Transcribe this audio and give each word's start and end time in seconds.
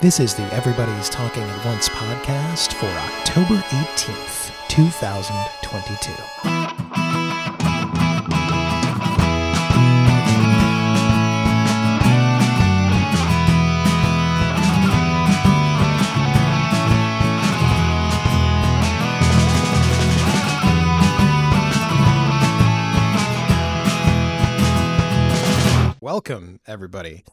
This 0.00 0.20
is 0.20 0.32
the 0.32 0.44
Everybody's 0.54 1.08
Talking 1.08 1.42
at 1.42 1.64
Once 1.66 1.88
podcast 1.88 2.72
for 2.74 2.86
October 2.86 3.56
18th, 3.56 4.52
2022. 4.68 6.12
Welcome, 26.00 26.60
everybody, 26.68 27.24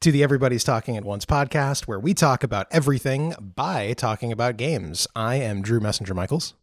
to 0.00 0.12
the 0.12 0.22
Everybody's 0.22 0.64
Talking 0.64 0.96
at 0.96 1.04
Once 1.04 1.24
podcast, 1.24 1.82
where 1.86 1.98
we 1.98 2.14
talk 2.14 2.42
about 2.42 2.66
everything 2.70 3.34
by 3.40 3.92
talking 3.94 4.32
about 4.32 4.56
games. 4.56 5.06
I 5.16 5.36
am 5.36 5.62
Drew 5.62 5.80
Messenger 5.80 6.14
Michaels. 6.14 6.54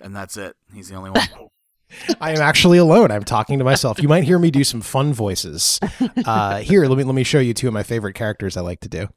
And 0.00 0.14
that's 0.14 0.36
it. 0.36 0.56
He's 0.74 0.88
the 0.88 0.96
only 0.96 1.10
one. 1.10 1.28
I 2.20 2.32
am 2.32 2.40
actually 2.40 2.78
alone. 2.78 3.10
I'm 3.10 3.24
talking 3.24 3.58
to 3.58 3.64
myself. 3.64 4.00
You 4.00 4.08
might 4.08 4.24
hear 4.24 4.38
me 4.38 4.50
do 4.50 4.64
some 4.64 4.80
fun 4.80 5.12
voices. 5.12 5.80
Uh, 6.24 6.58
here, 6.60 6.86
let 6.86 6.96
me 6.96 7.04
let 7.04 7.14
me 7.14 7.24
show 7.24 7.40
you 7.40 7.52
two 7.52 7.68
of 7.68 7.74
my 7.74 7.82
favorite 7.82 8.14
characters 8.14 8.56
I 8.56 8.60
like 8.60 8.80
to 8.80 8.88
do. 8.88 9.08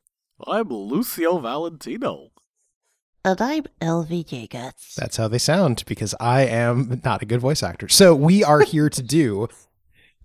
I'm 0.46 0.70
Lucio 0.70 1.38
Valentino. 1.38 2.30
And 3.26 3.40
I'm 3.40 3.64
LV 3.80 4.26
Jagus. 4.26 4.96
That's 4.96 5.18
how 5.18 5.28
they 5.30 5.38
sound 5.38 5.84
because 5.86 6.14
I 6.20 6.42
am 6.42 7.00
not 7.06 7.22
a 7.22 7.26
good 7.26 7.40
voice 7.40 7.64
actor. 7.64 7.88
So 7.88 8.14
we 8.14 8.44
are 8.44 8.62
here 8.62 8.90
to 8.90 9.02
do 9.02 9.48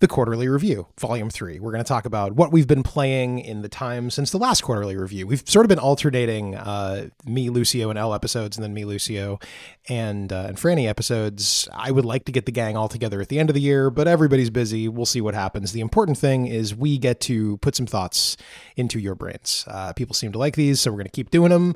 the 0.01 0.09
quarterly 0.09 0.49
review, 0.49 0.87
volume 0.99 1.29
three. 1.29 1.59
We're 1.59 1.73
going 1.73 1.83
to 1.83 1.89
talk 1.89 2.05
about 2.05 2.33
what 2.33 2.53
we've 2.53 2.67
been 2.67 2.83
playing 2.83 3.41
in 3.41 3.63
the 3.63 3.69
time 3.69 4.11
since 4.11 4.31
the 4.31 4.39
last 4.39 4.63
quarterly 4.63 4.97
review. 4.97 5.27
We've 5.27 5.43
sort 5.45 5.65
of 5.67 5.69
been 5.69 5.79
alternating 5.79 6.55
uh, 6.55 7.09
me, 7.25 7.51
Lucio, 7.51 7.91
and 7.91 7.99
L 7.99 8.15
episodes, 8.15 8.57
and 8.57 8.63
then 8.63 8.73
me, 8.73 8.85
Lucio, 8.85 9.41
and 9.89 10.33
uh, 10.33 10.47
and 10.49 10.57
Franny 10.57 10.87
episodes. 10.87 11.69
I 11.73 11.91
would 11.91 12.05
like 12.05 12.25
to 12.27 12.33
get 12.33 12.47
the 12.47 12.53
gang 12.53 12.77
all 12.77 12.89
together 12.89 13.21
at 13.21 13.29
the 13.29 13.39
end 13.39 13.51
of 13.51 13.55
the 13.55 13.61
year, 13.61 13.91
but 13.91 14.07
everybody's 14.07 14.51
busy. 14.51 14.89
We'll 14.89 15.07
see 15.07 15.21
what 15.21 15.35
happens. 15.35 15.73
The 15.73 15.81
important 15.81 16.19
thing 16.19 16.47
is 16.47 16.75
we 16.75 16.99
get 16.99 17.21
to 17.23 17.57
put 17.59 17.75
some 17.75 17.87
thoughts 17.87 18.37
into 18.77 19.01
your 19.01 19.15
brains. 19.15 19.65
Uh, 19.67 19.93
people 19.95 20.15
seem 20.15 20.33
to 20.33 20.39
like 20.39 20.55
these, 20.55 20.81
so 20.81 20.91
we're 20.91 20.99
going 20.99 21.07
to 21.07 21.11
keep 21.11 21.31
doing 21.31 21.51
them. 21.51 21.75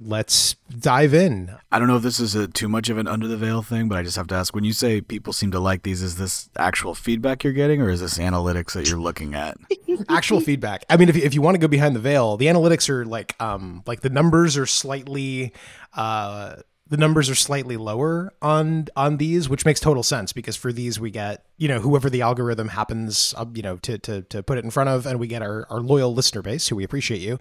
Let's 0.00 0.56
dive 0.76 1.14
in. 1.14 1.54
I 1.70 1.78
don't 1.78 1.86
know 1.86 1.96
if 1.96 2.02
this 2.02 2.18
is 2.18 2.34
a, 2.34 2.48
too 2.48 2.68
much 2.68 2.90
of 2.90 2.98
an 2.98 3.06
under 3.06 3.28
the 3.28 3.36
veil 3.36 3.62
thing, 3.62 3.88
but 3.88 3.96
I 3.96 4.02
just 4.02 4.16
have 4.16 4.26
to 4.28 4.34
ask 4.34 4.54
when 4.54 4.64
you 4.64 4.72
say 4.72 5.00
people 5.00 5.32
seem 5.32 5.52
to 5.52 5.60
like 5.60 5.82
these, 5.82 6.02
is 6.02 6.16
this 6.16 6.50
actual 6.56 6.94
feedback 6.94 7.44
you're 7.44 7.52
getting 7.52 7.80
or 7.80 7.90
is 7.90 8.00
this 8.00 8.18
analytics 8.18 8.72
that 8.72 8.88
you're 8.88 8.98
looking 8.98 9.34
at? 9.34 9.56
actual 10.08 10.40
feedback. 10.40 10.84
I 10.90 10.96
mean, 10.96 11.08
if, 11.08 11.16
if 11.16 11.34
you 11.34 11.42
want 11.42 11.54
to 11.54 11.60
go 11.60 11.68
behind 11.68 11.94
the 11.94 12.00
veil, 12.00 12.36
the 12.36 12.46
analytics 12.46 12.88
are 12.88 13.04
like 13.04 13.40
um 13.40 13.82
like 13.86 14.00
the 14.00 14.10
numbers 14.10 14.56
are 14.56 14.66
slightly 14.66 15.52
uh 15.94 16.56
the 16.88 16.96
numbers 16.96 17.30
are 17.30 17.34
slightly 17.34 17.76
lower 17.76 18.32
on 18.42 18.88
on 18.96 19.16
these, 19.16 19.48
which 19.48 19.64
makes 19.64 19.80
total 19.80 20.02
sense 20.02 20.32
because 20.32 20.56
for 20.56 20.72
these 20.72 21.00
we 21.00 21.10
get 21.10 21.44
you 21.56 21.68
know 21.68 21.80
whoever 21.80 22.10
the 22.10 22.22
algorithm 22.22 22.68
happens 22.68 23.34
uh, 23.36 23.46
you 23.54 23.62
know 23.62 23.76
to 23.78 23.98
to 23.98 24.22
to 24.22 24.42
put 24.42 24.58
it 24.58 24.64
in 24.64 24.70
front 24.70 24.90
of, 24.90 25.06
and 25.06 25.18
we 25.18 25.26
get 25.26 25.42
our 25.42 25.66
our 25.70 25.80
loyal 25.80 26.12
listener 26.14 26.42
base 26.42 26.68
who 26.68 26.76
we 26.76 26.84
appreciate 26.84 27.20
you. 27.20 27.38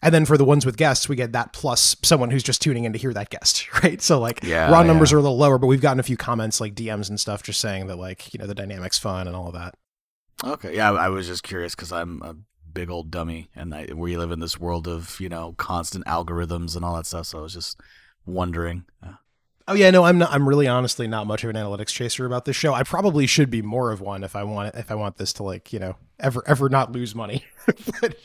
And 0.00 0.14
then 0.14 0.24
for 0.24 0.38
the 0.38 0.44
ones 0.44 0.64
with 0.64 0.76
guests, 0.76 1.08
we 1.08 1.16
get 1.16 1.32
that 1.32 1.52
plus 1.52 1.96
someone 2.04 2.30
who's 2.30 2.44
just 2.44 2.62
tuning 2.62 2.84
in 2.84 2.92
to 2.92 2.98
hear 2.98 3.12
that 3.12 3.30
guest, 3.30 3.66
right? 3.82 4.00
So 4.00 4.20
like 4.20 4.42
Yeah, 4.44 4.70
raw 4.70 4.82
numbers 4.82 5.10
yeah. 5.10 5.16
are 5.16 5.18
a 5.18 5.22
little 5.22 5.38
lower, 5.38 5.58
but 5.58 5.66
we've 5.66 5.80
gotten 5.80 6.00
a 6.00 6.04
few 6.04 6.16
comments 6.16 6.60
like 6.60 6.74
DMs 6.74 7.08
and 7.08 7.18
stuff 7.18 7.42
just 7.42 7.60
saying 7.60 7.88
that 7.88 7.96
like 7.96 8.32
you 8.32 8.38
know 8.38 8.46
the 8.46 8.54
dynamics 8.54 8.98
fun 8.98 9.26
and 9.26 9.34
all 9.34 9.48
of 9.48 9.54
that. 9.54 9.74
Okay. 10.44 10.76
Yeah, 10.76 10.92
I 10.92 11.08
was 11.08 11.26
just 11.26 11.42
curious 11.42 11.74
because 11.74 11.90
I'm 11.90 12.22
a 12.22 12.36
big 12.72 12.90
old 12.90 13.10
dummy 13.10 13.50
and 13.56 13.74
I, 13.74 13.88
we 13.92 14.16
live 14.16 14.30
in 14.30 14.38
this 14.40 14.60
world 14.60 14.86
of, 14.86 15.18
you 15.18 15.28
know, 15.28 15.54
constant 15.58 16.04
algorithms 16.04 16.76
and 16.76 16.84
all 16.84 16.94
that 16.94 17.06
stuff. 17.06 17.26
So 17.26 17.40
I 17.40 17.42
was 17.42 17.54
just 17.54 17.80
wondering. 18.24 18.84
Oh 19.66 19.74
yeah, 19.74 19.90
no, 19.90 20.04
I'm 20.04 20.16
not. 20.16 20.32
I'm 20.32 20.48
really 20.48 20.66
honestly 20.66 21.06
not 21.06 21.26
much 21.26 21.44
of 21.44 21.50
an 21.50 21.56
analytics 21.56 21.88
chaser 21.88 22.24
about 22.24 22.46
this 22.46 22.56
show. 22.56 22.72
I 22.72 22.84
probably 22.84 23.26
should 23.26 23.50
be 23.50 23.60
more 23.60 23.90
of 23.90 24.00
one 24.00 24.24
if 24.24 24.34
I 24.34 24.42
want 24.42 24.74
if 24.74 24.90
I 24.90 24.94
want 24.94 25.18
this 25.18 25.32
to 25.34 25.42
like 25.42 25.74
you 25.74 25.78
know 25.78 25.96
ever 26.20 26.42
ever 26.46 26.68
not 26.68 26.92
lose 26.92 27.14
money. 27.14 27.44
but, 28.00 28.16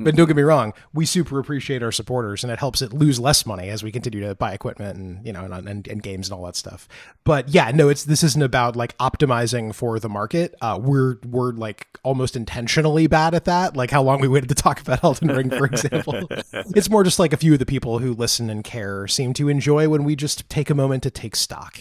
but 0.00 0.16
don't 0.16 0.26
get 0.26 0.36
me 0.36 0.42
wrong, 0.42 0.72
we 0.92 1.06
super 1.06 1.38
appreciate 1.38 1.82
our 1.82 1.92
supporters, 1.92 2.42
and 2.42 2.52
it 2.52 2.58
helps 2.58 2.82
it 2.82 2.92
lose 2.92 3.20
less 3.20 3.46
money 3.46 3.68
as 3.68 3.84
we 3.84 3.92
continue 3.92 4.20
to 4.20 4.34
buy 4.34 4.52
equipment 4.52 4.98
and 4.98 5.24
you 5.24 5.32
know 5.32 5.44
and, 5.44 5.68
and, 5.68 5.88
and 5.88 6.02
games 6.02 6.28
and 6.28 6.36
all 6.36 6.44
that 6.44 6.56
stuff. 6.56 6.88
But 7.24 7.48
yeah, 7.48 7.70
no, 7.70 7.88
it's 7.88 8.04
this 8.04 8.22
isn't 8.22 8.42
about 8.42 8.76
like 8.76 8.96
optimizing 8.98 9.74
for 9.74 9.98
the 10.00 10.08
market. 10.08 10.54
Uh, 10.60 10.78
we're 10.80 11.18
we're 11.24 11.52
like 11.52 11.86
almost 12.02 12.36
intentionally 12.36 13.06
bad 13.06 13.34
at 13.34 13.44
that. 13.44 13.76
Like 13.76 13.90
how 13.90 14.02
long 14.02 14.20
we 14.20 14.28
waited 14.28 14.48
to 14.48 14.54
talk 14.54 14.80
about 14.80 15.04
Elden 15.04 15.28
Ring, 15.28 15.50
for 15.50 15.66
example. 15.66 16.26
it's 16.52 16.90
more 16.90 17.04
just 17.04 17.18
like 17.18 17.32
a 17.32 17.36
few 17.36 17.52
of 17.52 17.58
the 17.58 17.66
people 17.66 17.98
who 17.98 18.12
listen 18.12 18.50
and 18.50 18.64
care 18.64 19.06
seem 19.06 19.32
to 19.34 19.48
enjoy 19.48 19.88
when 19.88 20.04
we 20.04 20.16
just 20.16 20.48
take 20.48 20.70
a 20.70 20.74
moment 20.74 21.02
to 21.04 21.10
take 21.10 21.36
stock. 21.36 21.78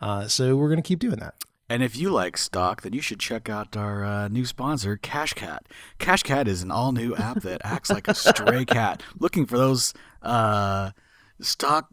Uh, 0.00 0.26
so 0.28 0.56
we're 0.56 0.68
going 0.68 0.82
to 0.82 0.86
keep 0.86 0.98
doing 0.98 1.18
that. 1.18 1.34
And 1.70 1.82
if 1.82 1.96
you 1.96 2.10
like 2.10 2.38
stock, 2.38 2.82
then 2.82 2.94
you 2.94 3.02
should 3.02 3.20
check 3.20 3.50
out 3.50 3.76
our 3.76 4.02
uh, 4.02 4.28
new 4.28 4.46
sponsor, 4.46 4.96
CashCat. 4.96 5.60
CashCat 5.98 6.46
is 6.46 6.62
an 6.62 6.70
all 6.70 6.92
new 6.92 7.14
app 7.14 7.42
that 7.42 7.60
acts 7.62 7.90
like 7.90 8.08
a 8.08 8.14
stray 8.14 8.64
cat, 8.64 9.02
looking 9.18 9.44
for 9.44 9.58
those 9.58 9.92
uh, 10.22 10.92
stock 11.40 11.88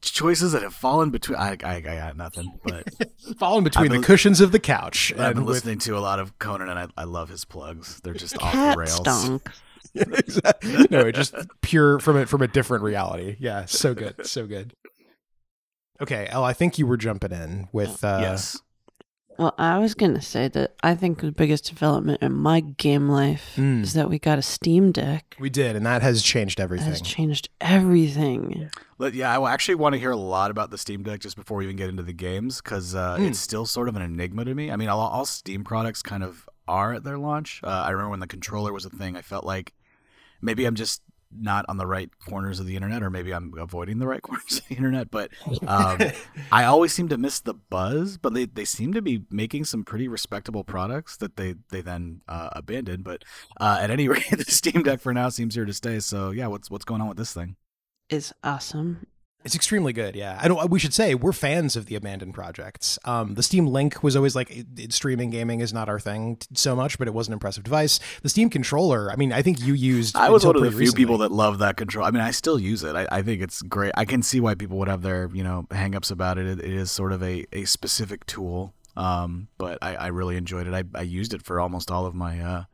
choices 0.00 0.52
that 0.52 0.62
have 0.62 0.74
fallen 0.74 1.10
between. 1.10 1.38
I, 1.38 1.56
I, 1.64 1.74
I 1.76 1.80
got 1.80 2.16
nothing, 2.16 2.58
but 2.62 2.88
Falling 3.38 3.64
between 3.64 3.92
I've 3.92 4.00
the 4.00 4.06
cushions 4.06 4.40
of 4.40 4.52
the 4.52 4.60
couch. 4.60 5.12
I've 5.18 5.34
been 5.34 5.44
with, 5.44 5.56
listening 5.56 5.78
to 5.80 5.96
a 5.96 6.00
lot 6.00 6.20
of 6.20 6.38
Conan, 6.38 6.68
and 6.68 6.78
I, 6.78 6.86
I 6.96 7.04
love 7.04 7.28
his 7.28 7.44
plugs. 7.44 8.00
They're 8.04 8.14
just 8.14 8.38
off 8.38 8.52
the 8.52 8.74
rails. 8.78 8.96
stunk. 8.96 9.50
Exactly. 9.94 10.88
no, 10.90 11.10
just 11.10 11.34
pure 11.62 11.98
from 12.00 12.18
it 12.18 12.28
from 12.28 12.42
a 12.42 12.48
different 12.48 12.82
reality. 12.82 13.36
Yeah, 13.38 13.64
so 13.64 13.94
good, 13.94 14.26
so 14.26 14.46
good. 14.46 14.74
Okay, 16.02 16.26
El, 16.28 16.44
I 16.44 16.52
think 16.52 16.78
you 16.78 16.86
were 16.86 16.98
jumping 16.98 17.32
in 17.32 17.68
with 17.72 18.04
uh, 18.04 18.18
yes. 18.20 18.60
Well, 19.38 19.54
I 19.58 19.78
was 19.78 19.94
gonna 19.94 20.22
say 20.22 20.48
that 20.48 20.74
I 20.82 20.94
think 20.94 21.20
the 21.20 21.30
biggest 21.32 21.64
development 21.68 22.22
in 22.22 22.32
my 22.32 22.60
game 22.60 23.08
life 23.08 23.52
Mm. 23.56 23.82
is 23.82 23.92
that 23.92 24.08
we 24.08 24.18
got 24.18 24.38
a 24.38 24.42
Steam 24.42 24.92
Deck. 24.92 25.36
We 25.38 25.50
did, 25.50 25.76
and 25.76 25.84
that 25.84 26.02
has 26.02 26.22
changed 26.22 26.58
That 26.58 26.64
everything. 26.64 26.88
has 26.88 27.00
changed 27.02 27.48
everything. 27.60 28.70
But 28.98 29.14
yeah, 29.14 29.38
I 29.38 29.52
actually 29.52 29.74
want 29.76 29.94
to 29.94 29.98
hear 29.98 30.10
a 30.10 30.16
lot 30.16 30.50
about 30.50 30.70
the 30.70 30.78
Steam 30.78 31.02
Deck 31.02 31.20
just 31.20 31.36
before 31.36 31.58
we 31.58 31.64
even 31.64 31.76
get 31.76 31.88
into 31.88 32.02
the 32.02 32.12
games 32.12 32.60
because 32.62 32.94
uh, 32.94 33.16
Mm. 33.18 33.28
it's 33.28 33.38
still 33.38 33.66
sort 33.66 33.88
of 33.88 33.96
an 33.96 34.02
enigma 34.02 34.44
to 34.44 34.54
me. 34.54 34.70
I 34.70 34.76
mean, 34.76 34.88
all, 34.88 35.00
all 35.00 35.24
Steam 35.26 35.64
products 35.64 36.02
kind 36.02 36.22
of 36.22 36.48
are 36.68 36.94
at 36.94 37.04
their 37.04 37.18
launch. 37.18 37.60
Uh, 37.62 37.68
I 37.68 37.90
remember 37.90 38.10
when 38.10 38.20
the 38.20 38.26
controller 38.26 38.72
was 38.72 38.84
a 38.84 38.90
thing, 38.90 39.16
I 39.16 39.22
felt 39.22 39.44
like 39.44 39.72
maybe 40.40 40.64
I'm 40.64 40.74
just 40.74 41.02
not 41.30 41.64
on 41.68 41.76
the 41.76 41.86
right 41.86 42.10
corners 42.18 42.60
of 42.60 42.66
the 42.66 42.76
internet, 42.76 43.02
or 43.02 43.10
maybe 43.10 43.32
I'm 43.32 43.52
avoiding 43.58 43.98
the 43.98 44.06
right 44.06 44.22
corners 44.22 44.58
of 44.58 44.68
the 44.68 44.74
internet. 44.74 45.10
But 45.10 45.30
um, 45.66 45.98
I 46.52 46.64
always 46.64 46.92
seem 46.92 47.08
to 47.08 47.18
miss 47.18 47.40
the 47.40 47.54
buzz. 47.54 48.16
But 48.16 48.34
they, 48.34 48.46
they 48.46 48.64
seem 48.64 48.92
to 48.94 49.02
be 49.02 49.22
making 49.30 49.64
some 49.64 49.84
pretty 49.84 50.08
respectable 50.08 50.64
products 50.64 51.16
that 51.18 51.36
they 51.36 51.54
they 51.70 51.80
then 51.80 52.22
uh, 52.28 52.50
abandoned. 52.52 53.04
But 53.04 53.24
uh, 53.60 53.78
at 53.80 53.90
any 53.90 54.08
rate, 54.08 54.30
the 54.30 54.44
Steam 54.44 54.82
Deck 54.82 55.00
for 55.00 55.12
now 55.12 55.28
seems 55.28 55.54
here 55.54 55.64
to 55.64 55.74
stay. 55.74 56.00
So 56.00 56.30
yeah, 56.30 56.46
what's 56.46 56.70
what's 56.70 56.84
going 56.84 57.00
on 57.00 57.08
with 57.08 57.18
this 57.18 57.32
thing? 57.32 57.56
Is 58.08 58.32
awesome. 58.44 59.06
It's 59.46 59.54
extremely 59.54 59.92
good. 59.92 60.14
Yeah, 60.14 60.38
I 60.42 60.48
don't. 60.48 60.70
We 60.70 60.78
should 60.78 60.92
say 60.92 61.14
we're 61.14 61.32
fans 61.32 61.76
of 61.76 61.86
the 61.86 61.94
abandoned 61.94 62.34
projects. 62.34 62.98
Um, 63.04 63.34
the 63.34 63.42
Steam 63.42 63.66
Link 63.66 64.02
was 64.02 64.16
always 64.16 64.34
like 64.36 64.50
it, 64.50 64.66
it- 64.76 64.92
streaming 64.92 65.30
gaming 65.30 65.60
is 65.60 65.72
not 65.72 65.88
our 65.88 65.98
thing 65.98 66.36
t- 66.36 66.46
so 66.54 66.76
much, 66.76 66.98
but 66.98 67.08
it 67.08 67.14
was 67.14 67.28
an 67.28 67.32
impressive 67.32 67.64
device. 67.64 67.98
The 68.22 68.28
Steam 68.28 68.50
controller. 68.50 69.10
I 69.10 69.16
mean, 69.16 69.32
I 69.32 69.42
think 69.42 69.60
you 69.60 69.72
used. 69.72 70.16
I 70.16 70.28
was 70.30 70.44
one 70.44 70.56
of 70.56 70.62
the 70.62 70.70
few 70.70 70.78
recently. 70.80 71.02
people 71.02 71.18
that 71.18 71.32
love 71.32 71.60
that 71.60 71.76
control. 71.76 72.04
I 72.04 72.10
mean, 72.10 72.22
I 72.22 72.32
still 72.32 72.58
use 72.58 72.82
it. 72.84 72.94
I, 72.96 73.06
I 73.10 73.22
think 73.22 73.40
it's 73.40 73.62
great. 73.62 73.92
I 73.96 74.04
can 74.04 74.22
see 74.22 74.40
why 74.40 74.54
people 74.54 74.76
would 74.78 74.88
have 74.88 75.02
their, 75.02 75.30
you 75.32 75.44
know, 75.44 75.66
hangups 75.70 76.10
about 76.10 76.36
it. 76.38 76.46
It, 76.46 76.58
it 76.58 76.72
is 76.74 76.90
sort 76.90 77.12
of 77.12 77.22
a, 77.22 77.46
a 77.52 77.64
specific 77.64 78.26
tool. 78.26 78.74
Um, 78.96 79.48
but 79.58 79.78
I, 79.82 79.94
I 79.94 80.06
really 80.08 80.36
enjoyed 80.36 80.66
it. 80.66 80.74
I, 80.74 80.82
I 80.98 81.02
used 81.02 81.34
it 81.34 81.42
for 81.42 81.60
almost 81.60 81.90
all 81.90 82.06
of 82.06 82.14
my 82.14 82.40
uh, 82.40 82.64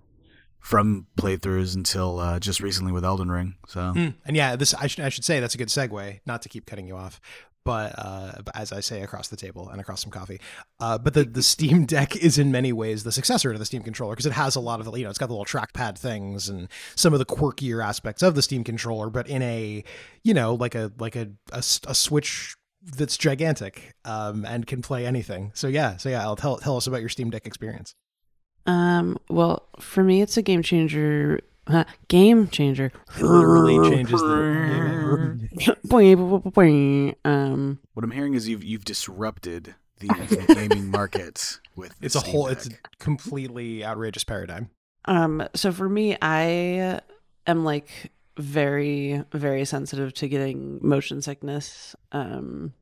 from 0.62 1.06
playthroughs 1.18 1.74
until 1.74 2.18
uh, 2.20 2.38
just 2.38 2.60
recently 2.60 2.92
with 2.92 3.04
Elden 3.04 3.30
Ring. 3.30 3.56
So 3.66 3.80
Mm, 3.80 4.14
And 4.24 4.36
yeah, 4.36 4.56
this 4.56 4.72
I 4.74 4.86
should 4.86 5.04
I 5.04 5.08
should 5.08 5.24
say 5.24 5.40
that's 5.40 5.54
a 5.54 5.58
good 5.58 5.68
segue. 5.68 6.20
Not 6.24 6.40
to 6.42 6.48
keep 6.48 6.66
cutting 6.66 6.86
you 6.86 6.96
off, 6.96 7.20
but 7.64 7.94
uh, 7.98 8.32
as 8.54 8.72
I 8.72 8.78
say 8.80 9.02
across 9.02 9.26
the 9.28 9.36
table 9.36 9.68
and 9.68 9.80
across 9.80 10.02
some 10.02 10.12
coffee. 10.12 10.40
Uh, 10.78 10.98
but 10.98 11.14
the 11.14 11.24
the 11.24 11.42
Steam 11.42 11.84
Deck 11.94 12.14
is 12.16 12.38
in 12.38 12.52
many 12.52 12.72
ways 12.72 13.02
the 13.02 13.10
successor 13.12 13.52
to 13.52 13.58
the 13.58 13.64
Steam 13.66 13.82
controller 13.82 14.12
because 14.14 14.26
it 14.26 14.32
has 14.32 14.54
a 14.54 14.60
lot 14.60 14.78
of 14.78 14.86
the, 14.86 14.92
you 14.92 15.02
know 15.04 15.10
it's 15.10 15.18
got 15.18 15.26
the 15.26 15.34
little 15.34 15.44
trackpad 15.44 15.98
things 15.98 16.48
and 16.48 16.68
some 16.94 17.12
of 17.12 17.18
the 17.18 17.26
quirkier 17.26 17.84
aspects 17.84 18.22
of 18.22 18.34
the 18.36 18.42
Steam 18.42 18.62
controller, 18.62 19.10
but 19.10 19.26
in 19.28 19.42
a 19.42 19.82
you 20.22 20.32
know 20.32 20.54
like 20.54 20.76
a 20.76 20.92
like 20.98 21.16
a 21.16 21.28
a, 21.52 21.58
a 21.58 21.94
Switch 21.94 22.54
that's 22.84 23.16
gigantic 23.16 23.94
um, 24.04 24.44
and 24.44 24.66
can 24.66 24.80
play 24.82 25.06
anything. 25.06 25.50
So 25.54 25.66
yeah, 25.66 25.96
so 25.96 26.08
yeah, 26.08 26.22
I'll 26.22 26.36
tell 26.36 26.58
tell 26.58 26.76
us 26.76 26.86
about 26.86 27.00
your 27.00 27.08
Steam 27.08 27.30
Deck 27.30 27.46
experience. 27.46 27.94
Um. 28.66 29.18
Well, 29.28 29.66
for 29.80 30.02
me, 30.04 30.22
it's 30.22 30.36
a 30.36 30.42
game 30.42 30.62
changer. 30.62 31.40
Huh, 31.68 31.84
game 32.08 32.48
changer. 32.48 32.92
Literally 33.20 33.90
changes 33.90 34.20
the. 34.20 34.26
um. 37.24 37.78
what 37.94 38.04
I'm 38.04 38.10
hearing 38.10 38.34
is 38.34 38.48
you've 38.48 38.64
you've 38.64 38.84
disrupted 38.84 39.74
the, 40.00 40.06
the 40.46 40.54
gaming 40.54 40.90
market 40.90 41.58
with 41.76 41.94
It's 42.00 42.14
a 42.14 42.20
Steam 42.20 42.32
whole. 42.32 42.48
Deck. 42.48 42.56
It's 42.56 42.66
a 42.68 42.72
completely 42.98 43.84
outrageous 43.84 44.24
paradigm. 44.24 44.70
Um. 45.04 45.46
So 45.54 45.72
for 45.72 45.88
me, 45.88 46.16
I 46.22 47.00
am 47.46 47.64
like 47.64 48.12
very 48.38 49.22
very 49.32 49.64
sensitive 49.66 50.14
to 50.14 50.26
getting 50.26 50.78
motion 50.80 51.20
sickness 51.20 51.94
um 52.12 52.72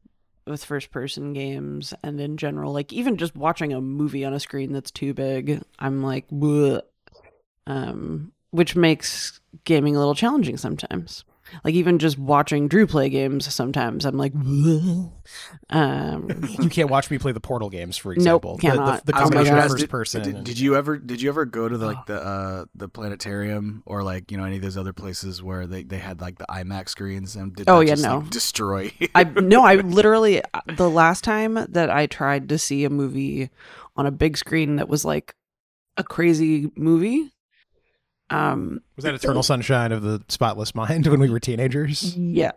with 0.50 0.64
first 0.64 0.90
person 0.90 1.32
games 1.32 1.94
and 2.02 2.20
in 2.20 2.36
general 2.36 2.72
like 2.72 2.92
even 2.92 3.16
just 3.16 3.34
watching 3.36 3.72
a 3.72 3.80
movie 3.80 4.24
on 4.24 4.34
a 4.34 4.40
screen 4.40 4.72
that's 4.72 4.90
too 4.90 5.14
big 5.14 5.62
i'm 5.78 6.02
like 6.02 6.28
Bleh. 6.28 6.82
um 7.66 8.32
which 8.50 8.74
makes 8.74 9.40
gaming 9.64 9.96
a 9.96 9.98
little 9.98 10.14
challenging 10.14 10.56
sometimes 10.56 11.24
like 11.64 11.74
even 11.74 11.98
just 11.98 12.18
watching 12.18 12.68
drew 12.68 12.86
play 12.86 13.08
games 13.08 13.52
sometimes 13.52 14.04
i'm 14.04 14.16
like 14.16 14.32
um 15.70 16.28
You 16.60 16.68
can't 16.68 16.90
watch 16.90 17.10
me 17.10 17.18
play 17.18 17.32
the 17.32 17.40
Portal 17.40 17.70
games, 17.70 17.96
for 17.96 18.12
example. 18.12 18.56
The- 18.56 18.62
cannot. 18.62 19.06
The, 19.06 19.12
the 19.12 19.18
I 19.18 19.22
combination 19.22 19.54
of 19.54 19.60
ask, 19.60 19.70
first 19.70 19.80
did, 19.80 19.90
person. 19.90 20.22
Did, 20.22 20.34
and- 20.36 20.44
did 20.46 20.58
you 20.58 20.76
ever 20.76 20.98
did 20.98 21.22
you 21.22 21.28
ever 21.28 21.44
go 21.44 21.68
to 21.68 21.78
the, 21.78 21.86
like 21.86 22.06
the 22.06 22.20
uh 22.20 22.64
the 22.74 22.88
planetarium 22.88 23.82
or 23.86 24.02
like 24.02 24.30
you 24.30 24.36
know 24.36 24.44
any 24.44 24.56
of 24.56 24.62
those 24.62 24.76
other 24.76 24.92
places 24.92 25.42
where 25.42 25.66
they, 25.66 25.82
they 25.82 25.98
had 25.98 26.20
like 26.20 26.38
the 26.38 26.46
IMAX 26.50 26.90
screens 26.90 27.36
and 27.36 27.54
did 27.54 27.68
Oh, 27.68 27.78
that 27.80 27.86
yeah, 27.86 27.92
just, 27.92 28.02
no. 28.04 28.18
like, 28.18 28.30
destroy 28.30 28.92
I 29.14 29.24
no, 29.24 29.64
I 29.64 29.76
literally 29.76 30.42
the 30.66 30.90
last 30.90 31.24
time 31.24 31.54
that 31.68 31.90
I 31.90 32.06
tried 32.06 32.48
to 32.48 32.58
see 32.58 32.84
a 32.84 32.90
movie 32.90 33.50
on 33.96 34.06
a 34.06 34.10
big 34.10 34.36
screen 34.36 34.76
that 34.76 34.88
was 34.88 35.04
like 35.04 35.34
a 35.96 36.04
crazy 36.04 36.70
movie. 36.76 37.32
Um 38.30 38.80
was 38.96 39.04
that 39.04 39.14
Eternal 39.14 39.42
Sunshine 39.42 39.92
of 39.92 40.02
the 40.02 40.22
Spotless 40.28 40.74
Mind 40.74 41.06
when 41.08 41.20
we 41.20 41.30
were 41.30 41.40
teenagers? 41.40 42.16
yeah, 42.16 42.52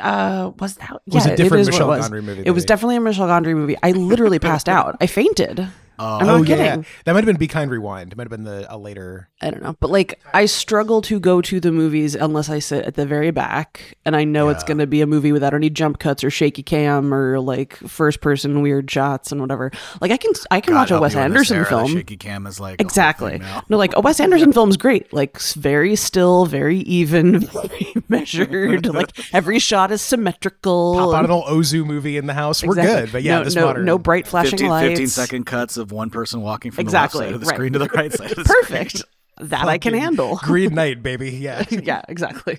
uh 0.00 0.50
was 0.58 0.76
that 0.76 0.90
It 1.06 1.14
was 1.14 1.26
yeah, 1.26 1.32
a 1.32 1.36
different 1.36 1.68
it 1.68 1.72
Michel 1.72 1.88
was. 1.88 2.08
Gondry 2.08 2.24
movie. 2.24 2.42
It 2.46 2.52
was 2.52 2.64
definitely 2.64 2.96
a 2.96 3.00
Michel 3.00 3.26
Gondry 3.26 3.54
movie. 3.54 3.76
I 3.82 3.92
literally 3.92 4.38
passed 4.38 4.68
out. 4.78 4.96
I 5.00 5.06
fainted. 5.06 5.68
Oh, 6.02 6.16
I'm 6.18 6.26
not 6.26 6.40
Oh 6.40 6.42
yeah, 6.44 6.76
that 7.04 7.12
might 7.12 7.16
have 7.16 7.26
been 7.26 7.36
Be 7.36 7.46
Kind 7.46 7.70
Rewind. 7.70 8.12
It 8.12 8.16
might 8.16 8.24
have 8.24 8.30
been 8.30 8.44
the 8.44 8.66
a 8.72 8.78
later. 8.78 9.28
I 9.42 9.50
don't 9.50 9.62
know. 9.62 9.76
But 9.80 9.90
like 9.90 10.18
I 10.32 10.46
struggle 10.46 11.02
to 11.02 11.20
go 11.20 11.40
to 11.42 11.60
the 11.60 11.70
movies 11.72 12.14
unless 12.14 12.48
I 12.48 12.58
sit 12.58 12.84
at 12.86 12.94
the 12.94 13.04
very 13.06 13.30
back 13.30 13.96
and 14.04 14.16
I 14.16 14.24
know 14.24 14.48
it's 14.48 14.64
going 14.64 14.78
to 14.78 14.86
be 14.86 15.00
a 15.02 15.06
movie 15.06 15.32
without 15.32 15.52
any 15.54 15.68
jump 15.70 15.98
cuts 15.98 16.24
or 16.24 16.30
shaky 16.30 16.62
cam 16.62 17.12
or 17.12 17.38
like 17.40 17.76
first 17.76 18.20
person 18.22 18.62
weird 18.62 18.90
shots 18.90 19.30
and 19.32 19.40
whatever. 19.42 19.70
Like 20.00 20.10
I 20.10 20.16
can 20.16 20.32
I 20.50 20.60
can 20.60 20.72
God 20.74 20.80
watch 20.80 20.90
a 20.90 21.00
Wes 21.00 21.14
you 21.14 21.20
in 21.20 21.32
this 21.32 21.50
Anderson 21.50 21.56
era, 21.56 21.64
the 21.64 21.68
film. 21.70 21.92
shaky 21.92 22.16
cam 22.16 22.46
is 22.46 22.58
like 22.60 22.80
Exactly. 22.80 23.40
No, 23.68 23.76
like 23.76 23.94
a 23.94 24.00
Wes 24.00 24.20
Anderson 24.20 24.52
film's 24.52 24.76
great. 24.78 25.12
Like 25.12 25.36
s- 25.36 25.54
very 25.54 25.96
still, 25.96 26.46
very 26.46 26.78
even, 26.78 27.40
very 27.46 27.92
measured. 28.08 28.86
like 28.94 29.12
every 29.34 29.58
shot 29.58 29.90
is 29.92 30.00
symmetrical. 30.02 30.94
Pop 30.94 31.14
out 31.14 31.18
and- 31.18 31.24
an 31.26 31.30
old 31.30 31.44
Ozu 31.46 31.84
movie 31.84 32.16
in 32.16 32.26
the 32.26 32.34
house. 32.34 32.62
We're 32.62 32.74
good, 32.74 33.12
but 33.12 33.22
yeah, 33.22 33.38
no, 33.38 33.44
this 33.44 33.54
no, 33.54 33.66
modern. 33.66 33.84
no 33.84 33.98
bright 33.98 34.26
flashing 34.26 34.52
15, 34.52 34.68
lights. 34.68 34.88
15 34.90 35.06
second 35.08 35.44
cuts 35.46 35.76
of 35.76 35.89
one 35.92 36.10
person 36.10 36.40
walking 36.42 36.70
from 36.70 36.82
Exactly, 36.82 37.26
the 37.26 37.32
left 37.32 37.32
side 37.32 37.34
of 37.34 37.40
the 37.40 37.46
right. 37.46 37.54
screen 37.54 37.72
to 37.74 37.78
the 37.78 37.88
right 37.88 38.12
side 38.12 38.30
of 38.32 38.36
the 38.36 38.44
Perfect. 38.62 38.98
screen. 38.98 39.48
That 39.48 39.66
I 39.68 39.78
can 39.78 39.94
handle. 39.94 40.36
Green 40.42 40.74
Knight, 40.74 41.02
baby. 41.02 41.30
Yeah. 41.30 41.64
yeah, 41.70 42.02
exactly. 42.08 42.58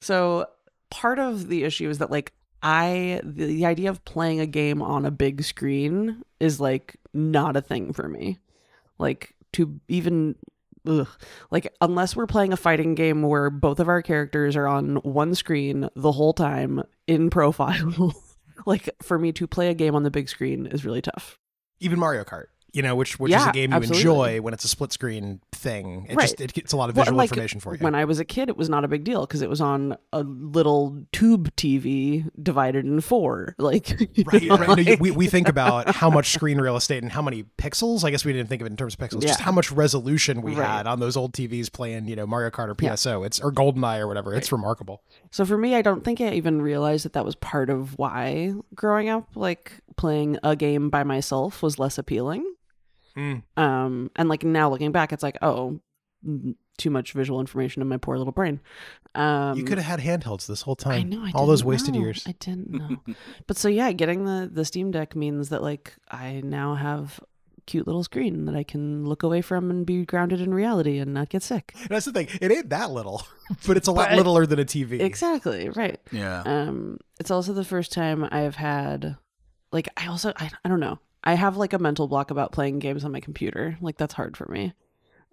So 0.00 0.46
part 0.90 1.18
of 1.18 1.48
the 1.48 1.64
issue 1.64 1.88
is 1.90 1.98
that 1.98 2.10
like 2.10 2.32
I 2.62 3.20
the, 3.22 3.44
the 3.46 3.66
idea 3.66 3.90
of 3.90 4.04
playing 4.06 4.40
a 4.40 4.46
game 4.46 4.80
on 4.80 5.04
a 5.04 5.10
big 5.10 5.44
screen 5.44 6.22
is 6.40 6.60
like 6.60 6.96
not 7.12 7.56
a 7.56 7.60
thing 7.60 7.92
for 7.92 8.08
me. 8.08 8.38
Like 8.98 9.34
to 9.52 9.78
even 9.88 10.36
ugh, 10.86 11.08
like 11.50 11.72
unless 11.82 12.16
we're 12.16 12.26
playing 12.26 12.52
a 12.54 12.56
fighting 12.56 12.94
game 12.94 13.20
where 13.22 13.50
both 13.50 13.78
of 13.78 13.88
our 13.88 14.00
characters 14.00 14.56
are 14.56 14.66
on 14.66 14.96
one 14.96 15.34
screen 15.34 15.88
the 15.94 16.12
whole 16.12 16.32
time 16.32 16.82
in 17.06 17.28
profile. 17.28 18.14
like 18.66 18.88
for 19.02 19.18
me 19.18 19.30
to 19.32 19.46
play 19.46 19.68
a 19.68 19.74
game 19.74 19.94
on 19.94 20.04
the 20.04 20.10
big 20.10 20.28
screen 20.30 20.66
is 20.66 20.84
really 20.86 21.02
tough. 21.02 21.38
Even 21.80 21.98
Mario 21.98 22.24
Kart, 22.24 22.46
you 22.72 22.82
know, 22.82 22.94
which 22.96 23.18
which 23.18 23.32
is 23.32 23.46
a 23.46 23.52
game 23.52 23.70
you 23.70 23.76
absolutely. 23.76 24.00
enjoy 24.00 24.40
when 24.42 24.52
it's 24.54 24.64
a 24.64 24.68
split 24.68 24.92
screen 24.92 25.40
thing. 25.52 26.06
It 26.08 26.14
Right. 26.16 26.22
just 26.24 26.40
it 26.40 26.52
gets 26.52 26.72
a 26.72 26.76
lot 26.76 26.88
of 26.88 26.94
Well, 26.96 27.04
visual 27.04 27.16
like, 27.18 27.30
information 27.30 27.58
for 27.60 27.74
you. 27.74 27.80
When 27.80 27.94
I 27.96 28.04
was 28.04 28.20
a 28.20 28.24
kid, 28.24 28.48
it 28.48 28.56
was 28.56 28.68
not 28.68 28.84
a 28.84 28.88
big 28.88 29.02
deal 29.04 29.22
because 29.22 29.42
it 29.42 29.48
was 29.50 29.60
on 29.60 29.96
a 30.12 30.22
little 30.22 31.04
tube 31.12 31.50
TV 31.56 32.24
divided 32.40 32.84
in 32.84 33.00
four. 33.00 33.54
Like, 33.58 33.88
Right, 34.32 34.42
know, 34.44 34.56
right. 34.56 34.68
No, 34.68 34.76
you- 34.76 34.96
we, 35.00 35.10
we 35.10 35.26
think 35.26 35.48
about 35.48 35.94
how 35.96 36.10
much 36.10 36.30
screen 36.32 36.60
real 36.60 36.76
estate 36.76 37.02
and 37.02 37.10
how 37.10 37.22
many 37.22 37.44
pixels. 37.58 38.04
I 38.04 38.10
guess 38.10 38.24
we 38.24 38.32
didn't 38.32 38.48
think 38.48 38.60
of 38.62 38.66
it 38.66 38.70
in 38.70 38.76
terms 38.76 38.94
of 38.94 39.00
pixels. 39.00 39.22
Just 39.22 39.40
how 39.40 39.50
much 39.52 39.72
resolution 39.72 40.42
we 40.42 40.54
Right. 40.54 40.66
had 40.66 40.86
on 40.86 41.00
those 41.00 41.16
old 41.16 41.32
TVs 41.32 41.72
playing, 41.72 42.06
you 42.06 42.14
know, 42.16 42.26
Mario 42.26 42.50
Kart 42.50 42.68
or 42.68 42.76
Yeah. 42.80 42.92
PSO. 42.92 43.24
It's 43.26 43.40
or 43.40 43.50
GoldenEye 43.52 43.98
or 43.98 44.06
whatever. 44.06 44.32
It's 44.34 44.52
remarkable. 44.52 45.02
so 45.32 45.44
for 45.44 45.58
me, 45.58 45.74
I 45.74 45.82
don't 45.82 46.04
think 46.04 46.20
I 46.20 46.30
even 46.34 46.62
realized 46.62 47.04
that 47.04 47.14
that 47.14 47.24
was 47.24 47.34
part 47.34 47.68
of 47.70 47.98
why 47.98 48.52
growing 48.76 49.08
up, 49.08 49.28
like 49.34 49.80
playing 49.98 50.38
a 50.42 50.56
game 50.56 50.88
by 50.88 51.04
myself 51.04 51.62
was 51.62 51.78
less 51.78 51.98
appealing. 51.98 52.50
Mm. 53.14 53.42
Um, 53.58 54.10
and 54.16 54.28
like 54.28 54.44
now 54.44 54.70
looking 54.70 54.92
back, 54.92 55.12
it's 55.12 55.22
like, 55.22 55.36
oh, 55.42 55.80
too 56.78 56.90
much 56.90 57.12
visual 57.12 57.40
information 57.40 57.82
in 57.82 57.88
my 57.88 57.96
poor 57.98 58.16
little 58.16 58.32
brain. 58.32 58.60
Um, 59.14 59.58
you 59.58 59.64
could 59.64 59.78
have 59.78 60.00
had 60.00 60.22
handhelds 60.22 60.46
this 60.46 60.62
whole 60.62 60.76
time. 60.76 61.00
I 61.00 61.02
know. 61.02 61.24
I 61.24 61.32
All 61.34 61.46
those 61.46 61.64
wasted 61.64 61.94
know. 61.94 62.00
years. 62.00 62.24
I 62.26 62.32
didn't 62.38 62.70
know. 62.70 62.96
but 63.46 63.58
so 63.58 63.68
yeah, 63.68 63.92
getting 63.92 64.24
the 64.24 64.48
the 64.50 64.64
Steam 64.64 64.90
Deck 64.90 65.14
means 65.14 65.50
that 65.50 65.62
like 65.62 65.94
I 66.10 66.40
now 66.44 66.76
have 66.76 67.20
cute 67.66 67.86
little 67.86 68.02
screen 68.02 68.46
that 68.46 68.56
I 68.56 68.62
can 68.62 69.04
look 69.04 69.22
away 69.22 69.42
from 69.42 69.70
and 69.70 69.84
be 69.84 70.06
grounded 70.06 70.40
in 70.40 70.54
reality 70.54 70.98
and 70.98 71.12
not 71.12 71.28
get 71.28 71.42
sick. 71.42 71.74
That's 71.88 72.06
the 72.06 72.12
thing. 72.12 72.28
It 72.40 72.50
ain't 72.50 72.70
that 72.70 72.90
little, 72.90 73.22
but 73.66 73.76
it's 73.76 73.88
a 73.88 73.92
lot 73.98 74.12
littler 74.12 74.46
than 74.46 74.58
a 74.58 74.64
TV. 74.64 75.00
Exactly 75.00 75.68
right. 75.70 76.00
Yeah. 76.10 76.42
Um, 76.46 76.98
it's 77.20 77.30
also 77.30 77.52
the 77.52 77.64
first 77.64 77.92
time 77.92 78.26
I've 78.30 78.56
had, 78.56 79.16
like, 79.72 79.88
I 79.96 80.06
also 80.08 80.32
I, 80.36 80.50
I 80.64 80.68
don't 80.68 80.80
know. 80.80 80.98
I 81.24 81.34
have 81.34 81.56
like 81.56 81.72
a 81.72 81.78
mental 81.78 82.06
block 82.08 82.30
about 82.30 82.52
playing 82.52 82.78
games 82.78 83.04
on 83.04 83.12
my 83.12 83.20
computer. 83.20 83.76
Like 83.80 83.96
that's 83.98 84.14
hard 84.14 84.36
for 84.36 84.46
me. 84.50 84.72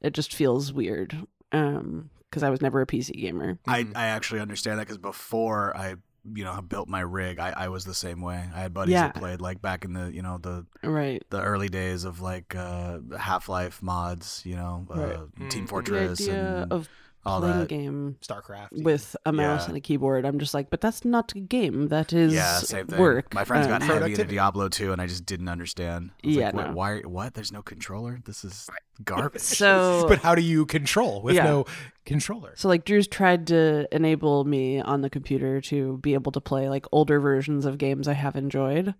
It 0.01 0.13
just 0.13 0.33
feels 0.33 0.73
weird. 0.73 1.25
Um, 1.51 2.09
because 2.29 2.43
I 2.43 2.49
was 2.49 2.61
never 2.61 2.81
a 2.81 2.85
PC 2.87 3.13
gamer. 3.21 3.59
I, 3.65 3.87
I 3.95 4.07
actually 4.07 4.41
understand 4.41 4.77
that 4.79 4.83
because 4.87 4.97
before 4.97 5.75
I 5.77 5.95
you 6.33 6.43
know 6.43 6.59
built 6.61 6.89
my 6.89 6.99
rig, 7.01 7.39
I, 7.39 7.51
I 7.51 7.67
was 7.69 7.85
the 7.85 7.93
same 7.93 8.19
way. 8.19 8.43
I 8.53 8.59
had 8.61 8.73
buddies 8.73 8.93
Yeah. 8.93 9.03
that 9.07 9.15
played 9.15 9.39
like 9.41 9.61
back 9.61 9.85
in 9.85 9.93
the 9.93 10.11
you 10.13 10.21
know 10.21 10.37
the 10.39 10.65
Right. 10.83 11.23
the 11.29 11.41
early 11.41 11.69
days 11.69 12.03
of 12.03 12.19
like 12.19 12.53
uh, 12.55 12.97
Half 13.17 13.47
Life 13.47 13.81
mods, 13.81 14.41
you 14.43 14.55
know, 14.55 14.85
uh, 14.91 14.99
Right. 14.99 15.49
Team 15.49 15.65
Mm. 15.65 15.69
Fortress 15.69 16.17
the 16.17 16.31
idea 16.31 16.35
and 16.63 16.71
of 16.73 16.89
all 17.25 17.39
playing 17.41 17.59
that. 17.59 17.67
game 17.69 18.17
StarCraft. 18.21 18.83
with 18.83 19.15
a 19.25 19.31
mouse 19.31 19.63
Yeah. 19.63 19.67
and 19.69 19.77
a 19.77 19.79
keyboard. 19.79 20.25
I'm 20.25 20.39
just 20.39 20.53
like, 20.53 20.69
but 20.69 20.81
that's 20.81 21.03
not 21.05 21.33
a 21.35 21.39
game. 21.39 21.87
That 21.87 22.13
is 22.13 22.33
Yeah, 22.33 22.59
same 22.59 22.87
thing. 22.87 22.99
work. 22.99 23.33
My 23.33 23.43
friends 23.45 23.67
got 23.67 23.81
Um, 23.81 23.87
heavy 23.87 24.11
into 24.11 24.25
Diablo 24.25 24.69
2 24.69 24.91
and 24.91 25.01
I 25.01 25.07
just 25.07 25.25
didn't 25.25 25.49
understand. 25.49 26.11
I 26.23 26.27
was 26.27 26.35
Yeah, 26.35 26.45
like, 26.47 26.53
what, 26.55 26.67
no. 26.67 26.73
why? 26.73 26.99
What? 27.01 27.33
There's 27.33 27.51
no 27.51 27.61
controller. 27.61 28.19
This 28.25 28.43
is 28.43 28.69
garbage. 29.03 29.41
so 29.41 30.05
but 30.09 30.19
how 30.19 30.35
do 30.35 30.41
you 30.41 30.65
control 30.65 31.21
with 31.21 31.35
Yeah. 31.35 31.45
no 31.45 31.65
controller? 32.05 32.53
So 32.55 32.67
like 32.67 32.85
Drew's 32.85 33.07
tried 33.07 33.47
to 33.47 33.87
enable 33.93 34.43
me 34.45 34.79
on 34.79 35.01
the 35.01 35.09
computer 35.09 35.61
to 35.61 35.97
be 35.97 36.13
able 36.13 36.31
to 36.33 36.41
play 36.41 36.69
like 36.69 36.85
older 36.91 37.19
versions 37.19 37.65
of 37.65 37.77
games 37.77 38.07
I 38.07 38.13
have 38.13 38.35
enjoyed. 38.35 38.93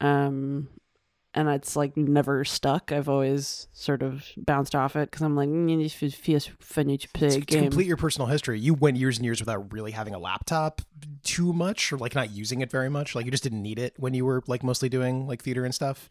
Um 0.00 0.68
and 1.36 1.50
it's 1.50 1.76
like 1.76 1.96
never 1.96 2.44
stuck. 2.44 2.90
I've 2.90 3.08
always 3.08 3.68
sort 3.72 4.02
of 4.02 4.24
bounced 4.38 4.74
off 4.74 4.96
it 4.96 5.10
because 5.10 5.22
I'm 5.22 5.36
like, 5.36 5.50
mm, 5.50 6.12
feels 6.14 6.48
funny 6.58 6.96
to 6.96 7.08
play 7.10 7.28
to, 7.28 7.40
to 7.40 7.60
complete 7.60 7.86
your 7.86 7.98
personal 7.98 8.26
history, 8.26 8.58
you 8.58 8.72
went 8.72 8.96
years 8.96 9.18
and 9.18 9.24
years 9.24 9.38
without 9.38 9.70
really 9.72 9.92
having 9.92 10.14
a 10.14 10.18
laptop 10.18 10.80
too 11.22 11.52
much, 11.52 11.92
or 11.92 11.98
like 11.98 12.14
not 12.14 12.30
using 12.30 12.62
it 12.62 12.70
very 12.70 12.88
much. 12.88 13.14
Like 13.14 13.26
you 13.26 13.30
just 13.30 13.42
didn't 13.42 13.62
need 13.62 13.78
it 13.78 13.94
when 13.98 14.14
you 14.14 14.24
were 14.24 14.42
like 14.46 14.62
mostly 14.62 14.88
doing 14.88 15.26
like 15.26 15.42
theater 15.42 15.64
and 15.64 15.74
stuff. 15.74 16.08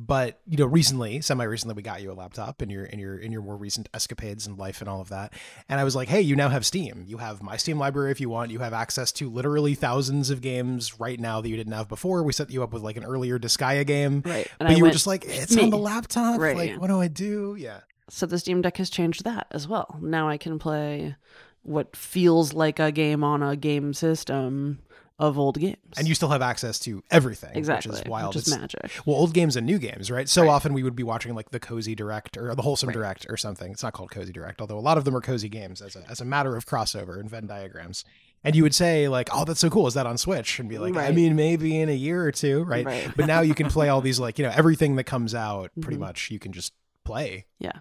But 0.00 0.38
you 0.46 0.56
know, 0.56 0.66
recently, 0.66 1.20
semi-recently, 1.20 1.74
we 1.74 1.82
got 1.82 2.00
you 2.02 2.12
a 2.12 2.14
laptop 2.14 2.62
in 2.62 2.70
your 2.70 2.84
in 2.84 3.00
your 3.00 3.18
in 3.18 3.32
your 3.32 3.42
more 3.42 3.56
recent 3.56 3.88
escapades 3.92 4.46
in 4.46 4.56
life 4.56 4.80
and 4.80 4.88
all 4.88 5.00
of 5.00 5.08
that. 5.08 5.32
And 5.68 5.80
I 5.80 5.82
was 5.84 5.96
like, 5.96 6.06
hey, 6.08 6.20
you 6.20 6.36
now 6.36 6.48
have 6.50 6.64
Steam. 6.64 7.02
You 7.04 7.16
have 7.16 7.42
my 7.42 7.56
Steam 7.56 7.78
library 7.80 8.12
if 8.12 8.20
you 8.20 8.28
want. 8.30 8.52
You 8.52 8.60
have 8.60 8.72
access 8.72 9.10
to 9.12 9.28
literally 9.28 9.74
thousands 9.74 10.30
of 10.30 10.40
games 10.40 11.00
right 11.00 11.18
now 11.18 11.40
that 11.40 11.48
you 11.48 11.56
didn't 11.56 11.72
have 11.72 11.88
before. 11.88 12.22
We 12.22 12.32
set 12.32 12.48
you 12.52 12.62
up 12.62 12.72
with 12.72 12.82
like 12.82 12.96
an 12.96 13.02
earlier 13.04 13.40
Disgaea 13.40 13.84
game, 13.84 14.22
Right. 14.24 14.46
but 14.58 14.68
I 14.68 14.74
you 14.74 14.84
were 14.84 14.90
just 14.92 15.08
like, 15.08 15.24
it's 15.26 15.56
me. 15.56 15.64
on 15.64 15.70
the 15.70 15.78
laptop. 15.78 16.38
Right, 16.38 16.56
Like, 16.56 16.70
yeah. 16.70 16.76
what 16.78 16.86
do 16.86 17.00
I 17.00 17.08
do? 17.08 17.56
Yeah. 17.58 17.80
so 18.08 18.24
the 18.24 18.38
Steam 18.38 18.62
Deck 18.62 18.76
has 18.76 18.90
changed 18.90 19.24
that 19.24 19.48
as 19.50 19.66
well. 19.66 19.98
Now 20.00 20.28
I 20.28 20.36
can 20.38 20.60
play 20.60 21.16
what 21.62 21.96
feels 21.96 22.52
like 22.54 22.78
a 22.78 22.92
game 22.92 23.24
on 23.24 23.42
a 23.42 23.56
game 23.56 23.92
system 23.92 24.78
of 25.18 25.38
old 25.38 25.58
games. 25.58 25.76
And 25.96 26.06
you 26.06 26.14
still 26.14 26.28
have 26.28 26.42
access 26.42 26.78
to 26.80 27.02
everything, 27.10 27.50
exactly, 27.56 27.90
which 27.90 28.00
is 28.02 28.06
wild. 28.08 28.34
Which 28.36 28.46
is 28.46 28.52
It's- 28.52 28.60
magic. 28.60 28.92
Well, 29.04 29.16
old 29.16 29.34
games 29.34 29.56
and 29.56 29.66
new 29.66 29.78
games, 29.78 30.10
right? 30.10 30.28
So 30.28 30.42
Right. 30.42 30.50
often 30.50 30.72
we 30.72 30.82
would 30.82 30.94
be 30.94 31.02
watching 31.02 31.34
like 31.34 31.50
the 31.50 31.58
Cozy 31.60 31.94
Direct 31.94 32.36
or 32.36 32.54
the 32.54 32.62
Wholesome 32.62 32.88
Right. 32.88 32.94
Direct 32.94 33.26
or 33.28 33.36
something. 33.36 33.72
It's 33.72 33.82
not 33.82 33.92
called 33.94 34.10
Cozy 34.10 34.32
Direct, 34.32 34.60
although 34.60 34.78
a 34.78 34.80
lot 34.80 34.96
of 34.98 35.04
them 35.04 35.16
are 35.16 35.20
cozy 35.20 35.48
games 35.48 35.82
as 35.82 35.96
a, 35.96 36.08
as 36.08 36.20
a 36.20 36.24
matter 36.24 36.54
of 36.56 36.66
crossover 36.66 37.18
and 37.18 37.28
Venn 37.28 37.46
diagrams. 37.46 38.04
And 38.44 38.54
you 38.54 38.62
would 38.62 38.74
say 38.74 39.08
like, 39.08 39.28
"Oh, 39.32 39.44
that's 39.44 39.58
so 39.58 39.68
cool! 39.68 39.88
Is 39.88 39.94
that 39.94 40.06
on 40.06 40.16
Switch?" 40.16 40.60
And 40.60 40.68
be 40.68 40.78
like, 40.78 40.94
"I 40.96 41.10
mean, 41.10 41.34
maybe 41.34 41.80
in 41.80 41.88
a 41.88 41.92
year 41.96 42.22
or 42.24 42.30
two, 42.30 42.62
right?" 42.62 42.86
Right. 42.86 43.10
But 43.16 43.26
now 43.26 43.40
you 43.40 43.52
can 43.54 43.68
play 43.68 43.88
all 43.88 44.00
these 44.00 44.20
like 44.20 44.38
you 44.38 44.44
know 44.44 44.52
everything 44.54 44.94
that 44.94 45.04
comes 45.04 45.34
out. 45.34 45.72
Pretty 45.80 45.96
Mhm. 45.96 46.00
much, 46.00 46.30
you 46.30 46.38
can 46.38 46.52
just 46.52 46.72
play. 47.02 47.46
Yeah. 47.58 47.72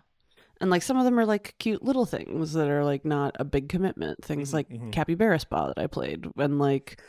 And 0.59 0.69
like 0.71 0.81
some 0.81 0.97
of 0.97 1.05
them 1.05 1.19
are 1.19 1.25
like 1.25 1.55
cute 1.59 1.83
little 1.83 2.05
things 2.05 2.53
that 2.53 2.67
are 2.67 2.83
like 2.83 3.05
not 3.05 3.35
a 3.39 3.43
big 3.43 3.69
commitment. 3.69 4.23
Things 4.25 4.49
Mhm, 4.49 4.53
like 4.53 4.69
mhm. 4.69 4.91
Capybara 4.91 5.39
Spa 5.39 5.67
that 5.67 5.77
I 5.79 5.87
played 5.87 6.25
and 6.37 6.57
like 6.59 6.99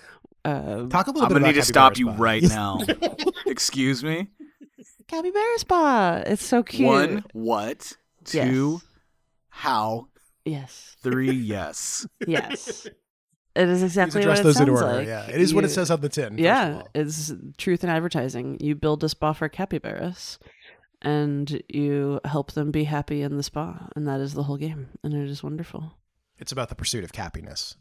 uh 0.45 0.87
Talk 0.89 1.07
a 1.07 1.11
little 1.11 1.23
I'm 1.25 1.29
bit. 1.29 1.35
gonna 1.35 1.37
about 1.39 1.47
need 1.47 1.55
to 1.55 1.61
Capybara 1.61 1.65
stop 1.65 1.99
you 1.99 2.11
right 2.11 2.43
now. 2.49 2.81
Excuse 3.47 4.05
me. 4.05 4.29
Capybara 5.07 5.59
Spa. 5.59 6.23
It's 6.27 6.45
so 6.45 6.63
cute. 6.63 6.87
One, 6.89 7.25
what? 7.33 7.93
Two, 8.25 8.73
Yes. 8.75 8.83
how? 9.49 10.09
Yes. 10.45 10.97
Three, 11.03 11.31
yes. 11.33 12.07
Yes. 12.27 12.87
It 13.57 13.69
is 13.69 13.83
exactly 13.83 14.25
what 14.27 14.39
it 14.39 14.43
those 14.45 14.57
sounds 14.57 14.69
order. 14.69 14.99
like. 14.99 15.07
Yeah, 15.09 15.27
it 15.29 15.41
is 15.41 15.53
what 15.53 15.65
it 15.65 15.71
says 15.71 15.91
on 15.91 16.01
the 16.01 16.09
tin. 16.09 16.39
Yeah, 16.39 16.83
it's 16.95 17.33
truth 17.57 17.83
in 17.83 17.91
advertising. 17.91 18.59
You 18.61 18.75
build 18.77 19.03
a 19.03 19.09
spa 19.09 19.33
for 19.33 19.49
capybaras, 19.49 20.39
and 21.03 21.63
you 21.69 22.21
help 22.25 22.53
them 22.53 22.71
be 22.71 22.85
happy 22.85 23.23
in 23.23 23.37
the 23.37 23.43
spa, 23.43 23.89
and 23.97 24.07
that 24.09 24.21
is 24.21 24.35
the 24.35 24.43
whole 24.45 24.57
game, 24.57 24.89
and 25.03 25.15
it 25.15 25.29
is 25.29 25.43
wonderful. 25.43 25.95
it's 26.39 26.53
about 26.53 26.69
the 26.69 26.75
pursuit 26.75 27.05
of 27.05 27.11
happiness. 27.15 27.77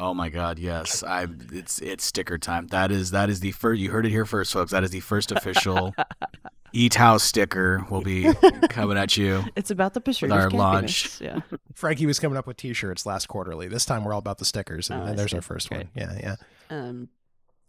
Oh 0.00 0.14
my 0.14 0.28
God, 0.28 0.58
yes. 0.60 1.02
I 1.02 1.26
it's 1.52 1.80
it's 1.80 2.04
sticker 2.04 2.38
time. 2.38 2.68
That 2.68 2.92
is 2.92 3.10
that 3.10 3.28
is 3.28 3.40
the 3.40 3.50
first. 3.52 3.80
You 3.80 3.90
heard 3.90 4.06
it 4.06 4.10
here 4.10 4.24
first, 4.26 4.52
folks. 4.52 4.70
That 4.70 4.84
is 4.84 4.90
the 4.90 5.00
first 5.00 5.32
official 5.32 5.92
Eat 6.72 6.94
House 6.94 7.24
sticker. 7.24 7.84
will 7.90 8.02
be 8.02 8.32
coming 8.70 8.96
at 8.96 9.16
you. 9.16 9.42
It's 9.56 9.72
about 9.72 9.94
the 9.94 10.00
pursuit 10.00 10.30
With 10.30 10.38
of 10.38 10.54
our 10.54 10.72
happiness. 10.72 11.20
Yeah, 11.20 11.40
Frankie 11.74 12.06
was 12.06 12.20
coming 12.20 12.38
up 12.38 12.46
with 12.46 12.56
T-shirts 12.58 13.06
last 13.06 13.26
quarterly. 13.26 13.66
This 13.66 13.84
time 13.84 14.04
we're 14.04 14.12
all 14.12 14.20
about 14.20 14.38
the 14.38 14.44
stickers, 14.44 14.88
and, 14.88 15.02
Oh, 15.02 15.06
and 15.06 15.18
there's 15.18 15.32
see. 15.32 15.36
our 15.38 15.42
first 15.42 15.68
Great. 15.68 15.78
one. 15.78 15.90
Yeah, 15.96 16.18
yeah. 16.20 16.36
um, 16.70 17.08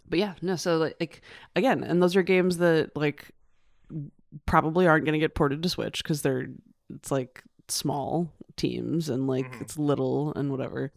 but 0.07 0.19
yeah, 0.19 0.33
no. 0.43 0.55
So 0.55 0.77
like, 0.77 0.97
like 0.99 1.21
again, 1.55 1.83
and 1.83 1.99
those 2.01 2.15
are 2.15 2.21
games 2.21 2.57
that 2.59 2.91
like 2.95 3.31
probably 4.45 4.87
aren't 4.87 5.05
going 5.05 5.13
to 5.13 5.19
get 5.19 5.35
ported 5.35 5.63
to 5.63 5.69
Switch 5.69 6.03
because 6.03 6.21
they're 6.21 6.47
it's 6.93 7.11
like 7.11 7.43
small 7.67 8.31
teams 8.55 9.09
and 9.09 9.27
like 9.27 9.51
Mhm. 9.53 9.61
it's 9.61 9.77
little 9.77 10.33
and 10.33 10.51
whatever. 10.51 10.91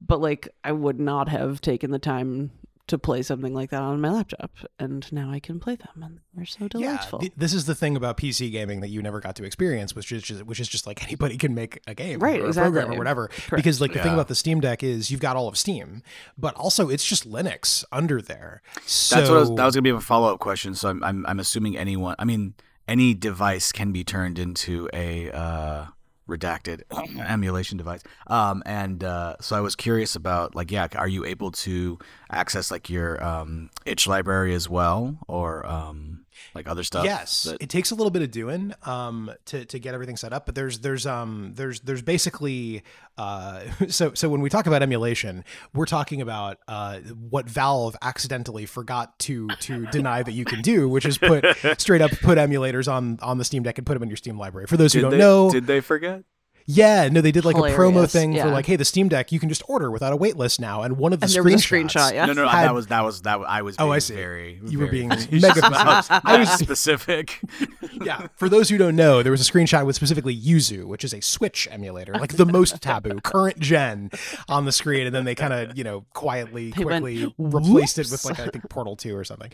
But 0.00 0.20
like, 0.20 0.48
I 0.64 0.72
would 0.72 0.98
not 1.00 1.28
have 1.28 1.60
taken 1.60 1.90
the 1.90 1.98
time 1.98 2.50
to 2.86 2.98
play 2.98 3.22
something 3.22 3.54
like 3.54 3.70
that 3.70 3.82
on 3.82 4.00
my 4.00 4.10
laptop, 4.10 4.50
and 4.78 5.06
now 5.12 5.30
I 5.30 5.38
can 5.38 5.60
play 5.60 5.76
them, 5.76 6.02
and 6.02 6.18
they're 6.34 6.44
so 6.44 6.66
delightful. 6.66 7.20
Yeah, 7.22 7.28
th- 7.28 7.32
this 7.36 7.54
is 7.54 7.66
the 7.66 7.74
thing 7.76 7.94
about 7.96 8.16
PC 8.16 8.50
gaming 8.50 8.80
that 8.80 8.88
you 8.88 9.00
never 9.00 9.20
got 9.20 9.36
to 9.36 9.44
experience, 9.44 9.94
which 9.94 10.10
is 10.10 10.24
just, 10.24 10.42
which 10.44 10.58
is 10.58 10.66
just 10.66 10.88
like 10.88 11.00
anybody 11.06 11.36
can 11.36 11.54
make 11.54 11.80
a 11.86 11.94
game, 11.94 12.18
Right, 12.18 12.40
or 12.40 12.48
a 12.48 12.52
program, 12.52 12.68
exactly. 12.76 12.96
or 12.96 12.98
whatever. 12.98 13.28
Correct. 13.28 13.50
Because 13.56 13.80
like 13.80 13.92
the 13.92 14.00
thing 14.02 14.12
about 14.14 14.26
the 14.26 14.34
Steam 14.34 14.58
Deck 14.60 14.82
is 14.82 15.08
you've 15.10 15.20
got 15.20 15.36
all 15.36 15.46
of 15.46 15.56
Steam, 15.56 16.02
but 16.36 16.54
also 16.56 16.88
it's 16.88 17.04
just 17.04 17.30
Linux 17.30 17.84
under 17.92 18.20
there. 18.20 18.60
So 18.86 19.16
That's 19.16 19.28
what 19.28 19.36
I 19.36 19.40
was, 19.40 19.54
that 19.54 19.64
was 19.66 19.74
gonna 19.76 19.82
be 19.82 19.90
a 19.90 20.00
follow 20.00 20.32
up 20.34 20.40
question. 20.40 20.74
So 20.74 20.88
I'm, 20.88 21.04
I'm 21.04 21.24
I'm 21.26 21.38
assuming 21.38 21.76
anyone. 21.76 22.16
I 22.18 22.24
mean, 22.24 22.54
any 22.90 23.14
device 23.14 23.70
can 23.70 23.92
be 23.92 24.02
turned 24.02 24.36
into 24.36 24.90
a 24.92 25.30
uh, 25.30 25.86
redacted 26.28 26.82
emulation 27.20 27.78
device. 27.78 28.02
Um, 28.26 28.64
and 28.66 29.04
uh, 29.04 29.36
so 29.40 29.56
I 29.56 29.60
was 29.60 29.76
curious 29.76 30.16
about 30.16 30.56
like, 30.56 30.72
yeah, 30.72 30.88
are 30.96 31.08
you 31.08 31.24
able 31.24 31.52
to 31.52 31.98
access 32.30 32.70
like 32.70 32.90
your 32.90 33.22
um, 33.24 33.70
itch 33.86 34.08
library 34.08 34.54
as 34.54 34.68
well, 34.68 35.18
or 35.28 35.64
um, 35.66 36.19
like 36.54 36.68
other 36.68 36.82
stuff? 36.84 37.04
Yes, 37.04 37.44
that- 37.44 37.62
it 37.62 37.68
takes 37.68 37.90
a 37.90 37.94
little 37.94 38.10
bit 38.10 38.22
of 38.22 38.30
doing 38.30 38.72
um, 38.84 39.30
to 39.46 39.64
to 39.64 39.78
get 39.78 39.94
everything 39.94 40.16
set 40.16 40.32
up, 40.32 40.46
but 40.46 40.54
there's 40.54 40.80
there's 40.80 41.06
um 41.06 41.52
there's 41.54 41.80
there's 41.80 42.02
basically 42.02 42.82
uh, 43.18 43.60
so 43.88 44.14
so 44.14 44.28
when 44.28 44.40
we 44.40 44.50
talk 44.50 44.66
about 44.66 44.82
emulation, 44.82 45.44
we're 45.74 45.86
talking 45.86 46.20
about 46.20 46.58
uh, 46.68 46.98
what 46.98 47.48
Valve 47.48 47.96
accidentally 48.02 48.66
forgot 48.66 49.18
to 49.20 49.48
to 49.60 49.86
deny 49.92 50.22
that 50.22 50.32
you 50.32 50.44
can 50.44 50.62
do, 50.62 50.88
which 50.88 51.04
is 51.06 51.18
put 51.18 51.44
straight 51.78 52.00
up 52.00 52.10
put 52.22 52.38
emulators 52.38 52.90
on 52.90 53.18
on 53.22 53.38
the 53.38 53.44
Steam 53.44 53.62
Deck 53.62 53.78
and 53.78 53.86
put 53.86 53.94
them 53.94 54.02
in 54.02 54.08
your 54.08 54.16
Steam 54.16 54.38
library. 54.38 54.66
For 54.66 54.76
those 54.76 54.92
who 54.92 55.00
did 55.00 55.02
don't 55.02 55.10
they, 55.12 55.18
know, 55.18 55.50
Did 55.50 55.66
they 55.66 55.80
forget? 55.80 56.24
Yeah, 56.70 57.08
no, 57.08 57.20
they 57.20 57.32
did 57.32 57.44
like 57.44 57.56
a 57.56 57.76
promo 57.76 58.08
thing 58.10 58.32
yeah. 58.32 58.44
for 58.44 58.50
like, 58.50 58.66
hey, 58.66 58.76
the 58.76 58.84
Steam 58.84 59.08
Deck 59.08 59.32
you 59.32 59.40
can 59.40 59.48
just 59.48 59.62
order 59.68 59.90
without 59.90 60.12
a 60.12 60.16
wait 60.16 60.36
list 60.36 60.60
now, 60.60 60.82
and 60.82 60.96
one 60.96 61.12
of 61.12 61.20
the 61.20 61.24
and 61.26 61.32
there 61.34 61.42
was 61.42 61.54
a 61.54 61.56
screenshots- 61.56 61.90
screenshot. 61.90 62.12
Yeah, 62.14 62.26
No, 62.26 62.32
no, 62.34 62.42
no. 62.44 62.48
Had- 62.48 62.68
that 62.68 62.74
was 62.74 62.86
that 62.88 63.04
was 63.04 63.22
that. 63.22 63.38
was- 63.40 63.46
I 63.48 63.62
was. 63.62 63.76
Oh, 63.78 63.90
I 63.90 63.98
see. 63.98 64.14
Very. 64.14 64.60
You 64.66 64.78
were 64.78 64.86
being 64.86 65.08
mega 65.32 65.60
I 65.64 65.96
was, 65.96 66.06
I 66.24 66.38
was 66.38 66.48
specific. 66.50 67.40
yeah. 68.04 68.28
For 68.36 68.48
those 68.48 68.68
who 68.68 68.78
don't 68.78 68.96
know, 68.96 69.22
there 69.22 69.32
was 69.32 69.46
a 69.46 69.50
screenshot 69.50 69.84
with 69.84 69.96
specifically 69.96 70.36
Yuzu, 70.36 70.84
which 70.84 71.04
is 71.04 71.12
a 71.12 71.20
Switch 71.20 71.66
emulator, 71.70 72.14
like 72.14 72.36
the 72.36 72.46
most 72.46 72.80
taboo, 72.80 73.20
current 73.22 73.58
gen, 73.58 74.10
on 74.48 74.64
the 74.64 74.72
screen, 74.72 75.06
and 75.06 75.14
then 75.14 75.24
they 75.24 75.34
kind 75.34 75.52
of, 75.52 75.76
you 75.76 75.84
know, 75.84 76.04
quietly, 76.14 76.70
They 76.70 76.84
went, 76.84 77.02
quickly 77.02 77.34
replaced 77.38 77.98
it 77.98 78.10
with 78.10 78.24
like 78.24 78.38
I 78.38 78.46
think 78.46 78.68
Portal 78.70 78.96
Two 78.96 79.16
or 79.16 79.24
something. 79.24 79.50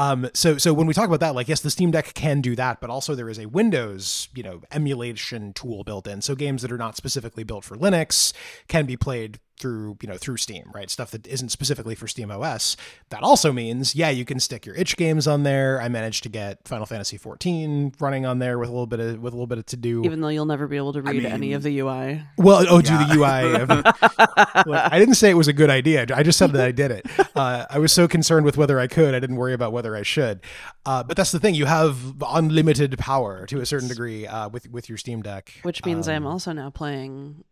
Um, 0.00 0.30
so 0.32 0.56
so 0.56 0.72
when 0.72 0.86
we 0.86 0.94
talk 0.94 1.04
about 1.08 1.20
that, 1.20 1.34
like 1.34 1.46
yes, 1.46 1.60
the 1.60 1.68
Steam 1.68 1.90
Deck 1.90 2.14
can 2.14 2.40
do 2.40 2.56
that, 2.56 2.80
but 2.80 2.88
also 2.88 3.14
there 3.14 3.28
is 3.28 3.38
a 3.38 3.44
Windows, 3.44 4.30
you 4.34 4.42
know, 4.42 4.62
emulation 4.72 5.52
tool 5.52 5.84
built 5.84 6.06
in. 6.06 6.22
So 6.22 6.34
games 6.34 6.62
that 6.62 6.72
are 6.72 6.78
not 6.78 6.96
specifically 6.96 7.44
built 7.44 7.64
for 7.64 7.76
Linux 7.76 8.32
can 8.66 8.86
be 8.86 8.96
played 8.96 9.40
through 9.60 9.96
you 10.02 10.08
know 10.08 10.16
through 10.16 10.38
steam 10.38 10.70
right? 10.74 10.90
Stuff 10.90 11.10
that 11.12 11.26
isn't 11.26 11.50
specifically 11.50 11.94
for 11.94 12.08
steam 12.08 12.30
os 12.30 12.76
that 13.10 13.22
also 13.22 13.52
means 13.52 13.94
yeah 13.94 14.08
you 14.10 14.24
can 14.24 14.40
stick 14.40 14.64
your 14.66 14.74
itch 14.74 14.96
games 14.96 15.28
on 15.28 15.42
there. 15.44 15.80
I 15.80 15.88
managed 15.88 16.22
to 16.24 16.28
get 16.28 16.66
final 16.66 16.86
fantasy 16.86 17.16
14 17.18 17.92
running 18.00 18.24
on 18.26 18.38
there 18.38 18.58
with 18.58 18.68
a 18.68 18.72
little 18.72 18.86
bit 18.86 19.00
of 19.00 19.20
with 19.20 19.32
a 19.32 19.36
little 19.36 19.46
bit 19.46 19.58
of 19.58 19.66
to 19.66 19.76
do. 19.76 20.02
Even 20.04 20.20
though 20.20 20.28
you'll 20.28 20.46
never 20.46 20.66
be 20.66 20.76
able 20.76 20.92
to 20.94 21.02
read 21.02 21.24
any 21.24 21.38
mean- 21.48 21.54
of 21.54 21.62
the 21.62 21.78
UI. 21.80 22.22
well 22.38 22.64
oh 22.68 22.80
do 22.80 22.96
the 22.96 23.14
ui 23.14 23.60
of, 23.60 23.68
Look, 24.66 24.92
i 24.92 24.98
didn't 24.98 25.14
say 25.14 25.30
it 25.30 25.34
was 25.34 25.48
a 25.48 25.52
good 25.52 25.70
idea. 25.70 26.06
I 26.14 26.22
just 26.22 26.38
said 26.38 26.52
that 26.52 26.64
i 26.66 26.72
did 26.72 26.90
it. 26.90 27.06
Uh, 27.36 27.66
i 27.70 27.78
was 27.78 27.92
so 27.92 28.08
concerned 28.08 28.44
with 28.46 28.56
whether 28.56 28.80
i 28.80 28.86
could 28.86 29.14
i 29.14 29.20
didn't 29.20 29.36
worry 29.36 29.52
about 29.52 29.72
whether 29.72 29.94
i 29.94 30.02
should. 30.02 30.40
Uh, 30.86 31.02
but 31.02 31.16
that's 31.16 31.30
the 31.32 31.38
thing. 31.38 31.54
You 31.54 31.66
have 31.66 32.14
unlimited 32.26 32.98
power 32.98 33.44
to 33.46 33.60
a 33.60 33.66
certain 33.66 33.88
degree 33.88 34.26
uh, 34.26 34.48
with 34.48 34.70
with 34.70 34.88
your 34.88 34.96
steam 34.98 35.20
deck. 35.22 35.52
Which 35.62 35.84
means 35.84 36.08
I 36.08 36.14
am 36.14 36.26
Um, 36.26 36.32
also 36.32 36.52
now 36.52 36.70
playing 36.70 37.44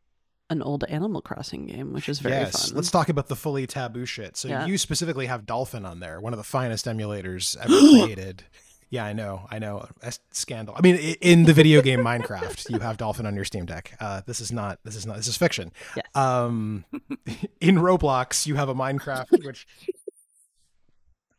an 0.50 0.62
old 0.62 0.84
Animal 0.84 1.20
Crossing 1.20 1.66
game, 1.66 1.92
which 1.92 2.08
is 2.08 2.20
very 2.20 2.34
yes, 2.36 2.68
fun. 2.68 2.76
let's 2.76 2.90
talk 2.90 3.08
about 3.08 3.28
the 3.28 3.36
fully 3.36 3.66
taboo 3.66 4.06
shit. 4.06 4.36
So 4.36 4.48
Yeah. 4.48 4.66
you 4.66 4.78
specifically 4.78 5.26
have 5.26 5.44
Dolphin 5.46 5.84
on 5.84 6.00
there, 6.00 6.20
one 6.20 6.32
of 6.32 6.38
the 6.38 6.44
finest 6.44 6.86
emulators 6.86 7.56
ever 7.58 7.68
created. 8.06 8.44
Yeah, 8.90 9.04
I 9.04 9.12
know, 9.12 9.46
I 9.50 9.58
know. 9.58 9.86
A 10.02 10.12
scandal. 10.30 10.74
I 10.74 10.80
mean, 10.80 10.96
in 10.96 11.44
the 11.44 11.52
video 11.52 11.82
game 11.82 12.00
Minecraft, 12.00 12.70
you 12.70 12.78
have 12.78 12.96
Dolphin 12.96 13.26
on 13.26 13.34
your 13.34 13.44
Steam 13.44 13.66
Deck. 13.66 13.94
Uh, 14.00 14.22
this 14.24 14.40
is 14.40 14.50
not. 14.50 14.78
This 14.82 14.96
is 14.96 15.04
not. 15.04 15.16
This 15.16 15.28
is 15.28 15.36
fiction. 15.36 15.72
Yes. 15.94 16.06
Um, 16.14 16.86
in 17.60 17.76
Roblox, 17.76 18.46
you 18.46 18.54
have 18.54 18.70
a 18.70 18.74
Minecraft 18.74 19.44
which. 19.44 19.66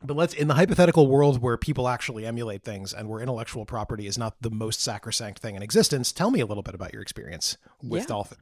But 0.01 0.15
let's 0.15 0.33
in 0.33 0.47
the 0.47 0.53
hypothetical 0.53 1.07
world 1.07 1.41
where 1.41 1.57
people 1.57 1.89
actually 1.89 2.25
emulate 2.25 2.63
things 2.63 2.93
and 2.93 3.09
where 3.09 3.19
intellectual 3.19 3.65
property 3.65 4.07
is 4.07 4.17
not 4.17 4.33
the 4.39 4.49
most 4.49 4.79
sacrosanct 4.79 5.39
thing 5.41 5.55
in 5.55 5.61
existence. 5.61 6.13
Tell 6.13 6.31
me 6.31 6.39
a 6.39 6.45
little 6.45 6.63
bit 6.63 6.73
about 6.73 6.93
your 6.93 7.01
experience 7.01 7.57
with 7.83 8.03
Yeah. 8.03 8.07
Dolphin. 8.07 8.37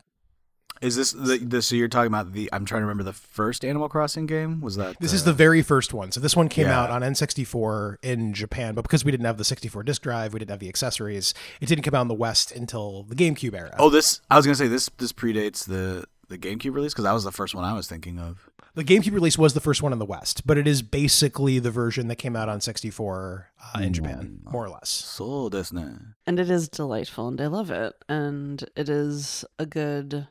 Is 0.81 0.96
this 0.96 1.12
the, 1.12 1.38
the 1.38 1.62
so 1.62 1.75
you're 1.75 1.88
talking 1.88 2.07
about 2.07 2.34
the? 2.34 2.50
I'm 2.53 2.65
trying 2.65 2.81
to 2.81 2.86
remember 2.86 3.03
the 3.03 3.13
first 3.13 3.63
Animal 3.65 3.89
Crossing 3.89 4.25
game. 4.25 4.62
Was 4.62 4.75
that 4.75 5.00
This 5.00 5.13
uh, 5.13 5.15
is 5.15 5.24
the 5.24 5.34
very 5.34 5.62
first 5.62 5.93
one. 5.93 6.12
So 6.12 6.19
this 6.19 6.36
one 6.36 6.50
came 6.50 6.67
Yeah. 6.67 6.79
out 6.81 6.89
on 6.89 7.01
N64 7.01 7.98
in 8.03 8.34
Japan, 8.34 8.75
but 8.75 8.84
because 8.84 9.03
we 9.03 9.12
didn't 9.12 9.25
have 9.25 9.38
the 9.38 9.43
64 9.43 9.84
disk 9.84 10.01
drive, 10.01 10.34
we 10.34 10.39
didn't 10.39 10.51
have 10.51 10.60
the 10.60 10.69
accessories. 10.69 11.34
It 11.62 11.67
didn't 11.67 11.84
come 11.84 11.96
out 11.96 12.01
in 12.03 12.07
the 12.07 12.13
West 12.13 12.51
until 12.51 13.03
the 13.03 13.15
GameCube 13.15 13.53
era. 13.53 13.75
Oh, 13.79 13.89
this 13.89 14.22
I 14.29 14.36
was 14.38 14.46
gonna 14.46 14.55
say 14.55 14.67
this 14.67 14.89
this 14.98 15.13
predates 15.13 15.65
the 15.65 16.05
the 16.29 16.38
GameCube 16.38 16.74
release 16.74 16.93
because 16.93 17.05
that 17.05 17.13
was 17.13 17.24
the 17.24 17.31
first 17.31 17.55
one 17.55 17.63
I 17.63 17.74
was 17.74 17.88
thinking 17.88 18.19
of. 18.19 18.50
The 18.75 18.84
GameCube 18.84 19.13
release 19.13 19.39
was 19.39 19.55
the 19.55 19.60
first 19.60 19.81
one 19.81 19.91
in 19.91 19.98
the 19.98 20.05
West, 20.05 20.46
but 20.46 20.55
it 20.57 20.67
is 20.67 20.84
basically 20.84 21.57
the 21.57 21.72
version 21.72 22.10
that 22.10 22.17
came 22.17 22.36
out 22.36 22.48
on 22.48 22.62
64 22.62 23.50
uh, 23.74 23.79
in 23.79 23.91
Japan, 23.91 24.41
more 24.51 24.65
or 24.65 24.69
less. 24.69 24.89
So 24.89 25.50
this 25.50 25.72
and 25.72 26.39
it 26.39 26.50
is 26.51 26.69
delightful 26.69 27.27
and 27.27 27.41
I 27.41 27.48
love 27.48 27.72
it. 27.72 27.96
And 28.07 28.63
it 28.75 28.88
is 28.88 29.46
a 29.57 29.65
good 29.65 30.27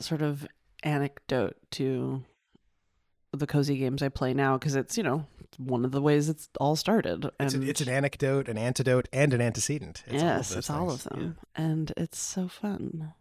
sort 0.00 0.22
of 0.22 0.46
anecdote 0.82 1.56
to 1.72 2.24
the 3.32 3.46
cozy 3.46 3.78
games 3.78 4.02
I 4.02 4.08
play 4.08 4.34
now 4.34 4.58
because 4.58 4.74
it's, 4.74 4.96
you 4.96 5.02
know, 5.02 5.26
one 5.58 5.84
of 5.84 5.92
the 5.92 6.02
ways 6.02 6.28
it's 6.28 6.48
all 6.60 6.76
started. 6.76 7.24
It's, 7.40 7.54
And 7.54 7.64
a, 7.64 7.68
it's 7.68 7.80
an 7.80 7.88
anecdote, 7.88 8.48
an 8.48 8.58
antidote, 8.58 9.08
and 9.12 9.32
an 9.32 9.40
antecedent. 9.40 10.02
It's 10.06 10.22
all 10.22 10.28
of 10.28 10.36
yes, 10.36 10.48
those 10.48 10.58
it's 10.58 10.70
all 10.70 10.90
of 10.90 11.04
them. 11.04 11.38
And 11.54 11.92
it's 11.96 12.18
so 12.18 12.48
fun. 12.48 13.14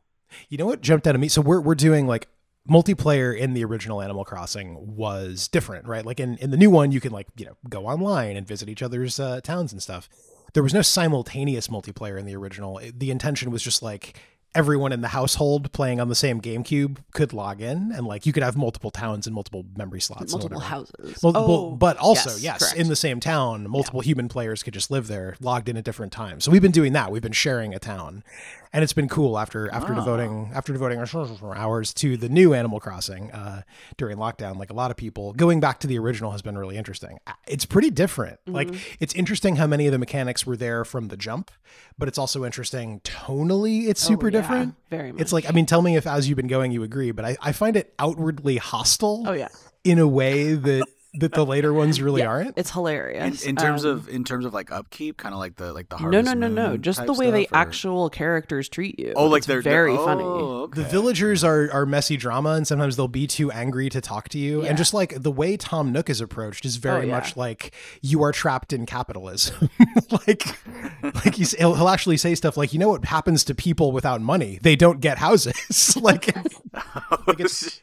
You 0.49 0.57
know 0.57 0.65
what 0.65 0.81
jumped 0.81 1.07
out 1.07 1.15
at 1.15 1.21
me? 1.21 1.27
So 1.27 1.41
we're 1.41 1.59
we're 1.59 1.75
doing 1.75 2.07
like 2.07 2.27
multiplayer 2.69 3.37
in 3.37 3.53
the 3.53 3.65
original 3.65 4.01
Animal 4.01 4.23
Crossing 4.23 4.95
was 4.95 5.47
different, 5.47 5.87
right? 5.87 6.05
Like 6.05 6.19
in 6.19 6.37
in 6.37 6.51
the 6.51 6.57
new 6.57 6.69
one, 6.69 6.91
you 6.91 7.01
can 7.01 7.11
like 7.11 7.27
you 7.35 7.45
know 7.45 7.57
go 7.69 7.87
online 7.87 8.37
and 8.37 8.47
visit 8.47 8.69
each 8.69 8.81
other's 8.81 9.19
uh, 9.19 9.41
towns 9.41 9.71
and 9.73 9.81
stuff. 9.81 10.09
There 10.53 10.63
was 10.63 10.73
no 10.73 10.81
simultaneous 10.81 11.67
multiplayer 11.67 12.19
in 12.19 12.25
the 12.25 12.35
original. 12.35 12.79
The 12.95 13.11
intention 13.11 13.51
was 13.51 13.63
just 13.63 13.81
like 13.81 14.19
everyone 14.53 14.91
in 14.91 15.01
the 15.01 15.07
household 15.09 15.71
playing 15.71 15.99
on 16.01 16.09
the 16.09 16.15
same 16.15 16.41
GameCube 16.41 16.97
could 17.13 17.31
log 17.33 17.61
in, 17.61 17.91
and 17.91 18.05
like 18.05 18.25
you 18.25 18.33
could 18.33 18.43
have 18.43 18.57
multiple 18.57 18.91
towns 18.91 19.25
and 19.27 19.33
multiple 19.33 19.65
memory 19.77 20.01
slots, 20.01 20.31
Multiple 20.33 20.59
houses. 20.59 21.23
Multiple, 21.23 21.71
Oh, 21.73 21.75
but 21.75 21.97
also 21.97 22.31
yes, 22.31 22.43
yes, 22.43 22.73
in 22.73 22.87
the 22.89 22.95
same 22.95 23.19
town, 23.19 23.69
multiple 23.69 24.01
human 24.01 24.27
players 24.27 24.63
could 24.63 24.73
just 24.73 24.91
live 24.91 25.07
there, 25.07 25.35
logged 25.39 25.69
in 25.69 25.77
at 25.77 25.83
different 25.83 26.11
times. 26.11 26.43
So 26.43 26.51
we've 26.51 26.61
been 26.61 26.71
doing 26.71 26.93
that. 26.93 27.11
We've 27.11 27.21
been 27.21 27.31
sharing 27.31 27.73
a 27.73 27.79
town, 27.79 28.23
and 28.73 28.83
it's 28.83 28.93
been 28.93 29.09
cool 29.09 29.37
after 29.37 29.69
after 29.71 29.93
Ah. 29.93 29.95
devoting 29.95 30.51
after 30.53 30.71
devoting 30.73 30.99
our 30.99 31.55
hours 31.55 31.93
to 31.95 32.15
the 32.17 32.29
new 32.29 32.53
Animal 32.53 32.79
Crossing 32.79 33.31
uh, 33.31 33.61
during 33.97 34.17
lockdown. 34.17 34.57
Like 34.57 34.69
a 34.69 34.73
lot 34.73 34.91
of 34.91 34.97
people, 34.97 35.33
going 35.33 35.59
back 35.59 35.79
to 35.81 35.87
the 35.87 35.97
original 35.99 36.31
has 36.31 36.41
been 36.41 36.57
really 36.57 36.77
interesting. 36.77 37.19
Uh, 37.27 37.33
It's 37.47 37.65
pretty 37.65 37.89
different. 37.89 38.39
Like 38.47 38.67
Mm-hmm. 38.69 38.95
it's 38.99 39.13
interesting 39.15 39.55
how 39.57 39.67
many 39.67 39.87
of 39.87 39.91
the 39.91 39.97
mechanics 39.99 40.45
were 40.45 40.55
there 40.57 40.85
from 40.85 41.07
the 41.09 41.17
jump, 41.17 41.51
but 41.97 42.07
it's 42.07 42.17
also 42.17 42.45
interesting 42.45 43.01
tonally. 43.01 43.87
It's 43.87 44.05
Oh, 44.05 44.09
super 44.09 44.27
yeah, 44.29 44.39
different. 44.41 44.75
Very 44.89 45.11
much. 45.11 45.21
It's 45.21 45.33
like 45.33 45.47
I 45.49 45.51
mean, 45.51 45.65
tell 45.65 45.81
me 45.81 45.95
if 45.97 46.07
as 46.07 46.27
you've 46.29 46.37
been 46.37 46.47
going 46.47 46.71
you 46.71 46.83
agree, 46.83 47.11
but 47.11 47.25
I, 47.25 47.37
I 47.41 47.51
find 47.51 47.75
it 47.75 47.93
outwardly 47.99 48.57
hostile 48.57 49.23
oh 49.27 49.33
yeah. 49.33 49.49
in 49.83 49.99
a 49.99 50.07
way 50.07 50.53
that 50.53 50.85
that 51.15 51.33
the 51.33 51.45
later 51.45 51.73
ones 51.73 52.01
really 52.01 52.21
Yeah. 52.21 52.27
aren't. 52.27 52.57
It's 52.57 52.71
hilarious. 52.71 53.43
in 53.43 53.55
terms 53.57 53.83
Um, 53.83 53.91
of 53.91 54.09
in 54.09 54.23
terms 54.23 54.45
of 54.45 54.53
like 54.53 54.71
upkeep, 54.71 55.17
kind 55.17 55.33
of 55.33 55.39
like 55.39 55.55
the 55.57 55.73
like 55.73 55.89
the 55.89 55.97
no, 55.99 56.21
no, 56.21 56.33
no, 56.33 56.47
no. 56.47 56.77
Just 56.77 57.05
the 57.05 57.13
way 57.13 57.31
the 57.31 57.47
or- 57.51 57.57
actual 57.57 58.09
characters 58.09 58.69
treat 58.69 58.97
you. 58.97 59.13
oh 59.15 59.25
like 59.27 59.39
It's 59.39 59.47
they're 59.47 59.61
very 59.61 59.93
they're, 59.95 60.05
funny. 60.05 60.23
oh, 60.23 60.67
The 60.67 60.83
villagers 60.83 61.43
are, 61.43 61.69
are 61.71 61.85
messy 61.85 62.15
drama, 62.17 62.51
and 62.51 62.65
sometimes 62.65 62.95
they'll 62.95 63.07
be 63.09 63.27
too 63.27 63.51
angry 63.51 63.89
to 63.89 63.99
talk 63.99 64.29
to 64.29 64.37
you. 64.39 64.63
Yeah. 64.63 64.69
And 64.69 64.77
just 64.77 64.93
like 64.93 65.21
the 65.21 65.31
way 65.31 65.57
Tom 65.57 65.91
Nook 65.91 66.09
is 66.09 66.21
approached 66.21 66.63
is 66.65 66.77
very 66.77 67.01
Oh, 67.03 67.05
yeah. 67.07 67.11
much 67.15 67.35
like 67.35 67.73
you 68.01 68.23
are 68.23 68.31
trapped 68.31 68.71
in 68.71 68.85
capitalism. 68.85 69.69
like, 70.11 70.45
like 71.03 71.35
he's, 71.35 71.51
he'll, 71.55 71.75
he'll 71.75 71.89
actually 71.89 72.17
say 72.17 72.35
stuff 72.35 72.55
like, 72.55 72.71
"You 72.73 72.79
know 72.79 72.89
what 72.89 73.03
happens 73.05 73.43
to 73.45 73.55
people 73.55 73.91
without 73.91 74.21
money? 74.21 74.59
They 74.61 74.75
don't 74.77 74.99
get 75.01 75.17
houses." 75.17 75.97
like, 76.01 76.33
like, 77.27 77.39
it's- 77.39 77.81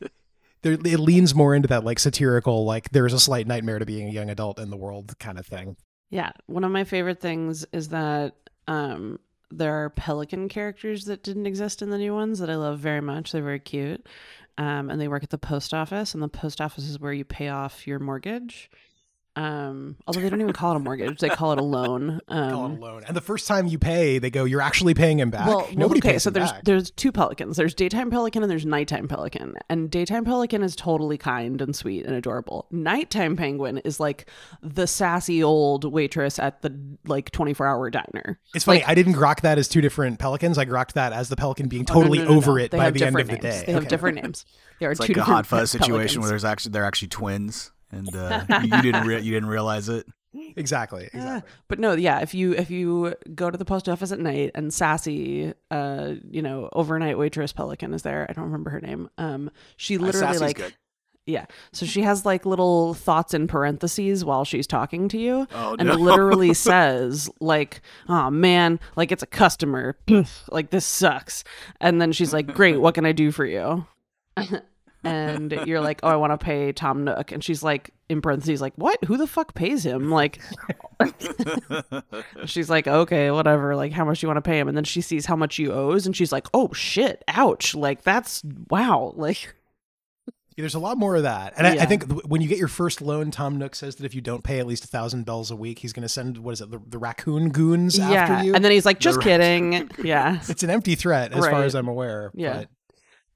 there, 0.63 0.73
it 0.73 1.01
leans 1.01 1.35
more 1.35 1.55
into 1.55 1.69
that 1.69 1.85
like 1.85 1.99
satirical, 1.99 2.65
like 2.65 2.91
there's 2.91 3.13
a 3.13 3.21
slight 3.21 3.47
nightmare 3.47 3.79
to 3.79 3.87
being 3.87 4.09
a 4.09 4.13
young 4.13 4.31
adult 4.31 4.59
in 4.59 4.71
the 4.71 4.77
world 4.77 5.19
kind 5.19 5.39
of 5.39 5.47
thing. 5.47 5.77
Yeah, 6.11 6.33
one 6.47 6.65
of 6.65 6.71
my 6.71 6.85
favorite 6.85 7.21
things 7.21 7.67
is 7.73 7.89
that 7.89 8.35
um, 8.67 9.19
there 9.51 9.85
are 9.85 9.91
pelican 9.91 10.49
characters 10.49 11.05
that 11.05 11.23
didn't 11.23 11.47
exist 11.47 11.83
in 11.83 11.91
the 11.91 11.99
new 11.99 12.15
ones 12.15 12.39
that 12.39 12.51
I 12.51 12.57
love 12.57 12.79
very 12.79 13.01
much. 13.01 13.33
They're 13.33 13.43
very 13.43 13.61
cute, 13.61 14.07
um, 14.57 14.91
and 14.91 15.01
they 15.01 15.09
work 15.09 15.23
at 15.23 15.31
the 15.31 15.39
post 15.39 15.75
office, 15.75 16.15
and 16.15 16.23
the 16.23 16.29
post 16.29 16.61
office 16.61 16.89
is 16.89 16.99
where 16.99 17.13
you 17.13 17.25
pay 17.25 17.49
off 17.49 17.87
your 17.87 17.99
mortgage. 17.99 18.71
Um, 19.39 19.95
although 20.07 20.21
they 20.21 20.29
don't 20.31 20.41
even 20.41 20.53
call 20.53 20.73
it 20.73 20.77
a 20.77 20.81
mortgage; 20.81 21.21
they 21.21 21.29
call 21.29 21.53
it 21.53 21.59
a 21.59 21.63
loan. 21.65 22.21
Um, 22.27 22.51
Call 22.51 22.67
it 22.73 22.79
a 22.79 22.81
loan. 22.81 23.05
And 23.07 23.17
the 23.17 23.21
first 23.21 23.47
time 23.47 23.69
you 23.69 23.79
pay, 23.79 24.19
they 24.19 24.31
go, 24.31 24.45
"You're 24.45 24.61
actually 24.61 24.95
paying 24.95 25.21
him 25.21 25.31
back." 25.31 25.47
Well, 25.47 25.59
well, 25.59 25.69
Nobody 25.77 26.01
okay, 26.01 26.13
pays 26.13 26.25
so 26.25 26.31
him 26.31 26.35
there's 26.35 26.51
back. 26.53 26.65
there's 26.65 26.91
two 26.91 27.13
pelicans. 27.13 27.57
There's 27.57 27.73
daytime 27.75 28.11
pelican 28.11 28.43
and 28.43 28.51
there's 28.51 28.67
nighttime 28.67 29.07
pelican. 29.07 29.55
And 29.69 29.91
daytime 29.91 30.25
pelican 30.25 30.63
is 30.65 30.75
totally 30.75 31.19
kind 31.19 31.63
and 31.63 31.77
sweet 31.77 32.05
and 32.05 32.17
adorable. 32.17 32.67
Nighttime 32.73 33.37
penguin 33.37 33.79
is 33.79 34.01
like 34.01 34.29
the 34.61 34.87
sassy 34.89 35.41
old 35.43 35.85
waitress 35.85 36.41
at 36.41 36.63
the 36.63 36.77
like 37.07 37.31
24 37.31 37.67
hour 37.67 37.91
diner. 37.91 38.41
It's 38.55 38.65
funny. 38.65 38.81
Like- 38.81 38.89
I 38.89 38.95
didn't 38.97 39.15
grok 39.15 39.43
that 39.43 39.57
as 39.57 39.69
two 39.69 39.81
different 39.81 40.19
pelicans. 40.19 40.59
I 40.59 40.65
grokked 40.67 40.95
that 40.95 41.13
as 41.13 41.29
the 41.29 41.37
pelican 41.37 41.69
being 41.69 41.87
Oh, 41.89 41.95
no, 41.95 42.01
totally 42.01 42.19
no, 42.19 42.25
no, 42.25 42.31
no. 42.33 42.37
over 42.39 42.59
it 42.59 42.73
They 42.73 42.79
by 42.79 42.91
the 42.91 43.05
end 43.05 43.15
of 43.17 43.27
different 43.29 43.43
the 43.43 43.49
day. 43.49 43.65
They 43.67 43.73
have 43.73 43.87
different 43.87 44.17
names. 44.23 44.45
There 44.81 44.89
are 44.89 44.93
It's 44.93 45.01
two 45.01 45.13
like 45.13 45.17
a 45.19 45.25
hot 45.25 45.47
fuzz 45.47 45.73
pe- 45.73 45.79
situation 45.79 46.21
where 46.23 46.29
there's 46.31 46.45
actually 46.45 46.73
they're 46.73 46.85
actually 46.85 47.09
twins, 47.09 47.71
and 47.93 48.15
uh, 48.15 48.45
you 48.63 48.83
didn't 48.83 49.07
re- 49.07 49.21
you 49.21 49.33
didn't 49.33 49.49
realize 49.49 49.89
it. 49.89 50.07
Exactly. 50.57 51.09
Yeah. 51.15 51.19
Exactly. 51.21 51.51
But 51.69 51.79
no, 51.79 51.93
yeah, 51.95 52.21
if 52.21 52.35
you 52.35 52.53
if 52.53 52.71
you 52.71 53.15
go 53.35 53.51
to 53.51 53.57
the 53.59 53.65
post 53.65 53.89
office 53.89 54.13
at 54.13 54.21
night 54.21 54.51
and 54.55 54.73
sassy, 54.73 55.55
uh, 55.71 56.13
you 56.31 56.43
know, 56.43 56.69
overnight 56.73 57.19
waitress 57.19 57.53
pelican 57.53 57.95
is 57.95 58.03
there. 58.03 58.27
I 58.29 58.33
don't 58.35 58.45
remember 58.45 58.71
her 58.71 58.81
name. 58.81 59.09
Um, 59.19 59.51
she 59.77 59.97
Uh, 59.97 60.01
literally 60.03 60.27
Sassy's 60.27 60.41
like 60.43 60.57
good. 60.59 60.75
Yeah. 61.27 61.45
So 61.73 61.85
she 61.87 62.03
has 62.03 62.25
like 62.25 62.47
little 62.47 62.95
thoughts 62.95 63.35
in 63.35 63.47
parentheses 63.49 64.25
while 64.25 64.45
she's 64.45 64.67
talking 64.67 65.09
to 65.09 65.19
you. 65.19 65.47
Oh, 65.53 65.77
and 65.79 65.89
no. 65.89 65.95
literally 65.95 66.55
says 66.69 67.29
like, 67.41 67.81
"Oh 68.09 68.31
man, 68.31 68.81
like 68.97 69.11
it's 69.13 69.23
a 69.23 69.27
customer. 69.27 69.97
like 70.51 70.71
this 70.71 70.87
sucks." 70.87 71.43
And 71.81 72.01
then 72.01 72.13
she's 72.13 72.33
like, 72.33 72.55
"Great, 72.55 72.81
what 72.81 72.95
can 72.95 73.05
I 73.07 73.13
do 73.13 73.31
for 73.33 73.45
you?" 73.47 73.87
and 75.05 75.53
you're 75.67 75.81
like, 75.81 76.01
"Oh, 76.03 76.09
I 76.09 76.17
want 76.17 76.39
to 76.39 76.45
pay 76.45 76.73
Tom 76.73 77.05
Nook." 77.05 77.33
And 77.33 77.43
she's 77.43 77.63
like 77.63 77.91
in 78.09 78.21
parentheses 78.21 78.61
like, 78.61 78.75
"What? 78.77 79.03
Who 79.05 79.17
the 79.17 79.27
fuck 79.27 79.55
pays 79.55 79.85
him?" 79.85 80.11
Like 80.11 80.41
she's 82.47 82.69
like, 82.69 82.87
"Okay, 82.87 83.31
whatever. 83.31 83.77
Like 83.77 83.93
how 83.93 84.05
much 84.05 84.21
do 84.21 84.27
you 84.27 84.29
want 84.29 84.43
to 84.45 84.49
pay 84.49 84.59
him?" 84.59 84.69
And 84.69 84.77
then 84.77 84.85
she 84.85 85.01
sees 85.01 85.27
how 85.27 85.37
much 85.37 85.59
you 85.59 85.73
owes 85.73 86.07
and 86.07 86.17
she's 86.17 86.33
like, 86.33 86.47
"Oh 86.53 86.73
shit. 86.73 87.23
Ouch. 87.29 87.75
Like 87.75 88.03
that's 88.03 88.43
wow." 88.71 89.13
Like 89.17 89.55
Yeah, 90.57 90.63
There's 90.63 90.75
a 90.75 90.81
lot 90.81 90.99
more 90.99 91.15
of 91.15 91.23
that, 91.23 91.55
and 91.57 91.67
I, 91.67 91.83
I 91.83 91.87
think 91.87 92.11
when 92.27 92.41
you 92.41 92.49
get 92.49 92.59
your 92.59 92.67
first 92.67 93.01
loan, 93.01 93.31
Tom 93.31 93.57
Nook 93.59 93.77
says 93.77 93.97
that 93.97 94.05
if 94.05 94.15
you 94.15 94.21
don't 94.21 94.43
pay 94.43 94.59
at 94.59 94.67
least 94.67 94.85
a 94.85 94.89
thousand 94.89 95.25
bells 95.25 95.53
a 95.53 95.57
week, 95.57 95.79
he's 95.79 95.93
going 95.93 96.03
to 96.03 96.09
send 96.09 96.39
what 96.39 96.53
is 96.53 96.61
it, 96.61 96.71
the, 96.71 96.81
the 96.89 96.99
raccoon 96.99 97.51
goons 97.51 97.97
yeah. 97.97 98.11
after 98.11 98.45
you. 98.45 98.55
And 98.55 98.65
then 98.65 98.73
he's 98.73 98.85
like, 98.85 98.99
"Just 98.99 99.19
The 99.19 99.25
kidding." 99.25 99.91
Yeah. 100.03 100.41
it's 100.49 100.65
an 100.65 100.71
empty 100.71 100.97
threat, 100.97 101.33
as 101.33 101.47
far 101.47 101.63
as 101.63 101.77
I'm 101.77 101.87
aware. 101.87 102.33
Yeah. 102.35 102.55
But, 102.55 102.59
but 102.59 102.69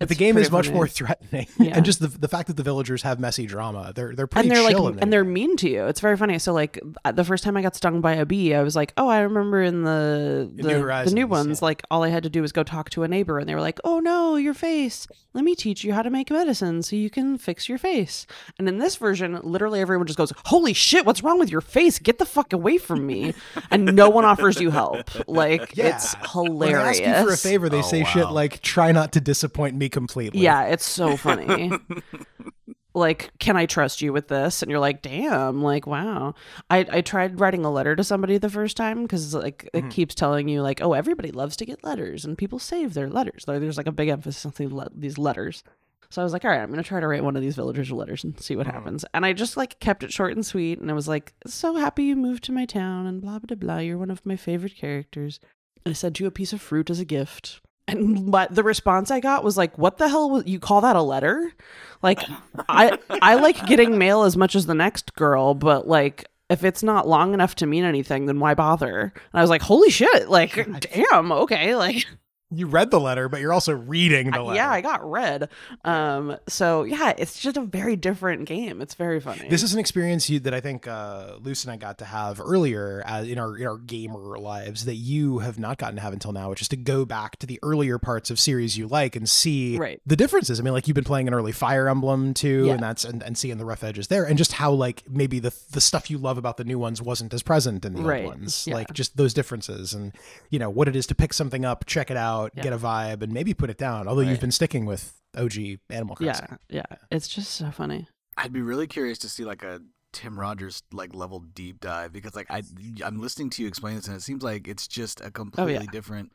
It's 0.02 0.08
the 0.10 0.14
game 0.14 0.36
is 0.38 0.50
much 0.50 0.66
funny. 0.66 0.76
more 0.76 0.88
threatening, 0.88 1.46
Yeah. 1.58 1.76
and 1.76 1.84
just 1.84 2.00
the 2.00 2.08
the 2.08 2.28
fact 2.28 2.48
that 2.48 2.56
the 2.56 2.62
villagers 2.62 3.02
have 3.02 3.18
messy 3.20 3.46
drama, 3.46 3.92
they're 3.94 4.14
they're 4.14 4.26
pretty 4.26 4.48
and 4.48 4.56
they're 4.56 4.64
like 4.64 4.76
in 4.94 4.98
and 5.00 5.12
they're 5.12 5.24
mean 5.24 5.56
to 5.58 5.68
you. 5.70 5.86
It's 5.86 6.00
very 6.00 6.16
funny. 6.16 6.38
So 6.38 6.52
like 6.52 6.78
uh, 7.04 7.12
the 7.12 7.24
first 7.24 7.44
time 7.44 7.56
i 7.56 7.62
got 7.62 7.74
stung 7.76 8.00
by 8.00 8.14
a 8.14 8.26
bee 8.26 8.54
i 8.54 8.62
was 8.62 8.74
like 8.76 8.92
oh 8.96 9.08
i 9.08 9.20
remember 9.20 9.62
in 9.62 9.82
the 9.84 10.48
In 10.50 10.56
the, 10.56 10.78
New 10.78 11.04
the 11.04 11.10
new 11.14 11.26
ones 11.26 11.60
yeah. 11.60 11.64
like 11.66 11.82
all 11.90 12.02
i 12.02 12.08
had 12.08 12.22
to 12.24 12.30
do 12.30 12.42
was 12.42 12.52
go 12.52 12.62
talk 12.62 12.90
to 12.90 13.02
a 13.02 13.08
neighbor 13.08 13.38
and 13.38 13.48
they 13.48 13.54
were 13.54 13.60
like 13.60 13.78
oh 13.84 14.00
no 14.00 14.36
your 14.36 14.54
face. 14.54 15.06
Let 15.34 15.44
me 15.44 15.54
teach 15.54 15.82
you 15.82 15.94
how 15.94 16.02
to 16.02 16.10
make 16.10 16.30
medicine 16.30 16.82
so 16.82 16.94
you 16.94 17.08
can 17.08 17.38
fix 17.38 17.66
your 17.68 17.78
face 17.78 18.26
and 18.58 18.68
in 18.68 18.78
this 18.78 18.96
version 18.96 19.38
literally 19.42 19.80
everyone 19.80 20.06
just 20.06 20.18
goes 20.18 20.32
holy 20.46 20.72
shit 20.74 21.06
what's 21.06 21.22
wrong 21.22 21.38
with 21.38 21.50
your 21.50 21.60
face? 21.62 21.98
Get 21.98 22.18
the 22.18 22.26
fuck 22.26 22.52
away 22.52 22.76
from 22.78 23.06
me. 23.06 23.34
And 23.70 23.94
no 23.96 24.10
one 24.10 24.24
offers 24.26 24.60
you 24.60 24.70
help. 24.70 25.08
Like 25.28 25.74
Yeah. 25.76 25.94
it's 25.96 26.14
when 26.34 26.58
they 26.58 26.68
hilarious 26.68 27.00
ask 27.00 27.20
you 27.20 27.26
for 27.26 27.32
a 27.32 27.36
favor, 27.36 27.68
they 27.68 27.78
Oh, 27.78 27.82
say 27.82 28.04
shit 28.04 28.30
like 28.30 28.60
"Try 28.60 28.92
not 28.92 29.12
to 29.12 29.20
disappoint 29.20 29.74
me 29.76 29.88
completely." 29.92 30.40
Yeah, 30.40 30.64
it's 30.64 30.86
so 30.86 31.16
funny. 31.16 31.72
like, 32.94 33.30
can 33.38 33.56
I 33.56 33.66
trust 33.66 34.02
you 34.02 34.12
with 34.12 34.28
this? 34.28 34.62
And 34.62 34.70
you're 34.70 34.80
like, 34.80 35.02
damn, 35.02 35.62
like, 35.62 35.86
wow. 35.86 36.34
I, 36.68 36.86
I 36.90 37.00
tried 37.00 37.40
writing 37.40 37.64
a 37.64 37.70
letter 37.70 37.96
to 37.96 38.04
somebody 38.04 38.38
the 38.38 38.50
first 38.50 38.76
time 38.76 39.02
because, 39.02 39.34
like, 39.34 39.68
it 39.72 39.78
mm-hmm. 39.78 39.88
keeps 39.88 40.14
telling 40.14 40.48
you, 40.48 40.62
like, 40.62 40.82
oh, 40.82 40.92
everybody 40.92 41.30
loves 41.30 41.56
to 41.56 41.66
get 41.66 41.84
letters 41.84 42.24
and 42.24 42.36
people 42.36 42.58
save 42.58 42.94
their 42.94 43.08
letters. 43.08 43.44
Like, 43.46 43.60
There's 43.60 43.78
like 43.78 43.86
a 43.86 43.92
big 43.92 44.08
emphasis 44.08 44.44
on 44.44 44.52
these 44.56 44.72
le- 44.72 44.90
these 44.94 45.18
letters. 45.18 45.64
So 46.10 46.20
I 46.20 46.24
was 46.24 46.34
like, 46.34 46.44
all 46.44 46.50
right, 46.50 46.60
I'm 46.60 46.68
going 46.68 46.82
to 46.82 46.86
try 46.86 47.00
to 47.00 47.06
write 47.06 47.24
one 47.24 47.36
of 47.36 47.42
these 47.42 47.56
villagers 47.56 47.90
letters 47.90 48.22
and 48.22 48.38
see 48.38 48.54
what 48.54 48.66
mm-hmm. 48.66 48.76
happens. 48.76 49.04
And 49.14 49.24
I 49.24 49.32
just, 49.32 49.56
like, 49.56 49.80
kept 49.80 50.02
it 50.02 50.12
short 50.12 50.34
and 50.34 50.44
sweet. 50.44 50.78
And 50.78 50.90
I 50.90 50.94
was 50.94 51.08
like, 51.08 51.32
so 51.46 51.76
happy 51.76 52.04
you 52.04 52.16
moved 52.16 52.44
to 52.44 52.52
my 52.52 52.66
town 52.66 53.06
and 53.06 53.22
blah, 53.22 53.38
blah, 53.38 53.56
blah. 53.56 53.78
You're 53.78 53.96
one 53.96 54.10
of 54.10 54.26
my 54.26 54.36
favorite 54.36 54.76
characters. 54.76 55.40
I 55.86 55.94
sent 55.94 56.20
you 56.20 56.26
a 56.26 56.30
piece 56.30 56.52
of 56.52 56.60
fruit 56.60 56.90
as 56.90 57.00
a 57.00 57.06
gift. 57.06 57.62
And 57.88 58.30
but 58.30 58.54
the 58.54 58.62
response 58.62 59.10
I 59.10 59.20
got 59.20 59.42
was 59.44 59.56
like, 59.56 59.76
"What 59.76 59.98
the 59.98 60.08
hell? 60.08 60.30
Was, 60.30 60.46
you 60.46 60.60
call 60.60 60.80
that 60.82 60.96
a 60.96 61.02
letter?" 61.02 61.52
Like, 62.00 62.20
I 62.68 62.96
I 63.10 63.34
like 63.34 63.66
getting 63.66 63.98
mail 63.98 64.22
as 64.22 64.36
much 64.36 64.54
as 64.54 64.66
the 64.66 64.74
next 64.74 65.14
girl, 65.14 65.54
but 65.54 65.88
like 65.88 66.26
if 66.48 66.64
it's 66.64 66.82
not 66.82 67.08
long 67.08 67.34
enough 67.34 67.54
to 67.56 67.66
mean 67.66 67.84
anything, 67.84 68.26
then 68.26 68.38
why 68.38 68.54
bother? 68.54 69.12
And 69.14 69.34
I 69.34 69.40
was 69.40 69.50
like, 69.50 69.62
"Holy 69.62 69.90
shit! 69.90 70.28
Like, 70.28 70.54
damn, 70.80 71.32
okay, 71.32 71.74
like." 71.74 72.06
You 72.54 72.66
read 72.66 72.90
the 72.90 73.00
letter, 73.00 73.28
but 73.28 73.40
you're 73.40 73.52
also 73.52 73.72
reading 73.72 74.30
the 74.30 74.42
letter. 74.42 74.56
Yeah, 74.56 74.70
I 74.70 74.80
got 74.80 75.08
read. 75.08 75.48
Um, 75.84 76.36
so 76.48 76.84
yeah, 76.84 77.12
it's 77.16 77.38
just 77.40 77.56
a 77.56 77.62
very 77.62 77.96
different 77.96 78.44
game. 78.46 78.80
It's 78.80 78.94
very 78.94 79.20
funny. 79.20 79.48
This 79.48 79.62
is 79.62 79.72
an 79.74 79.80
experience 79.80 80.28
you, 80.28 80.40
that 80.40 80.54
I 80.54 80.60
think 80.60 80.86
uh, 80.86 81.36
Luce 81.40 81.64
and 81.64 81.72
I 81.72 81.76
got 81.76 81.98
to 81.98 82.04
have 82.04 82.40
earlier 82.40 83.02
uh, 83.06 83.22
in 83.22 83.38
our 83.38 83.56
in 83.56 83.66
our 83.66 83.78
gamer 83.78 84.38
lives 84.38 84.84
that 84.84 84.94
you 84.96 85.38
have 85.38 85.58
not 85.58 85.78
gotten 85.78 85.96
to 85.96 86.02
have 86.02 86.12
until 86.12 86.32
now, 86.32 86.50
which 86.50 86.62
is 86.62 86.68
to 86.68 86.76
go 86.76 87.04
back 87.04 87.36
to 87.38 87.46
the 87.46 87.58
earlier 87.62 87.98
parts 87.98 88.30
of 88.30 88.38
series 88.38 88.76
you 88.76 88.86
like 88.88 89.16
and 89.16 89.28
see 89.28 89.78
Right. 89.78 90.00
the 90.06 90.16
differences. 90.16 90.60
I 90.60 90.62
mean, 90.62 90.72
like 90.72 90.86
you've 90.88 90.94
been 90.94 91.04
playing 91.04 91.28
an 91.28 91.34
early 91.34 91.52
Fire 91.52 91.88
Emblem 91.88 92.34
too, 92.34 92.66
Yeah. 92.66 92.74
and 92.74 92.82
that's 92.82 93.04
and, 93.04 93.22
and 93.22 93.36
seeing 93.38 93.58
the 93.58 93.64
rough 93.64 93.82
edges 93.84 94.08
there, 94.08 94.24
and 94.24 94.36
just 94.38 94.52
how 94.52 94.72
like 94.72 95.02
maybe 95.08 95.38
the 95.38 95.54
the 95.72 95.80
stuff 95.80 96.10
you 96.10 96.18
love 96.18 96.38
about 96.38 96.56
the 96.56 96.64
new 96.64 96.78
ones 96.78 97.00
wasn't 97.00 97.32
as 97.34 97.42
present 97.42 97.84
in 97.84 97.94
the 97.94 98.02
Right. 98.02 98.24
old 98.24 98.34
ones, 98.40 98.66
Yeah. 98.66 98.74
like 98.74 98.92
just 98.92 99.16
those 99.16 99.32
differences, 99.34 99.92
and 99.94 100.12
you 100.50 100.58
know 100.58 100.70
what 100.70 100.88
it 100.88 100.96
is 100.96 101.06
to 101.08 101.14
pick 101.14 101.32
something 101.32 101.64
up, 101.64 101.86
check 101.86 102.10
it 102.10 102.16
out, 102.16 102.41
Yeah. 102.54 102.62
get 102.62 102.72
a 102.72 102.78
vibe, 102.78 103.22
and 103.22 103.32
maybe 103.32 103.54
put 103.54 103.70
it 103.70 103.78
down. 103.78 104.08
Although 104.08 104.22
you've 104.22 104.40
been 104.40 104.52
sticking 104.52 104.86
with 104.86 105.20
OG 105.36 105.78
Animal 105.90 106.16
yeah, 106.20 106.32
Crossing. 106.32 106.58
yeah, 106.68 106.82
it's 107.10 107.28
just 107.28 107.52
so 107.52 107.70
funny. 107.70 108.08
I'd 108.36 108.52
be 108.52 108.62
really 108.62 108.86
curious 108.86 109.18
to 109.18 109.28
see 109.28 109.44
like 109.44 109.62
a 109.62 109.80
Tim 110.12 110.38
Rogers 110.38 110.82
like 110.92 111.14
level 111.14 111.40
deep 111.40 111.80
dive 111.80 112.12
because 112.12 112.34
like 112.34 112.50
I 112.50 112.62
I'm 113.04 113.20
listening 113.20 113.50
to 113.50 113.62
you 113.62 113.68
explain 113.68 113.96
this 113.96 114.06
and 114.06 114.16
it 114.16 114.22
seems 114.22 114.42
like 114.42 114.68
it's 114.68 114.86
just 114.86 115.20
a 115.20 115.30
completely 115.30 115.86
different 115.86 116.32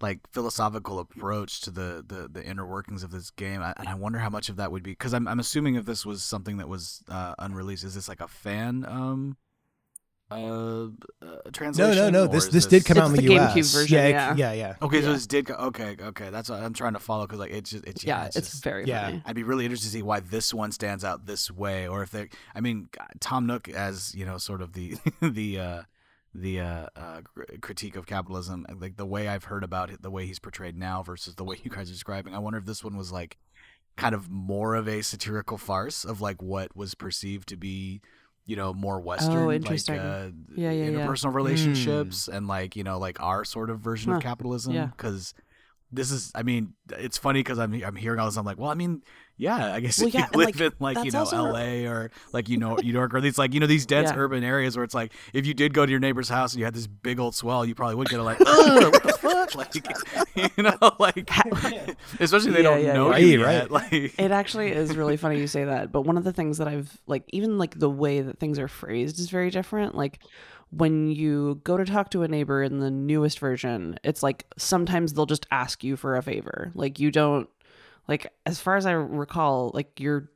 like 0.00 0.20
philosophical 0.32 1.00
approach 1.00 1.60
to 1.62 1.70
the 1.70 2.04
the, 2.06 2.28
the 2.30 2.44
inner 2.44 2.64
workings 2.64 3.02
of 3.02 3.10
this 3.10 3.30
game 3.30 3.60
I, 3.60 3.74
and 3.76 3.88
I 3.88 3.94
wonder 3.94 4.20
how 4.20 4.30
much 4.30 4.48
of 4.48 4.56
that 4.56 4.70
would 4.70 4.84
be 4.84 4.92
because 4.92 5.12
I'm 5.12 5.26
I'm 5.26 5.40
assuming 5.40 5.74
if 5.74 5.84
this 5.84 6.06
was 6.06 6.22
something 6.22 6.58
that 6.58 6.68
was 6.68 7.02
uh, 7.08 7.34
unreleased 7.40 7.82
is 7.82 7.96
this 7.96 8.08
like 8.08 8.20
a 8.20 8.28
fan 8.28 8.84
um 8.88 9.36
uh, 10.30 10.34
uh 10.34 10.86
No, 11.22 11.40
translation 11.52 11.96
no, 11.96 12.10
no. 12.10 12.24
or 12.24 12.28
This 12.28 12.48
this 12.48 12.66
did 12.66 12.84
come 12.84 12.98
out 12.98 13.06
in 13.10 13.16
the, 13.16 13.26
the 13.26 13.34
US. 13.36 13.54
GameCube 13.54 13.72
version, 13.74 13.98
yeah, 13.98 14.08
yeah. 14.08 14.34
yeah, 14.36 14.52
yeah. 14.52 14.74
okay 14.82 15.02
so 15.02 15.12
this 15.12 15.26
did 15.26 15.46
go, 15.46 15.54
okay 15.54 15.96
okay 16.00 16.30
that's 16.30 16.50
what 16.50 16.62
I'm 16.62 16.74
trying 16.74 16.92
to 16.94 16.98
follow 16.98 17.26
because 17.26 17.38
like 17.40 17.50
it's 17.52 17.70
just 17.70 17.84
it's 17.86 18.04
Yeah, 18.04 18.20
yeah, 18.20 18.26
it's, 18.26 18.34
just- 18.36 18.64
very 18.64 18.84
yeah. 18.84 19.06
funny. 19.06 19.22
I'd 19.26 19.36
be 19.36 19.42
really 19.42 19.64
interested 19.64 19.88
to 19.88 19.92
see 19.92 20.02
why 20.02 20.20
this 20.20 20.52
one 20.52 20.72
stands 20.72 21.04
out 21.04 21.26
this 21.26 21.50
way, 21.50 21.88
or 21.88 22.02
if 22.02 22.10
they. 22.10 22.28
I 22.54 22.60
mean, 22.60 22.88
Tom 23.20 23.46
Nook 23.46 23.68
as 23.68 24.14
you 24.14 24.24
know, 24.24 24.38
sort 24.38 24.60
of 24.62 24.72
the 24.74 24.96
the 25.22 25.58
uh, 25.58 25.82
the 26.34 26.60
uh, 26.60 26.86
uh, 26.94 27.20
critique 27.60 27.96
of 27.96 28.06
capitalism, 28.06 28.66
like 28.78 28.96
the 28.96 29.06
way 29.06 29.28
I've 29.28 29.44
heard 29.44 29.64
about 29.64 29.90
it, 29.90 30.02
the 30.02 30.10
way 30.10 30.26
he's 30.26 30.38
portrayed 30.38 30.76
now 30.76 31.02
versus 31.02 31.34
the 31.36 31.44
way 31.44 31.56
you 31.62 31.70
guys 31.70 31.88
are 31.90 31.94
describing. 31.94 32.34
I 32.34 32.38
wonder 32.38 32.58
if 32.58 32.66
this 32.66 32.84
one 32.84 32.96
was 32.96 33.10
like 33.10 33.38
kind 33.96 34.14
of 34.14 34.30
more 34.30 34.74
of 34.74 34.86
a 34.86 35.02
satirical 35.02 35.58
farce 35.58 36.04
of 36.04 36.20
like 36.20 36.40
what 36.42 36.76
was 36.76 36.94
perceived 36.94 37.48
to 37.48 37.56
be. 37.56 38.00
You 38.48 38.56
know, 38.56 38.72
more 38.74 38.98
Western, 38.98 39.34
Oh, 39.34 39.46
like 39.46 39.88
uh, 39.90 40.30
Yeah, 40.56 40.70
yeah, 40.72 40.72
yeah. 40.72 40.88
interpersonal 41.06 41.34
relationships, 41.34 42.28
and 42.28 42.48
like 42.48 42.74
you 42.76 42.82
know, 42.82 42.98
like 42.98 43.20
our 43.20 43.44
sort 43.44 43.70
of 43.70 43.78
version 43.80 44.10
Huh. 44.10 44.16
of 44.16 44.22
capitalism. 44.24 44.72
Because 44.96 45.34
this 45.92 46.10
is 46.10 46.32
I 46.34 46.42
mean 46.42 46.72
it's 46.90 47.18
funny 47.18 47.40
because 47.40 47.58
I'm 47.58 47.72
I'm 47.84 47.96
hearing 47.96 48.18
all 48.20 48.26
this 48.26 48.36
I'm 48.36 48.44
like 48.44 48.58
well 48.58 48.70
I 48.70 48.74
mean 48.74 49.02
yeah 49.38 49.72
I 49.74 49.80
guess 49.80 49.98
Well, 49.98 50.08
if 50.08 50.14
yeah, 50.14 50.26
you 50.32 50.38
live 50.38 50.46
like, 50.46 50.60
in 50.60 50.72
like 50.80 51.04
you 51.06 51.10
know 51.12 51.20
also- 51.20 51.46
L.A. 51.46 51.86
or 51.86 52.10
like 52.32 52.48
you 52.48 52.58
know 52.58 52.74
New 52.76 52.92
York 52.92 53.14
or 53.14 53.20
these 53.20 53.38
like 53.38 53.54
you 53.54 53.60
know 53.60 53.66
these 53.66 53.86
dense 53.86 54.10
Yeah. 54.10 54.18
urban 54.18 54.44
areas 54.44 54.76
where 54.76 54.84
it's 54.84 54.94
like 54.94 55.12
if 55.32 55.46
you 55.46 55.54
did 55.54 55.72
go 55.72 55.86
to 55.86 55.90
your 55.90 56.00
neighbor's 56.00 56.28
house 56.28 56.52
and 56.52 56.58
you 56.58 56.64
had 56.64 56.74
this 56.74 56.86
big 56.86 57.18
old 57.20 57.34
swell 57.34 57.64
you 57.64 57.74
probably 57.74 57.94
would 57.94 58.08
get 58.08 58.20
a 58.20 58.22
like 58.22 58.40
Ugh, 58.40 58.92
what 58.92 59.02
the 59.02 59.12
fuck 59.12 59.54
like 60.36 60.56
you 60.56 60.62
know 60.62 60.76
like 60.98 61.30
especially 62.20 62.50
if 62.50 62.56
they 62.56 62.62
Yeah, 62.62 62.70
don't 62.70 62.82
yeah, 62.84 62.92
know 62.92 63.10
yeah. 63.12 63.18
you 63.18 63.44
Right, 63.44 63.52
yet, 63.52 63.70
right. 63.70 63.92
like 63.92 63.92
It 64.18 64.30
actually 64.30 64.72
is 64.72 64.96
really 64.96 65.16
funny 65.16 65.38
you 65.38 65.46
say 65.46 65.64
that. 65.64 65.92
But 65.92 66.02
one 66.02 66.16
of 66.16 66.24
the 66.24 66.32
things 66.32 66.58
that 66.58 66.68
I've 66.68 66.98
like, 67.06 67.22
even 67.28 67.58
like 67.58 67.78
the 67.78 67.88
way 67.90 68.20
that 68.20 68.38
things 68.38 68.58
are 68.58 68.68
phrased 68.68 69.18
is 69.18 69.30
very 69.30 69.50
different. 69.50 69.94
Like 69.94 70.18
when 70.70 71.08
you 71.08 71.60
go 71.64 71.76
to 71.76 71.84
talk 71.84 72.10
to 72.10 72.22
a 72.24 72.28
neighbor 72.28 72.62
in 72.62 72.78
the 72.80 72.90
newest 72.90 73.38
version, 73.38 73.98
it's 74.04 74.22
like 74.22 74.44
sometimes 74.58 75.14
they'll 75.14 75.24
just 75.26 75.46
ask 75.50 75.82
you 75.82 75.96
for 75.96 76.16
a 76.16 76.22
favor. 76.22 76.70
Like 76.74 76.98
you 76.98 77.10
don't, 77.10 77.48
like, 78.08 78.32
as 78.46 78.58
far 78.58 78.76
as 78.76 78.86
I 78.86 78.92
recall, 78.92 79.70
like 79.74 80.00
your, 80.00 80.30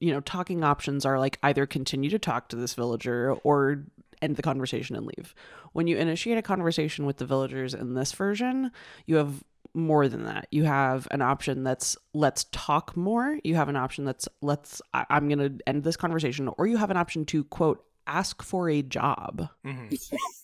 you 0.00 0.12
know, 0.12 0.20
talking 0.20 0.64
options 0.64 1.04
are 1.04 1.18
like 1.18 1.38
either 1.42 1.66
continue 1.66 2.10
to 2.10 2.18
talk 2.18 2.48
to 2.48 2.56
this 2.56 2.74
villager 2.74 3.32
or 3.44 3.84
end 4.22 4.36
the 4.36 4.42
conversation 4.42 4.96
and 4.96 5.06
leave. 5.06 5.34
When 5.72 5.86
you 5.86 5.96
initiate 5.96 6.38
a 6.38 6.42
conversation 6.42 7.04
with 7.04 7.18
the 7.18 7.26
villagers 7.26 7.74
in 7.74 7.94
this 7.94 8.12
version, 8.12 8.70
you 9.06 9.16
have 9.16 9.42
more 9.74 10.08
than 10.08 10.24
that. 10.24 10.46
You 10.50 10.64
have 10.64 11.08
an 11.10 11.22
option 11.22 11.64
that's 11.64 11.96
let's 12.14 12.44
talk 12.52 12.96
more. 12.96 13.38
You 13.42 13.56
have 13.56 13.68
an 13.68 13.76
option 13.76 14.04
that's 14.04 14.28
let's 14.40 14.80
I, 14.94 15.04
I'm 15.10 15.28
going 15.28 15.38
to 15.38 15.68
end 15.68 15.82
this 15.82 15.96
conversation 15.96 16.48
or 16.56 16.66
you 16.66 16.76
have 16.76 16.90
an 16.90 16.96
option 16.96 17.24
to 17.26 17.44
quote 17.44 17.84
ask 18.06 18.42
for 18.42 18.68
a 18.68 18.82
job. 18.82 19.48
Mm-hmm. 19.66 19.94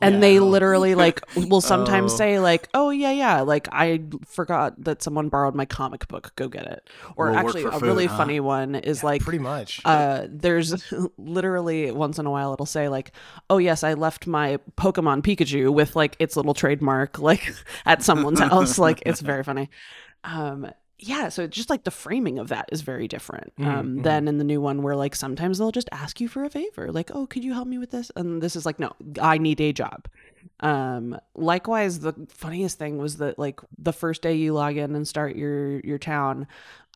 And 0.00 0.22
they 0.22 0.40
literally 0.40 0.94
like 0.94 1.20
will 1.36 1.60
sometimes 1.60 2.12
Oh. 2.12 2.16
say 2.16 2.38
like, 2.40 2.68
"Oh 2.74 2.90
yeah, 2.90 3.10
yeah, 3.10 3.40
like 3.42 3.68
I 3.72 4.02
forgot 4.26 4.82
that 4.84 5.02
someone 5.02 5.28
borrowed 5.28 5.54
my 5.54 5.64
comic 5.66 6.08
book. 6.08 6.32
Go 6.36 6.48
get 6.48 6.66
it." 6.66 6.88
Or 7.16 7.30
We'll 7.30 7.38
actually, 7.38 7.64
a 7.64 7.70
food, 7.72 7.82
really 7.82 8.06
huh? 8.06 8.16
funny 8.16 8.40
one 8.40 8.74
is 8.76 9.04
like 9.04 9.22
pretty 9.22 9.38
much. 9.38 9.80
uh 9.84 10.26
there's 10.28 10.92
literally 11.18 11.90
once 11.90 12.18
in 12.18 12.26
a 12.26 12.30
while 12.30 12.52
it'll 12.54 12.66
say 12.66 12.88
like 12.88 13.12
oh 13.50 13.58
yes 13.58 13.82
i 13.84 13.94
left 13.94 14.26
my 14.26 14.58
pokemon 14.76 15.22
pikachu 15.22 15.72
with 15.72 15.94
like 15.96 16.16
its 16.18 16.36
little 16.36 16.54
trademark 16.54 17.18
like 17.18 17.54
at 17.86 18.02
someone's 18.02 18.40
house 18.40 18.78
like 18.78 19.02
it's 19.06 19.20
very 19.20 19.44
funny 19.44 19.68
um 20.24 20.66
yeah 20.98 21.28
so 21.28 21.46
just 21.46 21.70
like 21.70 21.84
the 21.84 21.90
framing 21.90 22.38
of 22.38 22.48
that 22.48 22.68
is 22.72 22.80
very 22.82 23.08
different 23.08 23.52
um 23.58 23.64
Mhm, 23.64 23.94
mhm. 23.98 24.02
than 24.04 24.28
in 24.28 24.38
the 24.38 24.44
new 24.44 24.60
one 24.60 24.82
where 24.82 24.94
like 24.96 25.14
sometimes 25.16 25.58
they'll 25.58 25.72
just 25.72 25.88
ask 25.92 26.20
you 26.20 26.28
for 26.28 26.44
a 26.44 26.50
favor 26.50 26.92
like 26.92 27.10
oh 27.14 27.26
could 27.26 27.42
you 27.44 27.52
help 27.52 27.66
me 27.68 27.78
with 27.78 27.90
this 27.90 28.10
and 28.16 28.40
this 28.42 28.54
is 28.56 28.64
like 28.64 28.78
no 28.78 28.92
i 29.20 29.36
need 29.38 29.60
a 29.60 29.72
job 29.72 30.06
um 30.60 31.18
likewise 31.34 32.00
the 32.00 32.14
funniest 32.28 32.78
thing 32.78 32.98
was 32.98 33.16
that 33.16 33.38
like 33.38 33.60
the 33.78 33.92
first 33.92 34.22
day 34.22 34.34
you 34.34 34.52
log 34.52 34.76
in 34.76 34.94
and 34.94 35.06
start 35.08 35.34
your 35.36 35.80
your 35.80 35.98
town 35.98 36.46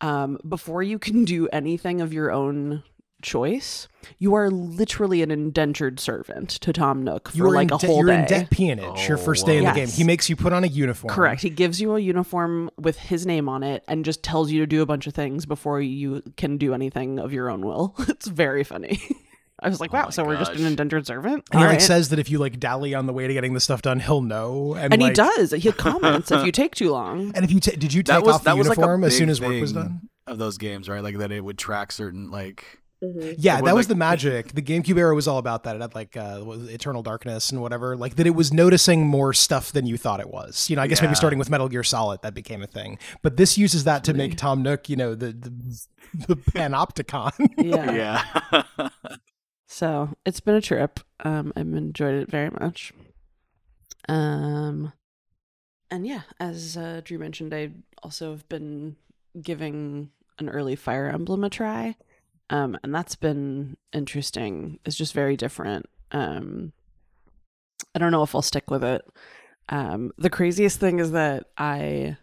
um 0.01 0.39
before 0.49 0.83
you 0.83 0.99
can 0.99 1.25
do 1.25 1.49
anything 1.49 2.01
of 2.01 2.13
your 2.13 2.31
own 2.31 2.83
choice 3.21 3.89
you 4.19 4.35
are 4.35 4.51
literally 4.51 5.23
an 5.23 5.31
indentured 5.31 5.99
servant 5.99 6.49
to 6.51 6.73
tom 6.73 7.03
nook 7.03 7.29
for 7.31 7.37
you 7.37 7.45
are 7.47 7.51
like 7.55 7.69
in 7.71 7.75
a 7.75 7.79
de- 7.79 7.87
whole 7.87 7.99
you're 7.99 8.07
day 8.07 8.19
in 8.21 8.25
debt 8.27 8.51
peonage 8.51 9.09
your 9.09 9.19
Oh, 9.19 9.21
first 9.21 9.45
day 9.45 9.59
in 9.59 9.65
whoa. 9.65 9.71
the 9.71 9.81
game. 9.81 9.89
He 9.89 10.05
makes 10.05 10.31
you 10.31 10.37
put 10.37 10.53
on 10.53 10.63
a 10.65 10.69
uniform. 10.69 11.13
Correct. 11.13 11.43
He 11.43 11.51
gives 11.51 11.81
you 11.81 11.95
a 11.97 11.99
uniform 12.01 12.71
with 12.79 12.97
his 12.99 13.27
name 13.27 13.49
on 13.49 13.63
it 13.63 13.83
and 13.89 14.05
just 14.05 14.23
tells 14.23 14.51
you 14.53 14.61
to 14.61 14.67
do 14.67 14.83
a 14.83 14.87
bunch 14.87 15.07
of 15.07 15.15
things 15.15 15.47
before 15.47 15.81
you 15.81 16.23
can 16.37 16.57
do 16.59 16.75
anything 16.75 17.19
of 17.19 17.33
your 17.33 17.51
own 17.51 17.65
will. 17.67 17.95
It's 18.09 18.29
very 18.29 18.63
funny. 18.65 19.01
I 19.61 19.69
was 19.69 19.81
like, 19.81 19.93
Oh 19.93 19.97
wow, 19.99 20.05
my 20.05 20.11
so 20.11 20.25
we're 20.25 20.37
just 20.37 20.53
an 20.53 20.65
indentured 20.65 21.07
servant? 21.07 21.45
And 21.51 21.61
he 21.61 21.67
like 21.67 21.79
right. 21.79 21.83
says 21.83 22.11
that 22.11 22.19
if 22.21 22.31
you 22.31 22.39
like 22.39 22.61
dally 22.61 22.95
on 22.95 23.07
the 23.07 23.13
way 23.13 23.27
to 23.27 23.33
getting 23.35 23.55
the 23.55 23.61
stuff 23.61 23.83
done, 23.83 23.99
he'll 23.99 24.21
know. 24.23 24.75
And, 24.75 24.93
and 24.93 25.03
he 25.03 25.11
does. 25.11 25.51
He 25.51 25.73
comments 25.87 26.31
if 26.31 26.47
you 26.47 26.53
take 26.53 26.77
too 26.77 26.91
long. 26.93 27.33
And 27.35 27.45
if 27.45 27.51
you 27.51 27.59
ta- 27.59 27.73
did 27.77 27.93
you 27.93 28.03
take 28.05 28.15
that 28.15 28.23
was 28.25 28.37
off 28.37 28.45
the 28.45 28.51
that 28.51 28.57
was 28.59 28.69
like 28.69 28.79
uniform 28.79 29.03
as 29.05 29.17
soon 29.17 29.29
as 29.29 29.41
work 29.41 29.61
was 29.61 29.73
done? 29.73 30.09
of 30.29 30.39
those 30.39 30.59
games 30.59 30.89
right 30.91 31.03
like 31.03 31.17
that 31.17 31.33
it 31.33 31.41
would 31.43 31.57
track 31.57 31.91
certain 31.91 32.31
like 32.31 32.79
Yeah, 33.01 33.57
Like, 33.57 33.65
that 33.67 33.75
was 33.77 33.87
like- 33.87 33.89
the 33.89 33.95
magic. 33.95 34.53
The 34.55 34.63
GameCube 34.63 34.99
era 34.99 35.15
was 35.15 35.29
all 35.29 35.39
about 35.39 35.63
that. 35.65 35.77
It 35.77 35.83
had 35.83 35.95
like 35.95 36.17
uh, 36.17 36.39
what 36.41 36.59
was 36.59 36.69
it, 36.69 36.75
Eternal 36.75 37.03
Darkness 37.03 37.53
and 37.53 37.63
whatever. 37.63 37.97
Like 37.97 38.17
that, 38.17 38.27
it 38.27 38.35
was 38.35 38.53
noticing 38.53 39.07
more 39.07 39.33
stuff 39.33 39.71
than 39.73 39.87
you 39.87 39.97
thought 39.97 40.19
it 40.21 40.31
was. 40.31 40.69
You 40.69 40.77
know, 40.77 40.83
I 40.83 40.89
guess 40.89 41.01
maybe 41.01 41.15
starting 41.15 41.39
with 41.39 41.49
Metal 41.51 41.69
Gear 41.69 41.85
Solid 41.85 42.23
that 42.23 42.35
became 42.35 42.63
a 42.63 42.67
thing. 42.67 42.99
But 43.23 43.37
this 43.37 43.57
uses 43.57 43.85
that 43.85 44.03
to 44.05 44.15
make 44.15 44.37
Tom 44.37 44.63
Nook, 44.63 44.89
you 44.89 44.97
know, 44.97 45.15
the 45.15 45.33
the, 45.33 45.87
the 46.27 46.37
panopticon. 46.37 47.33
Yeah. 47.59 48.23
yeah 48.53 48.89
So 49.71 50.15
it's 50.25 50.41
been 50.41 50.55
a 50.55 50.61
trip. 50.63 50.99
Um, 51.21 51.53
I've 51.55 51.73
enjoyed 51.75 52.15
it 52.15 52.31
very 52.31 52.51
much. 52.51 52.93
Um, 54.09 54.93
and 55.91 56.07
yeah, 56.07 56.23
as 56.41 56.77
uh, 56.77 57.03
Drew 57.05 57.19
mentioned, 57.19 57.53
I 57.55 57.71
also 58.03 58.31
have 58.31 58.49
been 58.49 58.97
giving 59.41 60.11
an 60.39 60.49
early 60.49 60.75
Fire 60.77 61.09
Emblem 61.09 61.45
a 61.45 61.51
try, 61.51 61.97
um, 62.51 62.79
and 62.83 62.95
that's 62.95 63.17
been 63.17 63.77
interesting. 63.93 64.79
It's 64.85 64.97
just 64.97 65.13
very 65.15 65.37
different. 65.37 65.87
Um, 66.13 66.73
I 67.95 67.99
don't 67.99 68.13
know 68.13 68.23
if 68.23 68.35
I'll 68.35 68.43
stick 68.43 68.71
with 68.71 68.85
it. 68.85 69.03
Um, 69.69 70.13
the 70.19 70.31
craziest 70.31 70.81
thing 70.81 70.99
is 70.99 71.13
that 71.13 71.45
I, 71.59 72.17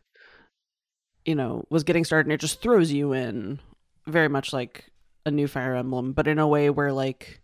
you 1.26 1.36
know, 1.36 1.64
was 1.70 1.84
getting 1.84 2.04
started, 2.06 2.26
and 2.28 2.34
it 2.34 2.40
just 2.40 2.62
throws 2.62 2.92
you 2.92 3.14
in 3.14 3.60
very 4.08 4.28
much 4.30 4.52
like 4.54 4.86
a 5.26 5.32
new 5.32 5.48
Fire 5.48 5.76
Emblem, 5.76 6.14
but 6.14 6.28
in 6.28 6.40
a 6.40 6.48
way 6.48 6.70
where 6.70 6.92
like 6.92 7.42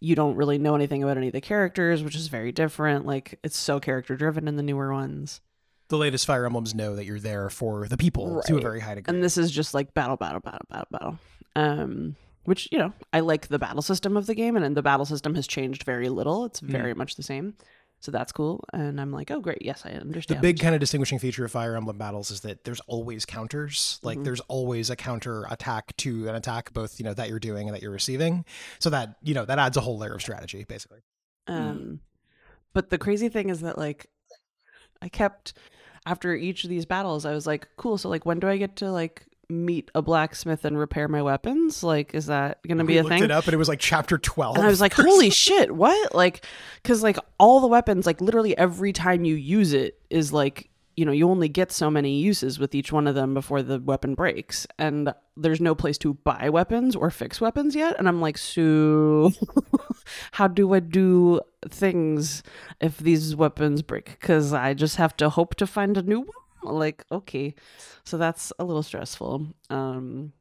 you 0.00 0.16
don't 0.16 0.34
really 0.36 0.58
know 0.58 0.74
anything 0.74 1.02
about 1.02 1.16
any 1.16 1.28
of 1.28 1.32
the 1.32 1.40
characters, 1.40 2.02
which 2.02 2.16
is 2.16 2.26
very 2.28 2.50
different. 2.52 3.06
Like 3.06 3.38
it's 3.44 3.56
so 3.56 3.78
character 3.80 4.16
driven 4.16 4.48
in 4.48 4.56
the 4.56 4.62
newer 4.62 4.92
ones. 4.92 5.40
the 5.88 5.98
latest 5.98 6.26
Fire 6.26 6.44
Emblems 6.46 6.74
know 6.74 6.96
that 6.96 7.04
you're 7.04 7.20
there 7.20 7.48
for 7.50 7.86
the 7.86 7.96
people 7.96 8.42
to 8.46 8.56
a 8.56 8.60
very 8.60 8.80
high 8.80 8.94
degree. 8.96 9.14
And 9.14 9.22
this 9.22 9.36
is 9.38 9.50
just 9.50 9.74
like 9.74 9.94
battle, 9.94 10.16
battle, 10.16 10.40
battle, 10.40 10.66
battle, 10.68 10.88
battle. 10.90 11.18
Um, 11.56 12.16
which 12.44 12.68
you 12.72 12.78
know, 12.78 12.92
I 13.12 13.20
like 13.20 13.48
the 13.48 13.58
battle 13.58 13.82
system 13.82 14.16
of 14.16 14.26
the 14.26 14.34
game, 14.34 14.56
and 14.56 14.76
the 14.76 14.82
battle 14.82 15.06
system 15.06 15.34
has 15.36 15.46
changed 15.46 15.84
very 15.84 16.08
little. 16.08 16.44
It's 16.44 16.60
very 16.60 16.92
much 16.94 17.14
the 17.16 17.22
same, 17.22 17.54
so 18.00 18.10
that's 18.10 18.32
cool. 18.32 18.64
And 18.72 19.00
I'm 19.00 19.12
like, 19.12 19.30
oh 19.30 19.40
great, 19.40 19.62
yes, 19.62 19.82
I 19.84 19.90
understand. 19.92 20.38
the 20.38 20.42
big 20.42 20.58
kind 20.58 20.74
of 20.74 20.80
distinguishing 20.80 21.18
feature 21.20 21.44
of 21.44 21.52
Fire 21.52 21.76
Emblem 21.76 21.98
battles 21.98 22.30
is 22.32 22.40
that 22.40 22.64
there's 22.64 22.80
always 22.88 23.24
counters. 23.24 24.00
Like 24.02 24.18
Mhm. 24.18 24.24
there's 24.24 24.40
always 24.48 24.90
a 24.90 24.96
counter 24.96 25.46
attack 25.50 25.96
to 25.98 26.28
an 26.28 26.34
attack, 26.34 26.72
both 26.72 26.98
you 26.98 27.04
know 27.04 27.14
that 27.14 27.28
you're 27.28 27.38
doing 27.38 27.68
and 27.68 27.74
that 27.76 27.82
you're 27.82 27.92
receiving. 27.92 28.44
So 28.80 28.90
that 28.90 29.16
you 29.22 29.34
know 29.34 29.44
that 29.44 29.58
adds 29.60 29.76
a 29.76 29.80
whole 29.80 29.98
layer 29.98 30.14
of 30.14 30.20
strategy, 30.20 30.64
basically. 30.68 31.00
Um, 31.46 32.00
but 32.72 32.90
the 32.90 32.98
crazy 32.98 33.28
thing 33.28 33.50
is 33.50 33.60
that 33.60 33.78
like 33.78 34.08
I 35.00 35.08
kept 35.08 35.52
after 36.06 36.34
each 36.34 36.64
of 36.64 36.70
these 36.70 36.86
battles, 36.86 37.24
I 37.24 37.32
was 37.34 37.46
like, 37.46 37.68
cool. 37.76 37.98
So 37.98 38.08
like, 38.08 38.26
when 38.26 38.40
do 38.40 38.48
I 38.48 38.56
get 38.56 38.74
to 38.76 38.90
like 38.90 39.26
meet 39.52 39.90
a 39.94 40.02
blacksmith 40.02 40.64
and 40.64 40.78
repair 40.78 41.06
my 41.08 41.22
weapons? 41.22 41.82
Like, 41.82 42.14
is 42.14 42.26
that 42.26 42.58
gonna 42.66 42.84
be 42.84 42.94
we 42.94 42.98
a 42.98 43.02
looked 43.02 43.14
thing? 43.14 43.24
it 43.24 43.30
up 43.30 43.44
and 43.44 43.54
it 43.54 43.58
was 43.58 43.68
like 43.68 43.80
chapter 43.80 44.18
twelve. 44.18 44.56
And 44.56 44.64
I 44.64 44.68
was 44.68 44.80
like, 44.80 44.92
holy 44.94 45.30
shit, 45.30 45.74
what? 45.74 46.14
Like, 46.14 46.44
because 46.82 47.02
like 47.02 47.18
all 47.38 47.60
the 47.60 47.66
weapons, 47.68 48.06
like 48.06 48.20
literally 48.20 48.56
every 48.56 48.92
time 48.92 49.24
you 49.24 49.34
use 49.34 49.72
it 49.72 49.98
is 50.10 50.32
like, 50.32 50.70
you 50.96 51.04
know, 51.06 51.12
you 51.12 51.28
only 51.30 51.48
get 51.48 51.72
so 51.72 51.90
many 51.90 52.18
uses 52.18 52.58
with 52.58 52.74
each 52.74 52.92
one 52.92 53.06
of 53.06 53.14
them 53.14 53.32
before 53.32 53.62
the 53.62 53.78
weapon 53.80 54.14
breaks. 54.14 54.66
And 54.78 55.14
there's 55.36 55.60
no 55.60 55.74
place 55.74 55.96
to 55.98 56.14
buy 56.14 56.50
weapons 56.50 56.94
or 56.94 57.10
fix 57.10 57.40
weapons 57.40 57.74
yet. 57.74 57.96
And 57.98 58.06
I'm 58.06 58.20
like, 58.20 58.36
so 58.36 59.32
how 60.32 60.48
do 60.48 60.74
I 60.74 60.80
do 60.80 61.40
things 61.70 62.42
if 62.80 62.98
these 62.98 63.34
weapons 63.34 63.80
break? 63.80 64.18
Because 64.20 64.52
I 64.52 64.74
just 64.74 64.96
have 64.96 65.16
to 65.16 65.30
hope 65.30 65.54
to 65.56 65.66
find 65.66 65.96
a 65.96 66.02
new 66.02 66.20
one? 66.20 66.28
Like, 66.62 67.04
okay. 67.10 67.54
So 68.04 68.18
that's 68.18 68.52
a 68.58 68.64
little 68.64 68.82
stressful. 68.82 69.46
Um, 69.70 70.32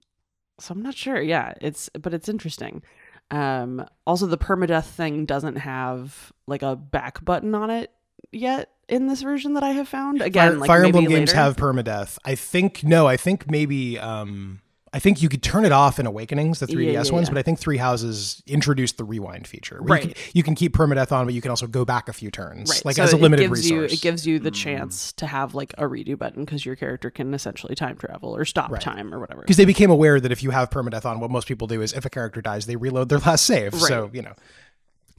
so 0.60 0.74
I'm 0.74 0.82
not 0.82 0.96
sure. 0.96 1.22
Yeah, 1.22 1.54
it's, 1.62 1.90
but 1.90 2.14
it's 2.14 2.30
interesting. 2.30 2.84
Um, 3.32 3.86
also, 4.06 4.28
the 4.28 4.38
permadeath 4.38 4.86
thing 4.86 5.26
doesn't 5.26 5.56
have 5.56 6.34
like 6.48 6.62
a 6.64 6.76
back 6.76 7.24
button 7.24 7.56
on 7.56 7.70
it 7.70 7.92
yet 8.32 8.72
in 8.88 9.08
this 9.08 9.22
version 9.22 9.54
that 9.54 9.64
I 9.64 9.72
have 9.72 9.88
found. 9.88 10.22
Again, 10.22 10.52
Fire, 10.52 10.60
like 10.60 10.68
Fire 10.68 10.82
maybe 10.82 10.98
Emblem 11.00 11.16
games 11.16 11.32
have 11.32 11.56
permadeath. 11.56 12.18
I 12.26 12.36
think 12.36 12.84
no, 12.84 13.08
I 13.08 13.18
think 13.18 13.50
maybe 13.50 13.98
um 13.98 14.62
I 14.94 15.00
think 15.00 15.22
you 15.22 15.30
could 15.30 15.42
turn 15.42 15.64
it 15.64 15.72
off 15.72 16.00
in 16.00 16.06
Awakenings, 16.06 16.60
the 16.60 16.68
3DS 16.68 16.84
Yeah, 16.86 16.92
yeah, 16.92 17.12
ones, 17.14 17.28
yeah. 17.30 17.34
but 17.34 17.38
I 17.38 17.44
think 17.44 17.60
Three 17.60 17.78
Houses 17.78 18.44
introduced 18.46 18.98
the 18.98 19.06
rewind 19.06 19.48
feature. 19.48 19.78
Where 19.82 20.00
You 20.00 20.08
Right. 20.08 20.16
can, 20.16 20.24
you 20.34 20.44
can 20.44 20.54
keep 20.54 20.76
permadeath 20.76 21.14
on, 21.14 21.24
but 21.26 21.34
you 21.34 21.42
can 21.42 21.50
also 21.50 21.66
go 21.66 21.86
back 21.86 22.10
a 22.10 22.14
few 22.14 22.30
turns, 22.30 22.70
Right. 22.70 22.84
like 22.86 22.96
so 22.98 23.04
as 23.04 23.14
a 23.14 23.18
limited 23.18 23.44
it 23.44 23.48
gives 23.48 23.62
resource. 23.62 23.92
You, 23.92 23.96
it 23.96 24.02
gives 24.02 24.28
you 24.28 24.40
the 24.40 24.52
Mm. 24.52 24.56
chance 24.56 25.14
to 25.14 25.28
have 25.28 25.56
like 25.56 25.74
a 25.78 25.84
redo 25.84 26.18
button 26.18 26.44
because 26.44 26.66
your 26.66 26.76
character 26.76 27.10
can 27.10 27.34
essentially 27.34 27.74
time 27.74 27.96
travel 27.96 28.36
or 28.36 28.44
stop 28.44 28.70
Right. 28.70 28.82
time 28.82 29.14
or 29.14 29.20
whatever. 29.22 29.42
because 29.42 29.56
they 29.56 29.64
became 29.64 29.92
aware 29.92 30.20
that 30.20 30.32
if 30.32 30.44
you 30.44 30.50
have 30.52 30.70
permadeath 30.70 31.06
on, 31.06 31.22
what 31.22 31.32
most 31.32 31.48
people 31.48 31.68
do 31.68 31.82
is 31.82 31.94
if 31.94 32.04
a 32.04 32.10
character 32.10 32.42
dies, 32.42 32.66
they 32.66 32.76
reload 32.76 33.08
their 33.08 33.20
last 33.20 33.46
save. 33.46 33.74
So 33.76 34.10
you 34.12 34.22
know, 34.22 34.34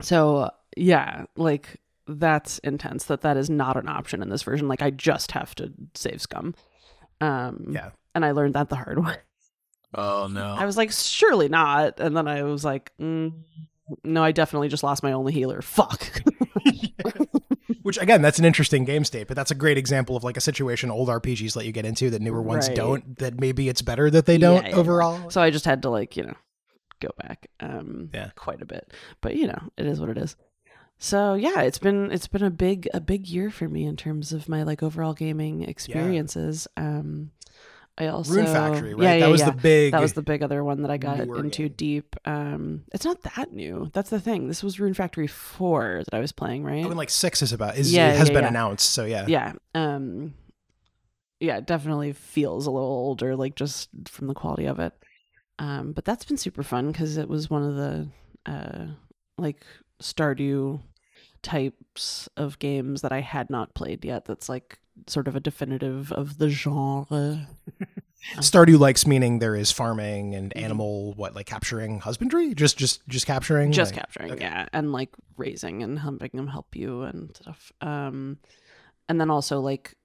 So 0.00 0.50
yeah, 0.76 1.24
like 1.36 1.80
that's 2.06 2.58
intense. 2.58 3.04
That 3.04 3.22
that 3.22 3.36
is 3.38 3.48
not 3.48 3.76
an 3.78 3.88
option 3.88 4.20
in 4.22 4.28
this 4.28 4.42
version. 4.42 4.68
Like 4.68 4.82
I 4.82 4.90
just 4.90 5.32
have 5.32 5.54
to 5.54 5.72
save 5.94 6.20
scum. 6.20 6.54
Um, 7.22 7.68
yeah. 7.70 7.90
and 8.14 8.24
I 8.24 8.32
learned 8.32 8.54
that 8.54 8.68
the 8.68 8.76
hard 8.76 8.98
way. 9.06 9.16
Oh 9.94 10.26
no 10.32 10.54
I 10.58 10.66
was 10.66 10.76
like, 10.76 10.90
surely 10.92 11.48
not. 11.48 12.00
And 12.00 12.16
then 12.16 12.26
I 12.28 12.42
was 12.44 12.64
like, 12.64 12.92
mm, 13.00 13.32
no, 14.04 14.22
I 14.22 14.32
definitely 14.32 14.68
just 14.68 14.82
lost 14.82 15.02
my 15.02 15.12
only 15.12 15.32
healer. 15.32 15.60
Fuck. 15.62 16.22
Which 17.82 17.98
again, 17.98 18.22
that's 18.22 18.38
an 18.38 18.44
interesting 18.44 18.84
game 18.84 19.04
state, 19.04 19.26
but 19.26 19.36
that's 19.36 19.50
a 19.50 19.54
great 19.56 19.76
example 19.76 20.16
of 20.16 20.22
like 20.22 20.36
a 20.36 20.40
situation 20.40 20.90
old 20.90 21.08
RPGs 21.08 21.56
let 21.56 21.66
you 21.66 21.72
get 21.72 21.84
into 21.84 22.10
that 22.10 22.22
newer 22.22 22.40
ones 22.42 22.68
Right. 22.68 22.76
don't. 22.76 23.18
That 23.18 23.40
maybe 23.40 23.68
it's 23.68 23.82
better 23.82 24.08
that 24.10 24.24
they 24.26 24.38
don't 24.38 24.62
Yeah, 24.64 24.70
yeah, 24.70 24.76
overall. 24.76 25.30
So 25.30 25.42
I 25.42 25.50
just 25.50 25.64
had 25.64 25.82
to 25.82 25.90
like, 25.90 26.16
you 26.16 26.22
know, 26.24 26.34
go 27.00 27.08
back 27.20 27.48
um 27.60 28.10
Yeah. 28.14 28.30
quite 28.36 28.62
a 28.62 28.66
bit. 28.66 28.92
But 29.20 29.34
you 29.36 29.48
know, 29.48 29.60
it 29.76 29.86
is 29.86 29.98
what 30.00 30.10
it 30.10 30.18
is. 30.18 30.36
So 30.98 31.34
yeah, 31.34 31.62
it's 31.62 31.78
been 31.78 32.12
it's 32.12 32.28
been 32.28 32.44
a 32.44 32.50
big 32.50 32.88
a 32.94 33.00
big 33.00 33.26
year 33.26 33.50
for 33.50 33.68
me 33.68 33.84
in 33.84 33.96
terms 33.96 34.32
of 34.32 34.48
my 34.48 34.62
like 34.62 34.82
overall 34.82 35.14
gaming 35.14 35.62
experiences. 35.62 36.68
Um 36.76 37.32
I 38.02 38.08
also 38.08 38.34
Rune 38.34 38.46
Factory, 38.46 38.94
right? 38.94 39.02
Yeah, 39.04 39.14
yeah, 39.14 39.20
that 39.20 39.30
was 39.30 39.40
yeah. 39.40 39.50
the 39.50 39.56
big. 39.56 39.92
that 39.92 40.00
was 40.00 40.12
the 40.12 40.22
big 40.22 40.42
other 40.42 40.62
one 40.64 40.82
that 40.82 40.90
I 40.90 40.96
got 40.96 41.20
into 41.20 41.68
game. 41.68 41.74
deep. 41.76 42.16
Um 42.24 42.84
it's 42.92 43.04
not 43.04 43.22
that 43.22 43.52
new. 43.52 43.90
That's 43.92 44.10
the 44.10 44.20
thing. 44.20 44.48
This 44.48 44.62
was 44.62 44.80
Rune 44.80 44.94
Factory 44.94 45.26
4 45.26 46.02
that 46.04 46.14
I 46.14 46.20
was 46.20 46.32
playing, 46.32 46.64
right? 46.64 46.84
I 46.84 46.88
mean, 46.88 46.96
like 46.96 47.10
six 47.10 47.42
is 47.42 47.52
about. 47.52 47.76
Is, 47.76 47.92
Yeah, 47.92 48.10
it 48.10 48.16
has 48.16 48.28
yeah, 48.28 48.34
been 48.34 48.44
announced, 48.44 48.90
so 48.90 49.04
yeah. 49.04 49.26
yeah 49.28 49.52
um 49.74 50.34
yeah 51.40 51.56
it 51.56 51.66
definitely 51.66 52.12
feels 52.12 52.66
a 52.66 52.70
little 52.70 52.88
older 52.88 53.34
like 53.34 53.56
just 53.56 53.88
from 54.06 54.28
the 54.28 54.34
quality 54.34 54.66
of 54.66 54.78
it 54.78 54.92
um 55.58 55.92
but 55.92 56.04
that's 56.04 56.24
been 56.24 56.36
super 56.36 56.62
fun 56.62 56.92
because 56.92 57.16
it 57.16 57.28
was 57.28 57.50
one 57.50 57.64
of 57.64 57.74
the 57.74 58.08
uh 58.46 58.86
like 59.38 59.64
stardew 60.00 60.80
types 61.42 62.28
of 62.36 62.58
games 62.60 63.02
that 63.02 63.12
i 63.12 63.20
had 63.20 63.50
not 63.50 63.74
played 63.74 64.04
yet 64.04 64.24
that's 64.24 64.48
like 64.48 64.78
sort 65.08 65.28
of 65.28 65.36
a 65.36 65.40
definitive 65.40 66.12
of 66.12 66.38
the 66.38 66.48
genre. 66.48 67.48
Stardew 68.36 68.78
likes 68.78 69.06
meaning 69.06 69.40
there 69.40 69.56
is 69.56 69.72
farming 69.72 70.34
and 70.34 70.56
animal 70.56 71.12
what 71.14 71.34
like 71.34 71.46
capturing 71.46 71.98
husbandry, 72.00 72.54
just 72.54 72.78
just 72.78 73.06
just 73.08 73.26
capturing, 73.26 73.72
just 73.72 73.92
like- 73.92 74.00
capturing 74.00 74.32
okay. 74.32 74.44
yeah 74.44 74.66
and 74.72 74.92
like 74.92 75.10
raising 75.36 75.82
and 75.82 75.98
helping 75.98 76.30
them 76.34 76.46
help 76.46 76.76
you 76.76 77.02
and 77.02 77.36
stuff 77.36 77.72
um 77.80 78.38
and 79.08 79.20
then 79.20 79.30
also 79.30 79.60
like 79.60 79.96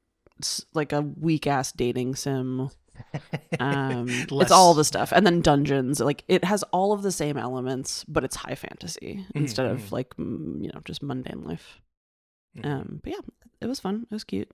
like 0.73 0.93
a 0.93 1.01
weak 1.01 1.47
ass 1.47 1.71
dating 1.71 2.15
sim. 2.15 2.69
Um 3.59 4.07
it's 4.09 4.51
all 4.51 4.73
the 4.73 4.83
stuff 4.83 5.11
and 5.11 5.23
then 5.23 5.41
dungeons 5.41 5.99
like 5.99 6.23
it 6.27 6.43
has 6.43 6.63
all 6.73 6.93
of 6.93 7.03
the 7.03 7.11
same 7.11 7.37
elements 7.37 8.03
but 8.07 8.23
it's 8.23 8.35
high 8.35 8.55
fantasy 8.55 9.23
instead 9.35 9.67
mhm. 9.69 9.73
of 9.73 9.91
like 9.91 10.15
mm, 10.17 10.63
you 10.63 10.71
know 10.73 10.81
just 10.83 11.03
mundane 11.03 11.43
life. 11.43 11.79
Mhm. 12.57 12.65
um 12.65 12.99
but 13.03 13.13
yeah 13.13 13.19
it 13.61 13.67
was 13.67 13.79
fun 13.79 14.07
it 14.09 14.13
was 14.13 14.23
cute 14.23 14.49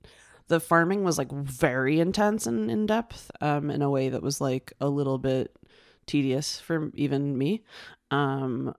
the 0.48 0.60
farming 0.60 1.04
was 1.04 1.18
like 1.18 1.32
very 1.32 2.00
intense 2.00 2.46
and 2.46 2.70
in 2.70 2.86
depth 2.86 3.32
um 3.42 3.70
in 3.70 3.82
a 3.82 3.90
way 3.90 4.10
that 4.10 4.22
was 4.22 4.42
like 4.42 4.74
a 4.80 4.90
little 4.90 5.18
bit 5.18 5.56
tedious 6.06 6.60
for 6.60 6.92
even 6.96 7.38
me 7.38 7.64
um 8.12 8.74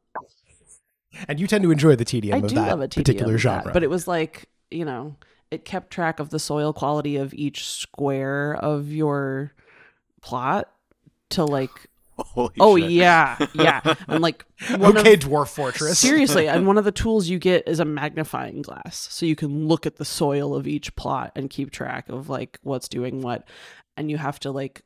and 1.29 1.40
you 1.40 1.46
tend 1.46 1.62
to 1.62 1.70
enjoy 1.70 1.96
the 1.96 2.05
tedium 2.05 2.37
I 2.37 2.38
of 2.38 2.48
do 2.48 2.55
that 2.57 2.68
love 2.68 2.81
a 2.81 2.88
tedium 2.88 3.05
particular 3.05 3.35
of 3.35 3.42
that, 3.42 3.62
genre. 3.62 3.72
but 3.72 3.83
it 3.83 3.90
was 3.90 4.07
like 4.07 4.48
you 4.74 4.85
know, 4.85 5.16
it 5.50 5.64
kept 5.64 5.90
track 5.90 6.20
of 6.20 6.31
the 6.31 6.38
soil 6.38 6.72
quality 6.72 7.16
of 7.16 7.33
each 7.33 7.66
square 7.66 8.55
of 8.55 8.92
your 8.92 9.53
plot 10.20 10.70
to 11.31 11.44
like. 11.44 11.70
Holy 12.16 12.55
oh 12.61 12.77
shit. 12.77 12.90
yeah, 12.90 13.46
yeah, 13.55 13.94
and 14.07 14.22
like 14.22 14.44
one 14.77 14.96
okay, 14.96 15.14
of, 15.14 15.20
Dwarf 15.20 15.48
Fortress. 15.48 15.98
seriously, 15.98 16.48
and 16.48 16.66
one 16.66 16.79
of 16.79 16.85
the 16.85 16.92
tools 16.92 17.29
you 17.29 17.38
get 17.38 17.66
is 17.66 17.81
a 17.81 17.85
magnifying 17.85 18.62
glass, 18.62 19.09
so 19.11 19.27
you 19.27 19.35
can 19.35 19.66
look 19.66 19.85
at 19.85 19.96
the 19.96 20.05
soil 20.05 20.55
of 20.55 20.66
each 20.66 20.94
plot 20.96 21.33
and 21.35 21.50
keep 21.50 21.70
track 21.70 22.09
of 22.09 22.29
like 22.29 22.59
what's 22.62 22.88
doing 22.88 23.20
what, 23.20 23.46
and 23.96 24.11
you 24.11 24.16
have 24.16 24.38
to 24.40 24.50
like 24.53 24.83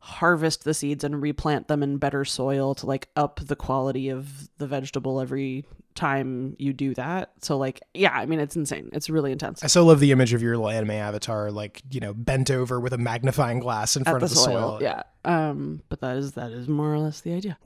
harvest 0.00 0.64
the 0.64 0.74
seeds 0.74 1.02
and 1.04 1.20
replant 1.20 1.68
them 1.68 1.82
in 1.82 1.98
better 1.98 2.24
soil 2.24 2.74
to 2.76 2.86
like 2.86 3.08
up 3.16 3.40
the 3.42 3.56
quality 3.56 4.08
of 4.08 4.48
the 4.58 4.66
vegetable 4.66 5.20
every 5.20 5.64
time 5.94 6.54
you 6.58 6.72
do 6.72 6.94
that. 6.94 7.32
So 7.42 7.58
like 7.58 7.80
yeah, 7.94 8.12
I 8.12 8.26
mean 8.26 8.38
it's 8.38 8.54
insane. 8.56 8.90
It's 8.92 9.10
really 9.10 9.32
intense. 9.32 9.64
I 9.64 9.66
so 9.66 9.84
love 9.84 9.98
the 10.00 10.12
image 10.12 10.32
of 10.32 10.42
your 10.42 10.56
little 10.56 10.70
anime 10.70 10.92
avatar, 10.92 11.50
like 11.50 11.82
you 11.90 12.00
know, 12.00 12.14
bent 12.14 12.50
over 12.50 12.78
with 12.78 12.92
a 12.92 12.98
magnifying 12.98 13.58
glass 13.58 13.96
in 13.96 14.02
At 14.02 14.10
front 14.10 14.20
the 14.20 14.24
of 14.26 14.30
the 14.30 14.36
soil. 14.36 14.78
soil. 14.78 14.82
Yeah. 14.82 15.02
Um 15.24 15.82
but 15.88 16.00
that 16.00 16.16
is 16.16 16.32
that 16.32 16.52
is 16.52 16.68
more 16.68 16.92
or 16.94 16.98
less 17.00 17.20
the 17.20 17.32
idea. 17.32 17.58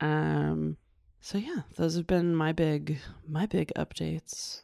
Um 0.00 0.76
so 1.20 1.38
yeah, 1.38 1.62
those 1.76 1.96
have 1.96 2.06
been 2.06 2.34
my 2.34 2.52
big 2.52 2.98
my 3.26 3.46
big 3.46 3.72
updates. 3.76 4.62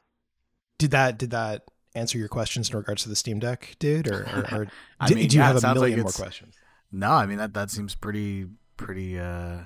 Did 0.78 0.90
that 0.90 1.16
did 1.18 1.30
that 1.30 1.62
answer 1.94 2.18
your 2.18 2.28
questions 2.28 2.70
in 2.70 2.76
regards 2.76 3.02
to 3.04 3.08
the 3.08 3.16
Steam 3.16 3.38
Deck, 3.38 3.76
dude? 3.78 4.08
Or, 4.08 4.22
or, 4.24 4.54
or 4.60 4.66
I 5.00 5.08
do, 5.08 5.14
mean, 5.14 5.28
do 5.28 5.36
you 5.36 5.40
yeah, 5.40 5.46
have 5.46 5.56
a 5.56 5.60
sounds 5.60 5.78
like 5.80 5.88
million 5.90 6.02
more 6.02 6.12
questions? 6.12 6.54
No, 6.90 7.10
I 7.12 7.26
mean 7.26 7.38
that 7.38 7.54
that 7.54 7.70
seems 7.70 7.94
pretty 7.94 8.46
pretty 8.76 9.18
uh 9.18 9.62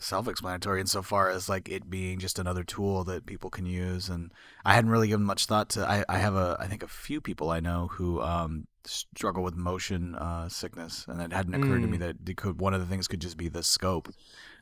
self-explanatory 0.00 0.80
insofar 0.80 1.30
as 1.30 1.48
like 1.48 1.68
it 1.68 1.88
being 1.88 2.18
just 2.18 2.38
another 2.40 2.64
tool 2.64 3.04
that 3.04 3.26
people 3.26 3.48
can 3.48 3.64
use 3.64 4.08
and 4.08 4.32
I 4.64 4.74
hadn't 4.74 4.90
really 4.90 5.06
given 5.08 5.24
much 5.24 5.46
thought 5.46 5.68
to 5.70 5.88
I, 5.88 6.04
I 6.08 6.18
have 6.18 6.34
a 6.34 6.56
I 6.58 6.66
think 6.66 6.82
a 6.82 6.88
few 6.88 7.20
people 7.20 7.50
I 7.50 7.60
know 7.60 7.88
who 7.92 8.20
um 8.20 8.66
struggle 8.84 9.44
with 9.44 9.54
motion 9.54 10.14
uh 10.16 10.48
sickness 10.48 11.06
and 11.08 11.20
it 11.22 11.32
hadn't 11.32 11.54
occurred 11.54 11.82
to 11.82 11.88
me 11.88 11.96
Mm. 11.96 12.00
that 12.00 12.16
it 12.28 12.36
could 12.36 12.60
one 12.60 12.74
of 12.74 12.80
the 12.80 12.86
things 12.86 13.06
could 13.06 13.20
just 13.20 13.36
be 13.36 13.48
the 13.48 13.62
scope 13.62 14.08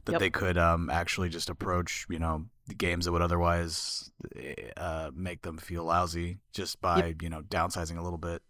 that 0.04 0.12
Yep. 0.12 0.20
they 0.20 0.30
could 0.30 0.58
um 0.58 0.90
actually 0.90 1.30
just 1.30 1.48
approach 1.48 2.06
you 2.10 2.18
know 2.18 2.44
the 2.66 2.74
games 2.74 3.06
that 3.06 3.12
would 3.12 3.22
otherwise 3.22 4.10
uh 4.76 5.10
make 5.14 5.42
them 5.42 5.56
feel 5.56 5.84
lousy 5.84 6.38
just 6.52 6.80
by 6.82 7.14
you 7.22 7.30
know 7.30 7.40
downsizing 7.40 7.96
a 7.98 8.02
little 8.02 8.18
bit 8.18 8.42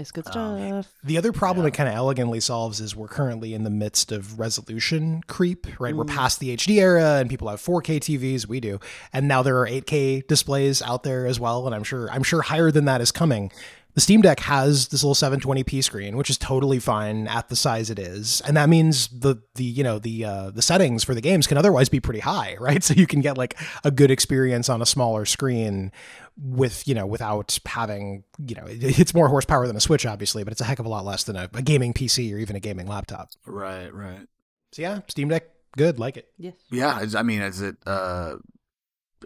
It's 0.00 0.10
good 0.10 0.26
Um, 0.34 0.82
stuff. 0.82 0.92
The 1.04 1.18
other 1.18 1.30
problem 1.32 1.64
Yeah. 1.64 1.68
it 1.68 1.74
kind 1.74 1.88
of 1.88 1.94
elegantly 1.94 2.40
solves 2.40 2.80
is 2.80 2.96
we're 2.96 3.06
currently 3.08 3.54
in 3.54 3.64
the 3.64 3.70
midst 3.70 4.10
of 4.12 4.38
resolution 4.38 5.20
creep, 5.28 5.66
right? 5.78 5.94
We're 5.94 6.04
Mm. 6.04 6.14
past 6.14 6.40
the 6.40 6.50
HD 6.50 6.80
era 6.80 7.16
and 7.18 7.28
people 7.30 7.48
have 7.48 7.60
4K 7.60 8.00
TVs, 8.00 8.46
we 8.48 8.60
do. 8.60 8.80
And 9.12 9.28
now 9.28 9.42
there 9.42 9.58
are 9.58 9.66
8K 9.66 10.22
displays 10.26 10.82
out 10.82 11.02
there 11.02 11.26
as 11.26 11.38
well, 11.38 11.66
and 11.66 11.74
I'm 11.74 11.84
sure 11.84 12.10
I'm 12.10 12.22
sure 12.22 12.42
higher 12.42 12.70
than 12.70 12.86
that 12.86 13.00
is 13.00 13.12
coming. 13.12 13.52
The 13.94 14.00
Steam 14.00 14.22
Deck 14.22 14.38
has 14.40 14.86
this 14.88 15.02
little 15.02 15.16
720p 15.16 15.82
screen, 15.82 16.16
which 16.16 16.30
is 16.30 16.38
totally 16.38 16.78
fine 16.78 17.26
at 17.26 17.48
the 17.48 17.56
size 17.56 17.90
it 17.90 17.98
is, 17.98 18.40
and 18.46 18.56
that 18.56 18.68
means 18.68 19.08
the 19.08 19.36
the 19.56 19.64
you 19.64 19.82
know 19.82 19.98
the 19.98 20.24
uh, 20.24 20.50
the 20.50 20.62
settings 20.62 21.02
for 21.02 21.12
the 21.12 21.20
games 21.20 21.48
can 21.48 21.58
otherwise 21.58 21.88
be 21.88 21.98
pretty 21.98 22.20
high, 22.20 22.56
right? 22.60 22.84
So 22.84 22.94
you 22.94 23.08
can 23.08 23.20
get 23.20 23.36
like 23.36 23.58
a 23.82 23.90
good 23.90 24.12
experience 24.12 24.68
on 24.68 24.80
a 24.80 24.86
smaller 24.86 25.24
screen 25.26 25.90
with 26.36 26.86
you 26.88 26.94
know 26.94 27.06
without 27.06 27.58
having 27.66 28.24
you 28.46 28.54
know 28.56 28.64
it's 28.66 29.14
more 29.14 29.28
horsepower 29.28 29.66
than 29.66 29.76
a 29.76 29.80
Switch, 29.80 30.06
obviously, 30.06 30.44
but 30.44 30.52
it's 30.52 30.60
a 30.60 30.64
heck 30.64 30.78
of 30.78 30.86
a 30.86 30.88
lot 30.88 31.04
less 31.04 31.24
than 31.24 31.36
a, 31.36 31.48
a 31.54 31.62
gaming 31.62 31.92
PC 31.92 32.32
or 32.34 32.38
even 32.38 32.56
a 32.56 32.60
gaming 32.60 32.86
laptop. 32.86 33.30
right 33.46 33.92
right 33.94 34.26
So 34.72 34.82
yeah, 34.82 35.00
Steam 35.08 35.28
Deck, 35.28 35.44
good, 35.76 35.98
like 35.98 36.16
it. 36.16 36.28
Yes. 36.38 36.54
Yeah, 36.70 37.00
is- 37.00 37.14
I 37.14 37.22
mean, 37.22 37.42
is 37.42 37.60
it? 37.60 37.76
Uh, 37.86 38.36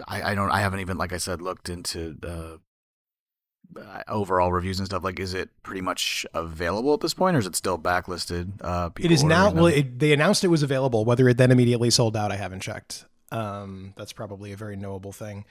I 0.09 0.33
I 0.33 0.35
don't. 0.35 0.51
I 0.51 0.61
haven't 0.61 0.81
even, 0.81 0.97
like 0.99 1.13
I 1.13 1.19
said, 1.19 1.41
looked 1.41 1.69
into 1.69 2.17
uh, 2.25 2.57
uh, 3.81 4.03
overall 4.09 4.53
reviews 4.53 4.79
and 4.79 4.87
stuff. 4.87 5.05
Like, 5.05 5.21
is 5.21 5.35
it 5.35 5.51
pretty 5.63 5.81
much 5.81 6.27
available 6.35 6.95
at 6.95 7.01
this 7.01 7.15
point, 7.15 7.37
or 7.37 7.39
is 7.39 7.47
it 7.47 7.57
still 7.57 7.79
backlisted? 7.79 8.53
Uh, 8.61 8.91
It 8.99 9.11
is 9.11 9.23
now. 9.25 9.51
Well, 9.53 9.67
it, 9.67 9.99
they 9.99 10.13
announced 10.13 10.45
it 10.45 10.49
was 10.49 10.63
available. 10.63 11.05
Whether 11.05 11.29
it 11.29 11.37
then 11.39 11.51
immediately 11.51 11.91
sold 11.91 12.17
out, 12.17 12.33
I 12.33 12.37
haven't 12.37 12.61
checked. 12.61 13.05
Um, 13.33 13.95
that's 13.97 14.13
probably 14.13 14.53
a 14.53 14.57
very 14.57 14.77
knowable 14.77 15.13
thing, 15.13 15.45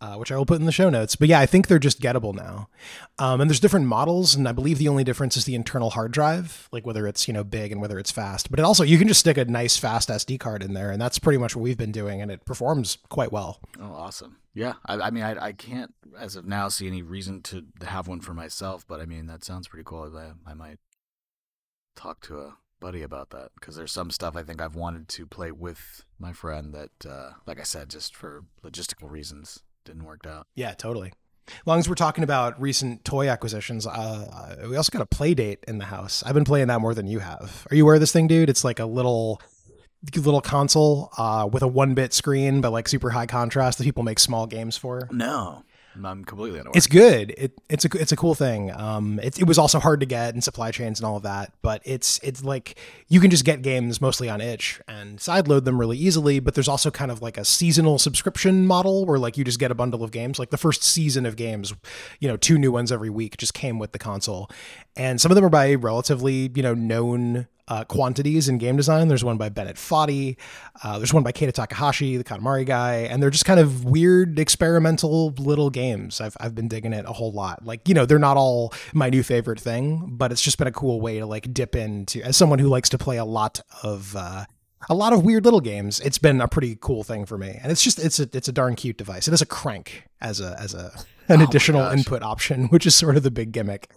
uh, 0.00 0.16
which 0.16 0.32
I 0.32 0.36
will 0.36 0.46
put 0.46 0.60
in 0.60 0.66
the 0.66 0.72
show 0.72 0.90
notes. 0.90 1.16
But 1.16 1.28
yeah, 1.28 1.40
I 1.40 1.46
think 1.46 1.66
they're 1.66 1.78
just 1.78 2.00
gettable 2.00 2.34
now. 2.34 2.68
Um, 3.18 3.40
and 3.40 3.50
there's 3.50 3.60
different 3.60 3.86
models, 3.86 4.34
and 4.34 4.48
I 4.48 4.52
believe 4.52 4.78
the 4.78 4.88
only 4.88 5.04
difference 5.04 5.36
is 5.36 5.44
the 5.44 5.54
internal 5.54 5.90
hard 5.90 6.12
drive, 6.12 6.68
like 6.72 6.86
whether 6.86 7.06
it's 7.06 7.28
you 7.28 7.34
know 7.34 7.44
big 7.44 7.72
and 7.72 7.80
whether 7.80 7.98
it's 7.98 8.10
fast. 8.10 8.50
But 8.50 8.58
it 8.58 8.64
also 8.64 8.84
you 8.84 8.98
can 8.98 9.08
just 9.08 9.20
stick 9.20 9.36
a 9.36 9.44
nice 9.44 9.76
fast 9.76 10.08
SD 10.08 10.40
card 10.40 10.62
in 10.62 10.74
there, 10.74 10.90
and 10.90 11.00
that's 11.00 11.18
pretty 11.18 11.38
much 11.38 11.54
what 11.54 11.62
we've 11.62 11.78
been 11.78 11.92
doing, 11.92 12.20
and 12.20 12.30
it 12.30 12.44
performs 12.44 12.98
quite 13.08 13.32
well. 13.32 13.60
oh, 13.80 13.92
awesome. 13.92 14.38
Yeah, 14.52 14.74
I, 14.84 14.94
I 14.94 15.10
mean, 15.10 15.22
I, 15.22 15.46
I 15.46 15.52
can't 15.52 15.94
as 16.18 16.34
of 16.36 16.44
now 16.44 16.68
see 16.68 16.86
any 16.86 17.02
reason 17.02 17.40
to 17.42 17.64
have 17.82 18.08
one 18.08 18.20
for 18.20 18.34
myself, 18.34 18.84
but 18.86 19.00
I 19.00 19.06
mean, 19.06 19.26
that 19.26 19.44
sounds 19.44 19.68
pretty 19.68 19.84
cool. 19.84 20.12
I, 20.16 20.50
I 20.50 20.54
might 20.54 20.78
talk 21.94 22.20
to 22.22 22.38
a 22.38 22.56
buddy 22.80 23.02
about 23.02 23.30
that 23.30 23.50
because 23.54 23.76
there's 23.76 23.92
some 23.92 24.10
stuff 24.10 24.34
I 24.36 24.42
think 24.42 24.60
I've 24.60 24.74
wanted 24.74 25.08
to 25.08 25.26
play 25.26 25.52
with 25.52 26.04
my 26.18 26.32
friend 26.32 26.74
that, 26.74 27.08
uh, 27.08 27.32
like 27.46 27.60
I 27.60 27.64
said, 27.64 27.90
just 27.90 28.16
for 28.16 28.44
logistical 28.64 29.10
reasons, 29.10 29.62
didn't 29.84 30.04
work 30.04 30.26
out. 30.26 30.46
Yeah, 30.54 30.72
totally. 30.74 31.12
As 31.48 31.66
long 31.66 31.78
as 31.78 31.88
we're 31.88 31.96
talking 31.96 32.22
about 32.22 32.60
recent 32.60 33.04
toy 33.04 33.28
acquisitions, 33.28 33.86
uh, 33.86 34.56
we 34.68 34.76
also 34.76 34.96
got 34.96 35.02
a 35.02 35.06
Playdate 35.06 35.64
in 35.66 35.78
the 35.78 35.84
house. 35.84 36.22
I've 36.24 36.34
been 36.34 36.44
playing 36.44 36.68
that 36.68 36.80
more 36.80 36.94
than 36.94 37.06
you 37.06 37.18
have. 37.18 37.66
Are 37.70 37.74
you 37.74 37.84
aware 37.84 37.94
of 37.94 38.00
this 38.00 38.12
thing, 38.12 38.28
dude? 38.28 38.48
It's 38.48 38.62
like 38.62 38.78
a 38.78 38.86
little 38.86 39.40
little 40.16 40.40
console 40.40 41.10
uh, 41.18 41.48
with 41.50 41.62
a 41.62 41.68
one 41.68 41.94
bit 41.94 42.12
screen, 42.12 42.60
but 42.60 42.70
like 42.70 42.88
super 42.88 43.10
high 43.10 43.26
contrast 43.26 43.78
that 43.78 43.84
people 43.84 44.02
make 44.02 44.18
small 44.18 44.46
games 44.46 44.76
for. 44.76 45.08
No, 45.10 45.64
I'm 45.96 46.24
completely 46.24 46.60
unaware. 46.60 46.72
It's 46.76 46.86
good. 46.86 47.34
It, 47.36 47.52
it's 47.68 47.84
a 47.84 47.88
it's 47.98 48.12
a 48.12 48.16
cool 48.16 48.34
thing. 48.34 48.70
Um, 48.70 49.18
it, 49.20 49.40
it 49.40 49.46
was 49.46 49.58
also 49.58 49.78
hard 49.80 50.00
to 50.00 50.06
get 50.06 50.34
in 50.34 50.40
supply 50.40 50.70
chains 50.70 51.00
and 51.00 51.06
all 51.06 51.16
of 51.16 51.24
that, 51.24 51.52
but 51.62 51.82
it's 51.84 52.20
it's 52.22 52.44
like 52.44 52.78
you 53.08 53.20
can 53.20 53.30
just 53.30 53.44
get 53.44 53.62
games 53.62 54.00
mostly 54.00 54.28
on 54.28 54.40
itch 54.40 54.80
and 54.86 55.18
sideload 55.18 55.64
them 55.64 55.78
really 55.78 55.98
easily. 55.98 56.38
But 56.38 56.54
there's 56.54 56.68
also 56.68 56.90
kind 56.90 57.10
of 57.10 57.22
like 57.22 57.36
a 57.36 57.44
seasonal 57.44 57.98
subscription 57.98 58.66
model 58.66 59.04
where 59.04 59.18
like 59.18 59.36
you 59.36 59.44
just 59.44 59.58
get 59.58 59.70
a 59.70 59.74
bundle 59.74 60.04
of 60.04 60.12
games. 60.12 60.38
Like 60.38 60.50
the 60.50 60.58
first 60.58 60.82
season 60.82 61.26
of 61.26 61.36
games, 61.36 61.74
you 62.20 62.28
know, 62.28 62.36
two 62.36 62.58
new 62.58 62.70
ones 62.70 62.92
every 62.92 63.10
week 63.10 63.36
just 63.36 63.54
came 63.54 63.78
with 63.78 63.92
the 63.92 63.98
console, 63.98 64.48
and 64.96 65.20
some 65.20 65.32
of 65.32 65.36
them 65.36 65.44
are 65.44 65.50
by 65.50 65.74
relatively 65.74 66.50
you 66.54 66.62
know 66.62 66.74
known 66.74 67.48
uh, 67.70 67.84
quantities 67.84 68.48
in 68.48 68.58
game 68.58 68.76
design. 68.76 69.08
There's 69.08 69.24
one 69.24 69.38
by 69.38 69.48
Bennett 69.48 69.76
Foddy. 69.76 70.36
Uh, 70.82 70.98
there's 70.98 71.14
one 71.14 71.22
by 71.22 71.30
Keita 71.30 71.52
Takahashi, 71.52 72.16
the 72.16 72.24
Katamari 72.24 72.66
guy, 72.66 72.96
and 72.96 73.22
they're 73.22 73.30
just 73.30 73.44
kind 73.44 73.60
of 73.60 73.84
weird, 73.84 74.38
experimental 74.38 75.30
little 75.38 75.70
games. 75.70 76.20
I've 76.20 76.36
I've 76.40 76.54
been 76.54 76.68
digging 76.68 76.92
it 76.92 77.06
a 77.06 77.12
whole 77.12 77.32
lot. 77.32 77.64
Like 77.64 77.88
you 77.88 77.94
know, 77.94 78.04
they're 78.04 78.18
not 78.18 78.36
all 78.36 78.74
my 78.92 79.08
new 79.08 79.22
favorite 79.22 79.60
thing, 79.60 80.16
but 80.16 80.32
it's 80.32 80.42
just 80.42 80.58
been 80.58 80.66
a 80.66 80.72
cool 80.72 81.00
way 81.00 81.20
to 81.20 81.26
like 81.26 81.54
dip 81.54 81.76
into 81.76 82.20
as 82.22 82.36
someone 82.36 82.58
who 82.58 82.68
likes 82.68 82.88
to 82.90 82.98
play 82.98 83.16
a 83.16 83.24
lot 83.24 83.60
of. 83.82 84.14
Uh, 84.16 84.44
a 84.88 84.94
lot 84.94 85.12
of 85.12 85.22
weird 85.22 85.44
little 85.44 85.60
games. 85.60 86.00
It's 86.00 86.16
been 86.16 86.40
a 86.40 86.48
pretty 86.48 86.78
cool 86.80 87.04
thing 87.04 87.26
for 87.26 87.36
me, 87.36 87.58
and 87.62 87.70
it's 87.70 87.84
just 87.84 87.98
it's 87.98 88.18
a 88.18 88.28
it's 88.32 88.48
a 88.48 88.52
darn 88.52 88.74
cute 88.74 88.96
device. 88.96 89.28
It 89.28 89.32
has 89.32 89.42
a 89.42 89.46
crank 89.46 90.04
as 90.22 90.40
a 90.40 90.56
as 90.58 90.72
a 90.72 90.90
an 91.28 91.42
Oh 91.42 91.44
additional 91.44 91.86
input 91.90 92.22
option, 92.22 92.64
which 92.70 92.86
is 92.86 92.96
sort 92.96 93.16
of 93.18 93.22
the 93.22 93.30
big 93.30 93.52
gimmick. 93.52 93.90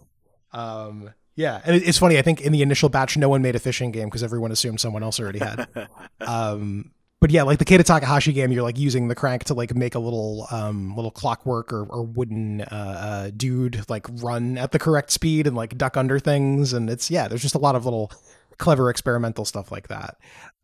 Um, 0.52 1.12
yeah, 1.36 1.62
and 1.66 1.76
it's 1.76 1.98
funny. 1.98 2.18
I 2.18 2.22
think 2.22 2.42
in 2.42 2.52
the 2.52 2.62
initial 2.62 2.90
batch, 2.90 3.18
no 3.18 3.30
one 3.30 3.42
made 3.42 3.56
a 3.56 3.60
fishing 3.60 3.92
game 3.92 4.06
because 4.06 4.24
everyone 4.24 4.52
assumed 4.52 4.80
someone 4.80 5.04
else 5.04 5.20
already 5.20 5.40
had. 5.40 5.68
um, 6.22 6.92
but 7.20 7.32
yeah, 7.32 7.44
like 7.44 7.58
the 7.58 7.66
Keita 7.66 7.84
Takahashi 7.84 8.34
game, 8.34 8.52
you're 8.52 8.64
like 8.64 8.78
using 8.78 9.08
the 9.08 9.16
crank 9.16 9.46
to 9.46 9.54
like 9.54 9.74
make 9.74 9.96
a 9.96 10.00
little 10.00 10.48
um 10.52 10.96
little 10.96 11.10
clockwork 11.10 11.72
or, 11.72 11.86
or 11.86 12.04
wooden 12.04 12.62
uh, 12.62 12.66
uh 12.70 13.32
dude 13.36 13.90
like 13.90 14.06
run 14.22 14.58
at 14.58 14.72
the 14.74 14.80
correct 14.80 15.10
speed 15.10 15.48
and 15.48 15.56
like 15.56 15.78
duck 15.78 15.98
under 15.98 16.20
things, 16.20 16.74
and 16.74 16.90
it's 16.90 17.10
yeah, 17.10 17.28
there's 17.28 17.42
just 17.42 17.56
a 17.56 17.60
lot 17.60 17.76
of 17.76 17.86
little 17.86 18.12
clever 18.58 18.90
experimental 18.90 19.46
stuff 19.46 19.72
like 19.72 19.88
that. 19.88 20.18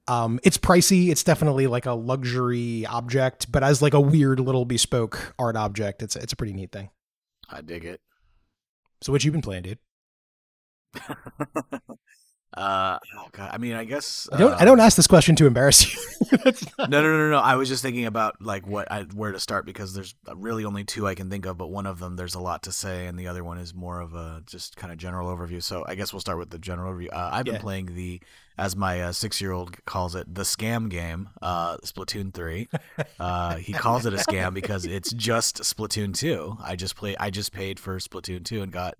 Um, 0.08 0.40
it's 0.44 0.58
pricey. 0.58 1.10
It's 1.10 1.24
definitely 1.24 1.68
like 1.68 1.86
a 1.86 1.94
luxury 1.94 2.86
object, 2.86 3.52
but 3.52 3.64
as 3.64 3.82
like 3.82 3.94
a 3.94 4.02
weird 4.02 4.40
little 4.40 4.66
bespoke 4.66 5.34
art 5.40 5.56
object, 5.56 6.04
it's 6.04 6.16
it's 6.16 6.34
a 6.34 6.36
pretty 6.36 6.54
neat 6.54 6.72
thing. 6.72 6.90
I 7.50 7.62
dig 7.62 7.86
it. 7.86 8.02
So 9.02 9.12
what 9.12 9.24
you 9.24 9.32
been 9.32 9.42
playing, 9.42 9.64
dude? 9.64 9.80
Uh, 12.58 12.98
oh 13.16 13.28
god. 13.32 13.52
I 13.54 13.60
mean, 13.60 13.74
I 13.74 13.84
guess 13.84 14.28
I 14.34 14.38
don't. 14.40 14.52
I 14.54 14.58
uh, 14.58 14.66
don't 14.66 14.80
ask 14.80 14.98
this 14.98 15.06
question 15.06 15.36
to 15.36 15.46
embarrass 15.46 15.94
you. 15.94 16.00
No, 16.80 16.88
no, 17.02 17.02
no, 17.04 17.30
no. 17.30 17.38
I 17.38 17.56
was 17.56 17.70
just 17.70 17.84
thinking 17.84 18.06
about 18.06 18.42
like 18.42 18.66
what 18.66 18.92
I 18.92 19.04
where 19.04 19.32
to 19.32 19.40
start 19.40 19.68
because 19.68 19.94
there's 19.94 20.16
really 20.36 20.66
only 20.66 20.84
two 20.84 21.08
I 21.08 21.14
can 21.14 21.30
think 21.30 21.46
of, 21.46 21.58
but 21.60 21.68
one 21.68 21.86
of 21.86 22.00
them 22.00 22.16
there's 22.16 22.34
a 22.34 22.40
lot 22.40 22.64
to 22.64 22.72
say, 22.72 23.06
and 23.06 23.20
the 23.20 23.28
other 23.28 23.44
one 23.44 23.60
is 23.60 23.76
more 23.76 24.02
of 24.02 24.16
a 24.16 24.42
just 24.48 24.76
kind 24.78 24.92
of 24.92 24.98
general 24.98 25.34
overview. 25.34 25.62
So 25.62 25.86
I 25.88 25.94
guess 25.94 26.12
we'll 26.12 26.22
start 26.22 26.40
with 26.40 26.50
the 26.50 26.58
general 26.58 26.92
overview. 26.92 27.14
Uh, 27.14 27.30
I've 27.32 27.46
been 27.46 27.56
Yeah. 27.56 27.62
playing 27.62 27.96
the, 27.96 28.20
as 28.58 28.76
my 28.76 29.04
uh, 29.04 29.12
six-year-old 29.12 29.86
calls 29.86 30.16
it, 30.16 30.34
the 30.34 30.42
scam 30.42 30.90
game, 30.90 31.30
uh, 31.44 31.78
Splatoon 31.78 32.34
three. 32.34 32.68
Uh, 33.20 33.58
he 33.58 33.74
calls 33.74 34.08
it 34.08 34.14
a 34.14 34.18
scam 34.18 34.56
because 34.56 34.86
it's 34.86 35.14
just 35.14 35.62
Splatoon 35.62 36.16
two. 36.16 36.58
I 36.62 36.76
just 36.76 36.96
play. 36.96 37.16
I 37.20 37.30
just 37.30 37.54
paid 37.54 37.80
for 37.80 37.98
Splatoon 38.00 38.44
two 38.44 38.64
and 38.64 38.72
got. 38.72 38.96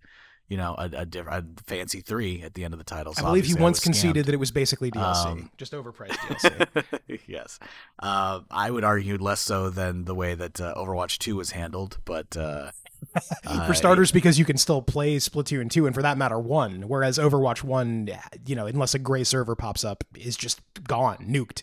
You 0.50 0.58
know, 0.58 0.74
a, 0.78 0.90
a, 0.94 1.06
diff- 1.06 1.28
a 1.28 1.46
fancy 1.68 2.02
three 2.02 2.42
at 2.42 2.56
the 2.56 2.66
end 2.66 2.74
of 2.74 2.80
the 2.80 2.84
title. 2.84 3.14
So 3.14 3.22
I 3.24 3.26
believe 3.30 3.46
he 3.46 3.54
once 3.54 3.80
conceded 3.80 4.26
that 4.26 4.34
it 4.34 4.40
was 4.40 4.50
basically 4.52 4.90
DLC, 4.90 5.26
Um, 5.26 5.52
just 5.58 5.74
overpriced 5.74 6.10
DLC. 6.18 7.20
yes. 7.28 7.60
Uh, 8.00 8.42
I 8.50 8.72
would 8.72 8.84
argue 8.84 9.18
less 9.18 9.42
so 9.42 9.70
than 9.70 10.06
the 10.06 10.16
way 10.16 10.34
that 10.34 10.60
uh, 10.60 10.74
Overwatch 10.76 11.20
2 11.20 11.36
was 11.36 11.52
handled, 11.52 12.00
but 12.04 12.36
uh, 12.36 12.72
uh, 13.46 13.68
for 13.68 13.76
starters, 13.76 14.12
because 14.12 14.40
you 14.40 14.46
can 14.46 14.58
still 14.58 14.82
play 14.82 15.18
Splatoon 15.18 15.70
2 15.70 15.86
and 15.86 15.94
for 15.94 16.02
that 16.02 16.18
matter, 16.18 16.40
1. 16.40 16.84
Whereas 16.88 17.20
Overwatch 17.20 17.64
1, 17.64 18.10
you 18.48 18.56
know, 18.56 18.66
unless 18.66 18.96
a 18.96 19.00
gray 19.00 19.24
server 19.24 19.56
pops 19.56 19.86
up, 19.86 20.04
is 20.16 20.36
just 20.36 20.62
gone, 20.84 21.18
nuked. 21.30 21.62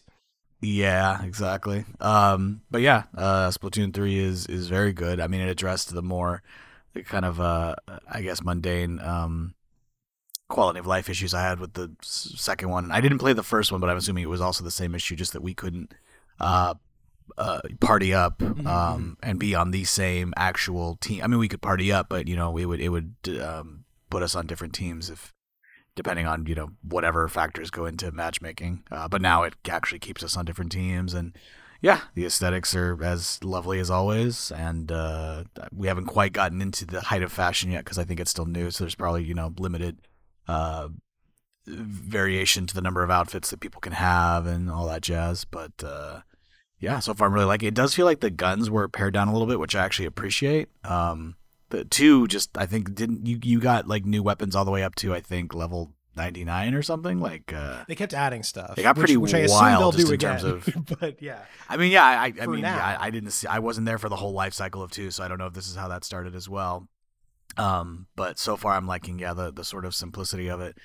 Yeah, 0.60 1.22
exactly. 1.24 1.84
Um, 2.00 2.62
but 2.70 2.82
yeah, 2.82 3.04
uh, 3.16 3.50
Splatoon 3.50 3.92
3 3.92 4.18
is 4.18 4.46
is 4.46 4.68
very 4.68 4.92
good. 4.92 5.20
I 5.20 5.26
mean, 5.26 5.40
it 5.40 5.48
addressed 5.48 5.92
the 5.92 6.02
more 6.02 6.42
kind 7.02 7.24
of 7.24 7.40
uh, 7.40 7.74
I 8.10 8.22
guess 8.22 8.42
mundane 8.42 9.00
um, 9.00 9.54
quality 10.48 10.78
of 10.78 10.86
life 10.86 11.08
issues 11.08 11.34
I 11.34 11.42
had 11.42 11.60
with 11.60 11.74
the 11.74 11.92
second 12.02 12.70
one. 12.70 12.90
I 12.92 13.00
didn't 13.00 13.18
play 13.18 13.32
the 13.32 13.42
first 13.42 13.72
one, 13.72 13.80
but 13.80 13.90
I'm 13.90 13.96
assuming 13.96 14.24
it 14.24 14.28
was 14.28 14.40
also 14.40 14.64
the 14.64 14.70
same 14.70 14.94
issue, 14.94 15.16
just 15.16 15.32
that 15.32 15.42
we 15.42 15.54
couldn't 15.54 15.92
uh, 16.40 16.74
uh, 17.36 17.60
party 17.80 18.14
up 18.14 18.42
um, 18.66 19.16
and 19.22 19.38
be 19.38 19.54
on 19.54 19.70
the 19.70 19.84
same 19.84 20.32
actual 20.36 20.96
team. 20.96 21.22
I 21.22 21.26
mean, 21.26 21.38
we 21.38 21.48
could 21.48 21.62
party 21.62 21.92
up, 21.92 22.08
but 22.08 22.28
you 22.28 22.36
know, 22.36 22.50
we 22.50 22.64
would 22.64 22.80
it 22.80 22.90
would 22.90 23.14
um, 23.40 23.84
put 24.10 24.22
us 24.22 24.34
on 24.34 24.46
different 24.46 24.74
teams 24.74 25.10
if 25.10 25.32
depending 25.94 26.26
on 26.26 26.46
you 26.46 26.54
know 26.54 26.68
whatever 26.82 27.26
factors 27.28 27.70
go 27.70 27.86
into 27.86 28.12
matchmaking. 28.12 28.84
Uh, 28.90 29.08
but 29.08 29.20
now 29.20 29.42
it 29.42 29.54
actually 29.68 29.98
keeps 29.98 30.22
us 30.22 30.36
on 30.36 30.44
different 30.44 30.72
teams, 30.72 31.14
and 31.14 31.36
yeah, 31.86 32.00
the 32.14 32.26
aesthetics 32.26 32.74
are 32.74 33.00
as 33.00 33.38
lovely 33.44 33.78
as 33.78 33.90
always. 33.90 34.50
And 34.50 34.90
uh, 34.90 35.44
we 35.72 35.86
haven't 35.86 36.06
quite 36.06 36.32
gotten 36.32 36.60
into 36.60 36.84
the 36.84 37.00
height 37.00 37.22
of 37.22 37.30
fashion 37.30 37.70
yet 37.70 37.84
because 37.84 37.96
I 37.96 38.02
think 38.02 38.18
it's 38.18 38.32
still 38.32 38.44
new. 38.44 38.72
So 38.72 38.82
there's 38.82 38.96
probably 38.96 39.22
you 39.22 39.34
know 39.34 39.54
limited 39.56 39.98
uh, 40.48 40.88
variation 41.64 42.66
to 42.66 42.74
the 42.74 42.80
number 42.80 43.04
of 43.04 43.10
outfits 43.12 43.50
that 43.50 43.60
people 43.60 43.80
can 43.80 43.92
have 43.92 44.46
and 44.46 44.68
all 44.68 44.88
that 44.88 45.02
jazz. 45.02 45.44
But 45.44 45.74
uh, 45.84 46.22
yeah, 46.80 46.98
so 46.98 47.14
far 47.14 47.28
I'm 47.28 47.34
really 47.34 47.46
liking 47.46 47.68
it. 47.68 47.68
It 47.68 47.74
does 47.74 47.94
feel 47.94 48.04
like 48.04 48.18
the 48.18 48.30
guns 48.30 48.68
were 48.68 48.88
pared 48.88 49.14
down 49.14 49.28
a 49.28 49.32
little 49.32 49.46
bit, 49.46 49.60
which 49.60 49.76
I 49.76 49.84
actually 49.84 50.06
appreciate. 50.06 50.68
Um, 50.82 51.36
the 51.68 51.84
two 51.84 52.26
just 52.26 52.58
I 52.58 52.66
think 52.66 52.96
didn't 52.96 53.26
you 53.26 53.38
you 53.44 53.60
got 53.60 53.86
like 53.86 54.04
new 54.04 54.24
weapons 54.24 54.56
all 54.56 54.64
the 54.64 54.72
way 54.72 54.82
up 54.82 54.96
to 54.96 55.14
I 55.14 55.20
think 55.20 55.54
level 55.54 55.92
99 56.16 56.74
or 56.74 56.82
something 56.82 57.20
like 57.20 57.52
uh 57.52 57.84
They 57.88 57.94
kept 57.94 58.14
adding 58.14 58.42
stuff. 58.42 58.74
They 58.76 58.82
got 58.82 58.96
pretty 58.96 59.16
which, 59.16 59.34
I 59.34 59.38
assume 59.40 59.56
wild 59.58 59.80
they'll 59.82 59.92
just 59.92 60.06
do 60.06 60.12
in 60.12 60.14
again. 60.14 60.38
terms 60.40 60.68
of- 60.68 60.98
but 61.00 61.20
yeah. 61.22 61.40
I 61.68 61.76
mean 61.76 61.92
yeah 61.92 62.04
I, 62.04 62.32
I 62.40 62.46
mean 62.46 62.62
now. 62.62 62.76
yeah, 62.76 62.96
I, 63.00 63.06
I 63.06 63.10
didn't 63.10 63.30
see 63.30 63.46
I 63.46 63.58
wasn't 63.58 63.86
there 63.86 63.98
for 63.98 64.08
the 64.08 64.16
whole 64.16 64.32
life 64.32 64.54
cycle 64.54 64.82
of 64.82 64.90
two 64.90 65.10
so 65.10 65.22
I 65.24 65.28
don't 65.28 65.38
know 65.38 65.46
if 65.46 65.52
this 65.54 65.68
is 65.68 65.76
how 65.76 65.88
that 65.88 66.04
started 66.04 66.34
as 66.34 66.48
well 66.48 66.88
um 67.56 68.06
but 68.16 68.38
so 68.38 68.56
far 68.56 68.72
I'm 68.74 68.86
liking 68.86 69.18
yeah 69.18 69.32
the 69.34 69.52
the 69.52 69.64
sort 69.64 69.84
of 69.84 69.94
simplicity 69.94 70.48
of 70.48 70.60
it 70.60 70.76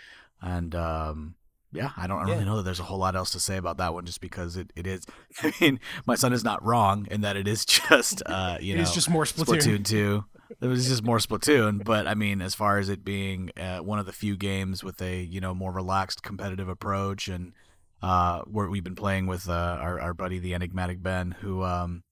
and 0.42 0.74
um 0.76 1.36
yeah, 1.74 1.92
I 1.96 2.06
don't 2.06 2.18
I 2.18 2.20
don't 2.24 2.28
Yeah. 2.28 2.34
really 2.34 2.46
know 2.46 2.58
that 2.58 2.64
there's 2.64 2.82
a 2.82 2.84
whole 2.84 2.98
lot 2.98 3.16
else 3.16 3.32
to 3.32 3.40
say 3.40 3.56
about 3.56 3.78
that 3.78 3.94
one, 3.94 4.06
just 4.06 4.20
because 4.20 4.58
it, 4.58 4.74
it 4.76 4.86
is. 4.86 5.06
I 5.42 5.54
mean, 5.62 5.80
my 6.06 6.16
son 6.16 6.34
is 6.34 6.44
not 6.44 6.62
wrong 6.66 7.08
in 7.10 7.22
that 7.22 7.38
it 7.38 7.48
is 7.48 7.64
just, 7.90 8.22
uh, 8.26 8.58
you 8.60 8.76
know, 8.76 8.82
is 8.82 8.92
just 8.94 9.10
more 9.10 9.24
Splatoon. 9.24 9.80
Splatoon 9.80 9.86
2. 9.86 10.26
It 10.60 10.68
was 10.68 10.88
just 10.88 11.04
more 11.04 11.18
Splatoon, 11.18 11.84
but 11.84 12.08
I 12.08 12.14
mean, 12.14 12.42
as 12.42 12.56
far 12.56 12.78
as 12.78 12.90
it 12.90 13.06
being 13.06 13.52
uh, 13.58 13.80
one 13.80 14.00
of 14.00 14.06
the 14.06 14.12
few 14.12 14.36
games 14.36 14.84
with 14.84 15.02
a 15.02 15.22
you 15.22 15.40
know 15.40 15.54
more 15.54 15.72
relaxed 15.72 16.24
competitive 16.24 16.68
approach, 16.68 17.28
and 17.28 17.54
uh, 18.02 18.42
where 18.42 18.70
we've 18.70 18.84
been 18.84 18.96
playing 18.96 19.28
with 19.28 19.48
uh, 19.48 19.78
our 19.80 20.00
our 20.00 20.14
buddy 20.14 20.40
the 20.40 20.54
enigmatic 20.54 21.02
Ben, 21.02 21.32
who 21.42 21.64
um 21.64 22.04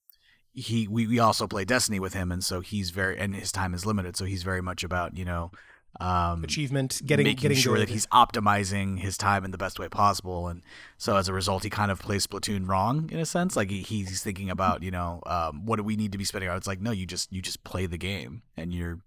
he 0.54 0.88
we, 0.88 1.08
we 1.08 1.19
also 1.19 1.47
play 1.47 1.65
Destiny 1.65 1.99
with 1.99 2.13
him, 2.13 2.32
and 2.32 2.43
so 2.43 2.62
he's 2.62 2.91
very 2.91 3.17
and 3.17 3.36
his 3.36 3.52
time 3.52 3.73
is 3.73 3.86
limited, 3.86 4.15
so 4.15 4.25
he's 4.25 4.43
very 4.43 4.62
much 4.62 4.84
about 4.84 5.17
you 5.17 5.25
know 5.25 5.52
um 6.00 6.44
Achievement, 6.44 7.02
getting 7.06 7.26
making 7.26 7.42
getting 7.42 7.58
sure 7.58 7.78
that 7.78 7.90
he's 7.90 8.08
optimizing 8.08 9.00
his 9.00 9.18
time 9.18 9.44
in 9.44 9.52
the 9.52 9.58
best 9.58 9.80
way 9.80 9.90
possible. 9.90 10.48
And 10.48 10.62
so 10.98 11.18
as 11.18 11.28
a 11.28 11.34
result 11.34 11.64
he 11.64 11.70
kind 11.70 11.92
of 11.92 12.00
plays 12.00 12.26
splatoon 12.26 12.68
wrong 12.68 13.10
in 13.12 13.20
a 13.20 13.26
sense. 13.26 13.56
Like 13.56 13.70
he, 13.70 13.82
he's 13.82 14.24
thinking 14.24 14.50
about 14.50 14.84
you 14.84 14.92
know 14.92 15.22
um, 15.26 15.66
what 15.66 15.76
do 15.78 15.84
we 15.84 15.96
need 15.96 16.12
to 16.14 16.18
be 16.18 16.24
spending 16.24 16.50
on? 16.50 16.58
It's 16.58 16.68
like 16.68 16.82
no 16.82 16.92
you 16.92 17.06
just 17.06 17.32
you 17.34 17.42
just 17.42 17.64
play 17.64 17.86
the 17.86 17.98
game 17.98 18.44
and 18.56 18.74
you're 18.74 19.00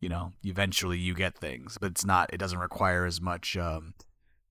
you 0.00 0.08
know 0.08 0.32
eventually 0.44 0.98
you 0.98 1.14
get 1.14 1.36
things 1.36 1.76
but 1.80 1.90
it's 1.90 2.04
not 2.04 2.32
it 2.32 2.38
doesn't 2.38 2.60
require 2.60 3.04
as 3.04 3.20
much 3.20 3.56
um, 3.56 3.94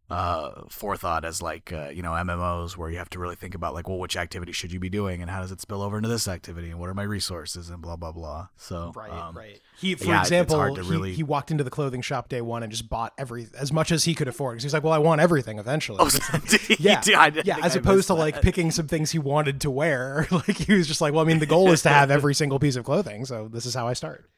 uh, 0.09 0.61
forethought 0.69 1.25
as 1.25 1.41
like 1.41 1.73
uh, 1.73 1.89
you 1.89 2.01
know 2.01 2.11
mmos 2.11 2.77
where 2.77 2.89
you 2.89 2.97
have 2.97 3.09
to 3.09 3.19
really 3.19 3.35
think 3.35 3.53
about 3.53 3.73
like 3.73 3.89
well 3.89 3.99
which 3.99 4.15
activity 4.15 4.53
should 4.53 4.71
you 4.71 4.79
be 4.79 4.89
doing 4.89 5.21
and 5.21 5.29
how 5.29 5.41
does 5.41 5.51
it 5.51 5.59
spill 5.59 5.81
over 5.81 5.97
into 5.97 6.07
this 6.07 6.29
activity 6.29 6.69
and 6.69 6.79
what 6.79 6.87
are 6.89 6.93
my 6.93 7.03
resources 7.03 7.69
and 7.69 7.81
blah 7.81 7.97
blah 7.97 8.13
blah 8.13 8.47
so 8.55 8.93
Right, 8.95 9.11
um, 9.11 9.35
right. 9.37 9.59
He, 9.79 9.93
for 9.95 10.05
yeah, 10.05 10.21
example, 10.21 10.73
he, 10.73 10.81
really- 10.89 11.13
he 11.13 11.21
walked 11.23 11.51
into 11.51 11.63
the 11.63 11.69
clothing 11.69 12.01
shop 12.01 12.29
day 12.29 12.41
one 12.41 12.63
and 12.63 12.71
just 12.71 12.89
bought 12.89 13.13
every 13.17 13.47
as 13.59 13.71
much 13.71 13.91
as 13.91 14.05
he 14.05 14.15
could 14.15 14.27
afford. 14.27 14.53
Because 14.55 14.63
he's 14.63 14.73
like, 14.73 14.83
"Well, 14.83 14.93
I 14.93 14.97
want 14.97 15.21
everything 15.21 15.59
eventually." 15.59 15.99
oh, 16.01 16.09
he 16.67 16.77
yeah, 16.79 16.99
do- 17.01 17.13
I 17.15 17.29
didn't 17.29 17.45
yeah. 17.45 17.57
As 17.61 17.75
I 17.75 17.79
opposed 17.79 18.07
to 18.07 18.15
like 18.15 18.41
picking 18.41 18.71
some 18.71 18.87
things 18.87 19.11
he 19.11 19.19
wanted 19.19 19.61
to 19.61 19.69
wear. 19.69 20.25
Like 20.31 20.57
he 20.57 20.73
was 20.73 20.87
just 20.87 20.99
like, 21.01 21.13
"Well, 21.13 21.23
I 21.23 21.27
mean, 21.27 21.39
the 21.39 21.45
goal 21.45 21.71
is 21.71 21.81
to 21.83 21.89
have 21.89 22.09
every 22.09 22.33
single 22.33 22.57
piece 22.59 22.75
of 22.75 22.85
clothing, 22.85 23.25
so 23.25 23.47
this 23.49 23.65
is 23.67 23.75
how 23.75 23.87
I 23.87 23.93
start." 23.93 24.29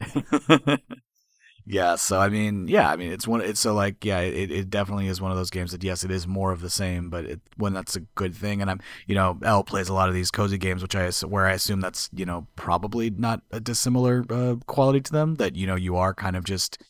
yeah 1.70 1.94
so 1.94 2.18
i 2.18 2.28
mean 2.28 2.66
yeah 2.66 2.90
i 2.90 2.96
mean 2.96 3.12
it's 3.12 3.28
one 3.28 3.40
it's 3.40 3.60
so 3.60 3.72
like 3.72 4.04
yeah 4.04 4.18
it, 4.18 4.50
it 4.50 4.70
definitely 4.70 5.06
is 5.06 5.20
one 5.20 5.30
of 5.30 5.36
those 5.36 5.50
games 5.50 5.70
that 5.70 5.84
yes 5.84 6.02
it 6.02 6.10
is 6.10 6.26
more 6.26 6.50
of 6.50 6.60
the 6.60 6.70
same 6.70 7.08
but 7.08 7.24
it, 7.24 7.40
when 7.56 7.72
that's 7.72 7.94
a 7.94 8.00
good 8.16 8.34
thing 8.34 8.60
and 8.60 8.70
i'm 8.70 8.80
you 9.06 9.14
know 9.14 9.38
l 9.44 9.62
plays 9.62 9.88
a 9.88 9.94
lot 9.94 10.08
of 10.08 10.14
these 10.14 10.30
cozy 10.30 10.58
games 10.58 10.82
which 10.82 10.96
i 10.96 11.08
where 11.26 11.46
i 11.46 11.52
assume 11.52 11.80
that's 11.80 12.10
you 12.12 12.26
know 12.26 12.46
probably 12.56 13.08
not 13.10 13.42
a 13.52 13.60
dissimilar 13.60 14.24
uh, 14.30 14.56
quality 14.66 15.00
to 15.00 15.12
them 15.12 15.36
that 15.36 15.54
you 15.54 15.66
know 15.66 15.76
you 15.76 15.96
are 15.96 16.12
kind 16.12 16.34
of 16.34 16.44
just 16.44 16.82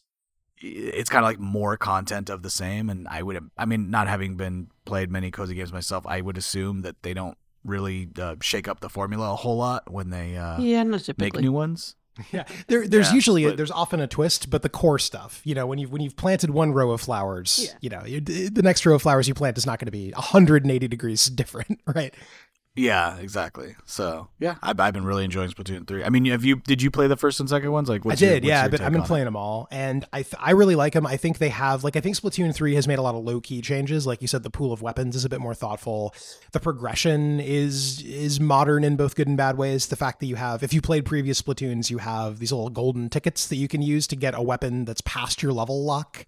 it's 0.62 1.08
kind 1.08 1.24
of 1.24 1.28
like 1.28 1.38
more 1.38 1.76
content 1.76 2.30
of 2.30 2.42
the 2.42 2.50
same 2.50 2.88
and 2.88 3.06
i 3.08 3.22
would 3.22 3.38
i 3.58 3.66
mean 3.66 3.90
not 3.90 4.08
having 4.08 4.36
been 4.36 4.68
played 4.86 5.10
many 5.10 5.30
cozy 5.30 5.54
games 5.54 5.72
myself 5.72 6.06
i 6.06 6.20
would 6.20 6.38
assume 6.38 6.80
that 6.80 7.02
they 7.02 7.12
don't 7.12 7.36
really 7.64 8.08
uh, 8.18 8.36
shake 8.40 8.66
up 8.66 8.80
the 8.80 8.88
formula 8.88 9.32
a 9.32 9.36
whole 9.36 9.58
lot 9.58 9.90
when 9.90 10.08
they 10.08 10.36
uh, 10.36 10.58
yeah, 10.58 10.82
not 10.82 11.06
make 11.18 11.38
new 11.38 11.52
ones 11.52 11.96
Yeah, 12.32 12.44
there, 12.68 12.86
there's 12.86 13.08
Yeah, 13.08 13.14
usually 13.14 13.44
but- 13.44 13.56
there's 13.56 13.70
often 13.70 14.00
a 14.00 14.06
twist, 14.06 14.50
but 14.50 14.62
the 14.62 14.68
core 14.68 14.98
stuff, 14.98 15.40
you 15.44 15.54
know, 15.54 15.66
when 15.66 15.78
you've 15.78 15.90
when 15.92 16.00
you've 16.02 16.16
planted 16.16 16.50
one 16.50 16.72
row 16.72 16.90
of 16.90 17.00
flowers, 17.00 17.58
Yeah. 17.62 17.72
you 17.80 17.90
know, 17.90 18.02
you, 18.04 18.20
the 18.20 18.62
next 18.62 18.84
row 18.86 18.94
of 18.94 19.02
flowers 19.02 19.26
you 19.28 19.34
plant 19.34 19.58
is 19.58 19.66
not 19.66 19.78
going 19.78 19.86
to 19.86 19.92
be 19.92 20.10
180 20.12 20.88
degrees 20.88 21.26
different, 21.30 21.80
right? 21.86 22.14
Yeah, 22.76 23.16
exactly. 23.18 23.74
So 23.84 24.28
yeah, 24.38 24.54
I've, 24.62 24.78
I've 24.78 24.94
been 24.94 25.04
really 25.04 25.24
enjoying 25.24 25.50
Splatoon 25.50 25.88
three. 25.88 26.04
I 26.04 26.08
mean, 26.08 26.24
have 26.26 26.44
you? 26.44 26.56
Did 26.56 26.80
you 26.80 26.90
play 26.90 27.08
the 27.08 27.16
first 27.16 27.40
and 27.40 27.48
second 27.48 27.72
ones? 27.72 27.88
Like, 27.88 28.06
I 28.06 28.10
your- 28.10 28.16
did, 28.16 28.44
what's 28.44 28.48
yeah. 28.48 28.56
your 28.58 28.64
I've 28.66 28.70
been, 28.70 28.80
I've 28.82 28.92
been 28.92 29.00
on 29.00 29.04
it? 29.04 29.08
playing 29.08 29.24
them 29.24 29.36
all, 29.36 29.66
and 29.72 30.04
I 30.12 30.22
th- 30.22 30.36
I 30.38 30.52
really 30.52 30.76
like 30.76 30.92
them. 30.92 31.04
I 31.04 31.16
think 31.16 31.38
they 31.38 31.48
have 31.48 31.82
like 31.82 31.96
I 31.96 32.00
think 32.00 32.14
Splatoon 32.16 32.54
three 32.54 32.76
has 32.76 32.86
made 32.86 33.00
a 33.00 33.02
lot 33.02 33.16
of 33.16 33.24
low 33.24 33.40
key 33.40 33.60
changes. 33.60 34.06
Like 34.06 34.22
you 34.22 34.28
said, 34.28 34.44
the 34.44 34.50
pool 34.50 34.72
of 34.72 34.82
weapons 34.82 35.16
is 35.16 35.24
a 35.24 35.28
bit 35.28 35.40
more 35.40 35.52
thoughtful. 35.52 36.14
The 36.52 36.60
progression 36.60 37.40
is 37.40 38.02
is 38.02 38.38
modern 38.38 38.84
in 38.84 38.94
both 38.96 39.16
good 39.16 39.26
and 39.26 39.36
bad 39.36 39.58
ways. 39.58 39.88
The 39.88 39.96
fact 39.96 40.20
that 40.20 40.26
you 40.26 40.36
have, 40.36 40.62
if 40.62 40.72
you 40.72 40.80
played 40.80 41.04
previous 41.04 41.42
Splatoons, 41.42 41.90
you 41.90 41.98
have 41.98 42.38
these 42.38 42.52
little 42.52 42.70
golden 42.70 43.10
tickets 43.10 43.48
that 43.48 43.56
you 43.56 43.66
can 43.66 43.82
use 43.82 44.06
to 44.06 44.16
get 44.16 44.34
a 44.36 44.42
weapon 44.42 44.84
that's 44.84 45.00
past 45.00 45.42
your 45.42 45.52
level 45.52 45.84
lock 45.84 46.24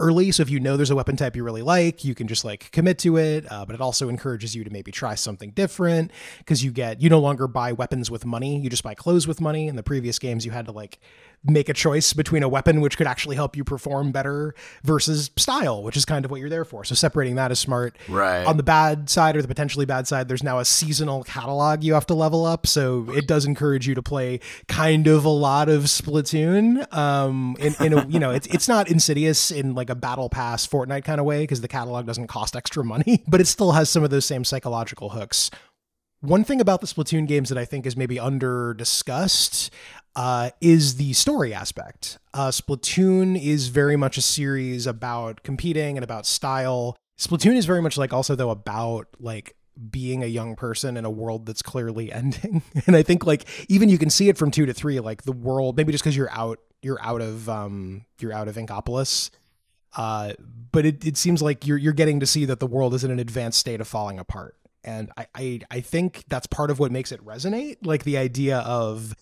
early. 0.00 0.32
So 0.32 0.42
if 0.42 0.50
you 0.50 0.58
know 0.58 0.76
there's 0.76 0.90
a 0.90 0.96
weapon 0.96 1.16
type 1.16 1.36
you 1.36 1.44
really 1.44 1.62
like, 1.62 2.04
you 2.04 2.14
can 2.14 2.26
just 2.26 2.44
like 2.44 2.70
commit 2.72 2.98
to 3.00 3.16
it. 3.16 3.50
Uh, 3.50 3.64
but 3.64 3.74
it 3.74 3.80
also 3.80 4.08
encourages 4.08 4.56
you 4.56 4.64
to 4.64 4.70
maybe 4.70 4.90
try 4.90 5.14
something 5.14 5.50
different 5.50 6.10
because 6.38 6.64
you 6.64 6.72
get 6.72 7.00
you 7.00 7.08
no 7.08 7.20
longer 7.20 7.46
buy 7.46 7.72
weapons 7.72 8.10
with 8.10 8.24
money. 8.24 8.58
You 8.58 8.70
just 8.70 8.82
buy 8.82 8.94
clothes 8.94 9.28
with 9.28 9.40
money. 9.40 9.68
In 9.68 9.76
the 9.76 9.82
previous 9.82 10.18
games, 10.18 10.44
you 10.44 10.50
had 10.50 10.66
to 10.66 10.72
like 10.72 10.98
make 11.44 11.68
a 11.68 11.74
choice 11.74 12.12
between 12.12 12.42
a 12.42 12.48
weapon 12.48 12.80
which 12.80 12.98
could 12.98 13.06
actually 13.06 13.34
help 13.34 13.56
you 13.56 13.64
perform 13.64 14.12
better 14.12 14.54
versus 14.84 15.30
style, 15.36 15.82
which 15.82 15.96
is 15.96 16.04
kind 16.04 16.24
of 16.24 16.30
what 16.30 16.38
you're 16.40 16.50
there 16.50 16.64
for. 16.64 16.84
So 16.84 16.94
separating 16.94 17.36
that 17.36 17.50
is 17.50 17.58
smart. 17.58 17.96
Right. 18.08 18.44
On 18.44 18.56
the 18.56 18.62
bad 18.62 19.08
side 19.08 19.36
or 19.36 19.42
the 19.42 19.48
potentially 19.48 19.86
bad 19.86 20.06
side, 20.06 20.28
there's 20.28 20.42
now 20.42 20.58
a 20.58 20.64
seasonal 20.64 21.24
catalog 21.24 21.82
you 21.82 21.94
have 21.94 22.06
to 22.06 22.14
level 22.14 22.44
up. 22.44 22.66
So 22.66 23.06
it 23.10 23.26
does 23.26 23.46
encourage 23.46 23.88
you 23.88 23.94
to 23.94 24.02
play 24.02 24.40
kind 24.68 25.06
of 25.06 25.24
a 25.24 25.30
lot 25.30 25.68
of 25.68 25.84
Splatoon. 25.84 26.92
Um, 26.94 27.56
in, 27.58 27.74
in 27.80 27.92
a, 27.94 28.06
you 28.08 28.18
know, 28.18 28.30
it's 28.30 28.46
it's 28.48 28.68
not 28.68 28.90
insidious 28.90 29.50
in 29.50 29.74
like 29.74 29.88
a 29.88 29.94
battle 29.94 30.28
pass 30.28 30.66
Fortnite 30.66 31.04
kind 31.04 31.20
of 31.20 31.26
way 31.26 31.42
because 31.42 31.62
the 31.62 31.68
catalog 31.68 32.06
doesn't 32.06 32.26
cost 32.26 32.54
extra 32.54 32.84
money, 32.84 33.24
but 33.28 33.40
it 33.40 33.46
still 33.46 33.72
has 33.72 33.88
some 33.88 34.04
of 34.04 34.10
those 34.10 34.26
same 34.26 34.44
psychological 34.44 35.10
hooks. 35.10 35.50
One 36.22 36.44
thing 36.44 36.60
about 36.60 36.82
the 36.82 36.86
Splatoon 36.86 37.26
games 37.26 37.48
that 37.48 37.56
I 37.56 37.64
think 37.64 37.86
is 37.86 37.96
maybe 37.96 38.20
under 38.20 38.74
discussed 38.74 39.70
uh, 40.16 40.50
is 40.60 40.96
the 40.96 41.12
story 41.12 41.54
aspect. 41.54 42.18
Uh, 42.34 42.48
Splatoon 42.48 43.40
is 43.40 43.68
very 43.68 43.96
much 43.96 44.18
a 44.18 44.22
series 44.22 44.86
about 44.86 45.42
competing 45.42 45.96
and 45.96 46.04
about 46.04 46.26
style. 46.26 46.96
Splatoon 47.18 47.56
is 47.56 47.66
very 47.66 47.82
much 47.82 47.96
like 47.96 48.12
also 48.12 48.34
though 48.34 48.50
about 48.50 49.08
like 49.18 49.56
being 49.90 50.22
a 50.22 50.26
young 50.26 50.56
person 50.56 50.96
in 50.96 51.04
a 51.04 51.10
world 51.10 51.46
that's 51.46 51.62
clearly 51.62 52.12
ending. 52.12 52.62
and 52.86 52.96
I 52.96 53.02
think 53.02 53.26
like 53.26 53.46
even 53.68 53.88
you 53.88 53.98
can 53.98 54.10
see 54.10 54.28
it 54.28 54.36
from 54.36 54.50
two 54.50 54.66
to 54.66 54.74
three, 54.74 55.00
like 55.00 55.22
the 55.22 55.32
world 55.32 55.76
maybe 55.76 55.92
just 55.92 56.04
because 56.04 56.16
you're 56.16 56.30
out 56.30 56.58
you're 56.82 57.00
out 57.02 57.20
of 57.20 57.48
um 57.48 58.04
you're 58.20 58.32
out 58.32 58.48
of 58.48 58.56
Inkopolis. 58.56 59.30
Uh, 59.96 60.34
but 60.70 60.86
it, 60.86 61.04
it 61.04 61.16
seems 61.16 61.42
like 61.42 61.66
you're 61.66 61.78
you're 61.78 61.92
getting 61.92 62.20
to 62.20 62.26
see 62.26 62.44
that 62.44 62.60
the 62.60 62.66
world 62.66 62.94
is 62.94 63.04
in 63.04 63.10
an 63.10 63.18
advanced 63.18 63.58
state 63.58 63.80
of 63.80 63.88
falling 63.88 64.18
apart. 64.18 64.56
And 64.82 65.10
I, 65.16 65.26
I 65.34 65.60
I 65.70 65.80
think 65.80 66.24
that's 66.28 66.46
part 66.46 66.70
of 66.70 66.78
what 66.78 66.90
makes 66.90 67.12
it 67.12 67.24
resonate. 67.24 67.78
Like 67.82 68.04
the 68.04 68.16
idea 68.16 68.58
of 68.58 69.14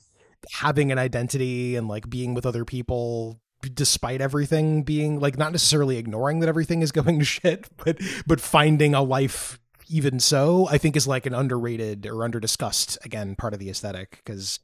having 0.52 0.92
an 0.92 0.98
identity 0.98 1.76
and 1.76 1.88
like 1.88 2.08
being 2.08 2.34
with 2.34 2.46
other 2.46 2.64
people 2.64 3.40
despite 3.74 4.20
everything 4.20 4.82
being 4.84 5.18
like 5.18 5.36
not 5.36 5.50
necessarily 5.50 5.96
ignoring 5.98 6.38
that 6.40 6.48
everything 6.48 6.80
is 6.80 6.92
going 6.98 7.18
to 7.18 7.24
shit 7.24 7.68
but 7.84 7.98
but 8.26 8.40
finding 8.40 8.94
a 8.94 9.02
life 9.02 9.58
even 9.88 10.20
so 10.20 10.68
i 10.70 10.78
think 10.78 10.94
is 10.94 11.06
like 11.08 11.26
an 11.26 11.34
underrated 11.34 12.06
or 12.06 12.22
under 12.22 12.38
discussed 12.38 12.96
again 13.04 13.34
part 13.34 13.52
of 13.52 13.58
the 13.58 13.68
aesthetic 13.68 14.20
because 14.24 14.60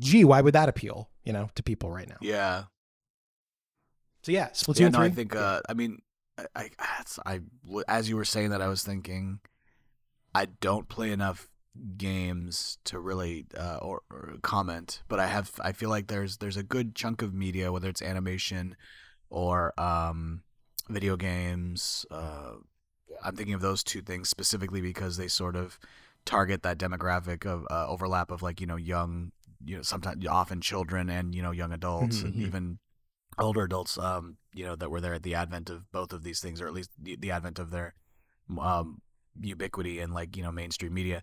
gee 0.00 0.24
why 0.24 0.40
would 0.40 0.54
that 0.54 0.68
appeal 0.68 1.08
you 1.24 1.32
know 1.32 1.48
to 1.54 1.62
people 1.62 1.90
right 1.90 2.08
now 2.08 2.16
Yeah. 2.20 2.64
so 4.22 4.32
yeah 4.32 4.48
splatoon 4.48 4.80
yeah, 4.80 4.88
no, 4.88 4.98
3 4.98 5.06
I 5.06 5.10
think. 5.10 5.36
Uh, 5.36 5.60
I 5.68 5.74
mean, 5.74 6.02
I, 6.54 6.70
I, 7.24 7.40
as 7.88 8.08
you 8.08 8.16
were 8.16 8.24
saying 8.26 8.50
that, 8.50 8.60
I 8.60 8.68
was 8.68 8.82
thinking, 8.82 9.40
I 10.34 10.46
don't 10.60 10.86
play 10.86 11.10
enough 11.10 11.48
games 11.96 12.78
to 12.84 12.98
really 12.98 13.46
uh, 13.58 13.78
or, 13.82 14.02
or 14.10 14.34
comment, 14.42 15.02
but 15.08 15.18
I 15.20 15.26
have. 15.26 15.52
I 15.60 15.72
feel 15.72 15.90
like 15.90 16.06
there's 16.08 16.38
there's 16.38 16.56
a 16.56 16.62
good 16.62 16.94
chunk 16.94 17.22
of 17.22 17.34
media, 17.34 17.72
whether 17.72 17.88
it's 17.88 18.02
animation 18.02 18.76
or 19.30 19.78
um, 19.80 20.42
video 20.88 21.16
games. 21.16 22.06
Uh, 22.10 22.54
I'm 23.24 23.36
thinking 23.36 23.54
of 23.54 23.60
those 23.60 23.82
two 23.82 24.02
things 24.02 24.28
specifically 24.28 24.80
because 24.80 25.16
they 25.16 25.28
sort 25.28 25.56
of 25.56 25.78
target 26.24 26.62
that 26.62 26.78
demographic 26.78 27.46
of 27.46 27.66
uh, 27.70 27.86
overlap 27.88 28.30
of 28.30 28.42
like 28.42 28.60
you 28.60 28.66
know 28.66 28.76
young, 28.76 29.32
you 29.64 29.76
know 29.76 29.82
sometimes 29.82 30.26
often 30.26 30.60
children 30.60 31.08
and 31.08 31.34
you 31.34 31.42
know 31.42 31.52
young 31.52 31.72
adults 31.72 32.22
and 32.22 32.34
Mhm. 32.34 32.46
even 32.46 32.78
older 33.38 33.64
adults 33.64 33.98
um 33.98 34.38
you 34.54 34.64
know 34.64 34.74
that 34.74 34.90
were 34.90 35.00
there 35.00 35.12
at 35.12 35.22
the 35.22 35.34
advent 35.34 35.68
of 35.68 35.90
both 35.92 36.12
of 36.12 36.22
these 36.22 36.40
things 36.40 36.58
or 36.60 36.66
at 36.66 36.72
least 36.72 36.90
the, 36.98 37.16
the 37.16 37.30
advent 37.30 37.58
of 37.58 37.70
their 37.70 37.94
um 38.58 39.02
ubiquity 39.40 39.98
and 40.00 40.14
like 40.14 40.36
you 40.36 40.42
know 40.42 40.50
mainstream 40.52 40.94
media 40.94 41.22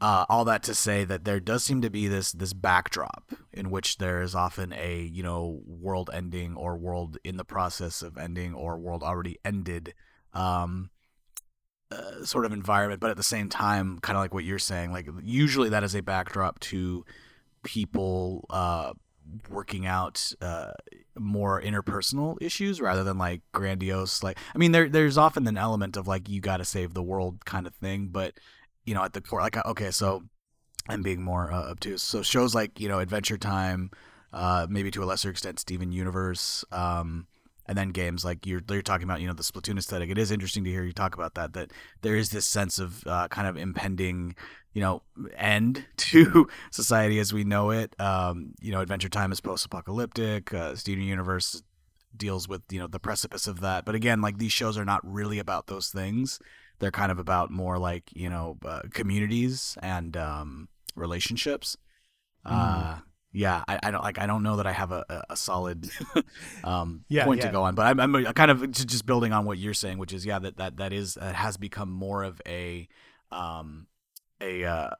uh, 0.00 0.24
all 0.28 0.44
that 0.44 0.62
to 0.62 0.74
say 0.74 1.04
that 1.04 1.24
there 1.24 1.40
does 1.40 1.64
seem 1.64 1.80
to 1.82 1.90
be 1.90 2.06
this 2.06 2.32
this 2.32 2.52
backdrop 2.52 3.32
in 3.52 3.70
which 3.70 3.98
there 3.98 4.22
is 4.22 4.34
often 4.34 4.72
a 4.72 5.02
you 5.12 5.22
know 5.22 5.60
world 5.66 6.08
ending 6.12 6.54
or 6.54 6.76
world 6.76 7.18
in 7.24 7.36
the 7.36 7.44
process 7.44 8.02
of 8.02 8.16
ending 8.16 8.54
or 8.54 8.78
world 8.78 9.02
already 9.02 9.38
ended 9.44 9.94
um 10.34 10.90
uh, 11.90 12.22
sort 12.22 12.44
of 12.44 12.52
environment. 12.52 13.00
But 13.00 13.10
at 13.10 13.16
the 13.16 13.22
same 13.22 13.48
time 13.48 13.98
kind 13.98 14.16
of 14.16 14.22
like 14.22 14.34
what 14.34 14.44
you're 14.44 14.58
saying 14.58 14.92
like 14.92 15.08
usually 15.22 15.70
that 15.70 15.82
is 15.82 15.96
a 15.96 16.02
backdrop 16.02 16.60
to 16.60 17.04
people 17.64 18.46
uh 18.50 18.92
working 19.50 19.84
out 19.84 20.32
uh 20.40 20.72
more 21.18 21.60
interpersonal 21.60 22.40
issues 22.40 22.80
rather 22.80 23.04
than 23.04 23.18
like 23.18 23.42
grandiose 23.52 24.22
like 24.22 24.38
i 24.54 24.58
mean 24.58 24.72
there 24.72 24.88
there's 24.88 25.18
often 25.18 25.46
an 25.46 25.58
element 25.58 25.98
of 25.98 26.08
like 26.08 26.30
you 26.30 26.40
got 26.40 26.58
to 26.58 26.64
save 26.64 26.94
the 26.94 27.02
world 27.02 27.44
kind 27.44 27.66
of 27.66 27.74
thing 27.74 28.08
but 28.10 28.32
you 28.88 28.94
know 28.94 29.04
at 29.04 29.12
the 29.12 29.20
core 29.20 29.40
like 29.40 29.64
okay 29.66 29.90
so 29.90 30.22
i'm 30.88 31.02
being 31.02 31.22
more 31.22 31.52
uh, 31.52 31.70
obtuse. 31.70 32.02
So 32.02 32.22
shows 32.22 32.54
like 32.54 32.80
you 32.80 32.88
know 32.88 32.98
adventure 32.98 33.36
time 33.36 33.90
uh 34.32 34.66
maybe 34.68 34.90
to 34.92 35.02
a 35.02 35.06
lesser 35.06 35.30
extent 35.30 35.58
steven 35.60 35.92
universe 35.92 36.64
um 36.72 37.26
and 37.66 37.76
then 37.76 37.90
games 37.90 38.24
like 38.24 38.46
you're 38.46 38.62
you're 38.70 38.80
talking 38.80 39.04
about 39.04 39.20
you 39.20 39.26
know 39.26 39.34
the 39.34 39.42
splatoon 39.42 39.78
aesthetic. 39.78 40.08
It 40.08 40.16
is 40.16 40.30
interesting 40.30 40.64
to 40.64 40.70
hear 40.70 40.84
you 40.84 40.92
talk 40.92 41.14
about 41.14 41.34
that 41.34 41.52
that 41.52 41.70
there 42.00 42.16
is 42.16 42.30
this 42.30 42.46
sense 42.46 42.78
of 42.78 43.06
uh, 43.06 43.28
kind 43.28 43.46
of 43.46 43.58
impending 43.58 44.34
you 44.72 44.80
know 44.80 45.02
end 45.36 45.84
to 45.98 46.48
society 46.70 47.18
as 47.18 47.34
we 47.34 47.44
know 47.44 47.70
it. 47.70 47.94
Um 48.00 48.54
you 48.60 48.72
know 48.72 48.80
adventure 48.80 49.10
time 49.10 49.32
is 49.32 49.40
post-apocalyptic 49.42 50.54
uh, 50.54 50.74
steven 50.74 51.04
universe 51.04 51.62
deals 52.16 52.48
with 52.48 52.62
you 52.70 52.80
know 52.80 52.86
the 52.86 52.98
precipice 52.98 53.46
of 53.46 53.60
that. 53.60 53.84
But 53.84 53.94
again 53.94 54.22
like 54.22 54.38
these 54.38 54.52
shows 54.52 54.78
are 54.78 54.86
not 54.86 55.02
really 55.04 55.38
about 55.38 55.66
those 55.66 55.90
things 55.90 56.40
they're 56.78 56.90
kind 56.90 57.10
of 57.12 57.18
about 57.18 57.50
more 57.50 57.78
like 57.78 58.04
you 58.14 58.28
know 58.30 58.56
uh, 58.64 58.82
communities 58.92 59.76
and 59.82 60.16
um 60.16 60.68
relationships 60.96 61.76
uh 62.44 62.96
yeah 63.32 63.62
I, 63.68 63.78
I 63.82 63.90
don't 63.90 64.02
like 64.02 64.18
i 64.18 64.26
don't 64.26 64.42
know 64.42 64.56
that 64.56 64.66
i 64.66 64.72
have 64.72 64.92
a, 64.92 65.04
a- 65.08 65.24
a 65.30 65.36
solid 65.36 65.90
um 66.64 67.04
Yeah, 67.08 67.24
point 67.24 67.38
yeah. 67.38 67.46
to 67.46 67.52
go 67.52 67.62
on 67.64 67.74
but 67.74 67.86
I'm, 67.86 68.00
I'm 68.00 68.32
kind 68.34 68.50
of 68.50 68.70
just 68.70 69.06
building 69.06 69.32
on 69.32 69.44
what 69.44 69.58
you're 69.58 69.74
saying 69.74 69.98
which 69.98 70.12
is 70.12 70.24
yeah 70.24 70.38
that 70.38 70.56
that 70.56 70.76
that 70.78 70.92
is 70.92 71.14
that 71.14 71.34
has 71.34 71.56
become 71.56 71.90
more 71.90 72.22
of 72.22 72.40
a 72.46 72.88
um 73.30 73.86
a 74.40 74.64
uh 74.64 74.90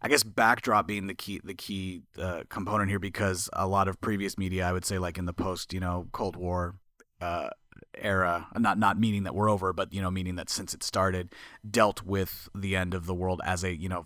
I 0.00 0.08
guess 0.08 0.24
backdrop 0.24 0.86
being 0.88 1.06
the 1.06 1.14
key 1.14 1.40
the 1.44 1.54
key 1.54 2.02
uh, 2.18 2.42
component 2.48 2.90
here 2.90 2.98
because 2.98 3.48
a 3.52 3.66
lot 3.68 3.86
of 3.86 4.00
previous 4.00 4.36
media 4.36 4.66
I 4.66 4.72
would 4.72 4.84
say 4.84 4.98
like 4.98 5.16
in 5.16 5.26
the 5.26 5.32
post 5.32 5.72
you 5.72 5.80
know 5.80 6.08
Cold 6.12 6.34
War 6.36 6.74
uh, 7.20 7.50
era 7.94 8.46
not 8.58 8.78
not 8.78 8.98
meaning 8.98 9.22
that 9.24 9.34
we're 9.34 9.50
over 9.50 9.72
but 9.72 9.92
you 9.92 10.00
know 10.00 10.10
meaning 10.10 10.36
that 10.36 10.50
since 10.50 10.74
it 10.74 10.82
started 10.82 11.32
dealt 11.68 12.02
with 12.02 12.48
the 12.54 12.74
end 12.74 12.94
of 12.94 13.06
the 13.06 13.14
world 13.14 13.40
as 13.44 13.62
a 13.62 13.74
you 13.74 13.88
know 13.88 14.04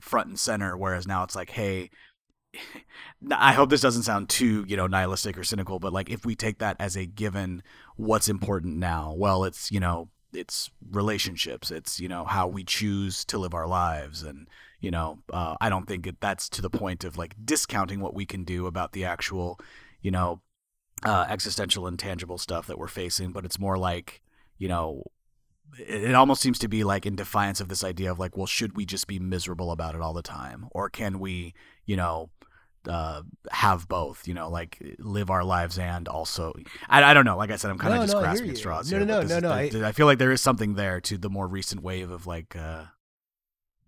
front 0.00 0.28
and 0.28 0.38
center 0.38 0.76
whereas 0.76 1.06
now 1.06 1.22
it's 1.22 1.36
like 1.36 1.50
hey 1.50 1.90
I 3.30 3.52
hope 3.52 3.70
this 3.70 3.80
doesn't 3.80 4.02
sound 4.02 4.28
too, 4.28 4.64
you 4.68 4.76
know, 4.76 4.86
nihilistic 4.86 5.38
or 5.38 5.44
cynical, 5.44 5.78
but 5.78 5.92
like 5.92 6.10
if 6.10 6.24
we 6.24 6.34
take 6.34 6.58
that 6.58 6.76
as 6.78 6.96
a 6.96 7.06
given, 7.06 7.62
what's 7.96 8.28
important 8.28 8.76
now? 8.76 9.14
Well, 9.16 9.44
it's, 9.44 9.70
you 9.70 9.80
know, 9.80 10.08
it's 10.32 10.70
relationships. 10.90 11.70
It's, 11.70 12.00
you 12.00 12.08
know, 12.08 12.24
how 12.24 12.46
we 12.46 12.64
choose 12.64 13.24
to 13.26 13.38
live 13.38 13.54
our 13.54 13.66
lives. 13.66 14.22
And, 14.22 14.48
you 14.80 14.90
know, 14.90 15.18
uh, 15.32 15.56
I 15.60 15.68
don't 15.68 15.86
think 15.86 16.06
it, 16.06 16.16
that's 16.20 16.48
to 16.50 16.62
the 16.62 16.70
point 16.70 17.04
of 17.04 17.16
like 17.16 17.34
discounting 17.44 18.00
what 18.00 18.14
we 18.14 18.26
can 18.26 18.44
do 18.44 18.66
about 18.66 18.92
the 18.92 19.04
actual, 19.04 19.58
you 20.00 20.10
know, 20.10 20.40
uh, 21.04 21.26
existential 21.28 21.86
and 21.86 21.98
tangible 21.98 22.38
stuff 22.38 22.66
that 22.66 22.78
we're 22.78 22.88
facing, 22.88 23.32
but 23.32 23.44
it's 23.44 23.58
more 23.58 23.76
like, 23.78 24.22
you 24.58 24.68
know, 24.68 25.02
it, 25.78 26.04
it 26.04 26.14
almost 26.14 26.40
seems 26.42 26.58
to 26.60 26.68
be 26.68 26.84
like 26.84 27.06
in 27.06 27.16
defiance 27.16 27.60
of 27.60 27.68
this 27.68 27.82
idea 27.84 28.10
of 28.10 28.18
like, 28.18 28.36
well, 28.36 28.46
should 28.46 28.76
we 28.76 28.84
just 28.86 29.06
be 29.06 29.18
miserable 29.18 29.70
about 29.72 29.94
it 29.94 30.00
all 30.00 30.12
the 30.12 30.22
time? 30.22 30.66
Or 30.72 30.88
can 30.88 31.18
we, 31.18 31.54
you 31.86 31.96
know, 31.96 32.30
uh, 32.88 33.22
have 33.50 33.86
both, 33.88 34.26
you 34.26 34.34
know, 34.34 34.48
like 34.50 34.78
live 34.98 35.30
our 35.30 35.44
lives 35.44 35.78
and 35.78 36.08
also, 36.08 36.52
I, 36.88 37.02
I 37.04 37.14
don't 37.14 37.24
know. 37.24 37.36
Like 37.36 37.50
I 37.50 37.56
said, 37.56 37.70
I'm 37.70 37.78
kind 37.78 37.94
of 37.94 38.00
No, 38.00 38.04
just 38.06 38.14
no, 38.14 38.20
grasping 38.20 38.50
at 38.50 38.56
straws 38.58 38.90
No, 38.90 38.98
here. 38.98 39.06
no, 39.06 39.20
but 39.20 39.28
no, 39.28 39.38
no, 39.40 39.56
is- 39.58 39.72
no, 39.72 39.78
there- 39.80 39.88
I 39.88 39.92
feel 39.92 40.06
like 40.06 40.18
there 40.18 40.32
is 40.32 40.40
something 40.40 40.74
there 40.74 41.00
to 41.02 41.16
the 41.18 41.30
more 41.30 41.46
recent 41.46 41.82
wave 41.82 42.10
of 42.10 42.26
like, 42.26 42.56
uh, 42.56 42.84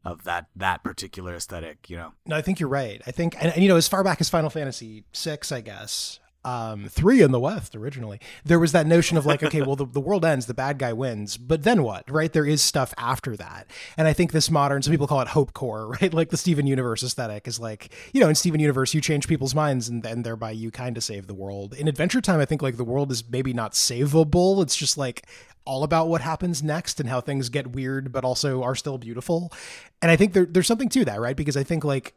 of 0.05 0.25
that 0.25 0.47
that 0.55 0.85
particular 0.85 1.35
aesthetic, 1.35 1.89
you 1.89 1.97
know. 1.97 2.13
No, 2.27 2.37
I 2.37 2.43
think 2.43 2.61
you're 2.61 2.69
right. 2.69 3.01
I 3.07 3.11
think, 3.11 3.35
and, 3.43 3.53
and 3.55 3.63
you 3.63 3.69
know, 3.71 3.77
as 3.77 3.89
far 3.89 4.05
back 4.05 4.21
as 4.21 4.29
Final 4.29 4.51
Fantasy 4.51 5.05
VI, 5.17 5.39
I 5.51 5.61
guess, 5.63 6.21
um, 6.45 6.89
three 6.89 7.23
in 7.23 7.33
the 7.33 7.41
West 7.41 7.75
originally, 7.75 8.21
there 8.45 8.59
was 8.59 8.73
that 8.73 8.87
notion 8.87 9.17
of 9.17 9.25
like, 9.25 9.43
okay, 9.43 9.63
well, 9.63 9.77
the, 9.77 9.87
the 9.87 10.01
world 10.01 10.25
ends, 10.25 10.47
the 10.47 10.55
bad 10.55 10.79
guy 10.79 10.93
wins, 10.93 11.37
but 11.37 11.63
then 11.63 11.83
what, 11.83 12.09
right? 12.11 12.33
There 12.33 12.47
is 12.47 12.63
stuff 12.63 12.93
after 12.99 13.37
that. 13.37 13.67
And 13.97 14.07
I 14.07 14.13
think 14.13 14.33
this 14.33 14.51
modern, 14.51 14.83
some 14.83 14.93
people 14.93 15.07
call 15.07 15.21
it 15.21 15.29
hope 15.29 15.55
core, 15.55 15.89
right? 16.01 16.13
Like 16.13 16.31
the 16.31 16.37
Steven 16.37 16.67
Universe 16.67 17.03
aesthetic 17.03 17.49
is 17.49 17.59
like, 17.59 17.93
you 18.13 18.21
know, 18.21 18.29
in 18.29 18.35
Steven 18.35 18.61
Universe, 18.61 18.95
you 18.95 19.01
change 19.01 19.27
people's 19.27 19.55
minds 19.55 19.89
and 19.89 20.03
then 20.03 20.23
thereby 20.23 20.51
you 20.51 20.71
kind 20.71 20.97
of 20.97 21.05
save 21.05 21.27
the 21.27 21.35
world. 21.35 21.75
In 21.75 21.89
Adventure 21.89 22.21
Time, 22.21 22.41
I 22.41 22.45
think 22.45 22.63
like 22.63 22.77
the 22.77 22.85
world 22.85 23.11
is 23.11 23.25
maybe 23.29 23.53
not 23.53 23.73
savable. 23.73 24.63
It's 24.63 24.77
just 24.77 24.99
like, 24.99 25.27
all 25.67 25.83
about 25.83 26.09
what 26.09 26.21
happens 26.21 26.63
next 26.63 27.01
and 27.01 27.09
how 27.09 27.23
things 27.23 27.49
get 27.49 27.69
weird 27.69 28.13
but 28.13 28.23
also 28.23 28.63
are 28.63 28.75
still 28.75 28.99
beautiful 28.99 29.51
and 30.03 30.11
i 30.11 30.17
think 30.17 30.35
there, 30.35 30.45
there's 30.45 30.67
something 30.67 30.91
to 30.91 31.07
that 31.07 31.19
right 31.19 31.37
because 31.37 31.57
i 31.57 31.63
think 31.63 31.85
like 31.85 32.15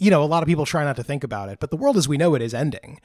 you 0.00 0.10
know 0.10 0.22
a 0.22 0.26
lot 0.26 0.42
of 0.42 0.48
people 0.48 0.66
try 0.66 0.82
not 0.82 0.96
to 0.96 1.04
think 1.04 1.22
about 1.22 1.48
it 1.48 1.60
but 1.60 1.70
the 1.70 1.76
world 1.76 1.96
as 1.96 2.08
we 2.08 2.16
know 2.16 2.34
it 2.34 2.42
is 2.42 2.54
ending. 2.54 3.00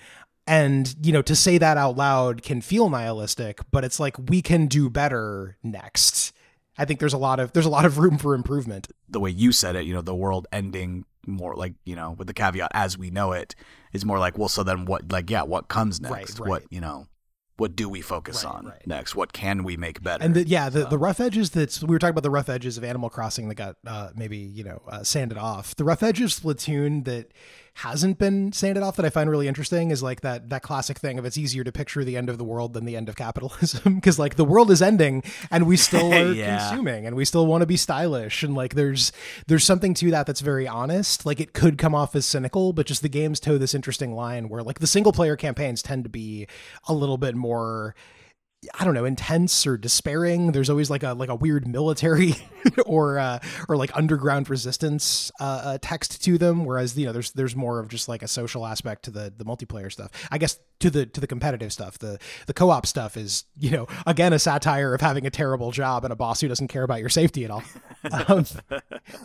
And 0.48 0.96
you 1.02 1.12
know 1.12 1.22
to 1.24 1.36
say 1.36 1.58
that 1.60 1.78
out 1.78 1.96
loud 1.96 2.42
can 2.42 2.62
feel 2.62 2.90
nihilistic 2.90 3.60
but 3.72 3.84
it's 3.84 4.00
like 4.00 4.18
we 4.30 4.42
can 4.42 4.66
do 4.66 4.90
better 4.90 5.58
next. 5.62 6.34
I 6.78 6.86
think 6.86 7.00
there's 7.00 7.14
a 7.14 7.20
lot 7.20 7.40
of 7.40 7.54
there's 7.54 7.66
a 7.66 7.70
lot 7.70 7.86
of 7.86 8.00
room 8.00 8.18
for 8.18 8.34
improvement. 8.34 8.88
The 9.08 9.20
way 9.20 9.30
you 9.30 9.52
said 9.52 9.76
it 9.76 9.86
you 9.86 9.94
know 9.94 10.02
the 10.02 10.16
world 10.16 10.48
ending 10.52 11.06
more 11.28 11.56
like 11.56 11.74
you 11.86 11.96
know 11.96 12.12
with 12.12 12.28
the 12.28 12.34
caveat 12.34 12.72
as 12.74 12.98
we 12.98 13.10
know 13.10 13.32
it 13.32 13.56
is 13.94 14.06
more 14.06 14.20
like 14.20 14.38
well 14.38 14.50
so 14.50 14.62
then 14.64 14.86
what 14.86 15.12
like 15.12 15.30
yeah 15.30 15.44
what 15.44 15.68
comes 15.68 16.00
next? 16.00 16.14
Right, 16.14 16.40
right. 16.40 16.50
what 16.50 16.64
you 16.70 16.82
know 16.82 17.08
what 17.58 17.76
do 17.76 17.88
we 17.88 18.02
focus 18.02 18.44
Right, 18.44 18.54
on 18.54 18.66
right. 18.68 18.88
next? 18.88 19.16
What 19.16 19.32
can 19.34 19.64
we 19.64 19.78
make 19.78 20.04
better? 20.04 20.24
And 20.24 20.36
the, 20.36 20.46
yeah 20.48 20.70
the, 20.70 20.86
the 20.86 20.98
rough 20.98 21.20
edges 21.20 21.52
that's 21.52 21.82
we 21.82 21.88
were 21.88 22.00
talking 22.00 22.12
about 22.12 22.24
the 22.24 22.30
rough 22.30 22.50
edges 22.50 22.78
of 22.78 22.84
animal 22.84 23.10
crossing 23.10 23.48
that 23.50 23.56
got 23.56 23.78
uh, 23.88 24.10
maybe 24.16 24.38
you 24.38 24.64
know 24.64 24.82
uh, 24.88 25.04
sanded 25.04 25.38
off. 25.38 25.76
The 25.76 25.84
rough 25.86 26.04
edges 26.04 26.38
of 26.38 26.44
splatoon 26.44 27.06
that 27.06 27.32
hasn't 27.80 28.18
been 28.18 28.52
sanded 28.54 28.82
off 28.82 28.96
that 28.96 29.06
i 29.06 29.10
find 29.10 29.30
really 29.30 29.48
interesting 29.50 29.92
is 29.92 30.02
like 30.02 30.22
that 30.22 30.50
that 30.50 30.62
classic 30.62 30.98
thing 30.98 31.20
of 31.20 31.26
it's 31.26 31.38
easier 31.38 31.62
to 31.64 31.72
picture 31.74 32.06
the 32.06 32.16
end 32.16 32.30
of 32.30 32.38
the 32.38 32.44
world 32.44 32.74
than 32.74 32.86
the 32.86 32.96
end 32.96 33.10
of 33.10 33.16
capitalism 33.18 33.96
because 33.96 34.18
like 34.18 34.36
the 34.36 34.46
world 34.46 34.72
is 34.72 34.82
ending 34.82 35.22
and 35.52 35.68
we 35.68 35.76
still 35.76 36.14
are 36.14 36.32
Yeah. 36.32 36.58
consuming 36.70 37.06
and 37.06 37.16
we 37.18 37.26
still 37.26 37.46
want 37.46 37.62
to 37.64 37.66
be 37.66 37.76
stylish 37.76 38.44
and 38.44 38.56
like 38.56 38.76
there's 38.76 39.12
there's 39.48 39.66
something 39.66 39.94
to 39.96 40.10
that 40.12 40.26
that's 40.26 40.40
very 40.42 40.68
honest 40.68 41.26
like 41.26 41.42
it 41.42 41.52
could 41.54 41.78
come 41.78 41.94
off 41.94 42.16
as 42.16 42.26
cynical 42.26 42.72
but 42.72 42.86
just 42.86 43.02
the 43.02 43.10
games 43.10 43.40
toe 43.42 43.58
this 43.58 43.74
interesting 43.76 44.14
line 44.16 44.48
where 44.48 44.64
like 44.64 44.80
the 44.80 44.88
single 44.88 45.12
player 45.12 45.36
campaigns 45.36 45.82
tend 45.82 46.04
to 46.06 46.10
be 46.10 46.48
a 46.88 46.94
little 46.94 47.18
bit 47.18 47.36
more 47.36 47.94
I 48.74 48.84
don't 48.84 48.94
know, 48.94 49.06
intense 49.06 49.68
or 49.68 49.78
despairing. 49.78 50.52
There's 50.52 50.70
always 50.70 50.90
like 50.90 51.04
a 51.04 51.14
like 51.14 51.30
a 51.30 51.36
weird 51.36 51.68
military 51.68 52.36
or 52.86 53.20
uh, 53.20 53.40
or 53.70 53.78
like 53.78 53.96
underground 53.96 54.50
resistance 54.50 55.32
uh, 55.40 55.62
uh, 55.64 55.78
text 55.82 56.24
to 56.24 56.38
them. 56.38 56.66
Whereas 56.66 56.98
you 56.98 57.06
know, 57.06 57.12
there's 57.12 57.32
there's 57.32 57.56
more 57.56 57.80
of 57.80 57.90
just 57.90 58.08
like 58.08 58.24
a 58.24 58.28
social 58.28 58.66
aspect 58.66 59.04
to 59.04 59.12
the 59.12 59.34
the 59.36 59.46
multiplayer 59.46 59.92
stuff. 59.92 60.12
I 60.32 60.38
guess 60.38 60.60
to 60.80 60.90
the 60.90 61.06
to 61.06 61.22
the 61.22 61.28
competitive 61.28 61.72
stuff. 61.72 62.00
The 62.00 62.20
the 62.48 62.54
co-op 62.54 62.86
stuff 62.86 63.18
is 63.18 63.46
you 63.58 63.72
know 63.72 63.88
again 64.06 64.34
a 64.34 64.40
satire 64.40 64.94
of 64.94 65.02
having 65.02 65.26
a 65.26 65.30
terrible 65.30 65.72
job 65.72 66.04
and 66.04 66.12
a 66.12 66.16
boss 66.16 66.42
who 66.42 66.48
doesn't 66.48 66.68
care 66.68 66.84
about 66.84 67.00
your 67.00 67.10
safety 67.10 67.46
at 67.46 67.52
all. 67.52 67.64
Um, 68.28 68.46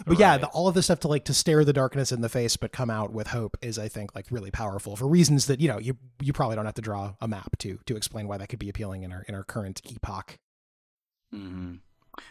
but 0.07 0.19
yeah, 0.19 0.39
the, 0.39 0.47
all 0.49 0.67
of 0.67 0.75
this 0.75 0.87
stuff 0.87 1.01
to 1.01 1.09
like 1.09 1.27
to 1.27 1.35
stare 1.35 1.67
the 1.67 1.73
darkness 1.75 2.13
in 2.13 2.23
the 2.23 2.31
face 2.31 2.57
but 2.57 2.73
come 2.73 2.89
out 2.89 3.13
with 3.13 3.27
hope 3.27 3.59
is 3.61 3.79
I 3.79 3.89
think 3.89 4.15
like 4.15 4.25
really 4.31 4.51
powerful 4.51 4.97
for 4.97 5.07
reasons 5.07 5.47
that 5.47 5.61
you 5.61 5.69
know 5.69 5.79
you 5.79 5.99
you 6.19 6.33
probably 6.33 6.57
don't 6.57 6.65
have 6.65 6.75
to 6.77 6.83
draw 6.83 7.13
a 7.21 7.29
map 7.29 7.59
to 7.59 7.79
to 7.85 7.97
explain 7.97 8.27
why 8.27 8.39
that 8.39 8.49
could 8.49 8.59
be 8.59 8.71
appealing 8.71 9.03
in 9.03 9.13
our 9.13 9.23
in 9.31 9.35
our 9.37 9.45
current 9.45 9.81
epoch. 9.89 10.39
hmm 11.33 11.77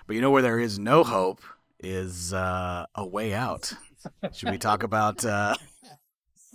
But 0.05 0.15
you 0.15 0.21
know 0.21 0.31
where 0.31 0.41
there 0.41 0.59
is 0.59 0.77
no 0.77 1.03
hope 1.03 1.41
is 1.79 2.33
uh, 2.33 2.85
a 2.93 3.07
way 3.07 3.33
out. 3.33 3.73
Should 4.33 4.51
we 4.51 4.57
talk 4.57 4.83
about 4.83 5.23
uh, 5.25 5.55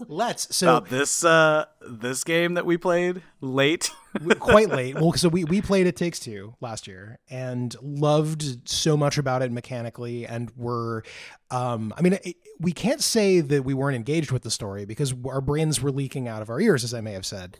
Let's 0.09 0.55
so 0.55 0.77
about 0.77 0.91
this 0.91 1.25
uh, 1.25 1.65
this 1.89 2.25
game 2.25 2.55
that 2.55 2.67
we 2.67 2.77
played 2.77 3.23
late? 3.41 3.91
quite 4.39 4.69
late. 4.81 4.97
Well, 4.97 5.13
so 5.13 5.29
we 5.29 5.45
we 5.45 5.63
played 5.63 5.87
It 5.87 5.97
Takes 5.97 6.19
Two 6.19 6.57
last 6.61 6.87
year 6.87 7.19
and 7.31 7.75
loved 7.81 8.69
so 8.69 8.97
much 8.97 9.19
about 9.19 9.41
it 9.43 9.53
mechanically, 9.53 10.27
and 10.27 10.51
were, 10.57 11.05
um, 11.51 11.95
I 11.97 12.03
mean, 12.03 12.15
it, 12.15 12.37
we 12.61 12.73
can't 12.73 13.03
say 13.03 13.41
that 13.41 13.65
we 13.65 13.75
weren't 13.75 13.97
engaged 13.97 14.31
with 14.31 14.43
the 14.43 14.51
story 14.51 14.85
because 14.85 15.15
our 15.27 15.41
brains 15.41 15.81
were 15.81 15.91
leaking 15.91 16.29
out 16.29 16.43
of 16.43 16.51
our 16.51 16.61
ears, 16.61 16.85
as 16.85 16.95
I 16.95 17.01
may 17.01 17.13
have 17.13 17.27
said. 17.27 17.59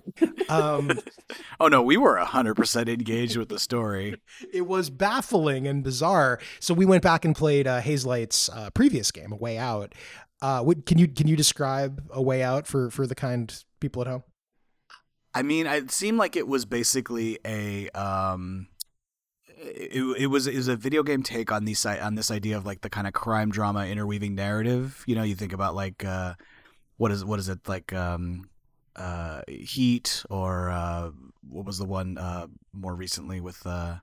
Um, 0.49 0.99
oh 1.61 1.69
no, 1.69 1.83
we 1.83 1.97
were 1.97 2.17
hundred 2.19 2.55
percent 2.55 2.89
engaged 2.89 3.37
with 3.37 3.49
the 3.49 3.59
story. 3.59 4.21
it 4.53 4.67
was 4.67 4.91
baffling 4.91 5.67
and 5.67 5.83
bizarre. 5.83 6.39
So 6.61 6.75
we 6.75 6.87
went 6.87 7.03
back 7.03 7.25
and 7.25 7.35
played 7.35 7.67
uh, 7.67 7.81
Hazelight's 7.81 8.49
uh, 8.49 8.71
previous 8.71 9.11
game, 9.11 9.33
A 9.33 9.37
Way 9.37 9.59
Out. 9.59 9.95
Uh, 10.41 10.61
what, 10.61 10.87
can 10.87 10.99
you 10.99 11.09
can 11.09 11.27
you 11.29 11.37
describe 11.37 12.03
A 12.11 12.23
Way 12.23 12.43
Out 12.43 12.67
for 12.67 12.91
for 12.91 13.07
the 13.07 13.15
kind 13.15 13.65
people 13.81 14.03
at 14.03 14.09
home? 14.09 14.25
I 15.35 15.43
mean, 15.43 15.67
it 15.67 15.91
seemed 15.91 16.19
like 16.19 16.37
it 16.37 16.47
was 16.47 16.65
basically 16.65 17.41
a 17.45 17.89
um, 17.91 18.69
it, 19.65 20.23
it 20.23 20.27
was 20.27 20.47
it 20.47 20.57
was 20.57 20.69
a 20.69 20.77
video 20.77 21.03
game 21.03 21.23
take 21.23 21.51
on 21.53 21.65
these 21.65 21.85
on 21.87 22.15
this 22.15 22.31
idea 22.31 22.57
of 22.57 22.67
like 22.67 22.83
the 22.83 22.91
kind 22.91 23.07
of 23.07 23.13
crime 23.13 23.51
drama 23.51 23.87
interweaving 23.87 24.35
narrative. 24.35 25.03
You 25.07 25.15
know, 25.15 25.23
you 25.23 25.35
think 25.35 25.53
about 25.53 25.75
like 25.75 26.05
uh, 26.05 26.35
what 26.97 27.11
is 27.13 27.25
what 27.25 27.39
is 27.39 27.49
it 27.49 27.67
like 27.67 27.93
um, 27.93 28.49
uh, 28.97 29.43
Heat 29.49 30.25
or 30.31 30.71
uh, 30.71 31.11
what 31.49 31.65
was 31.65 31.79
the 31.79 31.85
one 31.85 32.19
uh, 32.19 32.47
more 32.73 32.95
recently 32.95 33.41
with 33.41 33.67
uh, 33.67 33.97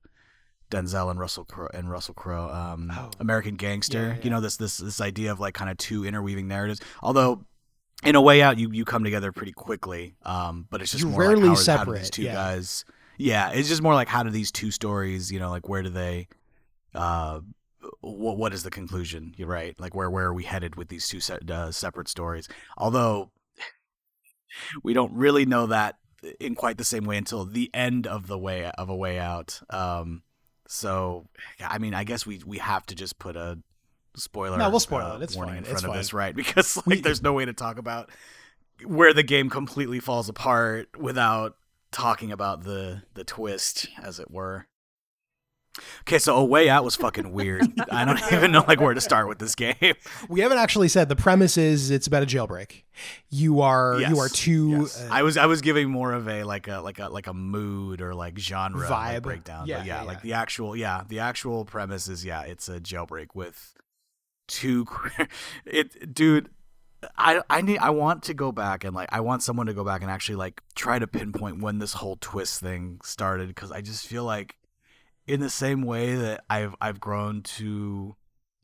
Denzel 0.70 1.12
and 1.12 1.20
Russell 1.20 1.46
Crowe 1.46 1.70
and 1.74 1.90
Russell 1.90 2.14
Crowe, 2.14 2.50
um, 2.50 2.92
Oh. 2.96 3.12
American 3.20 3.56
Gangster. 3.56 4.02
Yeah, 4.02 4.14
yeah. 4.16 4.24
You 4.24 4.30
know 4.30 4.42
this 4.42 4.58
this 4.58 4.78
this 4.78 5.02
idea 5.02 5.32
of 5.32 5.40
like 5.40 5.54
kind 5.54 5.70
of 5.70 5.78
two 5.78 6.06
interweaving 6.06 6.48
narratives. 6.48 6.82
Although 7.02 7.46
in 8.04 8.16
a 8.16 8.22
way 8.22 8.42
out, 8.42 8.58
you 8.58 8.72
you 8.72 8.86
come 8.86 9.04
together 9.04 9.32
pretty 9.32 9.52
quickly. 9.52 10.16
Um, 10.24 10.68
but 10.70 10.82
it's 10.82 10.92
just 10.92 11.04
You 11.04 11.10
more 11.10 11.22
rarely 11.22 11.36
like 11.36 11.44
how, 11.44 11.50
how 11.50 11.56
these 11.56 11.66
separate, 11.66 12.12
two 12.12 12.24
yeah. 12.24 12.34
guys. 12.34 12.86
Yeah, 13.22 13.52
it's 13.52 13.70
just 13.70 13.82
more 13.82 13.94
like 13.94 14.08
how 14.08 14.24
do 14.24 14.30
these 14.30 14.52
two 14.52 14.72
stories, 14.72 15.32
you 15.32 15.40
know, 15.40 15.50
like 15.50 15.70
where 15.70 15.82
do 15.84 15.90
they, 15.90 16.28
uh, 16.96 17.42
what 18.02 18.38
what 18.38 18.54
is 18.54 18.64
the 18.64 18.70
conclusion? 18.72 19.34
You're 19.38 19.48
right. 19.48 19.80
Like 19.80 19.94
where 19.96 20.10
where 20.10 20.26
are 20.28 20.34
we 20.34 20.44
headed 20.44 20.76
with 20.76 20.88
these 20.90 21.08
two 21.08 21.20
se- 21.20 21.40
uh, 21.50 21.72
separate 21.72 22.08
stories? 22.08 22.48
Although 22.78 23.32
we 24.84 24.94
don't 24.94 25.14
really 25.14 25.46
know 25.46 25.68
that 25.68 25.98
in 26.40 26.56
quite 26.56 26.78
the 26.78 26.84
same 26.84 27.06
way 27.06 27.18
until 27.18 27.46
the 27.46 27.70
end 27.74 28.06
of 28.08 28.28
the 28.28 28.38
way 28.38 28.70
of 28.78 28.90
a 28.90 28.96
way 28.96 29.20
out. 29.20 29.62
Um, 29.70 30.24
so 30.68 31.28
I 31.60 31.78
mean, 31.78 31.94
I 31.94 32.04
guess 32.04 32.26
we 32.26 32.42
we 32.46 32.58
have 32.60 32.86
to 32.88 32.96
just 32.96 33.20
put 33.20 33.36
a 33.36 33.60
spoiler. 34.16 34.58
No, 34.58 34.70
we'll 34.70 34.80
spoil 34.80 35.06
uh, 35.14 35.18
it. 35.18 35.24
It's 35.24 35.36
warning 35.36 35.56
fine. 35.56 35.58
in 35.60 35.64
front 35.66 35.76
It's 35.78 35.84
of 35.84 35.90
fine. 35.90 35.98
this, 35.98 36.14
right? 36.14 36.36
Because 36.42 36.78
like, 36.78 36.86
We- 36.88 37.02
there's 37.02 37.22
no 37.22 37.34
way 37.34 37.46
to 37.46 37.54
talk 37.54 37.78
about 37.78 38.10
where 38.86 39.14
the 39.14 39.24
game 39.24 39.50
completely 39.50 40.00
falls 40.00 40.28
apart 40.30 40.90
without 41.00 41.56
talking 41.92 42.32
about 42.32 42.64
the 42.64 43.04
the 43.14 43.24
twist, 43.24 43.88
as 44.02 44.20
it 44.20 44.32
were. 44.32 44.68
Okay, 46.02 46.20
so 46.20 46.36
a 46.36 46.44
way 46.44 46.68
out 46.68 46.84
was 46.84 46.98
fucking 46.98 47.32
weird. 47.32 47.66
I 47.92 48.04
don't 48.04 48.22
even 48.34 48.52
know 48.52 48.66
like 48.68 48.82
where 48.82 48.94
to 48.94 49.00
start 49.00 49.30
with 49.30 49.40
this 49.40 49.56
game. 49.56 49.96
We 50.28 50.42
haven't 50.42 50.58
actually 50.58 50.90
said 50.90 51.08
the 51.08 51.16
premise 51.16 51.58
is 51.58 51.92
it's 51.92 52.08
about 52.08 52.24
a 52.24 52.26
jailbreak. 52.26 52.84
You 53.30 53.62
are 53.62 54.00
you 54.00 54.20
are 54.20 54.28
two 54.28 54.82
yes. 54.82 55.02
uh, 55.02 55.08
I 55.10 55.24
was 55.24 55.38
I 55.38 55.46
was 55.46 55.62
giving 55.62 55.90
more 55.90 56.12
of 56.12 56.28
a 56.28 56.44
like 56.44 56.68
a 56.68 56.80
like 56.82 57.00
a 57.00 57.08
like 57.08 57.28
a 57.28 57.34
mood 57.34 58.02
or 58.02 58.14
like 58.14 58.38
genre 58.38 58.90
like, 58.90 59.20
Vibe. 59.20 59.24
breakdown. 59.24 59.68
Yeah, 59.68 59.78
but 59.78 59.86
yeah, 59.86 60.02
yeah, 60.02 60.08
like 60.08 60.18
yeah. 60.18 60.22
the 60.24 60.34
actual 60.34 60.76
yeah 60.76 61.04
the 61.08 61.20
actual 61.20 61.64
premise 61.64 62.10
is 62.10 62.26
yeah 62.26 62.42
it's 62.42 62.68
a 62.68 62.80
jailbreak 62.80 63.28
with 63.34 63.74
two. 64.48 64.86
It 65.66 66.14
dude, 66.14 66.50
I 67.18 67.42
I 67.50 67.62
need 67.62 67.80
I 67.80 67.90
want 67.90 68.24
to 68.24 68.34
go 68.34 68.52
back 68.52 68.84
and 68.84 68.96
like 68.96 69.10
I 69.12 69.22
want 69.22 69.44
someone 69.44 69.68
to 69.68 69.74
go 69.74 69.84
back 69.84 70.02
and 70.02 70.12
actually 70.12 70.36
like 70.36 70.62
try 70.76 71.00
to 71.00 71.08
pinpoint 71.08 71.62
when 71.62 71.80
this 71.80 71.94
whole 71.94 72.18
twist 72.22 72.60
thing 72.62 73.00
started 73.04 73.48
because 73.48 73.72
I 73.72 73.82
just 73.82 74.06
feel 74.06 74.24
like 74.24 74.56
in 75.28 75.40
the 75.40 75.50
same 75.50 75.82
way 75.82 76.16
that 76.16 76.44
I've 76.50 76.76
I've 76.82 77.00
grown 77.00 77.42
to 77.44 78.16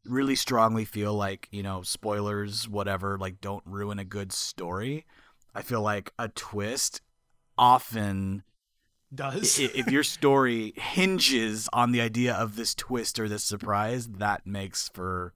really 0.05 0.35
strongly 0.35 0.85
feel 0.85 1.13
like 1.13 1.47
you 1.51 1.63
know 1.63 1.81
spoilers 1.81 2.67
whatever 2.67 3.17
like 3.17 3.41
don't 3.41 3.63
ruin 3.65 3.99
a 3.99 4.05
good 4.05 4.31
story 4.31 5.05
i 5.53 5.61
feel 5.61 5.81
like 5.81 6.13
a 6.17 6.29
twist 6.29 7.01
often 7.57 8.43
does. 9.13 9.59
if 9.59 9.87
your 9.87 10.03
story 10.03 10.73
hinges 10.75 11.69
on 11.73 11.91
the 11.91 12.01
idea 12.01 12.33
of 12.33 12.55
this 12.55 12.75
twist 12.75 13.19
or 13.19 13.27
this 13.27 13.43
surprise 13.43 14.07
that 14.07 14.45
makes 14.45 14.89
for 14.89 15.33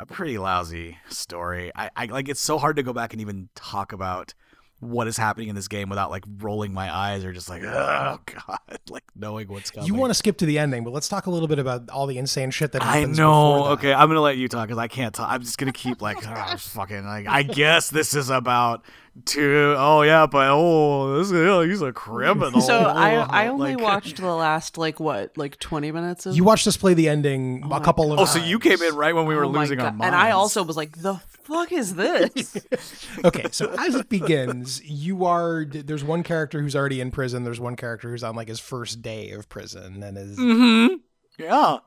a 0.00 0.06
pretty 0.06 0.38
lousy 0.38 0.96
story 1.08 1.70
i, 1.76 1.90
I 1.94 2.06
like 2.06 2.28
it's 2.28 2.40
so 2.40 2.58
hard 2.58 2.76
to 2.76 2.82
go 2.82 2.92
back 2.92 3.12
and 3.12 3.20
even 3.20 3.50
talk 3.54 3.92
about 3.92 4.34
what 4.80 5.06
is 5.06 5.18
happening 5.18 5.48
in 5.48 5.54
this 5.54 5.68
game 5.68 5.90
without 5.90 6.10
like 6.10 6.24
rolling 6.38 6.72
my 6.72 6.92
eyes 6.92 7.22
or 7.22 7.32
just 7.34 7.50
like 7.50 7.62
oh 7.62 8.18
god 8.26 8.78
like 8.88 9.04
knowing 9.14 9.46
what's 9.48 9.70
coming 9.70 9.86
you 9.86 9.94
want 9.94 10.10
to 10.10 10.14
skip 10.14 10.38
to 10.38 10.46
the 10.46 10.58
ending, 10.58 10.84
but 10.84 10.92
let's 10.92 11.08
talk 11.08 11.26
a 11.26 11.30
little 11.30 11.48
bit 11.48 11.58
about 11.58 11.90
all 11.90 12.06
the 12.06 12.18
insane 12.18 12.50
shit 12.50 12.72
that 12.72 12.84
I 12.84 13.04
know. 13.04 13.66
Okay, 13.68 13.92
I'm 13.92 14.08
gonna 14.08 14.20
let 14.20 14.36
you 14.36 14.48
talk 14.48 14.68
because 14.68 14.78
I 14.78 14.88
can't 14.88 15.14
talk. 15.14 15.30
I'm 15.30 15.42
just 15.42 15.58
gonna 15.58 15.72
keep 15.72 16.00
like, 16.00 16.18
ah, 16.26 16.56
fucking 16.58 17.04
like. 17.04 17.26
I 17.26 17.42
guess 17.42 17.90
this 17.90 18.14
is 18.14 18.30
about 18.30 18.84
to 19.26 19.74
oh 19.78 20.02
yeah, 20.02 20.26
but 20.26 20.48
oh 20.50 21.18
this 21.18 21.32
oh, 21.32 21.62
he's 21.62 21.82
a 21.82 21.92
criminal. 21.92 22.60
So 22.60 22.78
I 22.78 23.14
I 23.16 23.48
only 23.48 23.74
Like- 23.74 23.82
watched 23.84 24.16
the 24.18 24.26
last 24.34 24.78
like 24.78 25.00
what 25.00 25.36
like 25.36 25.58
twenty 25.58 25.90
minutes 25.92 26.26
of 26.26 26.36
You 26.36 26.44
watched 26.44 26.66
us 26.66 26.76
play 26.76 26.94
the 26.94 27.08
ending 27.08 27.62
Oh 27.64 27.66
a 27.66 27.70
my 27.70 27.80
couple 27.80 28.12
of 28.12 28.18
Oh, 28.20 28.24
so 28.24 28.38
you 28.38 28.58
came 28.58 28.80
in 28.82 28.94
right 28.94 29.14
when 29.14 29.26
we 29.26 29.34
were 29.34 29.44
Oh 29.44 29.52
my 29.52 29.60
losing 29.62 29.80
our 29.80 29.86
God. 29.90 29.96
minds. 29.98 30.06
and 30.06 30.14
I 30.16 30.30
also 30.30 30.62
was 30.62 30.76
like, 30.76 31.00
the 31.02 31.14
fuck 31.42 31.72
is 31.72 31.94
this? 31.96 32.56
okay, 33.24 33.46
so 33.50 33.74
as 33.78 33.94
it 33.94 34.08
begins, 34.08 34.82
you 34.84 35.24
are 35.24 35.64
there's 35.68 36.04
one 36.04 36.22
character 36.22 36.62
who's 36.62 36.76
already 36.76 37.00
in 37.00 37.10
prison. 37.10 37.44
There's 37.44 37.60
one 37.60 37.76
character 37.76 38.10
who's 38.10 38.22
on 38.24 38.36
like 38.36 38.48
his 38.48 38.60
first 38.60 39.02
day 39.02 39.30
of 39.32 39.48
prison 39.48 40.02
and 40.02 40.16
is 40.16 40.38
Mm-hmm. 40.38 40.94
Yeah. 41.38 41.78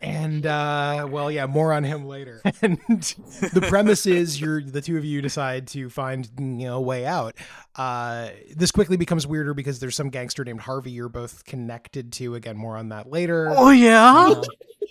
And 0.00 0.46
uh 0.46 1.06
well 1.10 1.30
yeah, 1.30 1.46
more 1.46 1.72
on 1.72 1.84
him 1.84 2.06
later. 2.06 2.42
And 2.62 2.78
the 3.52 3.64
premise 3.68 4.04
is 4.06 4.40
you're 4.40 4.62
the 4.62 4.82
two 4.82 4.98
of 4.98 5.04
you 5.04 5.22
decide 5.22 5.66
to 5.68 5.88
find 5.88 6.28
you 6.38 6.66
know 6.66 6.76
a 6.76 6.80
way 6.80 7.06
out. 7.06 7.36
Uh 7.74 8.30
this 8.54 8.70
quickly 8.70 8.96
becomes 8.96 9.26
weirder 9.26 9.54
because 9.54 9.80
there's 9.80 9.96
some 9.96 10.10
gangster 10.10 10.44
named 10.44 10.60
Harvey 10.60 10.90
you're 10.90 11.08
both 11.08 11.44
connected 11.44 12.12
to. 12.14 12.34
Again, 12.34 12.56
more 12.56 12.76
on 12.76 12.90
that 12.90 13.10
later. 13.10 13.52
Oh 13.56 13.70
yeah. 13.70 14.28
Uh, 14.28 14.42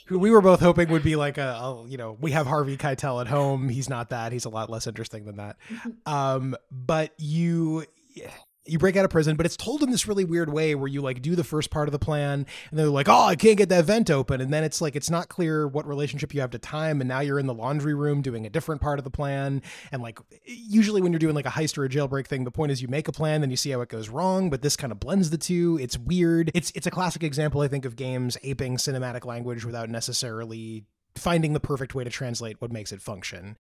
who 0.08 0.18
we 0.18 0.32
were 0.32 0.42
both 0.42 0.60
hoping 0.60 0.90
would 0.90 1.04
be 1.04 1.16
like 1.16 1.38
a, 1.38 1.50
a, 1.50 1.88
you 1.88 1.98
know 1.98 2.18
we 2.20 2.32
have 2.32 2.48
Harvey 2.48 2.78
Keitel 2.78 3.22
at 3.22 3.28
home. 3.28 3.70
He's 3.70 3.90
not 3.90 4.10
that. 4.10 4.32
He's 4.32 4.46
a 4.46 4.50
lot 4.50 4.70
less 4.70 4.88
interesting 4.88 5.26
than 5.26 5.38
that. 5.38 5.58
Um, 6.08 6.56
but 6.72 7.14
you 7.18 7.86
you 8.66 8.78
break 8.78 8.96
out 8.96 9.06
of 9.06 9.12
prison, 9.12 9.36
but 9.36 9.46
it's 9.46 9.58
told 9.58 9.84
in 9.84 9.90
this 9.90 10.08
really 10.08 10.26
weird 10.26 10.52
way 10.52 10.76
where 10.76 10.88
you 10.88 11.02
like 11.02 11.22
do 11.22 11.36
the 11.36 11.44
first 11.44 11.70
part 11.72 11.88
of 11.88 11.92
the 11.92 12.00
plan, 12.00 12.46
and 12.70 12.80
they're 12.80 12.88
like, 12.88 13.10
"Oh, 13.10 13.26
I 13.26 13.36
can't 13.36 13.58
get 13.58 13.70
that 13.70 13.86
vent 13.86 14.10
open," 14.10 14.42
and 14.42 14.54
then 14.54 14.64
it's 14.64 14.82
like 14.82 14.96
it's 14.96 15.10
not 15.10 15.30
clear 15.30 15.68
what 15.68 15.88
relationship 15.88 16.34
you 16.34 16.42
have 16.42 16.52
to 16.52 16.60
time, 16.60 17.02
and 17.02 17.08
now 17.08 17.20
you're 17.20 17.40
in 17.40 17.48
the 17.48 17.54
laundry 17.54 17.94
room 17.94 18.22
doing 18.22 18.46
a 18.46 18.50
different 18.50 18.82
part 18.82 19.00
of 19.00 19.04
the 19.04 19.10
plan, 19.10 19.62
and 19.92 20.02
like 20.02 20.20
usually 20.46 21.02
when 21.02 21.12
you're 21.12 21.20
doing 21.20 21.36
like 21.36 21.46
a 21.46 21.50
heist 21.50 21.78
or 21.78 21.86
a 21.86 21.90
jailbreak 21.90 22.28
thing, 22.28 22.44
the 22.44 22.52
point 22.52 22.72
is 22.72 22.82
you 22.82 22.88
make 22.88 23.08
a 23.08 23.12
plan, 23.12 23.42
then 23.42 23.50
you 23.50 23.58
see 23.58 23.72
how 23.72 23.82
it 23.82 23.90
goes 23.90 24.10
wrong, 24.10 24.50
but 24.50 24.62
this 24.62 24.76
kind 24.76 24.92
of 24.92 25.00
blends 25.00 25.30
the 25.30 25.38
two. 25.38 25.78
It's 25.82 25.98
weird. 25.98 26.52
It's 26.54 26.72
it's 26.76 26.88
a 26.88 26.92
classic 26.92 27.24
example, 27.24 27.62
I 27.62 27.68
think, 27.68 27.86
of 27.86 27.96
games 27.96 28.38
aping 28.44 28.78
cinematic 28.78 29.26
language 29.26 29.66
without 29.66 29.90
necessarily 29.90 30.86
finding 31.16 31.54
the 31.54 31.60
perfect 31.60 31.96
way 31.96 32.04
to 32.04 32.10
translate 32.10 32.62
what 32.62 32.72
makes 32.72 32.92
it 32.92 33.02
function 33.02 33.58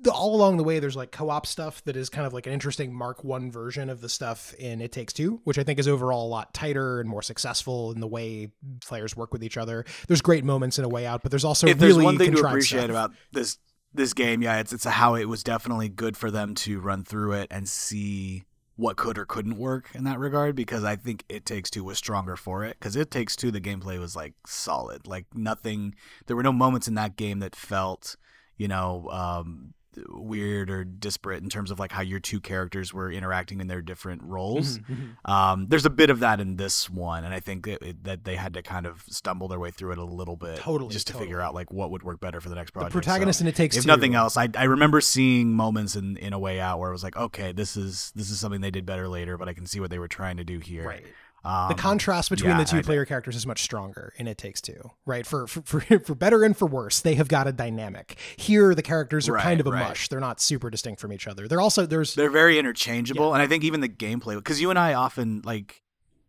the, 0.00 0.12
all 0.12 0.34
along 0.34 0.56
the 0.56 0.64
way 0.64 0.78
there's 0.78 0.96
like 0.96 1.10
co-op 1.12 1.46
stuff 1.46 1.82
that 1.84 1.96
is 1.96 2.08
kind 2.08 2.26
of 2.26 2.32
like 2.32 2.46
an 2.46 2.52
interesting 2.52 2.94
mark 2.94 3.24
one 3.24 3.50
version 3.50 3.90
of 3.90 4.00
the 4.00 4.08
stuff 4.08 4.54
in 4.54 4.80
it 4.80 4.92
takes 4.92 5.12
two 5.12 5.40
which 5.44 5.58
i 5.58 5.64
think 5.64 5.78
is 5.78 5.88
overall 5.88 6.26
a 6.26 6.28
lot 6.28 6.52
tighter 6.54 7.00
and 7.00 7.08
more 7.08 7.22
successful 7.22 7.92
in 7.92 8.00
the 8.00 8.06
way 8.06 8.50
players 8.80 9.16
work 9.16 9.32
with 9.32 9.42
each 9.42 9.56
other. 9.56 9.84
There's 10.06 10.22
great 10.22 10.44
moments 10.44 10.78
in 10.78 10.84
a 10.84 10.88
way 10.88 11.06
out 11.06 11.22
but 11.22 11.30
there's 11.30 11.44
also 11.44 11.66
if 11.66 11.80
really 11.80 11.92
there's 11.94 12.04
one 12.04 12.18
thing 12.18 12.32
to 12.32 12.46
appreciate 12.46 12.80
stuff. 12.80 12.90
about 12.90 13.12
this 13.32 13.58
this 13.94 14.12
game, 14.12 14.42
yeah, 14.42 14.58
it's 14.58 14.72
it's 14.72 14.84
how 14.84 15.14
it 15.14 15.26
was 15.26 15.42
definitely 15.42 15.88
good 15.88 16.16
for 16.16 16.30
them 16.30 16.54
to 16.56 16.80
run 16.80 17.04
through 17.04 17.32
it 17.32 17.48
and 17.50 17.68
see 17.68 18.44
what 18.76 18.96
could 18.96 19.18
or 19.18 19.24
couldn't 19.24 19.58
work 19.58 19.90
in 19.94 20.04
that 20.04 20.18
regard 20.18 20.54
because 20.54 20.84
I 20.84 20.94
think 20.94 21.24
It 21.28 21.44
Takes 21.44 21.70
Two 21.70 21.84
was 21.84 21.98
stronger 21.98 22.36
for 22.36 22.64
it. 22.64 22.76
Because 22.78 22.96
It 22.96 23.10
Takes 23.10 23.34
Two 23.34 23.50
the 23.50 23.60
gameplay 23.60 23.98
was 23.98 24.14
like 24.14 24.34
solid. 24.46 25.06
Like 25.06 25.26
nothing 25.34 25.94
there 26.26 26.36
were 26.36 26.42
no 26.42 26.52
moments 26.52 26.86
in 26.86 26.94
that 26.94 27.16
game 27.16 27.40
that 27.40 27.56
felt 27.56 28.16
you 28.56 28.68
know 28.68 29.08
um, 29.10 29.74
weird 30.08 30.70
or 30.70 30.84
disparate 30.84 31.42
in 31.42 31.48
terms 31.48 31.70
of 31.70 31.78
like 31.78 31.92
how 31.92 32.02
your 32.02 32.20
two 32.20 32.40
characters 32.40 32.92
were 32.92 33.10
interacting 33.10 33.60
in 33.60 33.66
their 33.66 33.80
different 33.82 34.22
roles. 34.22 34.78
Mhm, 34.78 34.84
mhm. 35.24 35.30
Um, 35.30 35.66
there's 35.68 35.86
a 35.86 35.90
bit 35.90 36.10
of 36.10 36.20
that 36.20 36.40
in 36.40 36.56
this 36.56 36.88
one, 36.90 37.24
and 37.24 37.34
I 37.34 37.40
think 37.40 37.66
it, 37.66 37.82
it- 37.82 38.04
that 38.04 38.24
they 38.24 38.36
had 38.36 38.54
to 38.54 38.62
kind 38.62 38.86
of 38.86 39.04
stumble 39.08 39.48
their 39.48 39.58
way 39.58 39.70
through 39.70 39.92
it 39.92 39.98
a 39.98 40.04
little 40.04 40.36
bit, 40.36 40.58
Totally, 40.58 40.90
just 40.92 41.06
to 41.08 41.12
totally. 41.12 41.26
figure 41.26 41.40
out 41.40 41.54
like 41.54 41.72
what 41.72 41.90
would 41.90 42.02
work 42.02 42.20
better 42.20 42.40
for 42.40 42.48
the 42.48 42.54
next 42.54 42.74
the 42.74 42.86
protagonist 42.86 43.38
So, 43.40 43.44
in 43.44 43.48
it 43.48 43.54
takes 43.56 43.76
if 43.76 43.82
two 43.84 43.86
nothing 43.88 44.14
else, 44.14 44.36
I 44.36 44.48
I 44.56 44.64
remember 44.64 45.00
seeing 45.00 45.52
moments 45.54 45.96
in 45.96 46.16
in 46.18 46.32
a 46.32 46.38
way 46.38 46.60
out 46.60 46.78
where 46.78 46.90
it 46.90 46.92
was 46.92 47.02
like, 47.04 47.16
okay, 47.16 47.52
this 47.52 47.76
is 47.76 48.12
this 48.14 48.30
is 48.30 48.38
something 48.40 48.60
they 48.60 48.70
did 48.70 48.86
better 48.86 49.08
later, 49.08 49.36
but 49.38 49.48
I 49.48 49.52
can 49.54 49.66
see 49.66 49.80
what 49.80 49.90
they 49.90 49.98
were 49.98 50.08
trying 50.08 50.36
to 50.38 50.44
do 50.44 50.58
here. 50.58 50.86
right 50.86 51.04
Um, 51.44 51.68
the 51.68 51.74
contrast 51.74 52.30
between 52.30 52.50
yeah, 52.50 52.58
the 52.58 52.64
two 52.64 52.78
I- 52.78 52.82
player 52.82 53.04
characters 53.04 53.36
is 53.36 53.46
much 53.46 53.62
stronger 53.62 54.12
in 54.16 54.26
it 54.26 54.38
takes 54.38 54.60
two 54.60 54.90
right? 55.06 55.26
For, 55.26 55.46
for 55.46 55.62
for 55.62 55.80
for 56.04 56.14
better 56.14 56.42
and 56.44 56.56
for 56.56 56.66
worse 56.66 57.00
they 57.00 57.14
have 57.14 57.28
got 57.28 57.46
a 57.46 57.52
dynamic. 57.52 58.18
Here 58.36 58.74
the 58.74 58.82
characters 58.82 59.28
are 59.28 59.34
Right, 59.34 59.42
kind 59.42 59.60
of 59.60 59.66
a 59.66 59.70
right. 59.70 59.88
mush. 59.88 60.08
They're 60.08 60.20
not 60.20 60.40
super 60.40 60.68
distinct 60.70 61.00
from 61.00 61.12
each 61.12 61.28
other. 61.28 61.46
They're 61.46 61.60
also 61.60 61.86
there's 61.86 62.14
they're 62.14 62.30
very 62.30 62.58
interchangeable 62.58 63.32
and 63.34 63.42
i 63.42 63.46
think 63.46 63.62
even 63.64 63.80
the 63.80 63.88
gameplay 63.88 64.34
because 64.36 64.60
you 64.60 64.70
and 64.70 64.78
i 64.78 64.94
often 64.94 65.40
like 65.44 65.82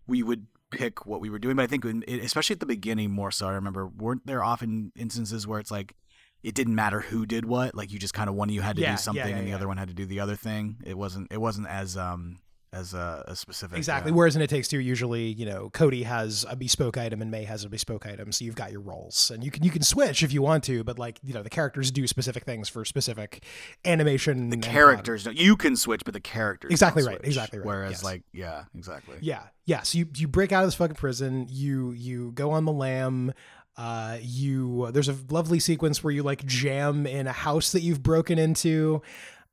we 0.07 0.21
would 0.23 0.45
pick 0.71 1.05
what 1.07 1.19
we 1.21 1.29
were 1.31 1.39
doing 1.39 1.55
but 1.55 1.63
i 1.63 1.67
think 1.67 1.83
especially 2.07 2.53
at 2.53 2.59
the 2.59 2.65
beginning 2.67 3.09
more 3.09 3.31
so 3.31 3.47
i 3.47 3.51
remember 3.53 3.87
weren't 3.87 4.25
there 4.27 4.43
often 4.43 4.91
instances 4.95 5.47
where 5.47 5.59
it's 5.59 5.71
like 5.71 5.95
it 6.43 6.53
didn't 6.55 6.75
matter 6.75 7.01
who 7.01 7.25
did 7.25 7.43
what? 7.43 7.75
Like 7.75 7.91
you 7.91 7.99
just 7.99 8.13
kind 8.13 8.29
of 8.29 8.35
one 8.35 8.47
of 8.47 8.55
you 8.55 8.61
had 8.61 8.77
to 8.77 8.81
Yeah, 8.81 8.91
yeah, 8.91 8.95
do 8.95 9.01
something 9.01 9.27
yeah, 9.27 9.35
and 9.35 9.45
the 9.45 9.49
yeah. 9.49 9.55
other 9.57 9.67
one 9.67 9.75
had 9.75 9.89
to 9.89 9.93
do 9.93 10.05
the 10.05 10.21
other 10.21 10.37
thing. 10.37 10.77
It 10.85 10.97
wasn't 10.97 11.29
it 11.33 11.41
wasn't 11.41 11.67
as 11.67 11.97
um 11.97 12.37
as 12.71 12.93
a, 12.93 13.23
as 13.27 13.39
specific 13.39 13.77
Exactly. 13.77 14.11
yeah. 14.11 14.15
Whereas 14.17 14.35
in 14.35 14.41
It 14.41 14.49
Takes 14.49 14.67
Two, 14.67 14.79
usually, 14.79 15.27
you 15.33 15.45
know, 15.45 15.69
Cody 15.71 16.03
has 16.03 16.45
a 16.49 16.55
bespoke 16.55 16.97
item 16.97 17.21
and 17.21 17.31
May 17.31 17.43
has 17.45 17.63
a 17.65 17.69
bespoke 17.69 18.05
item, 18.05 18.31
so 18.31 18.45
you've 18.45 18.55
got 18.55 18.71
your 18.71 18.81
roles, 18.81 19.31
and 19.33 19.43
you 19.43 19.49
can 19.51 19.63
you 19.63 19.71
can 19.71 19.81
switch 19.81 20.21
if 20.23 20.31
you 20.31 20.41
want 20.41 20.63
to, 20.65 20.83
but 20.83 20.99
like 20.99 21.19
you 21.23 21.33
know, 21.33 21.41
the 21.43 21.49
characters 21.49 21.89
do 21.91 22.05
specific 22.07 22.43
things 22.45 22.69
for 22.69 22.85
specific 22.85 23.43
animation. 23.85 24.49
the 24.49 24.57
characters 24.57 25.23
don't, 25.23 25.37
you 25.37 25.55
can 25.55 25.75
switch 25.75 26.01
but 26.05 26.13
the 26.13 26.19
characters 26.19 26.71
Exactly 26.71 27.01
don't 27.01 27.09
right, 27.13 27.17
switch. 27.19 27.27
exactly 27.27 27.59
right, 27.59 27.65
whereas 27.65 27.91
yes. 27.91 28.03
like 28.03 28.23
yeah 28.33 28.63
exactly 28.77 29.15
Yeah, 29.21 29.43
yeah. 29.65 29.81
So 29.81 29.97
you 29.97 30.07
you 30.15 30.27
break 30.27 30.51
out 30.51 30.63
of 30.63 30.67
this 30.67 30.75
fucking 30.75 30.95
prison. 30.95 31.47
You 31.49 31.91
you 31.91 32.31
go 32.33 32.51
on 32.51 32.65
the 32.65 32.71
lam. 32.71 33.33
Uh, 33.77 34.17
you 34.21 34.89
there's 34.91 35.07
a 35.07 35.15
lovely 35.29 35.57
sequence 35.59 36.03
where 36.03 36.11
you 36.11 36.21
like 36.21 36.45
jam 36.45 37.07
in 37.07 37.27
a 37.27 37.31
house 37.31 37.71
that 37.71 37.81
you've 37.81 38.03
broken 38.03 38.37
into. 38.37 39.01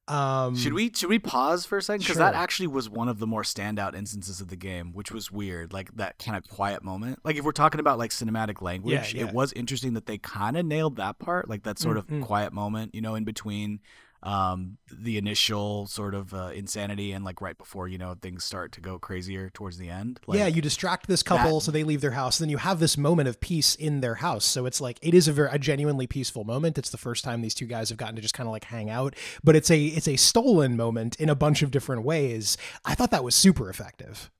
Um, 0.09 0.55
Should 0.57 0.73
we 0.73 0.93
should 0.95 1.09
we 1.09 1.19
pause 1.19 1.67
for 1.67 1.79
a 1.79 1.83
second 1.83 2.03
because 2.03 2.19
that 2.19 2.35
actually 2.35 2.69
was 2.69 2.89
one 2.89 3.09
of 3.09 3.19
the 3.19 3.27
more 3.27 3.43
standout 3.43 3.97
instances 3.97 4.41
of 4.41 4.47
the 4.49 4.57
game, 4.57 4.93
which 4.93 5.11
was 5.11 5.33
weird, 5.33 5.73
like 5.73 5.91
that 5.97 6.19
kind 6.21 6.37
of 6.37 6.49
quiet 6.49 6.85
moment. 6.85 7.19
Like 7.25 7.35
if 7.37 7.45
we're 7.45 7.51
talking 7.51 7.81
about 7.81 7.99
like 7.99 8.13
cinematic 8.13 8.63
language, 8.63 9.15
yeah. 9.15 9.27
it 9.27 9.33
was 9.35 9.53
interesting 9.55 9.95
that 9.95 10.07
they 10.07 10.19
kind 10.19 10.57
of 10.57 10.65
nailed 10.65 10.95
that 10.97 11.19
part, 11.19 11.49
like 11.49 11.65
that 11.65 11.79
sort 11.81 11.97
Mhm. 11.97 12.21
of 12.21 12.25
quiet 12.25 12.53
moment, 12.53 12.95
you 12.95 13.01
know, 13.01 13.17
in 13.17 13.25
between 13.25 13.81
um 14.23 14.79
the 14.91 15.19
initial 15.19 15.87
sort 15.87 16.14
of 16.14 16.33
uh, 16.35 16.51
insanity 16.55 17.12
and 17.12 17.25
like 17.25 17.41
right 17.41 17.59
before 17.59 17.87
you 17.87 17.99
know 17.99 18.14
things 18.21 18.45
start 18.45 18.73
to 18.73 18.81
go 18.81 18.99
crazier 18.99 19.51
towards 19.51 19.79
the 19.79 19.89
end. 19.91 20.19
Like, 20.27 20.39
yeah, 20.39 20.47
you 20.47 20.62
distract 20.62 21.07
this 21.07 21.23
couple 21.23 21.59
that- 21.59 21.64
so 21.64 21.71
they 21.71 21.85
leave 21.85 22.01
their 22.01 22.12
house. 22.12 22.39
Then 22.39 22.49
you 22.49 22.57
have 22.59 22.81
this 22.81 22.97
moment 22.97 23.29
of 23.29 23.41
peace 23.41 23.75
in 23.75 24.01
their 24.01 24.17
house. 24.17 24.45
So 24.45 24.67
it's 24.67 24.81
like 24.81 24.99
it 25.03 25.14
is 25.14 25.29
a 25.29 25.33
very 25.33 25.51
a 25.53 25.59
genuinely 25.59 26.07
peaceful 26.07 26.45
moment. 26.45 26.79
It's 26.79 26.91
the 26.91 26.97
first 26.99 27.25
time 27.25 27.41
these 27.43 27.55
two 27.55 27.67
guys 27.67 27.89
have 27.91 27.99
gotten 27.99 28.17
to 28.17 28.23
just 28.23 28.35
kind 28.35 28.47
of 28.49 28.53
like 28.53 28.64
hang 28.64 28.91
out. 28.91 29.14
But 29.45 29.55
it's 29.57 29.71
a 29.71 29.85
it's 29.85 30.09
a 30.09 30.17
stolen 30.17 30.77
moment 30.77 31.17
in 31.17 31.29
a 31.29 31.35
bunch 31.35 31.62
of 31.62 31.71
different 31.71 32.03
ways. 32.03 32.57
I 32.85 32.95
thought 32.95 33.11
that 33.11 33.25
was 33.25 33.35
super 33.35 33.69
effective. 33.71 34.31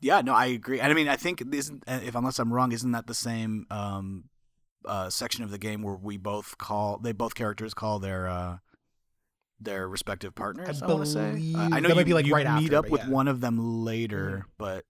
Yeah, 0.00 0.20
no, 0.20 0.32
I 0.32 0.46
agree. 0.46 0.80
And 0.80 0.90
I 0.92 0.94
mean, 0.94 1.08
I 1.08 1.16
think 1.16 1.42
isn't 1.52 1.82
if 1.86 2.14
unless 2.14 2.38
I'm 2.38 2.52
wrong, 2.52 2.72
isn't 2.72 2.92
that 2.92 3.06
the 3.08 3.14
same 3.14 3.66
um, 3.70 4.24
uh, 4.84 5.10
section 5.10 5.42
of 5.44 5.50
the 5.50 5.58
game 5.58 5.82
where 5.82 5.96
we 5.96 6.16
both 6.16 6.56
call 6.56 6.98
they 6.98 7.12
both 7.12 7.34
characters 7.34 7.74
call 7.74 7.98
their 7.98 8.28
uh, 8.28 8.58
their 9.60 9.88
respective 9.88 10.34
partners? 10.34 10.82
I, 10.82 10.86
want 10.86 11.04
to 11.04 11.10
say. 11.10 11.52
Uh, 11.54 11.68
I 11.72 11.80
know 11.80 11.88
that 11.88 11.88
you, 11.88 11.94
might 11.94 12.06
be, 12.06 12.14
like, 12.14 12.26
you 12.26 12.34
right 12.34 12.60
meet 12.60 12.72
after, 12.72 12.76
up 12.78 12.90
with 12.90 13.00
yeah. 13.00 13.04
Mm-hmm. 13.06 13.14
one 13.14 13.28
of 13.28 13.40
them 13.40 13.84
later, 13.84 14.46
but 14.58 14.84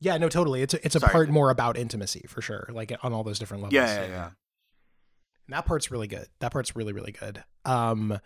Yeah, 0.00 0.16
no, 0.16 0.28
totally. 0.28 0.62
It's 0.62 0.74
a, 0.74 0.84
it's 0.84 0.96
a 0.96 1.00
Sorry. 1.00 1.12
part 1.12 1.28
more 1.28 1.50
about 1.50 1.76
intimacy 1.76 2.24
for 2.28 2.40
sure. 2.40 2.68
Like 2.72 2.92
on 3.02 3.12
all 3.12 3.22
those 3.22 3.38
different 3.38 3.62
levels. 3.62 3.74
yeah, 3.74 4.02
yeah, 4.02 4.08
yeah. 4.08 4.24
And 5.46 5.56
that 5.56 5.66
part's 5.66 5.90
really 5.90 6.06
good. 6.06 6.26
That 6.40 6.52
part's 6.52 6.74
really 6.74 6.92
really 6.92 7.12
good. 7.12 7.42
Um 7.64 8.18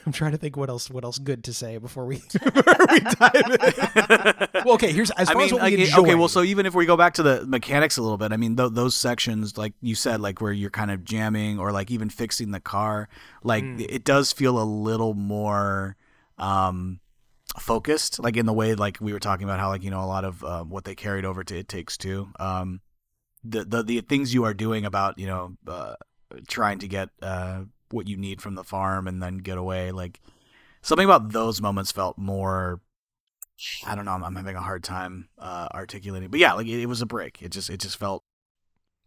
I'm 0.06 0.12
trying 0.12 0.32
to 0.32 0.38
think 0.38 0.56
what 0.56 0.68
else 0.70 0.88
what 0.90 1.04
else 1.04 1.18
good 1.18 1.44
to 1.44 1.52
say 1.52 1.76
before 1.78 2.06
we, 2.06 2.16
before 2.32 2.86
we 2.90 3.00
dive 3.00 3.34
in. 3.34 4.62
well, 4.64 4.74
okay, 4.74 4.92
here's 4.92 5.10
as 5.12 5.28
I 5.28 5.32
far 5.34 5.42
as 5.42 5.52
mean, 5.52 5.60
what 5.60 5.70
we 5.70 5.74
okay, 5.76 5.84
enjoy. 5.84 6.00
okay, 6.02 6.14
well, 6.14 6.28
so 6.28 6.42
even 6.42 6.64
if 6.66 6.74
we 6.74 6.86
go 6.86 6.96
back 6.96 7.14
to 7.14 7.22
the 7.22 7.44
mechanics 7.46 7.96
a 7.98 8.02
little 8.02 8.16
bit, 8.18 8.32
I 8.32 8.36
mean, 8.36 8.56
th- 8.56 8.72
those 8.72 8.94
sections, 8.94 9.58
like 9.58 9.74
you 9.82 9.94
said, 9.94 10.20
like 10.20 10.40
where 10.40 10.52
you're 10.52 10.70
kind 10.70 10.90
of 10.90 11.04
jamming 11.04 11.58
or 11.58 11.70
like 11.72 11.90
even 11.90 12.08
fixing 12.08 12.50
the 12.50 12.60
car, 12.60 13.08
like 13.42 13.64
Mm. 13.64 13.86
it 13.88 14.04
does 14.04 14.32
feel 14.32 14.58
a 14.60 14.64
little 14.64 15.12
more 15.14 15.96
um, 16.38 17.00
focused, 17.58 18.18
like 18.20 18.36
in 18.36 18.46
the 18.46 18.52
way, 18.52 18.74
like 18.74 18.98
we 19.00 19.12
were 19.12 19.20
talking 19.20 19.44
about 19.44 19.60
how, 19.60 19.68
like 19.68 19.82
you 19.82 19.90
know, 19.90 20.02
a 20.02 20.06
lot 20.06 20.24
of 20.24 20.42
um, 20.44 20.70
what 20.70 20.84
they 20.84 20.94
carried 20.94 21.24
over 21.24 21.44
to 21.44 21.58
It 21.58 21.68
Takes 21.68 21.96
Two, 21.98 22.28
um, 22.38 22.80
the 23.44 23.64
the 23.64 23.82
the 23.82 24.00
things 24.00 24.32
you 24.32 24.44
are 24.44 24.54
doing 24.54 24.84
about 24.84 25.18
you 25.18 25.26
know 25.26 25.56
uh, 25.66 25.94
trying 26.48 26.78
to 26.78 26.88
get 26.88 27.08
uh, 27.22 27.62
what 27.92 28.08
you 28.08 28.16
need 28.16 28.40
from 28.40 28.54
the 28.54 28.64
farm 28.64 29.06
and 29.06 29.22
then 29.22 29.38
get 29.38 29.58
away, 29.58 29.92
like 29.92 30.20
something 30.82 31.04
about 31.04 31.32
those 31.32 31.60
moments 31.60 31.92
felt 31.92 32.18
more 32.18 32.80
I 33.86 33.94
don't 33.94 34.04
know. 34.04 34.12
I'm, 34.12 34.24
I'm 34.24 34.36
having 34.36 34.56
a 34.56 34.62
hard 34.62 34.82
time 34.82 35.28
uh, 35.38 35.68
articulating, 35.74 36.30
but 36.30 36.40
yeah, 36.40 36.54
like 36.54 36.66
it, 36.66 36.80
it 36.80 36.86
was 36.86 37.02
a 37.02 37.06
break. 37.06 37.42
It 37.42 37.50
just 37.50 37.68
it 37.68 37.78
just 37.80 37.98
felt 37.98 38.24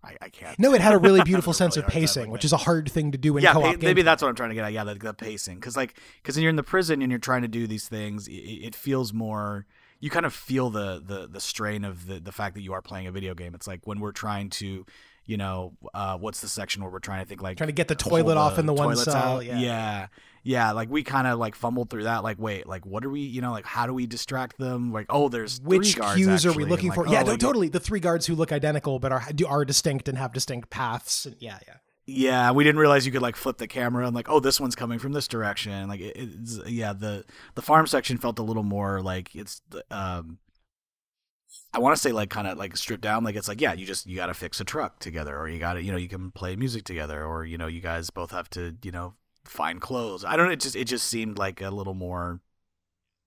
I, 0.03 0.15
I 0.21 0.29
can't. 0.29 0.59
no, 0.59 0.73
it 0.73 0.81
had 0.81 0.93
a 0.93 0.97
really 0.97 1.23
beautiful 1.23 1.53
sense 1.53 1.75
really 1.75 1.87
of 1.87 1.91
pacing, 1.91 2.29
which 2.29 2.45
is 2.45 2.53
a 2.53 2.57
hard 2.57 2.91
thing 2.91 3.11
to 3.13 3.17
do 3.17 3.35
in 3.37 3.43
yeah, 3.43 3.53
co-op 3.53 3.63
pa- 3.63 3.71
games. 3.71 3.83
maybe 3.83 4.01
that's 4.01 4.21
what 4.21 4.29
I'm 4.29 4.35
trying 4.35 4.49
to 4.49 4.55
get 4.55 4.65
at. 4.65 4.73
Yeah, 4.73 4.83
the, 4.83 4.95
the 4.95 5.13
pacing, 5.13 5.55
because 5.55 5.75
like 5.75 5.97
because 6.21 6.35
when 6.35 6.43
you're 6.43 6.51
in 6.51 6.55
the 6.55 6.63
prison 6.63 7.01
and 7.01 7.11
you're 7.11 7.19
trying 7.19 7.41
to 7.41 7.47
do 7.47 7.65
these 7.65 7.87
things, 7.87 8.27
it, 8.27 8.33
it 8.33 8.75
feels 8.75 9.13
more. 9.13 9.65
You 9.99 10.09
kind 10.09 10.25
of 10.25 10.33
feel 10.33 10.69
the 10.69 11.01
the 11.03 11.27
the 11.27 11.39
strain 11.39 11.83
of 11.83 12.05
the 12.05 12.19
the 12.19 12.31
fact 12.31 12.55
that 12.55 12.61
you 12.61 12.73
are 12.73 12.81
playing 12.81 13.07
a 13.07 13.11
video 13.11 13.33
game. 13.33 13.55
It's 13.55 13.67
like 13.67 13.87
when 13.87 13.99
we're 13.99 14.11
trying 14.11 14.49
to 14.51 14.85
you 15.25 15.37
know, 15.37 15.73
uh, 15.93 16.17
what's 16.17 16.41
the 16.41 16.49
section 16.49 16.81
where 16.83 16.91
we're 16.91 16.99
trying 16.99 17.23
to 17.23 17.27
think 17.27 17.41
like 17.41 17.57
Trying 17.57 17.69
to 17.69 17.73
get 17.73 17.87
the 17.87 17.95
toilet 17.95 18.37
off 18.37 18.55
the 18.55 18.59
in 18.61 18.65
the 18.65 18.73
one 18.73 18.95
cell. 18.95 19.41
Yeah. 19.41 19.57
yeah, 19.57 20.07
yeah. 20.43 20.71
Like 20.71 20.89
we 20.89 21.03
kind 21.03 21.27
of 21.27 21.39
like 21.39 21.55
fumbled 21.55 21.89
through 21.89 22.03
that. 22.03 22.23
Like, 22.23 22.37
wait, 22.39 22.67
like 22.67 22.85
what 22.85 23.05
are 23.05 23.09
we? 23.09 23.21
You 23.21 23.41
know, 23.41 23.51
like 23.51 23.65
how 23.65 23.85
do 23.85 23.93
we 23.93 24.05
distract 24.05 24.57
them? 24.57 24.91
Like, 24.91 25.05
oh, 25.09 25.29
there's 25.29 25.61
Which 25.61 25.93
three 25.93 26.01
guards, 26.01 26.15
cues 26.15 26.27
are 26.27 26.49
actually, 26.49 26.57
we 26.57 26.63
and, 26.63 26.71
looking 26.71 26.89
like, 26.89 26.95
for? 26.95 27.07
oh, 27.07 27.11
yeah, 27.11 27.23
no, 27.23 27.31
like, 27.31 27.39
totally. 27.39 27.69
The 27.69 27.79
three 27.79 27.99
guards 27.99 28.25
who 28.25 28.35
look 28.35 28.51
identical 28.51 28.99
but 28.99 29.11
are 29.11 29.23
do- 29.33 29.47
are 29.47 29.63
distinct 29.63 30.07
and 30.09 30.17
have 30.17 30.33
distinct 30.33 30.69
paths. 30.69 31.25
And 31.25 31.35
yeah, 31.39 31.59
yeah. 31.67 31.75
Yeah, 32.05 32.51
we 32.51 32.65
didn't 32.65 32.79
realize 32.79 33.05
you 33.05 33.13
could 33.13 33.21
like 33.21 33.37
flip 33.37 33.57
the 33.57 33.67
camera 33.67 34.05
and 34.05 34.13
like, 34.13 34.27
oh, 34.29 34.41
this 34.41 34.59
one's 34.59 34.75
coming 34.75 34.99
from 34.99 35.13
this 35.13 35.25
direction. 35.25 35.87
Like, 35.87 36.01
it, 36.01 36.17
it's 36.17 36.59
yeah, 36.67 36.91
the 36.91 37.23
the 37.55 37.61
farm 37.61 37.87
section 37.87 38.17
felt 38.17 38.39
a 38.39 38.43
little 38.43 38.63
more 38.63 39.01
like 39.01 39.33
it's 39.35 39.61
um. 39.89 40.39
I 41.73 41.79
want 41.79 41.95
to 41.95 42.01
say 42.01 42.11
like 42.11 42.29
kind 42.29 42.47
of 42.47 42.57
like 42.57 42.77
stripped 42.77 43.01
down, 43.01 43.23
like 43.23 43.35
it's 43.35 43.47
like 43.47 43.59
yeah, 43.59 43.73
you 43.73 43.85
just 43.85 44.05
you 44.05 44.15
got 44.15 44.27
to 44.27 44.33
fix 44.33 44.59
a 44.59 44.63
truck 44.63 44.99
together, 44.99 45.37
or 45.37 45.49
you 45.49 45.59
got 45.59 45.73
to 45.73 45.83
you 45.83 45.91
know 45.91 45.97
you 45.97 46.07
can 46.07 46.31
play 46.31 46.55
music 46.55 46.83
together, 46.83 47.25
or 47.25 47.45
you 47.45 47.57
know 47.57 47.67
you 47.67 47.81
guys 47.81 48.09
both 48.09 48.31
have 48.31 48.49
to 48.51 48.75
you 48.83 48.91
know 48.91 49.15
find 49.43 49.81
clothes. 49.81 50.23
I 50.23 50.35
don't 50.35 50.47
know, 50.47 50.51
it 50.53 50.59
just 50.59 50.75
it 50.75 50.85
just 50.85 51.07
seemed 51.07 51.37
like 51.37 51.61
a 51.61 51.71
little 51.71 51.95
more, 51.95 52.41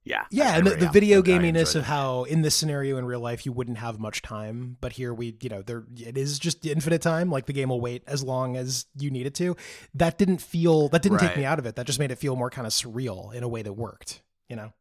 yeah, 0.05 0.25
Yeah, 0.31 0.53
I 0.53 0.59
and 0.59 0.67
the, 0.67 0.77
the 0.77 0.89
video 0.89 1.23
gaminess 1.23 1.75
of 1.75 1.85
how 1.85 2.23
in 2.25 2.43
this 2.43 2.55
scenario 2.55 2.97
in 2.99 3.05
real 3.05 3.19
life 3.19 3.45
you 3.45 3.53
wouldn't 3.53 3.79
have 3.79 3.99
much 3.99 4.23
time, 4.23 4.77
but 4.81 4.93
here 4.93 5.13
we, 5.13 5.37
you 5.41 5.49
know, 5.49 5.63
there 5.63 5.85
it 5.99 6.17
is 6.17 6.39
just 6.39 6.65
infinite 6.65 7.03
time. 7.03 7.31
Like 7.31 7.47
the 7.47 7.53
game 7.53 7.71
will 7.71 7.81
wait 7.81 8.05
as 8.07 8.23
long 8.23 8.57
as 8.57 8.87
you 8.97 9.11
need 9.11 9.27
it 9.27 9.35
to. 9.35 9.57
That 9.95 10.19
didn't 10.19 10.39
feel 10.39 10.89
that 10.91 11.03
didn't 11.03 11.19
take 11.19 11.37
me 11.37 11.45
out 11.45 11.59
of 11.59 11.67
it. 11.67 11.75
That 11.75 11.87
just 11.87 11.99
made 11.99 12.13
it 12.13 12.17
feel 12.19 12.37
more 12.37 12.51
kind 12.51 12.67
of 12.67 12.73
surreal 12.73 13.35
in 13.35 13.43
a 13.43 13.49
way 13.49 13.63
that 13.63 13.73
worked. 13.73 14.23
You 14.49 14.55
know. 14.55 14.73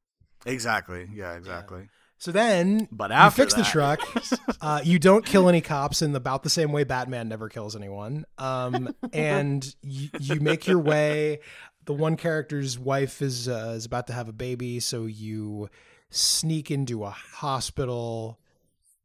exactly, 0.45 1.09
yeah, 1.11 1.33
exactly. 1.33 1.87
So 2.17 2.31
then 2.31 2.87
But 2.91 3.11
you 3.11 3.15
after 3.17 3.43
fix 3.43 3.53
the 3.53 3.63
truck. 3.63 3.99
Uh, 4.61 4.81
you 4.83 4.97
don't 4.97 5.23
kill 5.23 5.47
any 5.47 5.61
cops 5.61 6.01
in 6.01 6.15
about 6.15 6.41
the 6.41 6.49
same 6.49 6.71
way 6.71 6.83
Batman 6.83 7.29
never 7.29 7.49
kills 7.49 7.75
anyone. 7.75 8.25
Um, 8.39 8.95
and 9.13 9.75
you, 9.83 10.09
you 10.19 10.39
make 10.39 10.65
your 10.65 10.79
way. 10.79 11.39
The 11.85 11.93
one 11.93 12.17
character's 12.17 12.79
wife 12.79 13.21
is 13.21 13.47
uh, 13.47 13.73
is 13.75 13.85
about 13.85 14.07
to 14.07 14.13
have 14.13 14.27
a 14.27 14.33
baby, 14.33 14.79
so 14.79 15.05
you 15.05 15.69
sneak 16.09 16.71
into 16.71 17.03
a 17.03 17.11
hospital. 17.11 18.39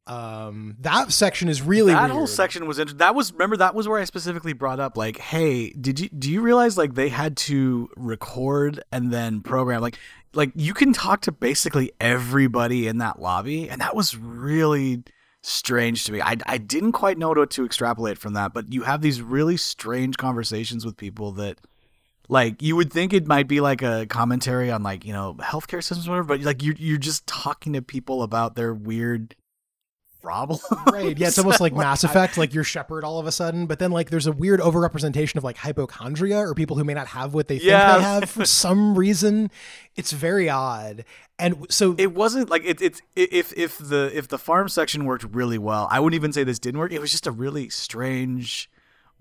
Um, 0.07 0.77
that 0.79 1.11
section 1.11 1.47
is 1.47 1.61
really 1.61 1.93
that 1.93 2.01
weird. 2.05 2.11
whole 2.11 2.27
section 2.27 2.65
was 2.65 2.79
inter- 2.79 2.95
that 2.95 3.13
was 3.13 3.31
remember 3.31 3.57
that 3.57 3.75
was 3.75 3.87
where 3.87 3.99
I 3.99 4.05
specifically 4.05 4.53
brought 4.53 4.79
up 4.79 4.97
like 4.97 5.17
hey 5.19 5.69
did 5.73 5.99
you 5.99 6.09
do 6.09 6.31
you 6.31 6.41
realize 6.41 6.75
like 6.75 6.95
they 6.95 7.09
had 7.09 7.37
to 7.37 7.87
record 7.95 8.83
and 8.91 9.13
then 9.13 9.41
program 9.41 9.79
like 9.81 9.99
like 10.33 10.51
you 10.55 10.73
can 10.73 10.93
talk 10.93 11.21
to 11.21 11.31
basically 11.31 11.91
everybody 11.99 12.87
in 12.87 12.97
that 12.99 13.21
lobby 13.21 13.69
and 13.69 13.81
that 13.81 13.95
was 13.95 14.17
really 14.17 15.03
strange 15.41 16.05
to 16.05 16.11
me. 16.11 16.21
I, 16.21 16.37
I 16.45 16.57
didn't 16.57 16.91
quite 16.91 17.17
know 17.17 17.29
what 17.29 17.49
to 17.51 17.65
extrapolate 17.65 18.17
from 18.17 18.33
that 18.33 18.53
but 18.53 18.71
you 18.71 18.83
have 18.83 19.01
these 19.01 19.21
really 19.21 19.57
strange 19.57 20.17
conversations 20.17 20.85
with 20.85 20.97
people 20.97 21.31
that 21.33 21.59
like 22.29 22.61
you 22.61 22.75
would 22.75 22.93
think 22.93 23.13
it 23.13 23.27
might 23.27 23.47
be 23.47 23.59
like 23.59 23.81
a 23.81 24.05
commentary 24.07 24.71
on 24.71 24.83
like 24.83 25.05
you 25.05 25.13
know 25.13 25.35
healthcare 25.35 25.83
systems 25.83 26.07
or 26.07 26.11
whatever 26.11 26.27
but 26.27 26.41
like 26.41 26.63
you're, 26.63 26.75
you're 26.77 26.97
just 26.97 27.27
talking 27.27 27.73
to 27.73 27.81
people 27.81 28.23
about 28.23 28.55
their 28.55 28.73
weird 28.73 29.35
problems 30.21 30.63
Right. 30.91 31.17
Yeah, 31.17 31.27
it's 31.27 31.37
almost 31.39 31.59
like 31.61 31.73
Mass 31.75 32.03
Effect, 32.03 32.37
like 32.37 32.53
you're 32.53 32.63
Shepard 32.63 33.03
all 33.03 33.19
of 33.19 33.27
a 33.27 33.31
sudden, 33.31 33.65
but 33.65 33.79
then 33.79 33.91
like 33.91 34.09
there's 34.09 34.27
a 34.27 34.31
weird 34.31 34.59
overrepresentation 34.59 35.35
of 35.35 35.43
like 35.43 35.57
hypochondria 35.57 36.37
or 36.39 36.53
people 36.53 36.77
who 36.77 36.83
may 36.83 36.93
not 36.93 37.07
have 37.07 37.33
what 37.33 37.47
they 37.47 37.57
think 37.57 37.69
Yeah. 37.69 37.97
they 37.97 38.03
have 38.03 38.29
for 38.29 38.45
some 38.45 38.97
reason. 38.97 39.49
It's 39.95 40.11
very 40.11 40.49
odd. 40.49 41.05
And 41.39 41.65
so 41.69 41.95
it 41.97 42.13
wasn't 42.13 42.49
like 42.49 42.63
it, 42.65 42.81
it's 42.81 43.01
if 43.15 43.51
if 43.57 43.77
the 43.79 44.11
if 44.15 44.27
the 44.27 44.37
farm 44.37 44.69
section 44.69 45.05
worked 45.05 45.23
really 45.33 45.57
well 45.57 45.87
i 45.89 45.99
wouldn't 45.99 46.15
even 46.19 46.31
say 46.31 46.43
this 46.43 46.59
didn't 46.59 46.79
work 46.79 46.91
it 46.93 47.01
was 47.01 47.09
just 47.09 47.25
a 47.25 47.31
really 47.31 47.67
strange 47.69 48.69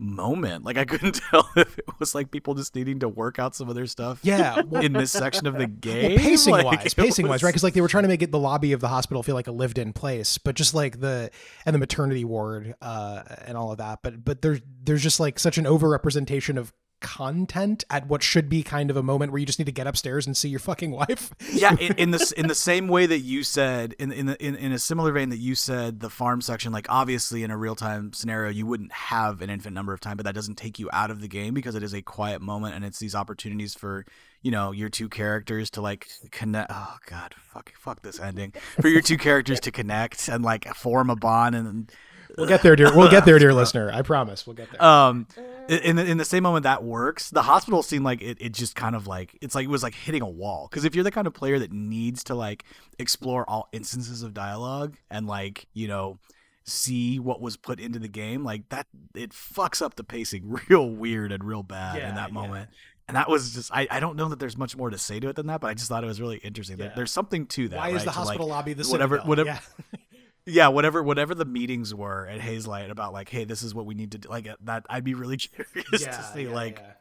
moment 0.00 0.64
like 0.64 0.78
i 0.78 0.84
couldn't 0.84 1.20
tell 1.30 1.48
if 1.56 1.78
it 1.78 1.84
was 1.98 2.14
like 2.14 2.30
people 2.30 2.54
just 2.54 2.74
needing 2.74 2.98
to 3.00 3.08
work 3.08 3.38
out 3.38 3.54
some 3.54 3.68
of 3.68 3.74
their 3.74 3.86
stuff 3.86 4.20
yeah, 4.22 4.62
well, 4.62 4.82
in 4.84 4.92
this 4.92 5.12
section 5.12 5.46
of 5.46 5.56
the 5.58 5.66
game 5.80 6.12
well, 6.12 6.18
pacing 6.18 6.52
Like, 6.52 6.64
wise, 6.64 6.94
pacing 6.94 7.28
wise, 7.28 7.42
right? 7.42 7.50
Because 7.50 7.62
like 7.62 7.74
they 7.74 7.80
were 7.80 7.88
trying 7.88 8.04
to 8.04 8.08
make 8.08 8.22
it 8.22 8.32
the 8.32 8.38
lobby 8.38 8.72
of 8.72 8.80
the 8.80 8.88
hospital 8.88 9.22
feel 9.22 9.34
like 9.34 9.46
a 9.46 9.52
lived 9.52 9.78
in 9.78 9.92
place, 9.92 10.38
but 10.38 10.54
just 10.54 10.74
like 10.74 11.00
the 11.00 11.30
and 11.66 11.74
the 11.74 11.78
maternity 11.78 12.24
ward 12.24 12.74
uh, 12.80 13.22
and 13.44 13.56
all 13.56 13.72
of 13.72 13.78
that. 13.78 14.00
But 14.02 14.24
but 14.24 14.42
there's 14.42 14.60
there's 14.82 15.02
just 15.02 15.20
like 15.20 15.38
such 15.38 15.58
an 15.58 15.64
overrepresentation 15.64 16.56
of 16.56 16.72
content 17.00 17.84
at 17.90 18.06
what 18.06 18.22
should 18.22 18.48
be 18.48 18.62
kind 18.62 18.90
of 18.90 18.96
a 18.96 19.02
moment 19.02 19.32
where 19.32 19.38
you 19.38 19.46
just 19.46 19.58
need 19.58 19.64
to 19.64 19.72
get 19.72 19.86
upstairs 19.86 20.26
and 20.26 20.36
see 20.36 20.48
your 20.48 20.60
fucking 20.60 20.90
wife. 20.90 21.32
yeah 21.52 21.76
in, 21.80 21.92
in 21.94 22.10
this 22.10 22.32
in 22.32 22.46
the 22.46 22.54
same 22.54 22.88
way 22.88 23.06
that 23.06 23.20
you 23.20 23.42
said 23.42 23.94
in 23.98 24.12
in, 24.12 24.26
the, 24.26 24.44
in 24.44 24.54
in 24.54 24.72
a 24.72 24.78
similar 24.78 25.12
vein 25.12 25.30
that 25.30 25.38
you 25.38 25.54
said 25.54 26.00
the 26.00 26.10
farm 26.10 26.40
section 26.40 26.72
like 26.72 26.86
obviously 26.88 27.42
in 27.42 27.50
a 27.50 27.56
real-time 27.56 28.12
scenario 28.12 28.50
you 28.50 28.66
wouldn't 28.66 28.92
have 28.92 29.40
an 29.42 29.50
infinite 29.50 29.74
number 29.74 29.92
of 29.92 30.00
time 30.00 30.16
but 30.16 30.24
that 30.24 30.34
doesn't 30.34 30.56
take 30.56 30.78
you 30.78 30.88
out 30.92 31.10
of 31.10 31.20
the 31.20 31.28
game 31.28 31.54
because 31.54 31.74
it 31.74 31.82
is 31.82 31.94
a 31.94 32.02
quiet 32.02 32.40
moment 32.40 32.74
and 32.74 32.84
it's 32.84 32.98
these 32.98 33.14
opportunities 33.14 33.74
for 33.74 34.04
you 34.42 34.50
know 34.50 34.72
your 34.72 34.88
two 34.88 35.08
characters 35.08 35.70
to 35.70 35.80
like 35.80 36.08
connect 36.30 36.70
oh 36.72 36.96
god 37.06 37.34
fuck 37.36 37.72
fuck 37.78 38.02
this 38.02 38.20
ending 38.20 38.52
for 38.80 38.88
your 38.88 39.02
two 39.02 39.16
characters 39.18 39.60
to 39.60 39.70
connect 39.70 40.28
and 40.28 40.44
like 40.44 40.66
form 40.74 41.10
a 41.10 41.16
bond 41.16 41.54
and 41.54 41.92
We'll 42.36 42.46
get 42.46 42.62
there, 42.62 42.76
dear. 42.76 42.94
We'll 42.96 43.10
get 43.10 43.24
there, 43.24 43.38
dear 43.38 43.52
listener. 43.54 43.90
I 43.92 44.02
promise. 44.02 44.46
We'll 44.46 44.56
get 44.56 44.70
there. 44.70 44.82
um 44.82 45.26
in 45.68 45.94
the, 45.96 46.04
in 46.04 46.16
the 46.18 46.24
same 46.24 46.42
moment 46.42 46.64
that 46.64 46.82
works 46.82 47.30
the 47.30 47.42
hospital 47.42 47.82
seemed 47.84 48.04
like 48.04 48.20
it, 48.22 48.38
it 48.40 48.52
just 48.52 48.74
kind 48.74 48.96
of 48.96 49.06
like 49.06 49.38
it's 49.40 49.54
like 49.54 49.64
it 49.64 49.70
was 49.70 49.84
like 49.84 49.94
hitting 49.94 50.20
a 50.20 50.28
wall 50.28 50.66
because 50.68 50.84
if 50.84 50.96
you're 50.96 51.04
the 51.04 51.12
kind 51.12 51.28
of 51.28 51.32
player 51.34 51.60
that 51.60 51.70
needs 51.70 52.24
to 52.24 52.34
like 52.34 52.64
explore 52.98 53.48
all 53.48 53.68
instances 53.72 54.24
of 54.24 54.34
dialogue 54.34 54.96
and 55.12 55.28
like 55.28 55.66
you 55.72 55.86
know 55.86 56.18
see 56.64 57.20
what 57.20 57.40
was 57.40 57.56
put 57.56 57.78
into 57.78 58.00
the 58.00 58.08
game 58.08 58.42
like 58.44 58.68
that 58.70 58.86
it 59.14 59.30
fucks 59.30 59.80
up 59.80 59.94
the 59.94 60.02
pacing 60.02 60.58
real 60.68 60.88
weird 60.90 61.30
and 61.30 61.44
real 61.44 61.62
bad 61.62 61.96
Yeah, 61.98 62.08
in 62.08 62.14
that 62.16 62.30
yeah. 62.30 62.34
moment 62.34 62.70
and 63.06 63.16
that 63.16 63.28
was 63.28 63.54
just 63.54 63.72
I, 63.72 63.86
I 63.92 64.00
don't 64.00 64.16
know 64.16 64.28
that 64.28 64.40
there's 64.40 64.56
much 64.58 64.76
more 64.76 64.90
to 64.90 64.98
say 64.98 65.20
to 65.20 65.28
it 65.28 65.36
than 65.36 65.46
that 65.46 65.60
but 65.60 65.68
i 65.68 65.74
just 65.74 65.88
thought 65.88 66.02
it 66.02 66.08
was 66.08 66.20
really 66.20 66.38
interesting 66.38 66.78
There- 66.78 66.92
there's 66.96 67.12
something 67.12 67.46
to 67.46 67.68
that 67.68 67.76
Why 67.78 67.90
is 67.90 68.04
the 68.04 68.10
To, 68.10 68.18
like, 68.18 68.26
hospital 68.26 68.48
lobby 68.48 68.72
the 68.72 68.84
whatever- 68.88 69.16
Citadel? 69.18 69.28
whatever- 69.28 69.48
Yeah. 69.48 69.60
yeah 70.46 70.68
whatever 70.68 71.02
whatever 71.02 71.34
the 71.34 71.44
meetings 71.44 71.94
were 71.94 72.26
at 72.26 72.40
hazelight 72.40 72.90
about 72.90 73.12
like 73.12 73.28
hey 73.28 73.44
this 73.44 73.62
is 73.62 73.74
what 73.74 73.86
we 73.86 73.94
need 73.94 74.12
to 74.12 74.18
do 74.18 74.28
like 74.28 74.48
that 74.62 74.84
i'd 74.90 75.04
be 75.04 75.14
really 75.14 75.36
curious 75.38 76.04
to 76.04 76.30
see 76.34 76.44
yeah, 76.44 76.54
like 76.54 76.78
yeah. 76.78 76.92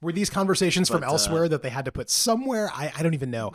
Were 0.00 0.12
these 0.12 0.30
conversations 0.30 0.88
from 0.88 1.00
But, 1.00 1.08
uh, 1.08 1.12
elsewhere 1.12 1.48
that 1.48 1.62
they 1.62 1.70
had 1.70 1.84
to 1.86 1.92
put 1.92 2.08
somewhere? 2.08 2.70
I, 2.72 2.92
I 2.96 3.02
don't 3.02 3.14
even 3.14 3.32
know. 3.32 3.52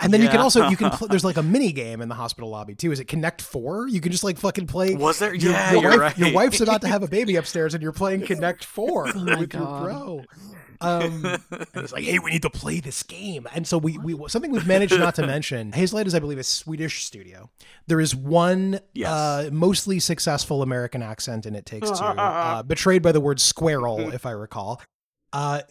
And 0.00 0.10
then 0.12 0.22
you 0.22 0.28
can 0.28 0.40
also 0.40 0.68
you 0.68 0.76
can 0.76 0.90
pl- 0.92 1.08
there's 1.08 1.24
like 1.24 1.36
a 1.36 1.42
mini 1.42 1.70
game 1.72 2.00
in 2.00 2.08
the 2.08 2.14
hospital 2.14 2.48
lobby 2.48 2.74
too. 2.74 2.92
Is 2.92 2.98
it 3.00 3.04
Connect 3.08 3.42
Four? 3.42 3.88
You 3.88 4.00
can 4.00 4.10
just 4.10 4.24
like 4.24 4.38
fucking 4.38 4.68
play. 4.68 4.94
Was 4.94 5.18
there? 5.18 5.34
Your, 5.34 5.52
Yeah, 5.52 5.72
your 5.72 5.82
you're 5.82 5.90
wife, 5.90 6.00
right. 6.00 6.18
your 6.18 6.32
wife's 6.32 6.60
about 6.62 6.80
to 6.80 6.88
have 6.88 7.02
a 7.02 7.08
baby 7.08 7.36
upstairs, 7.36 7.74
and 7.74 7.82
you're 7.82 7.92
playing 7.92 8.22
Connect 8.26 8.64
Four 8.64 9.08
Oh 9.14 9.20
my 9.24 9.40
with 9.40 9.50
God. 9.50 9.60
your 9.82 9.90
bro. 9.90 10.24
Um, 10.80 11.24
and 11.24 11.68
it's 11.76 11.92
like, 11.92 12.02
hey, 12.02 12.18
we 12.18 12.32
need 12.32 12.42
to 12.42 12.50
play 12.50 12.80
this 12.80 13.04
game. 13.04 13.46
And 13.54 13.64
so 13.68 13.78
we, 13.78 13.98
we 13.98 14.16
something 14.28 14.50
we've 14.50 14.66
managed 14.66 14.98
not 14.98 15.14
to 15.14 15.24
mention. 15.26 15.70
Hazelight 15.70 16.06
is, 16.06 16.14
I 16.14 16.18
believe, 16.18 16.38
a 16.38 16.42
Swedish 16.42 17.04
studio. 17.04 17.50
There 17.86 18.00
is 18.00 18.16
one 18.16 18.80
Yes. 18.92 19.08
uh, 19.08 19.50
mostly 19.52 20.00
successful 20.00 20.60
American 20.60 21.00
accent 21.00 21.46
in 21.46 21.54
It 21.54 21.66
Takes 21.66 21.88
Two, 21.90 21.96
uh, 22.04 22.64
betrayed 22.64 23.00
by 23.02 23.12
the 23.12 23.20
word 23.20 23.40
squirrel, 23.40 24.12
if 24.12 24.26
I 24.26 24.32
recall. 24.32 24.80
Uh, 25.32 25.62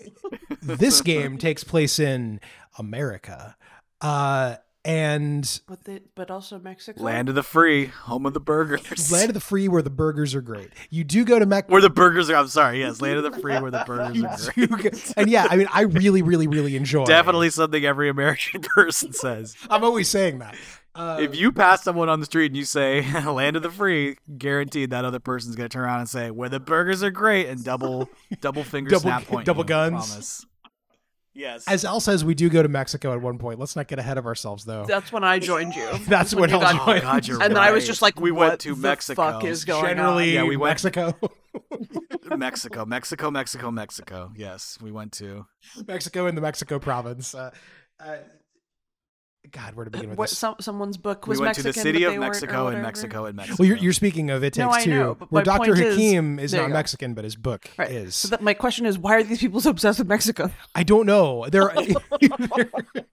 this 0.61 1.01
game 1.01 1.37
takes 1.37 1.63
place 1.63 1.99
in 1.99 2.39
America. 2.77 3.55
Uh, 3.99 4.55
and 4.83 5.61
But 5.67 5.83
the, 5.83 6.01
but 6.15 6.31
also 6.31 6.57
Mexico. 6.57 7.03
Land 7.03 7.29
of 7.29 7.35
the 7.35 7.43
free, 7.43 7.85
home 7.85 8.25
of 8.25 8.33
the 8.33 8.39
burgers. 8.39 9.11
land 9.11 9.29
of 9.29 9.35
the 9.35 9.39
free 9.39 9.67
where 9.67 9.83
the 9.83 9.91
burgers 9.91 10.33
are 10.33 10.41
great. 10.41 10.71
You 10.89 11.03
do 11.03 11.23
go 11.23 11.37
to 11.37 11.45
Mexico. 11.45 11.73
where 11.73 11.81
the 11.83 11.91
burgers 11.91 12.31
are. 12.31 12.35
I'm 12.35 12.47
sorry. 12.47 12.79
Yes, 12.79 12.99
land 12.99 13.17
of 13.23 13.31
the 13.31 13.39
free, 13.39 13.59
where 13.59 13.69
the 13.69 13.83
burgers 13.87 14.47
are 14.49 14.67
great. 14.67 15.13
and 15.15 15.29
yeah, 15.29 15.45
I 15.51 15.55
mean, 15.55 15.67
I 15.71 15.81
really, 15.81 16.23
really, 16.23 16.47
really 16.47 16.75
enjoy. 16.75 17.05
Definitely 17.05 17.51
something 17.51 17.85
every 17.85 18.09
American 18.09 18.61
person 18.75 19.13
says. 19.13 19.55
I'm 19.69 19.83
always 19.83 20.09
saying 20.09 20.39
that. 20.39 20.55
Uh, 20.93 21.17
If 21.21 21.35
you 21.35 21.51
pass 21.53 21.83
someone 21.83 22.09
on 22.09 22.19
the 22.19 22.25
street 22.25 22.47
and 22.47 22.57
you 22.57 22.65
say 22.65 23.01
"land 23.25 23.55
of 23.55 23.63
the 23.63 23.71
free," 23.71 24.17
guaranteed 24.37 24.89
that 24.89 25.05
other 25.05 25.19
person's 25.19 25.55
gonna 25.55 25.69
turn 25.69 25.83
around 25.83 25.99
and 26.01 26.09
say 26.09 26.31
"where 26.31 26.49
the 26.49 26.59
burgers 26.59 27.01
are 27.03 27.11
great" 27.11 27.47
and 27.47 27.63
double 27.63 28.09
double 28.41 28.63
finger 28.63 28.89
Double- 28.89 29.01
snap 29.03 29.45
double 29.45 29.63
you, 29.63 29.67
guns. 29.67 30.07
Promise. 30.09 30.45
Yes. 31.33 31.63
as 31.65 31.85
Al 31.85 32.01
says, 32.01 32.25
we 32.25 32.35
do 32.35 32.49
go 32.49 32.61
to 32.61 32.67
Mexico 32.67 33.13
at 33.13 33.21
one 33.21 33.37
point. 33.37 33.57
Let's 33.57 33.77
not 33.77 33.87
get 33.87 33.99
ahead 33.99 34.17
of 34.17 34.25
ourselves, 34.25 34.65
though. 34.65 34.83
That's 34.85 35.13
when 35.13 35.23
I 35.23 35.39
joined 35.39 35.75
you. 35.75 35.87
That's 36.09 36.35
when 36.35 36.49
you 36.49 36.55
Al 36.57 36.61
got- 36.61 36.87
oh 36.89 36.99
God, 36.99 37.25
you're 37.25 37.41
and 37.41 37.55
then 37.55 37.63
I 37.63 37.71
was 37.71 37.87
just 37.87 38.01
like, 38.01 38.19
we 38.19 38.31
went 38.31 38.59
to 38.61 38.75
the 38.75 38.81
Mexico. 38.81 39.31
fuck 39.31 39.43
is 39.45 39.63
going 39.63 39.85
Generally, 39.85 40.33
Yeah, 40.33 40.43
we 40.43 40.57
went- 40.57 40.71
Mexico, 40.83 41.13
Mexico, 42.35 42.85
Mexico, 42.85 43.31
Mexico, 43.31 43.71
Mexico. 43.71 44.31
Yes, 44.35 44.77
we 44.81 44.91
went 44.91 45.13
to. 45.13 45.45
Mexico 45.87 46.27
in 46.27 46.35
the 46.35 46.41
Mexico 46.41 46.79
province. 46.79 47.33
Uh, 47.33 47.51
uh, 47.99 48.17
God, 49.49 49.73
where 49.75 49.85
to 49.85 49.89
uh, 49.89 49.91
begin 49.91 50.09
with 50.11 50.19
What, 50.19 50.29
this? 50.29 50.37
some, 50.37 50.55
someone's 50.59 50.97
book 50.97 51.25
was 51.27 51.39
we 51.39 51.45
went 51.45 51.57
Mexican, 51.57 51.71
to 51.73 51.77
the 51.79 51.81
city 51.81 52.03
of 52.03 52.13
they 52.13 52.19
weren't, 52.19 52.27
or 52.27 52.31
Mexico 52.31 52.67
and. 52.67 52.81
Mexico 52.83 53.25
and 53.25 53.35
Mexico. 53.35 53.55
well, 53.59 53.67
you're, 53.67 53.77
you're 53.77 53.93
speaking 53.93 54.29
of 54.29 54.43
It 54.43 54.55
No, 54.57 54.67
Takes 54.67 54.77
I 54.77 54.83
Two, 54.85 54.89
know, 54.91 55.15
but 55.15 55.31
where 55.31 55.39
my 55.41 55.43
Doctor 55.43 55.73
point 55.73 55.85
is- 55.85 55.95
Hakim 55.95 56.39
is, 56.39 56.53
not. 56.53 56.69
Mexican, 56.69 57.13
but 57.15 57.23
his 57.23 57.35
book 57.35 57.69
Right. 57.77 57.89
is. 57.91 58.15
So 58.15 58.27
that 58.29 58.41
my 58.43 58.53
question 58.53 58.85
is, 58.85 58.99
why 58.99 59.15
are 59.15 59.23
these 59.23 59.39
people 59.39 59.59
so 59.59 59.71
obsessed 59.71 59.97
with 59.99 60.07
Mexico? 60.07 60.51
I 60.75 60.83
don't 60.83 61.05
know. 61.07 61.47
There, 61.49 61.73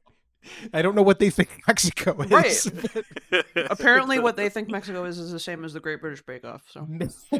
I 0.73 0.83
don't 0.83 0.95
know 0.95 1.03
what 1.03 1.19
they 1.19 1.31
think 1.31 1.49
Mexico 1.67 2.21
is. 2.23 2.31
Right. 2.31 3.45
Apparently, 3.71 4.19
what 4.19 4.37
they 4.37 4.49
think 4.49 4.69
Mexico 4.69 5.05
is 5.05 5.19
is 5.19 5.33
the 5.33 5.41
same 5.41 5.65
as 5.65 5.73
the 5.73 5.81
Great 5.81 6.01
British 6.01 6.23
Bake 6.23 6.45
Off. 6.45 6.63
So 6.71 6.87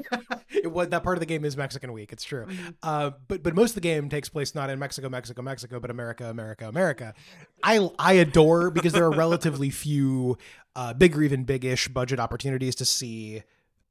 it 0.51 0.71
was 0.71 0.89
that 0.89 1.03
part 1.03 1.17
of 1.17 1.21
the 1.21 1.27
game 1.27 1.45
is 1.45 1.57
Mexican 1.57 1.93
Week. 1.93 2.13
It's 2.13 2.25
true, 2.25 2.47
Mm-hmm. 2.47 2.69
uh, 2.83 3.11
but 3.29 3.43
but 3.43 3.55
most 3.55 3.71
of 3.71 3.75
the 3.77 3.81
game 3.81 4.09
takes 4.09 4.29
place 4.29 4.55
not 4.55 4.71
in 4.71 4.79
Mexico, 4.79 5.09
Mexico, 5.09 5.43
Mexico, 5.43 5.81
but 5.81 5.91
America, 5.91 6.29
America, 6.31 6.69
America. 6.69 7.15
I 7.63 7.89
I 7.99 8.15
adore 8.15 8.71
because 8.71 8.93
there 8.93 9.05
are 9.05 9.11
relatively 9.13 9.71
few 9.71 10.39
uh, 10.77 10.95
big 10.95 11.17
or 11.17 11.23
even 11.23 11.45
big-ish 11.45 11.89
budget 11.89 12.21
opportunities 12.21 12.75
to 12.77 12.85
see. 12.85 13.43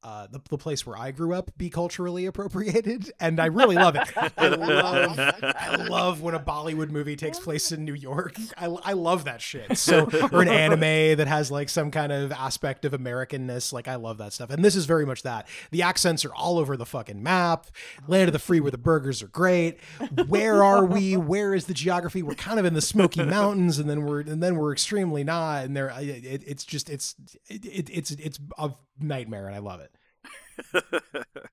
Uh, 0.04 0.28
the, 0.28 0.39
the 0.50 0.58
place 0.60 0.86
where 0.86 0.95
I 0.95 1.10
grew 1.12 1.34
up 1.34 1.52
be 1.58 1.72
culturally 1.72 2.28
appropriated, 2.28 3.12
and 3.20 3.39
I 3.39 3.48
really 3.48 3.76
love 3.76 3.95
it. 3.95 4.08
I 4.38 4.48
love, 4.48 5.20
I 5.20 5.76
love 5.76 6.22
when 6.22 6.36
a 6.36 6.39
Bollywood 6.39 6.91
movie 6.91 7.16
takes 7.16 7.39
place 7.39 7.72
in 7.72 7.84
New 7.84 7.95
York. 7.95 8.36
I, 8.56 8.66
I 8.66 8.93
love 8.93 9.26
that 9.26 9.41
shit. 9.41 9.78
So, 9.78 10.08
or 10.32 10.43
an 10.43 10.50
anime 10.50 11.18
that 11.18 11.28
has 11.28 11.50
like 11.50 11.68
some 11.70 11.89
kind 11.89 12.12
of 12.12 12.32
aspect 12.32 12.86
of 12.86 12.93
Americanness. 12.93 13.74
Like, 13.74 13.88
I 13.88 13.95
love 13.95 14.20
that 14.20 14.34
stuff. 14.34 14.52
And 14.52 14.64
this 14.64 14.76
is 14.76 14.86
very 14.86 15.06
much 15.06 15.24
that. 15.24 15.48
The 15.72 15.82
accents 15.82 16.24
are 16.26 16.34
all 16.34 16.60
over 16.60 16.78
the 16.78 16.86
fucking 16.86 17.22
map. 17.22 17.66
Land 18.08 18.30
of 18.30 18.34
the 18.34 18.39
free 18.39 18.60
where 18.60 18.72
the 18.72 18.78
burgers 18.78 19.24
are 19.24 19.28
great. 19.28 19.80
Where 20.28 20.64
are 20.64 20.86
we? 20.86 21.18
Where 21.18 21.56
is 21.56 21.66
the 21.66 21.74
geography? 21.74 22.22
We're 22.22 22.36
kind 22.36 22.60
of 22.60 22.66
in 22.66 22.76
the 22.76 22.82
Smoky 22.82 23.24
Mountains, 23.24 23.80
and 23.80 23.89
then 23.89 24.06
we're 24.06 24.22
and 24.22 24.43
then 24.43 24.56
we're 24.58 24.72
extremely 24.72 25.24
not. 25.24 25.66
And 25.66 25.76
there, 25.76 25.91
it, 25.98 26.43
it's 26.45 26.64
just 26.64 26.89
it's 26.89 27.16
it, 27.48 27.89
it's 27.89 28.12
it's 28.12 28.39
a 28.58 28.72
nightmare, 29.00 29.48
and 29.48 29.56
I 29.56 29.60
love 29.60 29.82
it. 29.82 29.91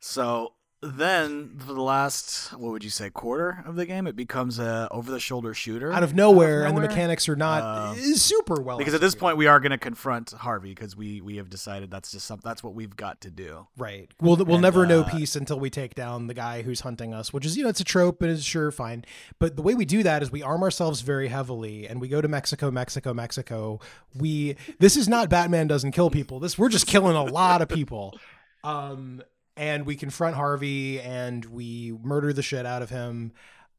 So 0.00 0.54
then, 0.82 1.56
for 1.58 1.74
the 1.74 1.82
last, 1.82 2.54
what 2.54 2.72
would 2.72 2.82
you 2.82 2.88
say, 2.88 3.10
quarter 3.10 3.62
of 3.66 3.76
the 3.76 3.84
game, 3.84 4.06
it 4.06 4.16
becomes 4.16 4.58
a 4.58 4.88
over-the-shoulder 4.90 5.52
shooter 5.52 5.92
Out 5.92 6.02
of 6.02 6.14
nowhere, 6.14 6.64
and 6.64 6.74
the 6.74 6.80
mechanics 6.80 7.28
are 7.28 7.36
not 7.36 7.62
Um, 7.62 7.98
uh, 7.98 8.14
super 8.16 8.62
well. 8.62 8.78
Because 8.78 8.94
at 8.94 9.02
this 9.02 9.14
point, 9.14 9.36
we 9.36 9.46
are 9.46 9.60
going 9.60 9.72
to 9.72 9.78
confront 9.78 10.30
Harvey 10.30 10.70
because 10.70 10.96
we 10.96 11.20
we 11.20 11.36
have 11.36 11.50
decided 11.50 11.90
that's 11.90 12.10
just 12.10 12.26
something 12.26 12.48
that's 12.48 12.64
what 12.64 12.74
we've 12.74 12.96
got 12.96 13.20
to 13.20 13.30
do. 13.30 13.66
Right. 13.76 14.10
We'll 14.22 14.36
we'll 14.36 14.54
And, 14.54 14.62
never 14.62 14.86
know 14.86 15.02
uh, 15.02 15.10
peace 15.10 15.36
until 15.36 15.60
we 15.60 15.68
take 15.68 15.94
down 15.94 16.28
the 16.28 16.34
guy 16.34 16.62
who's 16.62 16.80
hunting 16.80 17.12
us, 17.12 17.30
which 17.30 17.44
is 17.44 17.58
you 17.58 17.62
know 17.62 17.68
it's 17.68 17.80
a 17.80 17.84
trope 17.84 18.22
and 18.22 18.30
it's 18.30 18.42
sure 18.42 18.70
fine. 18.70 19.04
But 19.38 19.56
the 19.56 19.62
way 19.62 19.74
we 19.74 19.84
do 19.84 20.02
that 20.02 20.22
is 20.22 20.32
we 20.32 20.42
arm 20.42 20.62
ourselves 20.62 21.02
very 21.02 21.28
heavily 21.28 21.86
and 21.86 22.00
we 22.00 22.08
go 22.08 22.22
to 22.22 22.28
Mexico, 22.28 22.70
Mexico, 22.70 23.12
Mexico. 23.12 23.80
We 24.14 24.56
this 24.78 24.96
is 24.96 25.08
not 25.08 25.28
Batman 25.28 25.66
doesn't 25.66 25.92
kill 25.92 26.08
people. 26.08 26.40
This 26.40 26.56
we're 26.56 26.70
just 26.70 26.86
killing 26.86 27.16
a 27.16 27.24
lot 27.24 27.60
of 27.60 27.68
people. 27.68 28.18
Um 28.62 29.22
and 29.60 29.84
we 29.84 29.94
confront 29.94 30.36
Harvey 30.36 31.02
and 31.02 31.44
we 31.44 31.92
murder 32.02 32.32
the 32.32 32.42
shit 32.42 32.64
out 32.64 32.80
of 32.80 32.88
him. 32.88 33.32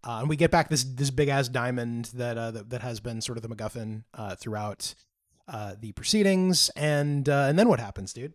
Uh, 0.03 0.19
and 0.19 0.29
we 0.29 0.35
get 0.35 0.51
back 0.51 0.69
this 0.69 0.83
this 0.83 1.09
big 1.09 1.27
ass 1.27 1.47
diamond 1.47 2.05
that, 2.13 2.37
uh, 2.37 2.51
that 2.51 2.69
that 2.69 2.81
has 2.81 2.99
been 2.99 3.19
sort 3.19 3.37
of 3.37 3.41
the 3.41 3.49
MacGuffin 3.49 4.03
uh, 4.13 4.35
throughout 4.35 4.93
uh, 5.47 5.73
the 5.79 5.91
proceedings. 5.93 6.69
And 6.75 7.27
uh, 7.27 7.47
and 7.49 7.57
then 7.57 7.67
what 7.67 7.79
happens, 7.79 8.13
dude? 8.13 8.33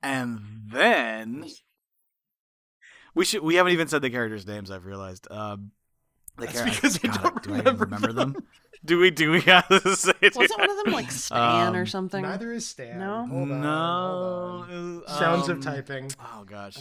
And 0.00 0.38
then 0.72 1.46
we 3.14 3.24
should 3.24 3.42
we 3.42 3.56
haven't 3.56 3.72
even 3.72 3.88
said 3.88 4.00
the 4.00 4.10
characters' 4.10 4.46
names. 4.46 4.70
I've 4.70 4.86
realized. 4.86 5.26
Um, 5.30 5.72
the 6.36 6.46
That's 6.46 6.58
char- 6.58 6.66
because 6.66 7.00
I 7.02 7.08
God, 7.08 7.22
don't 7.22 7.42
do 7.42 7.54
I 7.54 7.58
even 7.58 7.76
remember 7.78 7.84
remember 7.84 8.12
them. 8.12 8.36
Do 8.84 8.98
we? 8.98 9.10
Do 9.10 9.30
we 9.32 9.40
have 9.42 9.68
to 9.68 9.96
say? 9.96 10.12
it? 10.20 10.36
wasn't 10.36 10.60
one 10.60 10.70
of 10.70 10.84
them 10.84 10.92
like 10.94 11.10
Stan 11.26 11.74
or 11.76 11.80
Um, 11.80 11.86
something? 11.86 12.22
Neither 12.22 12.52
is 12.52 12.66
Stan. 12.66 12.98
No? 12.98 13.26
Hold 13.26 13.50
on, 13.52 13.60
no. 13.60 14.64
hold 14.68 14.70
on. 14.70 15.02
uh, 15.06 15.18
Sounds 15.18 15.48
um, 15.48 15.58
of 15.58 15.64
typing. 15.64 16.10
Oh 16.20 16.44
gosh, 16.44 16.76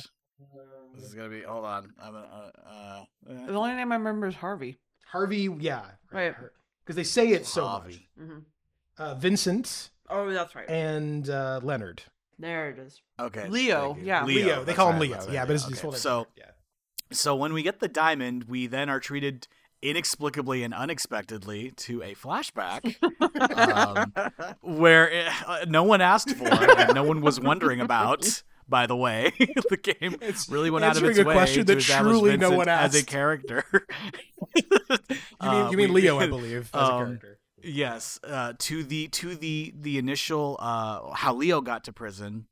this 0.96 1.04
is 1.04 1.14
gonna 1.14 1.30
be. 1.30 1.42
Hold 1.44 1.66
on. 1.66 1.94
I'm 2.02 2.14
gonna. 2.14 2.28
Uh, 2.66 2.70
uh, 2.70 3.46
The 3.48 3.54
only 3.54 3.74
name 3.74 3.92
I 3.92 3.96
remember 3.96 4.28
is 4.28 4.36
Harvey. 4.36 4.78
Harvey, 5.08 5.50
yeah, 5.60 5.84
Right. 6.12 6.36
Because 6.84 6.96
they 6.98 7.04
say 7.04 7.30
it 7.30 7.46
so 7.46 7.62
much. 7.64 7.72
Harvey. 7.82 8.10
hmm 8.18 8.40
Uh, 8.98 9.16
Vincent 9.16 9.90
Oh, 10.10 10.30
that's 10.32 10.54
right. 10.56 10.70
and 10.70 11.30
uh, 11.30 11.60
Leonard. 11.64 12.04
There 12.40 12.70
it 12.70 12.78
is. 12.80 13.02
Okay. 13.20 13.48
Leo, 13.50 13.98
yeah. 14.02 14.24
Leo. 14.26 14.60
They 14.60 14.66
that's 14.66 14.76
call 14.78 14.92
him 14.94 15.00
Leo. 15.00 15.14
that's 15.16 15.28
Yeah, 15.30 15.40
right, 15.40 15.48
but 15.48 15.54
it's 15.56 15.64
okay. 15.66 15.72
his 15.72 15.82
full 15.82 15.92
name. 15.92 16.00
So, 16.00 16.28
yeah. 16.38 16.52
so 17.12 17.36
when 17.36 17.52
we 17.54 17.64
get 17.64 17.80
the 17.80 17.88
diamond, 17.88 18.44
we 18.46 18.68
then 18.68 18.90
are 18.90 19.00
treated 19.00 19.48
inexplicably 19.82 20.64
and 20.64 20.74
unexpectedly 20.74 21.72
to 21.72 22.02
a 22.02 22.16
flashback 22.16 22.96
um, 23.58 24.12
where 24.62 25.10
it, 25.10 25.28
uh, 25.46 25.66
no 25.68 25.84
one 25.84 26.02
asked 26.02 26.32
for 26.32 26.48
and 26.48 26.96
no 26.96 27.04
one 27.04 27.22
was 27.22 27.40
wondering 27.40 27.80
about. 27.80 28.44
By 28.70 28.86
the 28.86 28.98
way, 28.98 29.32
the 29.40 29.78
game 29.78 30.18
It's 30.22 30.50
really 30.50 30.70
went 30.70 30.84
out 30.84 30.98
of 30.98 31.04
its 31.06 31.18
a 31.18 31.24
way 31.24 31.34
question 31.34 31.66
to 31.66 31.74
that 31.74 31.78
establish 31.78 32.12
truly 32.20 32.36
no 32.36 32.52
one 32.52 32.68
asked. 32.68 32.96
as 32.96 33.02
a 33.02 33.06
character. 33.06 33.64
You 35.42 35.52
mean, 35.52 35.72
you 35.72 35.78
mean 35.78 35.94
Leo, 35.94 36.20
I 36.20 36.28
believe, 36.28 36.70
as 36.74 36.82
a 36.82 36.84
um, 36.84 37.06
character. 37.06 37.40
Yes, 37.64 38.20
uh, 38.24 38.54
to 38.60 38.84
the 38.84 39.08
to 39.10 39.36
the 39.36 39.74
the 39.78 39.98
initial 39.98 40.58
uh, 40.60 41.12
how 41.14 41.34
Leo 41.34 41.62
got 41.62 41.84
to 41.86 41.94
prison, 41.94 42.48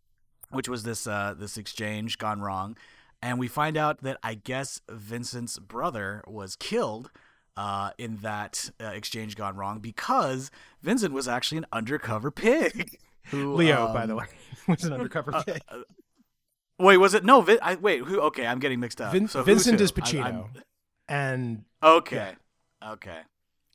which 0.51 0.67
was 0.69 0.83
this 0.83 1.07
uh, 1.07 1.35
this 1.37 1.57
exchange 1.57 2.17
gone 2.17 2.41
wrong, 2.41 2.77
and 3.25 3.39
we 3.39 3.47
find 3.47 3.75
out 3.75 4.03
that 4.03 4.17
I 4.21 4.35
guess 4.35 4.81
Vincent's 4.89 5.57
brother 5.57 6.23
was 6.27 6.55
killed 6.55 7.09
uh, 7.57 7.89
in 7.97 8.17
that 8.17 8.69
uh, 8.79 8.85
exchange 8.89 9.35
gone 9.35 9.55
wrong 9.55 9.79
because 9.79 10.51
Vincent 10.83 11.11
was 11.11 11.27
actually 11.27 11.57
an 11.57 11.65
undercover 11.73 12.29
pig. 12.29 12.99
Who, 13.31 13.55
Leo, 13.55 13.91
by 13.91 14.03
um, 14.03 14.09
the 14.09 14.15
way, 14.17 14.25
was 14.67 14.83
an 14.83 14.93
undercover 14.93 15.31
pig. 15.43 15.59
Wait, 16.77 16.97
was 16.97 17.15
it 17.15 17.25
no? 17.25 17.41
Vin- 17.41 17.57
I, 17.59 17.73
wait, 17.73 18.01
who? 18.03 18.19
Okay, 18.21 18.45
I'm 18.45 18.59
getting 18.59 18.79
mixed 18.79 19.01
up. 19.01 19.11
Vin- 19.11 19.27
So 19.27 19.41
Vincent 19.41 19.81
is 19.81 19.91
I- 19.91 19.99
Pacino, 19.99 20.23
I'm- 20.23 20.53
and 21.07 21.65
okay, 21.81 22.33
okay, 22.85 23.21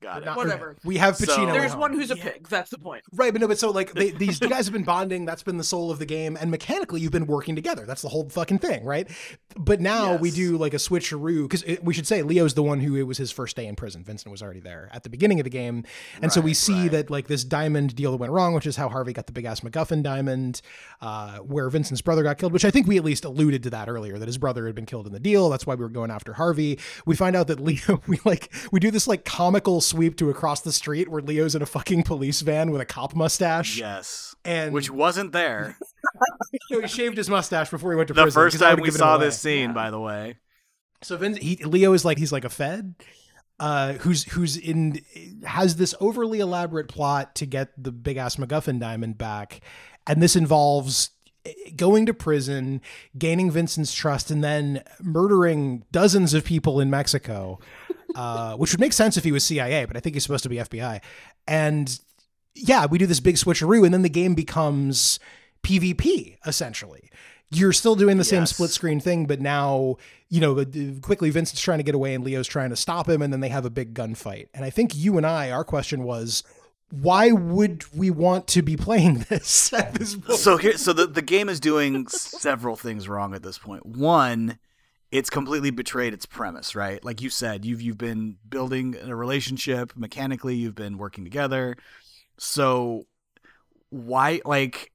got 0.00 0.22
it. 0.22 0.36
Whatever. 0.36 0.76
We 0.84 0.96
have 0.96 1.16
So- 1.16 1.26
Pacino. 1.26 1.48
at 1.48 1.52
There's 1.52 1.76
one 1.76 1.92
who's 1.92 2.10
a 2.10 2.16
Yeah. 2.16 2.24
pig. 2.24 2.48
That's 2.48 2.70
the 2.70 2.78
point. 2.78 3.02
Right, 3.12 3.32
but 3.32 3.40
no, 3.40 3.48
but 3.48 3.58
so 3.58 3.70
like 3.70 3.92
they, 3.92 4.10
these 4.10 4.38
guys 4.40 4.66
have 4.66 4.72
been 4.72 4.84
bonding. 4.84 5.24
That's 5.24 5.42
been 5.42 5.56
the 5.58 5.64
soul 5.64 5.90
of 5.90 5.98
the 5.98 6.06
game, 6.06 6.36
and 6.40 6.50
mechanically 6.50 7.00
you've 7.00 7.12
been 7.12 7.26
working 7.26 7.54
together. 7.54 7.84
That's 7.86 8.02
the 8.02 8.08
whole 8.08 8.28
fucking 8.28 8.58
thing, 8.58 8.84
right? 8.84 9.08
But 9.56 9.80
now 9.80 10.16
we 10.16 10.30
do 10.30 10.56
like 10.56 10.74
a 10.74 10.78
switcheroo 10.78 11.48
because 11.48 11.64
we 11.82 11.92
should 11.94 12.06
say 12.06 12.22
Leo's 12.22 12.54
the 12.54 12.62
one 12.62 12.80
who 12.80 12.96
it 12.96 13.02
was 13.02 13.18
his 13.18 13.30
first 13.30 13.56
day 13.56 13.66
in 13.66 13.76
prison. 13.76 14.04
Vincent 14.04 14.30
was 14.30 14.42
already 14.42 14.60
there 14.60 14.88
at 14.92 15.02
the 15.02 15.10
beginning 15.10 15.40
of 15.40 15.44
the 15.44 15.50
game, 15.50 15.84
and 16.22 16.32
so 16.32 16.40
we 16.40 16.54
see 16.54 16.82
right. 16.82 16.90
that 16.92 17.10
like 17.10 17.26
this 17.26 17.44
diamond 17.44 17.94
deal 17.94 18.10
that 18.12 18.18
went 18.18 18.32
wrong, 18.32 18.54
which 18.54 18.66
is 18.66 18.76
how 18.76 18.88
Harvey 18.88 19.12
got 19.12 19.26
the 19.26 19.32
big 19.32 19.44
ass 19.44 19.60
MacGuffin 19.60 20.02
diamond, 20.02 20.62
uh, 21.00 21.38
where 21.38 21.68
Vincent's 21.68 22.00
brother 22.00 22.22
got 22.22 22.38
killed. 22.38 22.52
Which 22.52 22.64
I 22.64 22.70
think 22.70 22.86
we 22.86 22.96
at 22.96 23.04
least 23.04 23.24
alluded 23.24 23.62
to 23.64 23.70
that 23.70 23.88
earlier 23.88 24.18
that 24.18 24.26
his 24.28 24.38
brother 24.38 24.66
had 24.66 24.74
been 24.74 24.86
killed 24.86 25.06
in 25.06 25.12
the 25.12 25.20
deal. 25.20 25.50
That's 25.50 25.66
why 25.66 25.74
we 25.74 25.84
were 25.84 25.90
going 25.90 26.10
after 26.10 26.34
Harvey. 26.34 26.78
We 27.06 27.16
find 27.16 27.36
out 27.36 27.46
that 27.48 27.60
Leo, 27.60 28.00
we 28.06 28.20
like 28.24 28.52
we 28.72 28.80
do 28.80 28.90
this 28.90 29.06
like 29.06 29.24
comical 29.24 29.80
sweep 29.90 30.16
to 30.16 30.30
across 30.30 30.60
the 30.62 30.72
street 30.72 31.08
where 31.08 31.22
Leo's 31.22 31.54
in 31.54 31.62
a 31.62 31.66
fucking 31.66 32.02
police 32.04 32.40
van 32.40 32.70
with 32.70 32.80
a 32.80 32.84
cop 32.86 33.14
mustache. 33.14 33.78
Yes, 33.78 34.34
And 34.44 34.72
which 34.72 34.90
wasn't 34.90 35.32
there 35.32 35.76
he 36.68 36.86
shaved 36.88 37.16
his 37.16 37.28
mustache 37.28 37.70
before 37.70 37.92
he 37.92 37.96
went 37.96 38.08
to 38.08 38.14
the 38.14 38.22
prison. 38.22 38.40
first 38.40 38.54
'cause 38.54 38.60
that 38.60 38.76
time 38.76 38.80
we 38.80 38.90
saw 38.90 39.18
this 39.18 39.38
scene. 39.38 39.72
By 39.72 39.90
the 39.90 40.00
way. 40.00 40.36
So 41.02 41.16
Vince, 41.16 41.38
he, 41.38 41.56
Leo 41.64 41.92
is 41.92 42.04
like 42.04 42.18
he's 42.18 42.32
like 42.32 42.44
a 42.44 42.48
Fed, 42.50 42.94
uh, 43.58 43.94
who's 43.94 44.24
who's 44.24 44.56
in 44.56 45.00
has 45.44 45.76
this 45.76 45.94
overly 46.00 46.40
elaborate 46.40 46.88
plot 46.88 47.34
to 47.36 47.46
get 47.46 47.70
the 47.82 47.92
big 47.92 48.16
ass 48.16 48.36
MacGuffin 48.36 48.78
diamond 48.80 49.16
back, 49.18 49.60
and 50.06 50.22
this 50.22 50.36
involves 50.36 51.10
going 51.76 52.06
to 52.06 52.14
prison, 52.14 52.80
gaining 53.16 53.50
Vincent's 53.50 53.94
trust, 53.94 54.30
and 54.30 54.42
then 54.44 54.82
murdering 55.00 55.84
dozens 55.92 56.34
of 56.34 56.44
people 56.44 56.80
in 56.80 56.90
Mexico, 56.90 57.58
uh, 58.14 58.56
which 58.56 58.72
would 58.72 58.80
make 58.80 58.92
sense 58.92 59.16
if 59.16 59.24
he 59.24 59.32
was 59.32 59.44
CIA, 59.44 59.84
but 59.84 59.96
I 59.96 60.00
think 60.00 60.14
he's 60.14 60.22
supposed 60.22 60.42
to 60.42 60.48
be 60.48 60.56
FBI, 60.56 61.00
and 61.46 62.00
yeah, 62.54 62.86
we 62.86 62.98
do 62.98 63.06
this 63.06 63.20
big 63.20 63.36
switcheroo, 63.36 63.84
and 63.84 63.94
then 63.94 64.02
the 64.02 64.08
game 64.08 64.34
becomes 64.34 65.18
PvP 65.62 66.36
essentially. 66.46 67.10
You're 67.52 67.72
still 67.72 67.96
doing 67.96 68.16
the 68.16 68.24
same 68.24 68.46
split 68.46 68.70
screen 68.70 69.00
thing, 69.00 69.26
but 69.26 69.40
now 69.40 69.96
you 70.28 70.40
know 70.40 70.64
quickly 71.00 71.30
Vincent's 71.30 71.60
trying 71.60 71.78
to 71.78 71.84
get 71.84 71.96
away 71.96 72.14
and 72.14 72.22
Leo's 72.22 72.46
trying 72.46 72.70
to 72.70 72.76
stop 72.76 73.08
him, 73.08 73.22
and 73.22 73.32
then 73.32 73.40
they 73.40 73.48
have 73.48 73.64
a 73.64 73.70
big 73.70 73.92
gunfight. 73.94 74.48
And 74.54 74.64
I 74.64 74.70
think 74.70 74.94
you 74.94 75.16
and 75.16 75.26
I, 75.26 75.50
our 75.50 75.64
question 75.64 76.04
was, 76.04 76.44
why 76.90 77.30
would 77.32 77.84
we 77.94 78.10
want 78.10 78.46
to 78.48 78.62
be 78.62 78.76
playing 78.76 79.18
this 79.28 79.72
at 79.72 79.94
this 79.94 80.16
point? 80.16 80.38
So 80.38 80.56
here, 80.56 80.76
so 80.76 80.92
the 80.92 81.06
the 81.06 81.22
game 81.22 81.48
is 81.48 81.60
doing 81.60 82.06
several 82.08 82.76
things 82.76 83.08
wrong 83.08 83.34
at 83.34 83.42
this 83.42 83.58
point. 83.58 83.86
One, 83.86 84.58
it's 85.10 85.30
completely 85.30 85.70
betrayed 85.70 86.12
its 86.12 86.26
premise, 86.26 86.74
right? 86.74 87.04
Like 87.04 87.20
you 87.20 87.30
said, 87.30 87.64
you've 87.64 87.80
you've 87.80 87.98
been 87.98 88.36
building 88.48 88.96
a 89.00 89.14
relationship 89.14 89.92
mechanically. 89.96 90.56
You've 90.56 90.74
been 90.74 90.98
working 90.98 91.24
together. 91.24 91.76
So 92.38 93.06
why, 93.90 94.40
like, 94.44 94.92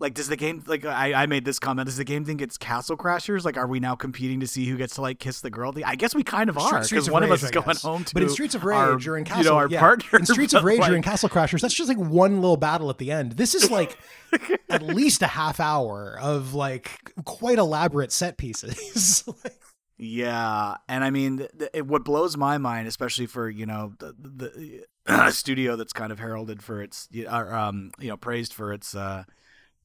like 0.00 0.14
does 0.14 0.28
the 0.28 0.36
game 0.36 0.62
like 0.66 0.84
I, 0.84 1.22
I 1.22 1.26
made 1.26 1.44
this 1.44 1.58
comment? 1.58 1.86
Does 1.86 1.96
the 1.96 2.04
game 2.04 2.24
think 2.24 2.42
it's 2.42 2.58
Castle 2.58 2.96
Crashers? 2.96 3.44
Like, 3.44 3.56
are 3.56 3.66
we 3.66 3.78
now 3.78 3.94
competing 3.94 4.40
to 4.40 4.46
see 4.46 4.66
who 4.66 4.76
gets 4.76 4.96
to 4.96 5.02
like 5.02 5.20
kiss 5.20 5.40
the 5.40 5.50
girl? 5.50 5.72
I 5.84 5.94
guess 5.94 6.14
we 6.14 6.24
kind 6.24 6.50
of 6.50 6.58
are 6.58 6.82
because 6.82 7.06
of 7.06 7.12
one 7.12 7.22
of 7.22 7.30
Rage, 7.30 7.38
us 7.38 7.44
is 7.44 7.50
going 7.52 7.76
home 7.76 8.04
to. 8.04 8.14
But 8.14 8.24
in 8.24 8.28
Streets 8.28 8.54
of 8.54 8.64
Rage 8.64 9.06
our, 9.06 9.12
or 9.12 9.18
in 9.18 9.24
Castle, 9.24 9.44
you 9.44 9.50
know, 9.50 9.56
our 9.56 9.68
yeah, 9.68 9.80
partner. 9.80 10.18
in 10.18 10.26
Streets 10.26 10.52
of 10.52 10.64
Rage 10.64 10.80
or 10.80 10.96
in 10.96 11.02
Castle 11.02 11.28
Crashers, 11.28 11.60
that's 11.60 11.74
just 11.74 11.88
like 11.88 11.98
one 11.98 12.40
little 12.40 12.56
battle 12.56 12.90
at 12.90 12.98
the 12.98 13.12
end. 13.12 13.32
This 13.32 13.54
is 13.54 13.70
like 13.70 13.96
at 14.68 14.82
least 14.82 15.22
a 15.22 15.28
half 15.28 15.60
hour 15.60 16.18
of 16.20 16.54
like 16.54 17.12
quite 17.24 17.58
elaborate 17.58 18.12
set 18.12 18.36
pieces. 18.36 19.24
Like, 19.44 19.54
Yeah, 19.96 20.76
and 20.88 21.04
I 21.04 21.10
mean, 21.10 21.46
what 21.84 22.04
blows 22.04 22.36
my 22.36 22.58
mind, 22.58 22.88
especially 22.88 23.26
for 23.26 23.48
you 23.48 23.64
know 23.64 23.92
the, 24.00 24.14
the, 24.18 24.84
the 25.06 25.30
studio 25.30 25.76
that's 25.76 25.92
kind 25.92 26.10
of 26.10 26.18
heralded 26.18 26.62
for 26.62 26.82
its, 26.82 27.08
or, 27.30 27.54
um, 27.54 27.92
you 28.00 28.08
know, 28.08 28.16
praised 28.16 28.52
for 28.52 28.72
its 28.72 28.94
uh, 28.96 29.22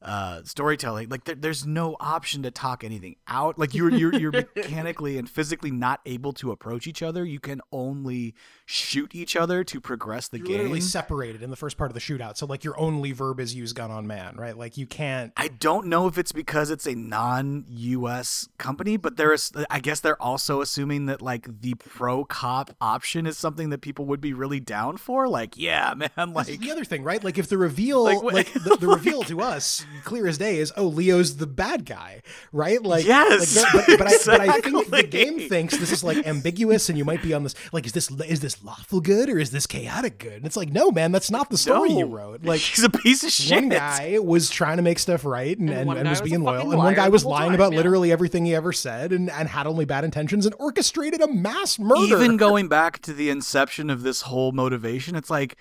uh, 0.02 0.42
storytelling. 0.44 1.10
Like 1.10 1.26
there, 1.26 1.36
there's 1.36 1.66
no 1.66 1.98
option 2.00 2.44
to 2.44 2.52
talk 2.52 2.84
anything 2.84 3.18
out. 3.28 3.60
Like 3.60 3.74
you're 3.74 3.90
you're 3.90 4.14
you're 4.14 4.32
mechanically 4.56 5.18
and 5.18 5.30
physically 5.30 5.72
not 5.72 6.00
able 6.06 6.34
to 6.34 6.52
approach 6.52 6.88
each 6.88 7.02
other. 7.04 7.26
You 7.26 7.40
can 7.40 7.62
only 7.72 8.34
shoot 8.66 9.14
each 9.14 9.36
other 9.36 9.64
to 9.64 9.82
progress 9.82 10.28
the 10.28 10.38
You're 10.38 10.48
game. 10.48 10.58
literally 10.58 10.82
separated 10.82 11.42
in 11.44 11.50
the 11.50 11.56
first 11.56 11.78
part 11.78 11.90
of 11.90 11.96
the 11.96 12.00
shootout. 12.00 12.38
So 12.38 12.46
like 12.46 12.64
your 12.64 12.80
only 12.80 13.12
verb 13.12 13.40
is 13.40 13.56
use 13.56 13.74
gun 13.74 13.92
on 13.92 14.08
man, 14.08 14.36
right? 14.38 14.58
Like 14.58 14.78
you 14.78 14.86
can't. 14.86 15.34
I 15.36 15.48
don't 15.50 15.88
know 15.88 16.08
if 16.08 16.18
it's 16.18 16.32
because 16.32 16.70
it's 16.70 16.86
a 16.88 16.96
non-U.S. 16.96 18.48
company, 18.58 18.98
but 18.98 19.18
there's, 19.18 19.52
I 19.70 19.80
guess 19.80 20.00
they're 20.00 20.22
also 20.22 20.62
assuming 20.62 21.08
that 21.08 21.22
like 21.22 21.62
the 21.62 21.74
pro 21.76 22.24
cop 22.26 22.72
option 22.80 23.26
is 23.26 23.38
something 23.38 23.70
that 23.70 23.82
people 23.82 24.06
would 24.06 24.22
be 24.22 24.34
really 24.34 24.60
down 24.60 24.98
for. 24.98 25.28
Like, 25.28 25.58
yeah, 25.58 25.94
man, 26.18 26.34
like 26.34 26.48
the 26.60 26.72
other 26.72 26.86
thing, 26.86 27.04
right? 27.04 27.24
Like 27.24 27.38
if 27.38 27.48
the 27.48 27.58
reveal, 27.58 28.04
Like, 28.04 28.22
like, 28.24 28.54
the, 28.54 28.78
the 28.80 28.88
reveal 28.88 29.24
to 29.30 29.42
us, 29.42 29.86
clear 30.04 30.28
as 30.28 30.38
day, 30.38 30.60
is 30.60 30.72
oh 30.78 30.88
Leo's 30.88 31.38
the 31.38 31.48
bad 31.48 31.86
guy, 31.86 32.22
right? 32.52 32.82
Like 32.82 33.06
Yes, 33.06 33.56
like, 33.56 33.88
but, 33.88 33.98
but, 33.98 34.08
I, 34.08 34.18
but 34.26 34.42
I 34.42 34.62
think 34.62 34.90
the 34.90 35.04
game 35.04 35.50
thinks 35.50 35.78
this 35.78 35.92
is 35.92 36.04
like 36.04 36.26
ambiguous, 36.28 36.90
and 36.90 36.98
you 36.98 37.06
might 37.06 37.24
be 37.24 37.34
on 37.34 37.44
this 37.44 37.56
like 37.74 37.86
is 37.86 37.94
this 37.94 38.12
is 38.12 38.40
this 38.40 38.64
lawful 38.64 39.02
good 39.02 39.30
or 39.30 39.40
is 39.40 39.52
this 39.52 39.66
chaotic 39.66 40.20
good? 40.20 40.34
And 40.34 40.46
it's 40.46 40.58
like 40.58 40.72
no, 40.72 40.92
man, 40.92 41.12
that's 41.12 41.32
not 41.32 41.50
the 41.50 41.58
story 41.58 41.92
you 41.92 42.06
wrote. 42.06 42.44
Like 42.44 42.62
he's 42.62 42.84
a 42.84 42.90
piece 42.90 43.24
of 43.24 43.32
shit. 43.32 43.56
one 43.56 43.70
guy 43.70 44.20
was 44.20 44.50
trying 44.50 44.78
to 44.78 44.84
make 44.84 45.00
stuff 45.00 45.26
right 45.26 45.58
and, 45.58 45.70
And 45.70 45.90
and, 45.90 45.98
and 45.98 46.04
guy 46.06 46.10
was 46.12 46.20
was 46.22 46.30
being 46.30 46.44
loyal, 46.44 46.72
and 46.72 46.78
one 46.78 46.94
guy 46.94 47.10
was 47.10 47.26
lying 47.26 47.50
time, 47.50 47.56
about 47.56 47.72
yeah. 47.72 47.78
literally 47.78 48.12
everything 48.12 48.46
he 48.46 48.56
ever 48.56 48.74
said 48.74 49.12
and, 49.12 49.30
and 49.30 49.50
had 49.50 49.68
only 49.68 49.86
bad 49.86 50.04
intentions 50.04 50.46
and 50.46 50.56
orchestrated 50.60 51.22
a 51.22 51.28
mass 51.28 51.80
murder. 51.80 52.16
Even 52.16 52.38
going 52.38 52.68
back 52.68 53.00
to 53.00 53.14
the 53.14 53.30
inception 53.30 53.90
of 53.90 54.04
this 54.04 54.22
whole 54.24 54.52
motivation, 54.52 55.16
it's 55.16 55.30
like, 55.30 55.58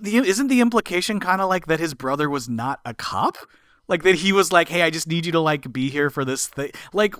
the 0.00 0.16
isn't 0.16 0.48
the 0.48 0.60
implication 0.60 1.20
kind 1.20 1.40
of 1.40 1.48
like 1.48 1.66
that 1.66 1.80
his 1.80 1.94
brother 1.94 2.28
was 2.28 2.48
not 2.48 2.80
a 2.84 2.94
cop? 2.94 3.36
Like 3.88 4.02
that 4.02 4.16
he 4.16 4.32
was 4.32 4.52
like, 4.52 4.68
hey, 4.68 4.82
I 4.82 4.90
just 4.90 5.06
need 5.06 5.26
you 5.26 5.32
to 5.32 5.40
like 5.40 5.72
be 5.72 5.90
here 5.90 6.10
for 6.10 6.24
this 6.24 6.46
thing. 6.46 6.72
Like, 6.92 7.14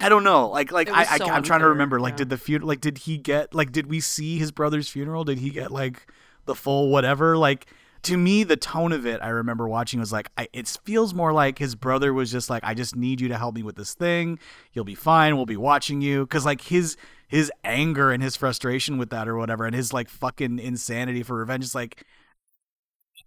I 0.00 0.08
don't 0.08 0.24
know. 0.24 0.48
Like, 0.48 0.72
like 0.72 0.88
I, 0.88 1.00
was 1.00 1.08
I 1.08 1.18
so 1.18 1.28
I'm 1.28 1.42
trying 1.42 1.60
to 1.60 1.68
remember. 1.68 2.00
Like, 2.00 2.14
yeah. 2.14 2.18
did 2.18 2.30
the 2.30 2.38
funeral? 2.38 2.68
Like, 2.68 2.80
did 2.80 2.98
he 2.98 3.16
get? 3.16 3.54
Like, 3.54 3.72
did 3.72 3.86
we 3.86 4.00
see 4.00 4.38
his 4.38 4.52
brother's 4.52 4.88
funeral? 4.88 5.24
Did 5.24 5.38
he 5.38 5.50
get 5.50 5.70
like 5.70 6.06
the 6.46 6.54
full 6.54 6.90
whatever? 6.90 7.36
Like. 7.36 7.66
To 8.02 8.16
me, 8.16 8.44
the 8.44 8.56
tone 8.56 8.92
of 8.92 9.06
it, 9.06 9.18
I 9.20 9.28
remember 9.28 9.68
watching 9.68 9.98
was 9.98 10.12
like, 10.12 10.30
I, 10.38 10.46
it 10.52 10.68
feels 10.84 11.12
more 11.12 11.32
like 11.32 11.58
his 11.58 11.74
brother 11.74 12.14
was 12.14 12.30
just 12.30 12.48
like, 12.48 12.62
I 12.62 12.72
just 12.72 12.94
need 12.94 13.20
you 13.20 13.26
to 13.26 13.36
help 13.36 13.56
me 13.56 13.64
with 13.64 13.74
this 13.74 13.92
thing. 13.92 14.38
You'll 14.72 14.84
be 14.84 14.94
fine. 14.94 15.36
We'll 15.36 15.46
be 15.46 15.56
watching 15.56 16.00
you. 16.00 16.24
Cause 16.28 16.46
like 16.46 16.60
his, 16.60 16.96
his 17.28 17.52
anger 17.62 18.10
and 18.10 18.22
his 18.22 18.36
frustration 18.36 18.98
with 18.98 19.10
that 19.10 19.28
or 19.28 19.36
whatever, 19.36 19.64
and 19.66 19.74
his 19.74 19.92
like 19.92 20.08
fucking 20.08 20.58
insanity 20.58 21.22
for 21.22 21.36
revenge 21.36 21.62
is 21.64 21.74
like, 21.74 22.02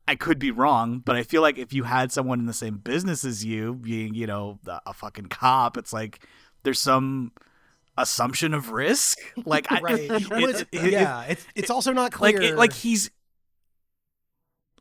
I 0.07 0.15
could 0.15 0.39
be 0.39 0.51
wrong, 0.51 0.99
but 1.05 1.15
I 1.15 1.23
feel 1.23 1.41
like 1.41 1.57
if 1.57 1.71
you 1.73 1.83
had 1.83 2.11
someone 2.11 2.39
in 2.39 2.45
the 2.47 2.53
same 2.53 2.77
business 2.77 3.23
as 3.23 3.45
you, 3.45 3.75
being 3.75 4.13
you 4.15 4.27
know 4.27 4.59
a 4.67 4.79
a 4.87 4.93
fucking 4.93 5.27
cop, 5.27 5.77
it's 5.77 5.93
like 5.93 6.25
there's 6.63 6.79
some 6.79 7.31
assumption 7.97 8.53
of 8.53 8.71
risk. 8.71 9.19
Like, 9.45 9.71
I, 9.71 9.79
right? 9.81 9.99
it- 9.99 10.29
Well, 10.29 10.43
it's- 10.49 10.61
it- 10.71 10.83
it- 10.85 10.91
yeah, 10.93 11.23
it's 11.23 11.45
it's 11.55 11.69
also 11.69 11.93
not 11.93 12.11
clear. 12.11 12.39
like 12.39 12.43
it, 12.49 12.57
like 12.57 12.73
he's 12.73 13.11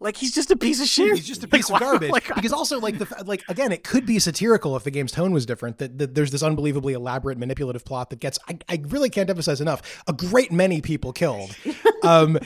like 0.00 0.16
he's 0.16 0.32
just 0.32 0.50
a 0.50 0.56
piece 0.56 0.80
of 0.80 0.86
shit. 0.88 1.14
He's 1.14 1.26
just 1.26 1.42
a 1.44 1.46
Like, 1.46 1.52
piece 1.52 1.68
of 1.68 1.74
why- 1.74 1.78
garbage. 1.80 2.10
like, 2.10 2.34
because 2.34 2.52
also, 2.52 2.80
like 2.80 2.98
the 2.98 3.06
like 3.26 3.42
again, 3.48 3.70
it 3.70 3.84
could 3.84 4.06
be 4.06 4.18
satirical 4.18 4.74
if 4.76 4.84
the 4.84 4.90
game's 4.90 5.12
tone 5.12 5.32
was 5.32 5.46
different. 5.46 5.78
That, 5.78 5.98
that 5.98 6.14
there's 6.14 6.30
this 6.30 6.42
unbelievably 6.42 6.94
elaborate, 6.94 7.38
manipulative 7.38 7.84
plot 7.84 8.10
that 8.10 8.20
gets. 8.20 8.38
I, 8.48 8.58
I 8.68 8.82
really 8.88 9.10
can't 9.10 9.28
emphasize 9.30 9.60
enough. 9.60 10.02
A 10.08 10.12
great 10.12 10.50
many 10.52 10.80
people 10.80 11.12
killed. 11.12 11.54
Um, 12.02 12.38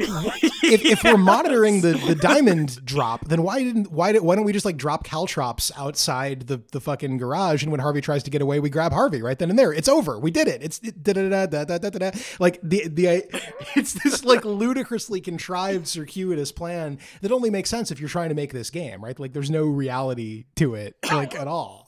if, 0.62 0.84
if 0.84 1.04
we're 1.04 1.16
monitoring 1.16 1.80
the, 1.80 1.92
the 1.92 2.14
diamond 2.14 2.84
drop, 2.84 3.26
then 3.26 3.42
why 3.42 3.62
didn't 3.62 3.90
why 3.90 4.12
did, 4.12 4.22
why 4.22 4.34
don't 4.34 4.44
we 4.44 4.52
just 4.52 4.64
like 4.64 4.76
drop 4.76 5.04
caltrops 5.04 5.70
outside 5.76 6.46
the, 6.46 6.62
the 6.72 6.80
fucking 6.80 7.18
garage? 7.18 7.62
And 7.62 7.70
when 7.70 7.80
Harvey 7.80 8.00
tries 8.00 8.22
to 8.24 8.30
get 8.30 8.42
away, 8.42 8.60
we 8.60 8.70
grab 8.70 8.92
Harvey 8.92 9.22
right 9.22 9.38
then 9.38 9.50
and 9.50 9.58
there. 9.58 9.72
It's 9.72 9.88
over. 9.88 10.18
We 10.18 10.30
did 10.30 10.48
it. 10.48 10.62
It's 10.62 10.78
it, 10.80 11.02
da, 11.02 11.12
da, 11.12 11.28
da, 11.28 11.46
da, 11.46 11.64
da, 11.64 11.78
da, 11.78 11.90
da, 11.90 12.10
like 12.38 12.58
the 12.62 12.88
the 12.88 13.24
it's 13.76 13.92
this 14.02 14.24
like 14.24 14.44
ludicrously 14.44 15.20
contrived 15.20 15.86
circuitous 15.86 16.52
plan 16.52 16.98
that 17.20 17.32
only 17.32 17.50
makes 17.50 17.70
sense 17.70 17.90
if 17.90 18.00
you're 18.00 18.08
trying 18.08 18.30
to 18.30 18.34
make 18.34 18.52
this 18.52 18.70
game 18.70 19.04
right. 19.04 19.18
Like 19.18 19.32
there's 19.32 19.50
no 19.50 19.64
reality 19.64 20.44
to 20.56 20.74
it 20.74 20.96
like 21.10 21.34
at 21.34 21.46
all 21.46 21.79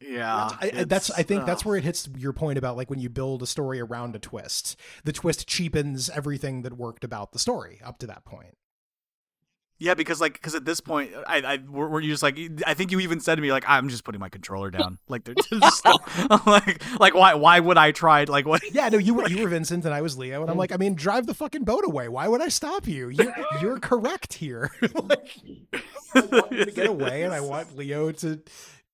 yeah, 0.00 0.50
I, 0.60 0.84
that's 0.84 1.10
I 1.10 1.22
think 1.22 1.46
that's 1.46 1.62
uh, 1.62 1.68
where 1.68 1.76
it 1.76 1.84
hits 1.84 2.08
your 2.16 2.32
point 2.32 2.58
about 2.58 2.76
like 2.76 2.88
when 2.90 3.00
you 3.00 3.08
build 3.08 3.42
a 3.42 3.46
story 3.46 3.80
around 3.80 4.16
a 4.16 4.18
twist, 4.18 4.76
the 5.04 5.12
twist 5.12 5.46
cheapens 5.46 6.08
everything 6.10 6.62
that 6.62 6.74
worked 6.74 7.04
about 7.04 7.32
the 7.32 7.38
story 7.38 7.80
up 7.84 7.98
to 7.98 8.06
that 8.06 8.24
point. 8.24 8.56
Yeah, 9.80 9.94
because 9.94 10.20
like, 10.20 10.34
because 10.34 10.54
at 10.54 10.66
this 10.66 10.78
point, 10.78 11.10
I, 11.26 11.38
I, 11.38 11.58
were, 11.66 11.88
were 11.88 12.00
you 12.02 12.10
just 12.10 12.22
like, 12.22 12.38
I 12.66 12.74
think 12.74 12.92
you 12.92 13.00
even 13.00 13.18
said 13.18 13.36
to 13.36 13.42
me 13.42 13.50
like, 13.50 13.64
I'm 13.66 13.88
just 13.88 14.04
putting 14.04 14.20
my 14.20 14.28
controller 14.28 14.70
down. 14.70 14.98
Like, 15.08 15.24
they're 15.24 15.34
just 15.50 15.84
like, 16.46 17.00
like, 17.00 17.14
why, 17.14 17.34
why 17.34 17.58
would 17.58 17.78
I 17.78 17.90
try? 17.90 18.24
Like, 18.24 18.46
what? 18.46 18.62
Yeah, 18.72 18.88
no, 18.90 18.98
you 18.98 19.14
were 19.14 19.28
you 19.28 19.42
were 19.42 19.48
Vincent 19.48 19.84
and 19.84 19.92
I 19.92 20.02
was 20.02 20.16
Leo, 20.16 20.42
and 20.42 20.50
I'm 20.50 20.56
mm. 20.56 20.60
like, 20.60 20.72
I 20.72 20.76
mean, 20.76 20.94
drive 20.94 21.26
the 21.26 21.34
fucking 21.34 21.64
boat 21.64 21.84
away. 21.84 22.08
Why 22.08 22.28
would 22.28 22.40
I 22.40 22.48
stop 22.48 22.86
you? 22.86 23.08
You're 23.08 23.34
you're 23.60 23.78
correct 23.80 24.34
here. 24.34 24.70
like, 24.94 25.30
I 26.14 26.20
want 26.20 26.52
you 26.52 26.64
to 26.66 26.70
get 26.70 26.86
away, 26.86 27.24
and 27.24 27.32
I 27.32 27.40
want 27.40 27.76
Leo 27.76 28.12
to 28.12 28.40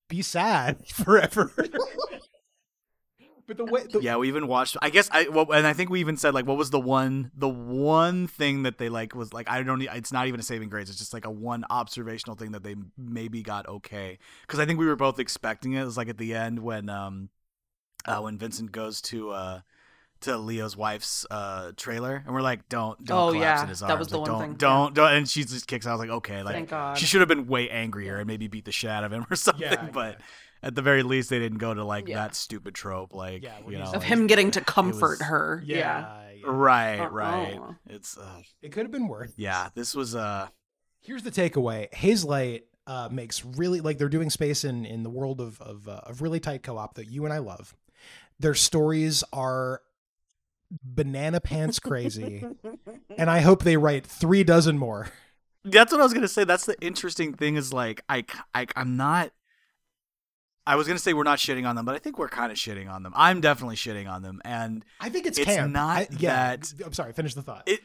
be 0.09 0.22
sad 0.22 0.86
forever. 0.92 1.52
but 3.46 3.57
the 3.57 3.64
way, 3.64 3.86
the, 3.90 4.00
Yeah, 4.00 4.16
we 4.16 4.28
even 4.28 4.46
watched. 4.46 4.76
I 4.82 4.90
guess 4.90 5.09
I, 5.12 5.28
well, 5.28 5.50
and 5.52 5.66
I 5.66 5.72
think 5.72 5.90
we 5.90 6.00
even 6.00 6.16
said 6.16 6.34
like, 6.34 6.46
what 6.46 6.57
was 6.57 6.70
the 6.70 6.80
one, 6.80 7.30
the 7.34 7.48
one 7.48 8.26
thing 8.26 8.64
that 8.64 8.78
they 8.78 8.88
like 8.88 9.14
was 9.14 9.32
like, 9.32 9.50
I 9.50 9.62
don't, 9.62 9.82
it's 9.82 10.12
not 10.12 10.26
even 10.26 10.40
a 10.40 10.42
saving 10.42 10.68
grace. 10.68 10.88
It's 10.88 10.98
just 10.98 11.14
like 11.14 11.24
a 11.24 11.30
one 11.30 11.64
observational 11.70 12.36
thing 12.36 12.52
that 12.52 12.62
they 12.62 12.76
maybe 12.96 13.42
got 13.42 13.68
okay. 13.68 14.18
Because 14.42 14.61
I 14.61 14.66
think 14.66 14.78
we 14.78 14.86
were 14.86 14.96
both 14.96 15.18
expecting 15.18 15.72
it. 15.72 15.82
It 15.82 15.84
was 15.84 15.96
like 15.96 16.09
at 16.09 16.18
the 16.18 16.34
end 16.34 16.61
when, 16.61 16.88
um, 16.88 17.30
uh, 18.04 18.20
when 18.20 18.38
Vincent 18.38 18.72
goes 18.72 19.00
to, 19.02 19.30
uh, 19.30 19.61
to 20.22 20.36
Leo's 20.38 20.76
wife's 20.76 21.26
uh 21.30 21.72
trailer, 21.76 22.22
and 22.24 22.34
we're 22.34 22.42
like, 22.42 22.68
"Don't, 22.68 23.02
don't 23.04 23.18
Oh, 23.18 23.32
collapse 23.32 23.40
yeah, 23.58 23.62
in 23.62 23.68
his 23.68 23.80
that 23.80 23.98
was 23.98 24.08
the 24.08 24.18
like, 24.18 24.28
one 24.28 24.38
don't, 24.40 24.48
thing, 24.48 24.56
don't, 24.56 24.94
don't." 24.94 25.12
And 25.12 25.28
she 25.28 25.44
just 25.44 25.66
kicks 25.66 25.86
out. 25.86 25.90
I 25.90 25.92
was 25.94 26.00
like, 26.00 26.10
"Okay, 26.10 26.42
like 26.42 26.54
Thank 26.54 26.70
God. 26.70 26.98
she 26.98 27.06
should 27.06 27.20
have 27.20 27.28
been 27.28 27.46
way 27.46 27.68
angrier 27.70 28.16
and 28.18 28.26
maybe 28.26 28.48
beat 28.48 28.64
the 28.64 28.72
shit 28.72 28.90
out 28.90 29.04
of 29.04 29.12
him 29.12 29.26
or 29.30 29.36
something." 29.36 29.62
Yeah, 29.70 29.88
but 29.92 30.20
at 30.62 30.74
the 30.74 30.82
very 30.82 31.02
least, 31.02 31.28
they 31.30 31.38
didn't 31.38 31.58
go 31.58 31.74
to 31.74 31.84
like 31.84 32.08
Yeah. 32.08 32.16
that 32.16 32.34
stupid 32.34 32.74
trope, 32.74 33.14
like 33.14 33.42
Yeah, 33.44 33.52
when 33.62 33.72
you 33.74 33.78
know, 33.78 33.92
of 33.92 34.02
him 34.02 34.26
getting 34.26 34.50
to 34.52 34.60
comfort 34.62 35.18
was- 35.20 35.22
her. 35.22 35.62
yeah, 35.66 35.76
Yeah. 35.76 36.20
yeah. 36.38 36.42
Right, 36.46 36.98
Uh-uh. 37.00 37.08
right. 37.10 37.60
It's 37.88 38.16
uh, 38.16 38.40
it 38.62 38.72
could 38.72 38.84
have 38.84 38.92
been 38.92 39.08
worse. 39.08 39.32
yeah. 39.36 39.68
This 39.74 39.94
was 39.94 40.14
uh, 40.14 40.48
Here's 41.00 41.22
the 41.22 41.30
takeaway: 41.30 41.90
Hazelight 41.92 42.62
uh, 42.86 43.08
makes 43.12 43.44
really 43.44 43.80
like 43.80 43.98
they're 43.98 44.08
doing 44.08 44.30
space 44.30 44.64
in 44.64 44.84
in 44.86 45.02
the 45.02 45.10
world 45.10 45.40
of 45.40 45.60
of, 45.60 45.86
uh, 45.88 46.00
of 46.04 46.22
really 46.22 46.40
tight 46.40 46.62
co-op 46.62 46.94
that 46.94 47.10
you 47.10 47.24
and 47.24 47.32
I 47.34 47.38
love. 47.38 47.74
Their 48.38 48.54
stories 48.54 49.24
are 49.32 49.80
banana 50.82 51.40
pants 51.40 51.78
crazy, 51.78 52.44
and 53.18 53.30
I 53.30 53.40
hope 53.40 53.62
they 53.62 53.76
write 53.76 54.06
three 54.06 54.44
dozen 54.44 54.78
more. 54.78 55.08
that's 55.64 55.92
what 55.92 56.00
I 56.00 56.04
was 56.04 56.12
gonna 56.14 56.28
say. 56.28 56.44
That's 56.44 56.66
the 56.66 56.76
interesting 56.80 57.34
thing 57.34 57.56
is 57.56 57.72
like 57.72 58.02
I, 58.08 58.24
I 58.54 58.66
I'm 58.76 58.96
not. 58.96 59.30
I 60.68 60.74
was 60.74 60.88
gonna 60.88 60.98
say 60.98 61.12
we're 61.14 61.22
not 61.22 61.38
shitting 61.38 61.68
on 61.68 61.76
them, 61.76 61.84
but 61.84 61.94
I 61.94 61.98
think 61.98 62.18
we're 62.18 62.28
kind 62.28 62.50
of 62.50 62.58
shitting 62.58 62.90
on 62.90 63.04
them. 63.04 63.12
I'm 63.14 63.40
definitely 63.40 63.76
shitting 63.76 64.10
on 64.10 64.22
them, 64.22 64.40
and 64.44 64.84
I 65.00 65.08
think 65.10 65.26
it's, 65.26 65.38
It's 65.38 65.46
camp. 65.46 65.72
not 65.72 65.96
I- 65.98 66.08
yeah, 66.18 66.56
that- 66.56 66.72
I'm 66.84 66.92
sorry. 66.92 67.12
Finish 67.12 67.34
the 67.34 67.42
thought. 67.42 67.62
it. 67.66 67.80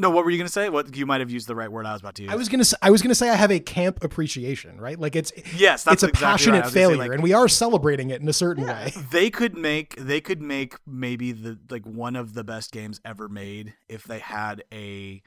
No, 0.00 0.08
what 0.08 0.24
were 0.24 0.30
you 0.30 0.38
gonna 0.38 0.48
say? 0.48 0.70
What 0.70 0.96
you 0.96 1.04
might 1.04 1.20
have 1.20 1.30
used 1.30 1.46
the 1.46 1.54
right 1.54 1.70
word 1.70 1.84
I 1.84 1.92
was 1.92 2.00
about 2.00 2.14
to 2.14 2.22
use. 2.22 2.32
I 2.32 2.36
was 2.36 2.48
gonna 2.48 2.64
say, 2.64 2.76
I 2.80 2.90
was 2.90 3.02
gonna 3.02 3.14
say 3.14 3.28
I 3.28 3.34
have 3.34 3.52
a 3.52 3.60
camp 3.60 4.02
appreciation, 4.02 4.80
right? 4.80 4.98
Like 4.98 5.14
it's 5.14 5.30
yes, 5.54 5.84
that's 5.84 5.94
it's 5.94 6.02
a 6.04 6.08
exactly 6.08 6.26
passionate 6.26 6.64
was 6.64 6.72
gonna 6.72 6.72
say, 6.72 6.80
failure, 6.80 6.96
like, 6.96 7.12
and 7.12 7.22
we 7.22 7.34
are 7.34 7.48
celebrating 7.48 8.08
it 8.08 8.22
in 8.22 8.28
a 8.28 8.32
certain 8.32 8.66
way. 8.66 8.94
they 9.10 9.28
could 9.28 9.56
make 9.56 9.94
they 9.96 10.22
could 10.22 10.40
make 10.40 10.76
maybe 10.86 11.32
the 11.32 11.58
like 11.68 11.84
one 11.84 12.16
of 12.16 12.32
the 12.32 12.42
best 12.42 12.72
games 12.72 12.98
ever 13.04 13.28
made 13.28 13.74
if 13.88 14.04
they 14.04 14.20
had 14.20 14.64
a 14.72 15.20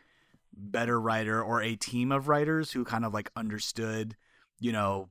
better 0.56 1.00
writer 1.00 1.42
or 1.42 1.62
a 1.62 1.76
team 1.76 2.12
of 2.12 2.28
writers 2.28 2.72
who 2.72 2.84
kind 2.84 3.06
of 3.06 3.14
like 3.14 3.32
understood 3.36 4.16
you 4.60 4.72
know 4.72 5.10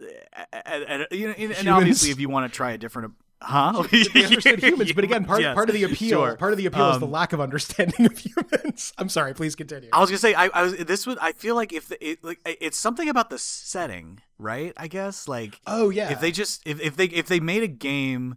eh, 0.00 0.06
eh, 0.42 0.44
eh, 0.52 0.84
and, 0.88 1.06
and, 1.10 1.52
and 1.52 1.68
obviously 1.68 2.10
if 2.10 2.20
you 2.20 2.28
want 2.28 2.50
to 2.50 2.56
try 2.56 2.72
a 2.72 2.78
different 2.78 3.12
huh 3.42 3.82
They 3.90 4.24
understood 4.24 4.58
humans, 4.62 4.92
but 4.92 5.04
again, 5.04 5.24
part 5.24 5.40
Yes, 5.40 5.54
part 5.54 5.68
of 5.68 5.74
the 5.74 5.84
appeal, 5.84 6.08
sure. 6.26 6.36
part 6.36 6.52
of 6.52 6.58
the 6.58 6.66
appeal 6.66 6.90
is 6.90 6.98
the 6.98 7.06
Um, 7.06 7.12
lack 7.12 7.32
of 7.32 7.40
understanding 7.40 8.06
of 8.06 8.18
humans. 8.18 8.92
I'm 8.98 9.08
sorry, 9.08 9.34
please 9.34 9.54
continue. 9.56 9.88
I 9.92 10.00
was 10.00 10.10
gonna 10.10 10.18
say 10.18 10.34
I, 10.34 10.46
I 10.48 10.62
was 10.62 10.76
this 10.76 11.06
would 11.06 11.18
I 11.20 11.32
feel 11.32 11.54
like 11.54 11.72
if 11.72 11.88
the, 11.88 12.06
it 12.06 12.22
like 12.22 12.38
it's 12.44 12.76
something 12.78 13.08
about 13.08 13.30
the 13.30 13.38
setting 13.38 14.20
right 14.38 14.72
I 14.76 14.88
guess 14.88 15.26
like 15.28 15.60
oh 15.66 15.90
yeah, 15.90 16.10
if 16.12 16.20
they 16.20 16.30
just 16.32 16.66
if, 16.66 16.80
if 16.80 16.96
they 16.96 17.06
if 17.06 17.26
they 17.28 17.40
made 17.40 17.62
a 17.62 17.68
game 17.68 18.36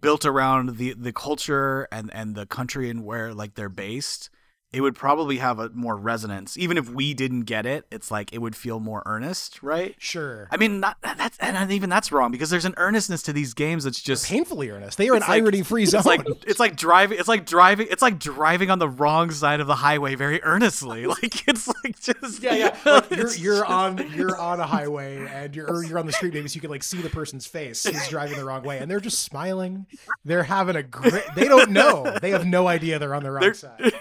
built 0.00 0.24
around 0.24 0.76
the 0.76 0.94
the 0.94 1.12
culture 1.12 1.88
and 1.90 2.10
and 2.14 2.34
the 2.34 2.46
country 2.46 2.88
and 2.90 3.04
where 3.04 3.34
like 3.34 3.54
they're 3.54 3.68
based 3.68 4.30
it 4.72 4.80
would 4.82 4.94
probably 4.94 5.38
have 5.38 5.58
a 5.58 5.68
more 5.70 5.96
resonance. 5.96 6.56
Even 6.56 6.78
if 6.78 6.88
we 6.88 7.12
didn't 7.14 7.42
get 7.42 7.66
it, 7.66 7.86
it's 7.90 8.10
like 8.10 8.32
it 8.32 8.38
would 8.38 8.54
feel 8.54 8.78
more 8.80 9.02
earnest, 9.04 9.62
right? 9.62 9.94
Sure. 9.98 10.48
I 10.50 10.56
mean, 10.56 10.80
not 10.80 10.96
that's 11.02 11.36
and 11.38 11.70
even 11.72 11.90
that's 11.90 12.12
wrong 12.12 12.30
because 12.30 12.50
there's 12.50 12.64
an 12.64 12.74
earnestness 12.76 13.22
to 13.24 13.32
these 13.32 13.52
games 13.54 13.84
that's 13.84 14.00
just 14.00 14.26
painfully 14.26 14.70
earnest. 14.70 14.96
They 14.98 15.08
are 15.08 15.14
an 15.14 15.20
like- 15.20 15.30
irony-free 15.30 15.86
zone. 15.86 15.98
It's 16.00 16.06
like 16.06 16.26
it's 16.46 16.60
like 16.60 16.76
driving. 16.76 17.18
It's 17.18 17.28
like 17.28 17.46
driving. 17.46 17.88
It's 17.90 18.02
like 18.02 18.18
driving 18.18 18.70
on 18.70 18.78
the 18.78 18.88
wrong 18.88 19.30
side 19.30 19.60
of 19.60 19.66
the 19.66 19.74
highway 19.76 20.14
very 20.14 20.42
earnestly. 20.42 21.06
Like 21.20 21.48
it's 21.48 21.66
like 21.82 21.98
just 22.00 22.42
yeah, 22.42 22.54
yeah. 22.54 22.76
Like 22.84 23.10
you're 23.16 23.34
you're 23.34 23.64
on 23.64 24.12
you're 24.14 24.36
on 24.38 24.60
a 24.60 24.66
highway 24.66 25.26
and 25.26 25.54
you're 25.56 25.82
you're 25.84 25.98
on 25.98 26.06
the 26.06 26.12
street 26.12 26.32
maybe 26.32 26.48
so 26.48 26.54
you 26.54 26.60
can 26.60 26.70
like 26.70 26.82
see 26.84 27.02
the 27.02 27.10
person's 27.10 27.46
face 27.46 27.82
who's 27.84 28.08
driving 28.08 28.36
the 28.38 28.44
wrong 28.44 28.62
way 28.62 28.78
and 28.78 28.90
they're 28.90 29.00
just 29.00 29.18
smiling. 29.24 29.86
They're 30.24 30.44
having 30.44 30.76
a 30.76 30.82
great. 30.82 31.24
They 31.34 31.48
don't 31.48 31.70
know. 31.72 32.16
They 32.22 32.30
have 32.30 32.46
no 32.46 32.68
idea 32.68 32.98
they're 32.98 33.14
on 33.14 33.22
the 33.24 33.30
wrong 33.32 33.40
They're- 33.40 33.54
side. 33.54 33.92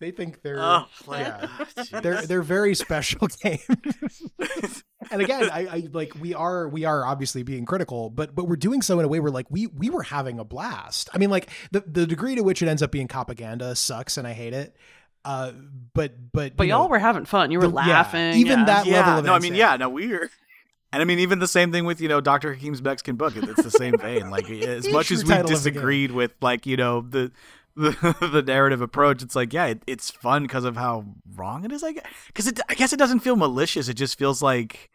They 0.00 0.10
think 0.10 0.42
they're 0.42 0.60
Oh, 0.60 0.86
yeah. 1.08 1.46
jeez. 1.76 2.02
They're 2.02 2.22
they're 2.26 2.42
very 2.42 2.74
special 2.74 3.26
games. 3.42 3.62
and 5.10 5.22
again, 5.22 5.48
I, 5.50 5.66
I 5.66 5.88
like 5.92 6.12
we 6.20 6.34
are 6.34 6.68
we 6.68 6.84
are 6.84 7.06
obviously 7.06 7.42
being 7.42 7.64
critical, 7.64 8.10
but 8.10 8.34
but 8.34 8.46
we're 8.48 8.56
doing 8.56 8.82
so 8.82 8.98
in 8.98 9.04
a 9.04 9.08
way 9.08 9.20
where 9.20 9.30
like 9.30 9.46
we 9.50 9.68
we 9.68 9.88
were 9.90 10.02
having 10.02 10.38
a 10.40 10.44
blast. 10.44 11.08
I 11.14 11.18
mean, 11.18 11.30
like 11.30 11.48
the 11.70 11.84
the 11.86 12.06
degree 12.06 12.34
to 12.34 12.42
which 12.42 12.60
it 12.60 12.68
ends 12.68 12.82
up 12.82 12.90
being 12.90 13.08
propaganda 13.08 13.74
sucks, 13.76 14.18
and 14.18 14.26
I 14.26 14.32
hate 14.32 14.52
it. 14.52 14.76
Uh, 15.24 15.52
but 15.94 16.12
but 16.32 16.56
But 16.56 16.64
you 16.66 16.70
y'all 16.74 16.82
know, 16.84 16.88
were 16.90 16.98
having 16.98 17.24
fun. 17.24 17.50
You 17.50 17.60
were 17.60 17.68
the- 17.68 17.74
yeah, 17.74 17.86
laughing. 17.98 18.34
even 18.34 18.58
yeah. 18.60 18.64
that- 18.66 18.86
yeah, 18.86 18.98
level 19.06 19.18
of 19.20 19.24
no, 19.26 19.32
I 19.34 19.38
mean, 19.38 19.54
yeah, 19.54 19.76
no, 19.76 19.88
we're. 19.88 20.28
And 20.92 21.00
I 21.00 21.04
mean, 21.06 21.18
even 21.20 21.38
the 21.38 21.48
same 21.48 21.72
thing 21.72 21.86
with 21.86 22.00
you 22.00 22.08
know 22.08 22.20
Dr. 22.20 22.52
Hakeem's 22.52 22.82
Mexican 22.82 23.16
book. 23.16 23.34
It's 23.36 23.62
the 23.62 23.70
same 23.70 23.96
vein. 23.96 24.28
Like 24.28 24.50
as 24.50 24.86
much 24.88 25.10
as 25.12 25.24
we 25.24 25.30
title 25.30 25.44
of 25.52 25.62
the 25.62 25.70
game. 25.70 25.74
disagreed 25.74 26.10
with 26.10 26.32
like 26.42 26.66
you 26.66 26.76
know 26.76 27.00
the 27.00 27.32
the, 27.76 28.16
the 28.32 28.42
narrative 28.42 28.80
approach, 28.80 29.22
it's 29.22 29.36
like 29.36 29.52
yeah, 29.52 29.66
it, 29.66 29.82
it's 29.86 30.10
fun 30.10 30.44
because 30.44 30.64
of 30.64 30.76
how 30.76 31.04
wrong 31.34 31.64
it 31.64 31.72
is. 31.72 31.82
I 31.82 31.92
guess 31.92 32.04
because 32.28 32.46
it, 32.46 32.60
I 32.68 32.74
guess 32.74 32.92
it 32.92 32.98
doesn't 32.98 33.20
feel 33.20 33.36
malicious. 33.36 33.88
It 33.88 33.94
just 33.94 34.18
feels 34.18 34.42
like 34.42 34.90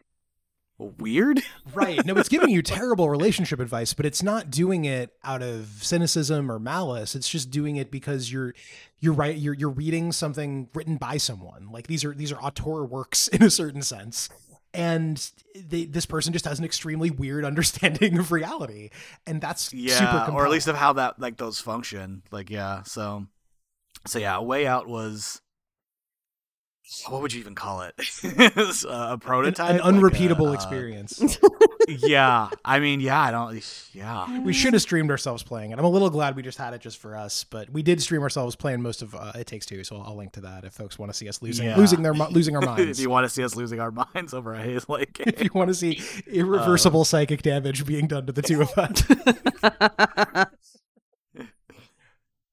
weird. 0.80 1.42
right. 1.74 2.04
No, 2.04 2.16
it's 2.16 2.28
giving 2.28 2.50
you 2.50 2.62
terrible 2.62 3.10
relationship 3.10 3.60
advice, 3.60 3.94
but 3.94 4.06
it's 4.06 4.22
not 4.22 4.50
doing 4.50 4.84
it 4.84 5.12
out 5.22 5.42
of 5.42 5.66
cynicism 5.80 6.50
or 6.50 6.58
malice. 6.58 7.14
It's 7.14 7.28
just 7.28 7.50
doing 7.50 7.76
it 7.76 7.90
because 7.90 8.32
you're 8.32 8.54
you're 8.98 9.14
right. 9.14 9.36
You're 9.36 9.54
you're 9.54 9.70
reading 9.70 10.12
something 10.12 10.68
written 10.74 10.96
by 10.96 11.18
someone. 11.18 11.68
Like 11.70 11.86
these 11.86 12.04
are 12.04 12.14
these 12.14 12.32
are 12.32 12.42
auteur 12.42 12.84
works 12.84 13.28
in 13.32 13.42
a 13.42 13.50
certain 13.50 13.82
sense. 13.82 14.28
And 14.72 15.30
they, 15.54 15.84
this 15.84 16.06
person 16.06 16.32
just 16.32 16.44
has 16.44 16.58
an 16.58 16.64
extremely 16.64 17.10
weird 17.10 17.44
understanding 17.50 18.18
of 18.18 18.32
reality, 18.32 18.90
and 19.26 19.40
that's 19.40 19.62
super 19.62 19.82
yeah, 19.82 20.30
or 20.30 20.44
at 20.44 20.50
least 20.50 20.68
of 20.68 20.76
how 20.76 20.92
that 20.94 21.18
like 21.18 21.36
those 21.36 21.60
function. 21.60 22.22
Like 22.30 22.50
yeah, 22.50 22.82
so 22.84 23.26
so 24.06 24.18
yeah, 24.18 24.38
way 24.40 24.66
out 24.66 24.86
was. 24.86 25.40
What 27.08 27.22
would 27.22 27.32
you 27.32 27.38
even 27.40 27.54
call 27.54 27.82
it? 27.82 27.94
It's, 28.24 28.84
uh, 28.84 28.88
a 28.88 29.12
an, 29.12 29.20
prototype, 29.20 29.70
an 29.70 29.76
Like 29.76 29.84
a, 29.84 29.86
unrepeatable 29.86 30.48
uh, 30.48 30.52
experience. 30.54 31.38
yeah, 31.86 32.48
I 32.64 32.80
mean, 32.80 33.00
yeah, 33.00 33.20
I 33.20 33.30
don't. 33.30 33.88
Yeah, 33.94 34.40
we 34.40 34.52
should 34.52 34.72
have 34.72 34.82
streamed 34.82 35.10
ourselves 35.10 35.42
playing 35.44 35.70
it. 35.70 35.78
I'm 35.78 35.84
a 35.84 35.88
little 35.88 36.10
glad 36.10 36.34
we 36.34 36.42
just 36.42 36.58
had 36.58 36.74
it 36.74 36.80
just 36.80 36.98
for 36.98 37.16
us, 37.16 37.44
but 37.44 37.70
we 37.70 37.82
did 37.82 38.02
stream 38.02 38.22
ourselves 38.22 38.56
playing 38.56 38.82
most 38.82 39.02
of 39.02 39.14
uh, 39.14 39.32
It 39.36 39.46
Takes 39.46 39.66
Two, 39.66 39.84
so 39.84 39.96
I'll, 39.96 40.02
I'll 40.08 40.16
link 40.16 40.32
to 40.32 40.40
that 40.42 40.64
if 40.64 40.72
folks 40.72 40.98
want 40.98 41.12
to 41.12 41.16
see 41.16 41.28
us 41.28 41.40
losing 41.42 41.66
Yeah. 41.66 41.76
losing 41.76 42.02
their 42.02 42.12
losing 42.30 42.56
our 42.56 42.62
minds. 42.62 42.98
if 42.98 43.02
you 43.02 43.08
want 43.10 43.24
to 43.24 43.28
see 43.28 43.44
us 43.44 43.54
losing 43.54 43.78
our 43.80 43.90
minds 44.14 44.34
over 44.34 44.54
a 44.54 44.58
Hazelight 44.64 45.12
game. 45.12 45.26
if 45.28 45.42
you 45.44 45.50
want 45.54 45.68
to 45.68 45.74
see 45.74 46.00
irreversible 46.26 47.04
psychic 47.04 47.42
damage 47.42 47.86
being 47.86 48.08
done 48.08 48.26
to 48.26 48.32
the 48.32 48.42
two 48.42 48.62
of 48.62 48.70
us. 48.76 50.46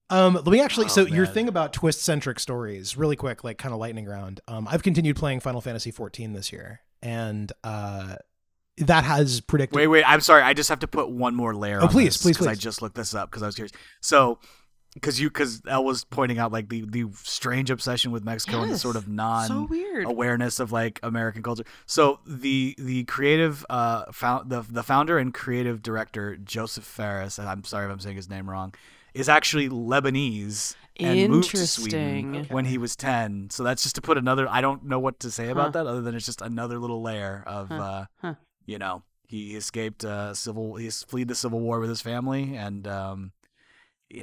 Um, 0.09 0.35
let 0.35 0.47
me 0.47 0.61
actually. 0.61 0.85
Oh, 0.85 0.89
so 0.89 1.05
your 1.05 1.25
thing 1.25 1.47
about 1.47 1.73
twist 1.73 2.01
centric 2.01 2.39
stories, 2.39 2.95
really 2.95 3.15
quick, 3.15 3.43
like 3.43 3.57
kind 3.57 3.73
of 3.73 3.79
lightning 3.79 4.05
round. 4.05 4.39
Um, 4.47 4.67
I've 4.69 4.83
continued 4.83 5.15
playing 5.17 5.41
Final 5.41 5.61
Fantasy 5.61 5.91
14 5.91 6.33
this 6.33 6.51
year, 6.51 6.81
and 7.01 7.51
uh, 7.63 8.15
that 8.77 9.03
has 9.03 9.41
predicted. 9.41 9.75
Wait, 9.75 9.87
wait, 9.87 10.03
I'm 10.07 10.21
sorry. 10.21 10.43
I 10.43 10.53
just 10.53 10.69
have 10.69 10.79
to 10.79 10.87
put 10.87 11.09
one 11.09 11.35
more 11.35 11.53
layer. 11.53 11.79
Oh, 11.81 11.85
on 11.85 11.89
please, 11.89 12.13
this, 12.13 12.21
please, 12.21 12.37
'cause 12.37 12.47
I 12.47 12.55
just 12.55 12.81
looked 12.81 12.95
this 12.95 13.13
up 13.13 13.29
because 13.29 13.43
I 13.43 13.47
was 13.47 13.55
curious. 13.55 13.73
So, 13.99 14.39
because 14.93 15.19
you, 15.19 15.29
because 15.29 15.61
Elle 15.67 15.83
was 15.83 16.05
pointing 16.05 16.39
out 16.39 16.53
like 16.53 16.69
the 16.69 16.85
the 16.87 17.05
strange 17.23 17.69
obsession 17.69 18.11
with 18.11 18.23
Mexico 18.23 18.61
and 18.61 18.71
the 18.71 18.77
sort 18.79 18.95
of 18.95 19.09
non 19.09 19.47
so 19.47 19.67
weird. 19.69 20.05
awareness 20.05 20.59
of 20.61 20.71
like 20.71 21.01
American 21.03 21.43
culture. 21.43 21.65
So 21.85 22.21
the 22.25 22.75
the 22.77 23.03
creative 23.03 23.65
uh 23.69 24.05
found 24.13 24.49
the 24.49 24.61
the 24.61 24.83
founder 24.83 25.17
and 25.19 25.33
creative 25.33 25.81
director 25.83 26.37
Josef 26.37 26.85
Fares, 26.85 27.37
I'm 27.39 27.65
sorry 27.65 27.85
if 27.87 27.91
I'm 27.91 27.99
saying 27.99 28.15
his 28.15 28.29
name 28.29 28.49
wrong, 28.49 28.73
is 29.19 29.29
actually 29.29 29.69
Lebanese 29.69 30.75
and 30.99 31.29
moved 31.29 31.51
to 31.51 31.67
Sweden 31.67 31.99
Interesting. 32.35 32.45
when 32.55 32.65
he 32.65 32.77
was 32.77 32.95
10. 32.95 33.49
So 33.51 33.63
that's 33.63 33.83
just 33.83 33.95
to 33.95 34.01
put 34.01 34.17
another 34.17 34.47
I 34.49 34.61
don't 34.61 34.85
know 34.85 34.99
what 34.99 35.19
to 35.21 35.31
say 35.31 35.45
Huh. 35.45 35.51
about 35.53 35.73
that 35.73 35.85
other 35.87 36.01
than 36.01 36.15
it's 36.15 36.25
just 36.25 36.41
another 36.41 36.79
little 36.79 37.01
layer 37.01 37.43
of 37.45 37.69
Huh. 37.69 37.75
uh 37.81 38.05
Huh. 38.21 38.33
you 38.65 38.77
know, 38.79 39.03
he 39.27 39.55
escaped 39.55 40.03
uh 40.05 40.33
civil 40.33 40.75
he's 40.75 41.03
fled 41.03 41.27
the 41.27 41.35
civil 41.35 41.59
war 41.59 41.79
with 41.79 41.89
his 41.89 42.01
family 42.01 42.55
and 42.55 42.87
um 42.87 43.19
yeah, 43.19 43.36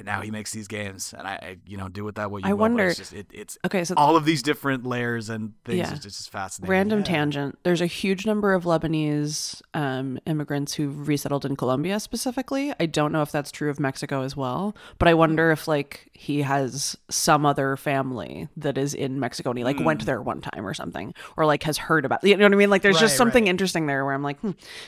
now 0.03 0.21
he 0.21 0.31
makes 0.31 0.51
these 0.51 0.67
games 0.67 1.13
and 1.17 1.27
I, 1.27 1.31
I 1.33 1.57
you 1.67 1.77
know 1.77 1.87
do 1.89 2.03
with 2.03 2.15
that 2.15 2.31
what 2.31 2.43
you 2.43 2.49
I 2.49 2.53
wonder- 2.53 2.87
it's 2.87 2.97
just 2.97 3.13
it, 3.13 3.27
it's 3.31 3.57
Okay, 3.65 3.83
so 3.83 3.93
all 3.95 4.15
of 4.15 4.25
these 4.25 4.41
different 4.41 4.85
layers 4.85 5.29
and 5.29 5.53
things 5.63 5.77
Yeah. 5.77 5.93
is 5.93 5.99
just, 5.99 6.17
just 6.17 6.29
fascinating. 6.31 6.71
random 6.71 6.99
Yeah. 6.99 7.05
tangent. 7.05 7.59
There's 7.63 7.81
a 7.81 7.85
huge 7.85 8.25
number 8.25 8.53
of 8.53 8.63
Lebanese 8.63 9.61
um, 9.73 10.17
immigrants 10.25 10.73
who've 10.73 11.07
resettled 11.07 11.45
in 11.45 11.55
Colombia 11.55 11.99
specifically. 11.99 12.73
I 12.79 12.85
don't 12.87 13.11
know 13.11 13.21
if 13.21 13.31
that's 13.31 13.51
true 13.51 13.69
of 13.69 13.79
Mexico 13.79 14.21
as 14.23 14.35
well, 14.35 14.75
but 14.97 15.07
I 15.07 15.13
wonder 15.13 15.51
if 15.51 15.67
like 15.67 16.09
he 16.13 16.41
has 16.41 16.97
some 17.09 17.45
other 17.45 17.77
family 17.77 18.47
that 18.57 18.77
is 18.77 18.93
in 18.93 19.19
Mexico 19.19 19.51
and 19.51 19.59
he 19.59 19.63
like 19.63 19.79
went 19.79 20.01
Hmm. 20.01 20.05
there 20.07 20.21
one 20.21 20.41
time 20.41 20.65
or 20.65 20.73
something, 20.73 21.13
or 21.37 21.45
like 21.45 21.63
has 21.63 21.77
heard 21.77 22.05
about. 22.05 22.23
You 22.23 22.35
know 22.37 22.45
what 22.45 22.53
I 22.53 22.57
mean? 22.57 22.69
Like 22.69 22.81
there's 22.81 22.99
just 22.99 23.17
something 23.17 23.43
right. 23.43 23.49
interesting 23.49 23.85
there 23.85 24.03
where 24.03 24.13
I'm 24.15 24.23
like, 24.23 24.37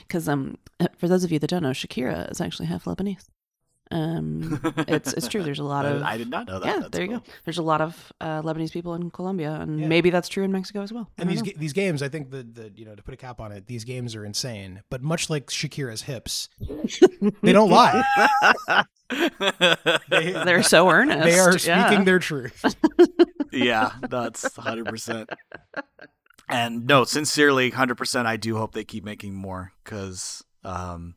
because 0.07 0.27
um, 0.27 0.57
for 0.97 1.07
those 1.07 1.23
of 1.23 1.31
you 1.31 1.39
that 1.39 1.47
don't 1.49 1.61
know, 1.63 1.69
Shakira 1.71 2.29
is 2.31 2.41
actually 2.41 2.65
half 2.65 2.85
Lebanese. 2.85 3.25
Um, 3.89 4.59
it's 4.87 5.13
it's 5.13 5.27
true. 5.27 5.43
There's 5.43 5.59
a 5.59 5.63
lot 5.63 5.85
of 5.85 6.01
I 6.03 6.17
did 6.17 6.29
not 6.29 6.47
know 6.47 6.59
that. 6.59 6.67
yeah. 6.67 6.79
That's 6.79 6.89
there 6.89 7.03
you 7.03 7.09
cool. 7.09 7.19
go. 7.19 7.25
There's 7.45 7.57
a 7.57 7.63
lot 7.63 7.79
of 7.81 8.11
uh, 8.19 8.41
Lebanese 8.41 8.71
people 8.71 8.93
in 8.95 9.09
Colombia, 9.11 9.53
and 9.61 9.79
Yeah. 9.79 9.87
maybe 9.87 10.09
that's 10.09 10.27
true 10.29 10.43
in 10.43 10.51
Mexico 10.51 10.81
as 10.81 10.91
well. 10.91 11.09
I 11.17 11.21
And 11.21 11.29
these 11.31 11.41
ga- 11.41 11.55
these 11.57 11.73
games, 11.73 12.03
I 12.03 12.09
think 12.09 12.31
that 12.31 12.53
the 12.55 12.71
you 12.75 12.85
know 12.85 12.95
to 12.95 13.01
put 13.03 13.13
a 13.13 13.17
cap 13.17 13.39
on 13.39 13.51
it, 13.51 13.67
these 13.67 13.83
games 13.85 14.15
are 14.15 14.25
insane. 14.25 14.81
But 14.89 15.01
much 15.01 15.29
like 15.29 15.47
Shakira's 15.47 16.01
hips, 16.01 16.49
they 17.41 17.53
don't 17.53 17.69
lie. 17.69 18.03
They, 19.09 20.31
They're 20.45 20.63
so 20.63 20.89
earnest. 20.89 21.23
they 21.23 21.39
are 21.39 21.57
speaking 21.57 21.71
yeah. 21.99 22.03
their 22.03 22.19
truth. 22.19 22.65
yeah, 23.53 23.91
that's 24.09 24.53
hundred 24.57 24.85
percent. 24.87 25.29
And 26.49 26.85
no, 26.85 27.05
sincerely, 27.05 27.69
hundred 27.69 27.95
percent. 27.95 28.27
I 28.27 28.35
do 28.35 28.57
hope 28.57 28.73
they 28.73 28.83
keep 28.83 29.05
making 29.05 29.33
more 29.33 29.71
because 29.83 30.43
um, 30.65 31.15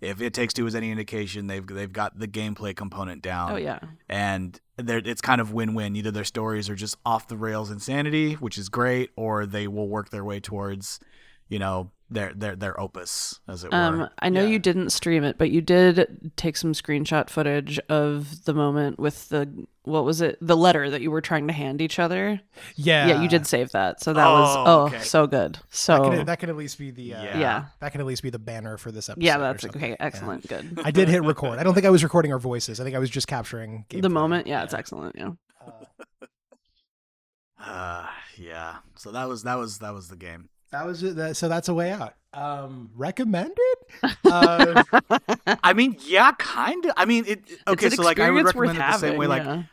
if 0.00 0.20
it 0.20 0.34
takes 0.34 0.52
two 0.54 0.66
is 0.66 0.74
any 0.74 0.90
indication, 0.90 1.46
they've 1.46 1.66
they've 1.66 1.92
got 1.92 2.18
the 2.18 2.28
gameplay 2.28 2.74
component 2.76 3.22
down. 3.22 3.52
Oh 3.52 3.56
yeah. 3.56 3.80
and 4.08 4.60
they're, 4.76 4.98
it's 4.98 5.22
kind 5.22 5.40
of 5.40 5.52
win-win. 5.52 5.96
Either 5.96 6.10
their 6.10 6.24
stories 6.24 6.68
are 6.68 6.74
just 6.74 6.96
off 7.04 7.28
the 7.28 7.36
rails 7.36 7.70
insanity, 7.70 8.34
which 8.34 8.58
is 8.58 8.68
great, 8.68 9.10
or 9.16 9.46
they 9.46 9.66
will 9.66 9.88
work 9.88 10.10
their 10.10 10.24
way 10.24 10.38
towards, 10.38 11.00
you 11.48 11.58
know, 11.58 11.90
their 12.08 12.32
their 12.34 12.54
their 12.54 12.78
opus, 12.80 13.40
as 13.48 13.64
it 13.64 13.72
Um, 13.72 13.98
were. 13.98 14.10
I 14.20 14.28
know 14.28 14.42
Yeah. 14.42 14.48
you 14.48 14.58
didn't 14.60 14.90
stream 14.90 15.24
it, 15.24 15.38
but 15.38 15.50
you 15.50 15.60
did 15.60 16.30
take 16.36 16.56
some 16.56 16.72
screenshot 16.72 17.28
footage 17.30 17.78
of 17.88 18.44
the 18.44 18.54
moment 18.54 18.98
with 19.00 19.28
the 19.28 19.66
what 19.82 20.04
was 20.04 20.20
it? 20.20 20.36
The 20.40 20.56
letter 20.56 20.88
that 20.90 21.00
you 21.00 21.10
were 21.12 21.20
trying 21.20 21.46
to 21.48 21.52
hand 21.52 21.80
each 21.80 21.98
other. 22.00 22.40
Yeah, 22.76 23.06
Yeah, 23.08 23.22
you 23.22 23.28
did 23.28 23.46
save 23.46 23.70
that. 23.72 24.00
So 24.02 24.12
that 24.12 24.26
was 24.26 24.56
Oh, 24.56 24.64
oh 24.66 24.80
okay. 24.86 25.00
so 25.00 25.26
good. 25.28 25.54
That 25.54 25.62
So 25.70 26.10
can, 26.10 26.26
that 26.26 26.38
can 26.40 26.48
at 26.50 26.56
least 26.56 26.78
be 26.78 26.90
the 26.92 27.14
uh, 27.14 27.22
Yeah. 27.24 27.38
yeah. 27.38 27.64
that 27.80 27.90
can 27.92 28.00
at 28.00 28.06
least 28.06 28.22
be 28.22 28.30
the 28.30 28.38
banner 28.38 28.76
for 28.78 28.90
this 28.92 29.08
episode. 29.08 29.24
Yeah, 29.24 29.38
that's 29.38 29.64
okay. 29.64 29.96
Excellent. 30.00 30.46
Good. 30.48 30.80
I 30.84 30.90
did 30.92 31.08
hit 31.08 31.22
record. 31.24 31.58
I 31.58 31.62
don't 31.64 31.74
think 31.74 31.86
I 31.86 31.90
was 31.90 32.02
recording 32.04 32.32
our 32.32 32.38
voices. 32.40 32.80
I 32.80 32.84
think 32.84 32.94
I 32.96 32.98
was 33.00 33.10
just 33.10 33.26
capturing 33.28 33.84
The 33.90 33.98
gameplay. 34.00 34.10
moment, 34.12 34.46
yeah, 34.48 34.62
it's 34.64 34.74
excellent. 34.74 35.14
Yeah. 35.16 35.30
Uh, 37.60 38.06
yeah. 38.36 38.76
So 38.96 39.10
that 39.12 39.28
was 39.28 39.42
that 39.44 39.56
was 39.58 39.78
that 39.78 39.94
was 39.94 40.08
the 40.08 40.16
game. 40.16 40.48
That 40.76 40.86
was 40.86 41.02
it. 41.02 41.16
That, 41.16 41.36
so 41.38 41.48
that's 41.48 41.68
a 41.70 41.74
way 41.74 41.90
out. 41.90 42.14
Um, 42.34 42.90
recommended. 42.94 43.56
Uh, 44.26 44.82
I 45.62 45.72
mean, 45.72 45.96
yeah, 46.04 46.32
kind 46.32 46.84
of. 46.84 46.92
I 46.96 47.04
mean, 47.06 47.24
it. 47.26 47.40
Okay, 47.66 47.88
so 47.88 48.02
like 48.02 48.18
I 48.18 48.30
would 48.30 48.42
experience 48.42 48.76
recommend 48.76 48.90
it 48.90 48.92
the 48.92 48.98
same 48.98 49.06
having, 49.08 49.20
way, 49.20 49.26
like 49.26 49.64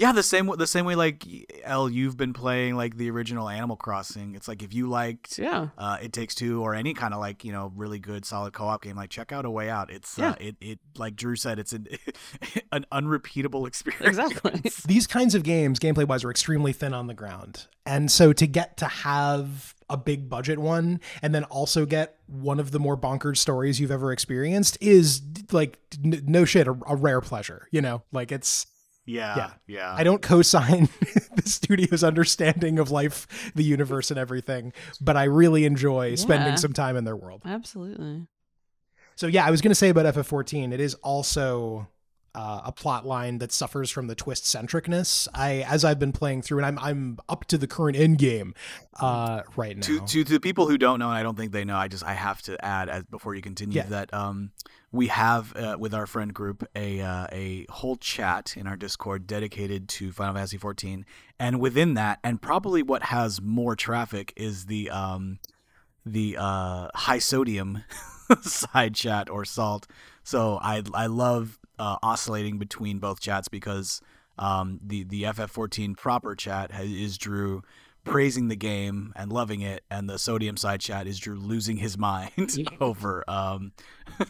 yeah. 0.00 0.10
Yeah, 0.10 0.12
the 0.12 0.22
same 0.24 0.46
the 0.56 0.66
same 0.66 0.86
way 0.86 0.96
like 0.96 1.24
L 1.62 1.88
you've 1.88 2.16
been 2.16 2.32
playing 2.32 2.74
like 2.76 2.96
the 2.96 3.10
original 3.10 3.48
Animal 3.48 3.76
Crossing. 3.76 4.34
It's 4.34 4.48
like 4.48 4.62
if 4.62 4.74
you 4.74 4.88
liked 4.88 5.38
yeah. 5.38 5.68
uh, 5.78 5.98
It 6.02 6.12
Takes 6.12 6.34
Two 6.34 6.62
or 6.62 6.74
any 6.74 6.94
kind 6.94 7.14
of 7.14 7.20
like 7.20 7.44
you 7.44 7.52
know 7.52 7.70
really 7.76 8.00
good 8.00 8.24
solid 8.24 8.52
co-op 8.52 8.82
game, 8.82 8.96
like 8.96 9.10
check 9.10 9.30
out 9.30 9.44
A 9.44 9.50
Way 9.50 9.70
Out. 9.70 9.88
It's 9.88 10.18
uh, 10.18 10.34
it 10.40 10.56
it 10.60 10.80
like 10.96 11.14
Drew 11.14 11.36
said, 11.36 11.60
it's 11.60 11.72
an 11.72 11.86
an 12.72 12.86
unrepeatable 12.90 13.66
experience. 13.66 14.18
Exactly. 14.18 14.62
these 14.86 15.06
kinds 15.06 15.36
of 15.36 15.44
games, 15.44 15.78
gameplay 15.78 16.08
wise, 16.08 16.24
are 16.24 16.30
extremely 16.30 16.72
thin 16.72 16.92
on 16.92 17.06
the 17.06 17.14
ground. 17.14 17.66
And 17.86 18.10
so 18.10 18.32
to 18.32 18.46
get 18.48 18.76
to 18.78 18.86
have 18.86 19.74
a 19.88 19.96
big 19.96 20.28
budget 20.28 20.58
one 20.58 21.00
and 21.22 21.34
then 21.34 21.44
also 21.44 21.86
get 21.86 22.16
one 22.26 22.58
of 22.58 22.70
the 22.70 22.80
more 22.80 22.96
bonkers 22.96 23.38
stories 23.38 23.80
you've 23.80 23.90
ever 23.90 24.12
experienced 24.12 24.78
is 24.80 25.22
like 25.52 25.78
n- 26.04 26.22
no 26.26 26.44
shit, 26.44 26.66
a, 26.66 26.76
a 26.86 26.96
rare 26.96 27.20
pleasure. 27.20 27.68
You 27.70 27.80
know, 27.82 28.02
like 28.12 28.32
it's 28.32 28.66
Yeah, 29.06 29.36
Yeah. 29.36 29.50
yeah. 29.66 29.94
I 29.96 30.04
don't 30.04 30.22
co-sign 30.22 30.88
the 31.34 31.42
studio's 31.44 32.04
understanding 32.04 32.78
of 32.78 32.90
life, 32.90 33.50
the 33.54 33.64
universe, 33.64 34.10
and 34.10 34.18
everything, 34.18 34.72
but 35.00 35.16
I 35.16 35.24
really 35.24 35.64
enjoy 35.64 36.14
spending 36.14 36.56
some 36.56 36.72
time 36.72 36.96
in 36.96 37.04
their 37.04 37.16
world. 37.16 37.42
Absolutely. 37.44 38.26
So 39.16 39.26
yeah, 39.26 39.44
I 39.44 39.50
was 39.50 39.60
going 39.60 39.70
to 39.70 39.74
say 39.74 39.88
about 39.88 40.06
FF14, 40.14 40.72
it 40.72 40.80
is 40.80 40.94
also 40.96 41.88
uh, 42.34 42.62
a 42.64 42.72
plot 42.72 43.04
line 43.06 43.38
that 43.38 43.50
suffers 43.52 43.90
from 43.90 44.06
the 44.06 44.14
twist 44.14 44.44
centricness. 44.44 45.26
I, 45.34 45.64
as 45.68 45.84
I've 45.84 45.98
been 45.98 46.12
playing 46.12 46.42
through, 46.42 46.58
and 46.58 46.66
I'm 46.66 46.78
I'm 46.78 47.18
up 47.28 47.44
to 47.46 47.58
the 47.58 47.66
current 47.66 47.96
end 47.96 48.18
game 48.18 48.54
uh, 49.00 49.42
right 49.56 49.76
now. 49.76 49.82
to, 49.82 50.00
to 50.00 50.24
to 50.24 50.32
the 50.32 50.40
people 50.40 50.68
who 50.68 50.78
don't 50.78 50.98
know, 50.98 51.08
and 51.08 51.16
I 51.18 51.22
don't 51.22 51.36
think 51.36 51.52
they 51.52 51.64
know, 51.64 51.76
I 51.76 51.88
just 51.88 52.04
I 52.04 52.14
have 52.14 52.42
to 52.42 52.62
add 52.64 52.88
as 52.88 53.04
before 53.04 53.34
you 53.34 53.42
continue 53.42 53.76
Yeah. 53.78 53.86
that 53.86 54.12
um 54.14 54.52
we 54.92 55.06
have 55.06 55.54
uh, 55.56 55.76
with 55.78 55.94
our 55.94 56.06
friend 56.06 56.34
group 56.34 56.66
a 56.74 57.00
uh, 57.00 57.26
a 57.30 57.66
whole 57.70 57.96
chat 57.96 58.56
in 58.56 58.66
our 58.66 58.76
Discord 58.76 59.26
dedicated 59.26 59.88
to 59.90 60.10
Final 60.10 60.34
Fantasy 60.34 60.56
14, 60.58 61.06
and 61.38 61.60
within 61.60 61.94
that, 61.94 62.18
and 62.24 62.42
probably 62.42 62.82
what 62.82 63.04
has 63.04 63.40
more 63.40 63.76
traffic 63.76 64.32
is 64.36 64.66
the 64.66 64.90
um 64.90 65.38
the 66.04 66.36
uh 66.38 66.88
high 66.94 67.18
sodium 67.20 67.84
side 68.42 68.94
chat 68.96 69.30
or 69.30 69.44
salt. 69.44 69.86
So 70.24 70.58
I 70.60 70.82
I 70.92 71.06
love 71.06 71.58
uh, 71.80 71.96
oscillating 72.02 72.58
between 72.58 72.98
both 72.98 73.20
chats 73.20 73.48
because 73.48 74.00
um, 74.38 74.78
the 74.84 75.02
the 75.04 75.22
FF14 75.24 75.96
proper 75.96 76.36
chat 76.36 76.72
ha- 76.72 76.82
is 76.82 77.18
Drew 77.18 77.62
praising 78.04 78.48
the 78.48 78.56
game 78.56 79.12
and 79.16 79.32
loving 79.32 79.60
it, 79.60 79.84
and 79.90 80.08
the 80.08 80.18
sodium 80.18 80.56
side 80.56 80.80
chat 80.80 81.06
is 81.06 81.18
Drew 81.18 81.38
losing 81.38 81.76
his 81.76 81.96
mind 81.98 82.58
over 82.80 83.24
um, 83.28 83.72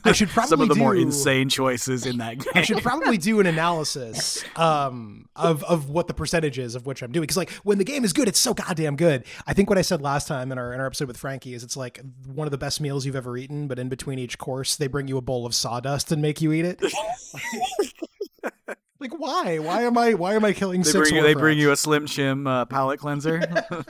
I 0.04 0.12
should 0.12 0.28
probably 0.28 0.48
some 0.50 0.60
of 0.60 0.68
the 0.68 0.74
more 0.74 0.94
insane 0.94 1.48
choices 1.48 2.06
in 2.06 2.18
that 2.18 2.38
game. 2.38 2.52
I 2.54 2.62
should 2.62 2.82
probably 2.82 3.18
do 3.18 3.40
an 3.40 3.46
analysis 3.46 4.44
um, 4.56 5.26
of 5.36 5.62
of 5.64 5.88
what 5.88 6.06
the 6.06 6.14
percentage 6.14 6.58
is 6.58 6.74
of 6.74 6.86
which 6.86 7.02
I'm 7.02 7.12
doing 7.12 7.22
because 7.22 7.36
like 7.36 7.50
when 7.62 7.78
the 7.78 7.84
game 7.84 8.04
is 8.04 8.12
good, 8.12 8.28
it's 8.28 8.40
so 8.40 8.54
goddamn 8.54 8.96
good. 8.96 9.24
I 9.46 9.54
think 9.54 9.68
what 9.68 9.78
I 9.78 9.82
said 9.82 10.00
last 10.02 10.28
time 10.28 10.52
in 10.52 10.58
our 10.58 10.72
in 10.72 10.80
our 10.80 10.86
episode 10.86 11.08
with 11.08 11.16
Frankie 11.16 11.54
is 11.54 11.64
it's 11.64 11.76
like 11.76 12.00
one 12.26 12.46
of 12.46 12.50
the 12.50 12.58
best 12.58 12.80
meals 12.80 13.06
you've 13.06 13.16
ever 13.16 13.36
eaten, 13.36 13.68
but 13.68 13.78
in 13.78 13.88
between 13.88 14.18
each 14.18 14.38
course, 14.38 14.76
they 14.76 14.86
bring 14.86 15.08
you 15.08 15.16
a 15.16 15.22
bowl 15.22 15.46
of 15.46 15.54
sawdust 15.54 16.12
and 16.12 16.22
make 16.22 16.40
you 16.40 16.52
eat 16.52 16.64
it. 16.64 16.80
Like 19.00 19.18
why? 19.18 19.58
Why 19.58 19.82
am 19.82 19.96
I 19.96 20.12
why 20.12 20.34
am 20.34 20.44
I 20.44 20.52
killing 20.52 20.82
They 20.82 20.90
six? 20.90 21.10
bring 21.10 21.14
you. 21.14 21.22
They 21.22 21.32
bring 21.32 21.58
you 21.58 21.72
a 21.72 21.76
Slim 21.76 22.04
Jim 22.04 22.46
uh, 22.46 22.66
palate 22.66 23.00
cleanser. 23.00 23.40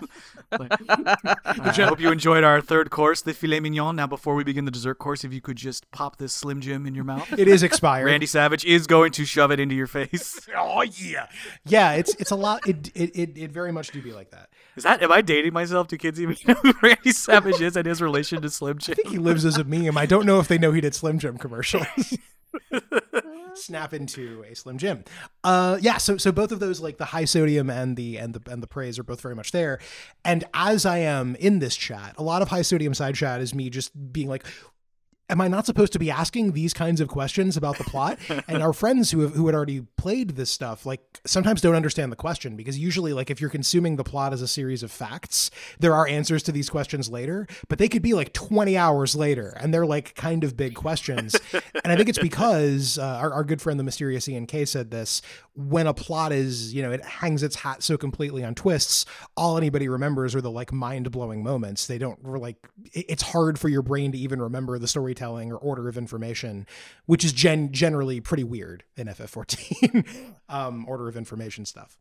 Like, 0.58 0.72
I 0.88 1.72
hope 1.84 2.00
you 2.00 2.10
enjoyed 2.10 2.42
our 2.42 2.60
third 2.60 2.90
course, 2.90 3.22
the 3.22 3.32
filet 3.32 3.60
mignon. 3.60 3.94
Now, 3.94 4.08
before 4.08 4.34
we 4.34 4.42
begin 4.42 4.64
the 4.64 4.72
dessert 4.72 4.98
course, 4.98 5.22
if 5.22 5.32
you 5.32 5.40
could 5.40 5.56
just 5.56 5.88
pop 5.92 6.16
this 6.16 6.32
Slim 6.32 6.60
Jim 6.60 6.86
in 6.86 6.94
your 6.96 7.04
mouth. 7.04 7.32
It 7.38 7.46
is 7.46 7.62
expired. 7.62 8.06
Randy 8.06 8.26
Savage 8.26 8.64
is 8.64 8.88
going 8.88 9.12
to 9.12 9.24
shove 9.24 9.52
it 9.52 9.60
into 9.60 9.76
your 9.76 9.86
face. 9.86 10.40
oh 10.56 10.82
yeah, 10.82 11.28
yeah. 11.64 11.92
It's 11.92 12.16
it's 12.16 12.32
a 12.32 12.36
lot. 12.36 12.66
It 12.68 12.88
it 12.96 13.16
it, 13.16 13.38
it 13.38 13.52
very 13.52 13.70
much 13.70 13.92
do 13.92 14.02
be 14.02 14.12
like 14.12 14.32
that. 14.32 14.50
Is 14.74 14.82
that? 14.82 15.00
Am 15.04 15.12
I 15.12 15.20
dating 15.20 15.52
myself? 15.52 15.86
Do 15.86 15.96
kids 15.96 16.20
even 16.20 16.36
know 16.48 16.54
who 16.54 16.72
Randy 16.82 17.12
Savage 17.12 17.60
is 17.60 17.76
and 17.76 17.86
his 17.86 18.02
relation 18.02 18.42
to 18.42 18.50
Slim 18.50 18.78
Jim? 18.78 18.94
I 18.94 18.96
think 18.96 19.08
he 19.08 19.18
lives 19.18 19.44
as 19.44 19.56
a 19.56 19.62
meme. 19.62 19.96
I 19.96 20.06
don't 20.06 20.26
know 20.26 20.40
if 20.40 20.48
they 20.48 20.58
know 20.58 20.72
he 20.72 20.80
did 20.80 20.96
Slim 20.96 21.20
Jim 21.20 21.38
commercials. 21.38 21.86
Snap 23.54 23.94
into 23.94 24.44
a 24.48 24.54
Slim 24.54 24.78
Jim. 24.78 25.04
Uh, 25.44 25.78
yeah. 25.80 25.96
So 25.96 26.16
so 26.16 26.32
both 26.32 26.52
of 26.52 26.60
those, 26.60 26.80
like 26.80 26.98
the 26.98 27.06
high 27.06 27.24
sodium 27.24 27.70
and 27.70 27.96
the 27.96 28.16
and 28.16 28.34
the 28.34 28.50
and 28.50 28.62
the 28.62 28.66
praise, 28.66 28.98
are 28.98 29.04
both 29.04 29.20
very 29.20 29.34
much 29.34 29.52
there. 29.52 29.78
And 30.24 30.44
as 30.54 30.86
I 30.86 30.98
am 30.98 31.36
in 31.36 31.58
this 31.58 31.76
chat, 31.76 32.14
a 32.18 32.22
lot 32.22 32.42
of 32.42 32.48
high 32.48 32.62
sodium 32.62 32.94
side 32.94 33.14
chat 33.14 33.40
is 33.40 33.54
me 33.54 33.70
just 33.70 34.12
being 34.12 34.28
like. 34.28 34.44
Am 35.30 35.40
I 35.40 35.46
not 35.46 35.64
supposed 35.64 35.92
to 35.92 35.98
be 35.98 36.10
asking 36.10 36.52
these 36.52 36.74
kinds 36.74 37.00
of 37.00 37.08
questions 37.08 37.56
about 37.56 37.78
the 37.78 37.84
plot? 37.84 38.18
and 38.48 38.62
our 38.62 38.72
friends 38.72 39.12
who 39.12 39.20
have, 39.20 39.34
who 39.34 39.46
had 39.46 39.54
already 39.54 39.82
played 39.96 40.30
this 40.30 40.50
stuff, 40.50 40.84
like 40.84 41.00
sometimes 41.24 41.60
don't 41.60 41.76
understand 41.76 42.10
the 42.10 42.16
question 42.16 42.56
because 42.56 42.76
usually, 42.76 43.12
like 43.12 43.30
if 43.30 43.40
you're 43.40 43.48
consuming 43.48 43.94
the 43.94 44.04
plot 44.04 44.32
as 44.32 44.42
a 44.42 44.48
series 44.48 44.82
of 44.82 44.90
facts, 44.90 45.50
there 45.78 45.94
are 45.94 46.06
answers 46.08 46.42
to 46.42 46.52
these 46.52 46.68
questions 46.68 47.08
later, 47.08 47.46
but 47.68 47.78
they 47.78 47.88
could 47.88 48.02
be 48.02 48.12
like 48.12 48.32
20 48.32 48.76
hours 48.76 49.14
later, 49.14 49.56
and 49.60 49.72
they're 49.72 49.86
like 49.86 50.16
kind 50.16 50.42
of 50.42 50.56
big 50.56 50.74
questions. 50.74 51.36
and 51.52 51.92
I 51.92 51.96
think 51.96 52.08
it's 52.08 52.18
because 52.18 52.98
uh, 52.98 53.04
our, 53.04 53.32
our 53.32 53.44
good 53.44 53.62
friend 53.62 53.78
the 53.78 53.84
mysterious 53.84 54.28
Ian 54.28 54.46
K 54.46 54.64
said 54.64 54.90
this: 54.90 55.22
when 55.54 55.86
a 55.86 55.94
plot 55.94 56.32
is, 56.32 56.74
you 56.74 56.82
know, 56.82 56.90
it 56.90 57.04
hangs 57.04 57.42
its 57.42 57.56
hat 57.56 57.82
so 57.82 57.96
completely 57.96 58.44
on 58.44 58.54
twists, 58.54 59.04
all 59.36 59.56
anybody 59.56 59.88
remembers 59.88 60.34
are 60.34 60.40
the 60.40 60.50
like 60.50 60.72
mind 60.72 61.10
blowing 61.10 61.42
moments. 61.42 61.86
They 61.86 61.98
don't 61.98 62.24
like. 62.24 62.56
It's 62.92 63.22
hard 63.22 63.58
for 63.58 63.68
your 63.68 63.82
brain 63.82 64.12
to 64.12 64.18
even 64.18 64.40
remember 64.40 64.78
the 64.78 64.88
storytelling 65.20 65.52
or 65.52 65.56
order 65.56 65.88
of 65.88 65.98
information, 65.98 66.66
which 67.06 67.24
is 67.24 67.32
gen- 67.32 67.72
generally 67.72 68.20
pretty 68.20 68.44
weird 68.44 68.84
in 68.96 69.06
FF14 69.06 70.34
um, 70.48 70.86
order 70.88 71.08
of 71.08 71.16
information 71.16 71.64
stuff. 71.64 71.98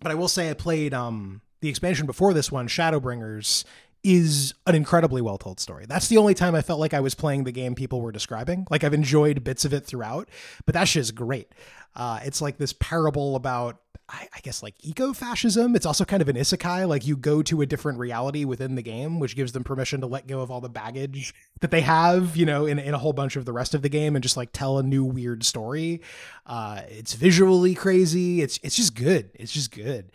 But 0.00 0.12
I 0.12 0.14
will 0.14 0.28
say 0.28 0.50
I 0.50 0.54
played 0.54 0.92
um, 0.92 1.40
the 1.60 1.68
expansion 1.68 2.06
before 2.06 2.34
this 2.34 2.52
one, 2.52 2.68
Shadowbringers, 2.68 3.64
is 4.04 4.54
an 4.66 4.74
incredibly 4.74 5.22
well 5.22 5.38
told 5.38 5.58
story. 5.58 5.86
That's 5.88 6.08
the 6.08 6.18
only 6.18 6.34
time 6.34 6.54
I 6.54 6.60
felt 6.60 6.78
like 6.78 6.94
I 6.94 7.00
was 7.00 7.14
playing 7.14 7.44
the 7.44 7.52
game 7.52 7.74
people 7.74 8.00
were 8.00 8.12
describing. 8.12 8.66
Like 8.70 8.84
I've 8.84 8.94
enjoyed 8.94 9.42
bits 9.42 9.64
of 9.64 9.72
it 9.72 9.84
throughout, 9.84 10.28
but 10.64 10.74
that 10.74 10.84
shit 10.84 11.00
is 11.00 11.10
great. 11.10 11.48
Uh, 11.94 12.20
it's 12.24 12.42
like 12.42 12.58
this 12.58 12.74
parable 12.74 13.36
about, 13.36 13.80
I, 14.08 14.28
I 14.34 14.40
guess, 14.40 14.62
like 14.62 14.74
eco 14.82 15.12
fascism. 15.12 15.74
It's 15.74 15.86
also 15.86 16.04
kind 16.04 16.22
of 16.22 16.28
an 16.28 16.36
isekai. 16.36 16.88
Like 16.88 17.06
you 17.06 17.16
go 17.16 17.42
to 17.42 17.60
a 17.62 17.66
different 17.66 17.98
reality 17.98 18.44
within 18.44 18.76
the 18.76 18.82
game, 18.82 19.18
which 19.18 19.34
gives 19.34 19.52
them 19.52 19.64
permission 19.64 20.00
to 20.00 20.06
let 20.06 20.28
go 20.28 20.40
of 20.40 20.50
all 20.50 20.60
the 20.60 20.68
baggage 20.68 21.34
that 21.60 21.70
they 21.70 21.80
have, 21.80 22.36
you 22.36 22.46
know, 22.46 22.66
in, 22.66 22.78
in 22.78 22.94
a 22.94 22.98
whole 22.98 23.12
bunch 23.12 23.36
of 23.36 23.44
the 23.44 23.52
rest 23.52 23.74
of 23.74 23.82
the 23.82 23.88
game 23.88 24.14
and 24.14 24.22
just 24.22 24.36
like 24.36 24.52
tell 24.52 24.78
a 24.78 24.82
new 24.82 25.04
weird 25.04 25.44
story. 25.44 26.02
Uh, 26.46 26.82
it's 26.88 27.14
visually 27.14 27.74
crazy. 27.74 28.42
It's 28.42 28.60
it's 28.62 28.76
just 28.76 28.94
good. 28.94 29.30
It's 29.34 29.52
just 29.52 29.72
good. 29.72 30.12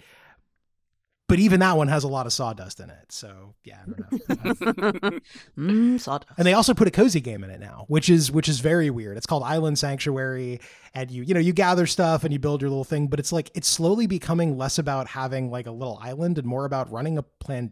But 1.32 1.40
even 1.40 1.62
that 1.62 1.78
one 1.78 1.88
has 1.88 2.04
a 2.04 2.10
lot 2.10 2.26
of 2.26 2.34
sawdust 2.34 2.82
in 2.82 2.90
it. 2.90 3.10
So 3.10 3.56
yeah, 3.64 3.78
I 3.84 3.86
don't 3.86 4.72
know. 4.74 5.20
mm, 5.58 5.98
sawdust. 5.98 6.30
and 6.38 6.46
they 6.46 6.52
also 6.52 6.74
put 6.74 6.90
a 6.90 6.92
cozy 6.92 7.22
game 7.22 7.42
in 7.46 7.50
it 7.50 7.62
now, 7.62 7.86
which 7.88 8.10
is 8.10 8.34
which 8.34 8.50
is 8.50 8.60
very 8.60 8.90
weird. 8.90 9.16
It's 9.16 9.26
called 9.26 9.44
Island 9.44 9.80
Sanctuary, 9.80 10.60
and 10.94 11.10
you 11.10 11.24
you 11.24 11.34
know 11.34 11.40
you 11.40 11.54
gather 11.54 11.88
stuff 11.88 12.26
and 12.26 12.34
you 12.34 12.40
build 12.40 12.62
your 12.62 12.70
little 12.70 12.84
thing, 12.84 13.08
but 13.08 13.18
it's 13.18 13.32
like 13.32 13.50
it's 13.54 13.70
slowly 13.70 14.08
becoming 14.08 14.58
less 14.58 14.78
about 14.78 15.08
having 15.08 15.50
like 15.50 15.68
a 15.68 15.72
little 15.72 15.98
island 16.04 16.38
and 16.38 16.46
more 16.46 16.66
about 16.66 16.92
running 16.92 17.18
a 17.18 17.24
plantation 17.24 17.72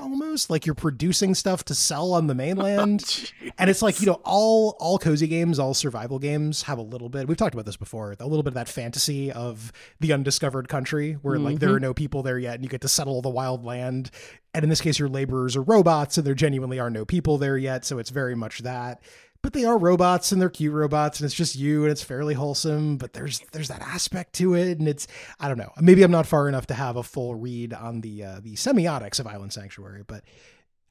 almost. 0.00 0.50
Like 0.50 0.66
you're 0.66 0.74
producing 0.74 1.34
stuff 1.34 1.64
to 1.66 1.74
sell 1.74 2.12
on 2.12 2.26
the 2.26 2.34
mainland. 2.34 3.04
Oh, 3.42 3.50
and 3.58 3.68
it's 3.68 3.82
like, 3.82 4.00
you 4.00 4.06
know, 4.06 4.20
all 4.24 4.76
all 4.78 4.98
cozy 4.98 5.26
games, 5.26 5.58
all 5.58 5.74
survival 5.74 6.18
games 6.18 6.62
have 6.62 6.78
a 6.78 6.82
little 6.82 7.08
bit. 7.08 7.28
We've 7.28 7.36
talked 7.36 7.54
about 7.54 7.66
this 7.66 7.76
before. 7.76 8.14
A 8.18 8.26
little 8.26 8.42
bit 8.42 8.50
of 8.50 8.54
that 8.54 8.68
fantasy 8.68 9.30
of 9.32 9.72
the 10.00 10.12
undiscovered 10.12 10.68
country 10.68 11.14
where 11.14 11.38
like 11.38 11.58
there 11.58 11.70
are 11.70 11.74
mm-hmm. 11.74 11.82
no 11.82 11.94
people 11.94 12.22
there 12.22 12.38
yet 12.38 12.54
and 12.54 12.64
you 12.64 12.70
get 12.70 12.80
to 12.82 12.88
settle 12.88 13.20
the 13.20 13.28
wild 13.28 13.64
land. 13.64 14.10
And 14.54 14.62
in 14.62 14.70
this 14.70 14.80
case 14.80 14.98
your 14.98 15.08
laborers 15.08 15.56
are 15.56 15.62
robots 15.62 16.18
and 16.18 16.26
there 16.26 16.34
genuinely 16.34 16.78
are 16.78 16.90
no 16.90 17.04
people 17.04 17.38
there 17.38 17.58
yet, 17.58 17.84
so 17.84 17.98
it's 17.98 18.10
very 18.10 18.34
much 18.34 18.60
that. 18.60 19.02
But 19.42 19.52
they 19.52 19.64
are 19.64 19.76
robots 19.76 20.30
and 20.30 20.40
they're 20.40 20.48
cute 20.48 20.72
robots 20.72 21.18
and 21.18 21.26
it's 21.26 21.34
just 21.34 21.56
you 21.56 21.82
and 21.82 21.90
it's 21.90 22.02
fairly 22.02 22.34
wholesome, 22.34 22.96
but 22.96 23.12
there's 23.12 23.40
there's 23.52 23.68
that 23.68 23.82
aspect 23.82 24.34
to 24.34 24.54
it 24.54 24.78
and 24.78 24.86
it's 24.86 25.08
I 25.40 25.48
don't 25.48 25.58
know. 25.58 25.72
Maybe 25.80 26.02
I'm 26.04 26.12
not 26.12 26.26
far 26.26 26.48
enough 26.48 26.66
to 26.68 26.74
have 26.74 26.96
a 26.96 27.02
full 27.02 27.34
read 27.34 27.74
on 27.74 28.02
the 28.02 28.24
uh, 28.24 28.40
the 28.40 28.54
semiotics 28.54 29.18
of 29.18 29.26
Island 29.26 29.52
Sanctuary, 29.52 30.04
but 30.06 30.22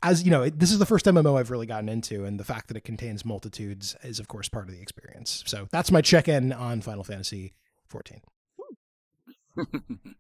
as 0.03 0.23
you 0.23 0.32
know, 0.32 0.44
it, 0.44 0.60
this 0.60 0.72
is 0.72 0.80
the 0.80 0.86
first 0.86 1.06
MMO 1.06 1.40
I've 1.40 1.52
really 1.52 1.68
gotten 1.68 1.90
into, 1.90 2.26
and 2.26 2.40
the 2.40 2.44
fact 2.44 2.68
that 2.69 2.78
it 2.78 2.84
contains 2.84 3.23
multitudes 3.23 3.95
is, 4.03 4.19
of 4.19 4.28
course, 4.28 4.49
part 4.49 4.68
of 4.68 4.73
the 4.73 4.82
experience. 4.82 5.44
So 5.45 5.68
that's 5.72 5.91
my 5.91 6.02
check-in 6.02 6.52
on 6.52 6.82
Final 6.82 7.03
Fantasy 7.03 7.53
14. 7.88 8.22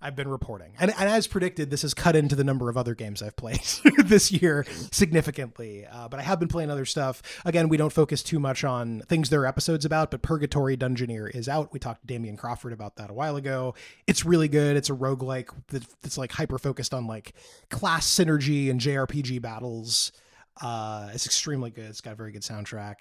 I've 0.00 0.14
been 0.14 0.28
reporting, 0.28 0.74
and, 0.78 0.90
and 0.90 1.08
as 1.08 1.26
predicted, 1.26 1.70
this 1.70 1.80
has 1.82 1.94
cut 1.94 2.14
into 2.14 2.36
the 2.36 2.44
number 2.44 2.68
of 2.68 2.76
other 2.76 2.94
games 2.94 3.22
I've 3.22 3.34
played 3.34 3.62
this 4.04 4.30
year 4.30 4.66
significantly. 4.92 5.86
Uh, 5.86 6.06
but 6.08 6.20
I 6.20 6.22
have 6.22 6.38
been 6.38 6.48
playing 6.48 6.70
other 6.70 6.84
stuff. 6.84 7.22
Again, 7.46 7.68
we 7.70 7.76
don't 7.78 7.92
focus 7.92 8.22
too 8.22 8.38
much 8.38 8.62
on 8.62 9.00
things 9.08 9.30
there 9.30 9.40
are 9.40 9.46
episodes 9.46 9.84
about, 9.86 10.10
but 10.10 10.20
Purgatory 10.20 10.76
Dungeoneer 10.76 11.34
is 11.34 11.48
out. 11.48 11.72
We 11.72 11.78
talked 11.78 12.02
to 12.02 12.06
Damian 12.06 12.36
Crawford 12.36 12.74
about 12.74 12.96
that 12.96 13.08
a 13.08 13.14
while 13.14 13.36
ago. 13.36 13.74
It's 14.06 14.24
really 14.24 14.48
good. 14.48 14.76
It's 14.76 14.90
a 14.90 14.94
roguelike 14.94 15.48
that- 15.68 15.86
that's 16.02 16.18
like 16.18 16.32
hyper 16.32 16.58
focused 16.58 16.92
on 16.92 17.06
like 17.06 17.32
class 17.70 18.06
synergy 18.06 18.70
and 18.70 18.78
JRPG 18.80 19.40
battles. 19.40 20.12
Uh, 20.60 21.10
it's 21.14 21.24
extremely 21.26 21.70
good. 21.70 21.86
It's 21.86 22.00
got 22.02 22.12
a 22.12 22.16
very 22.16 22.32
good 22.32 22.42
soundtrack. 22.42 22.96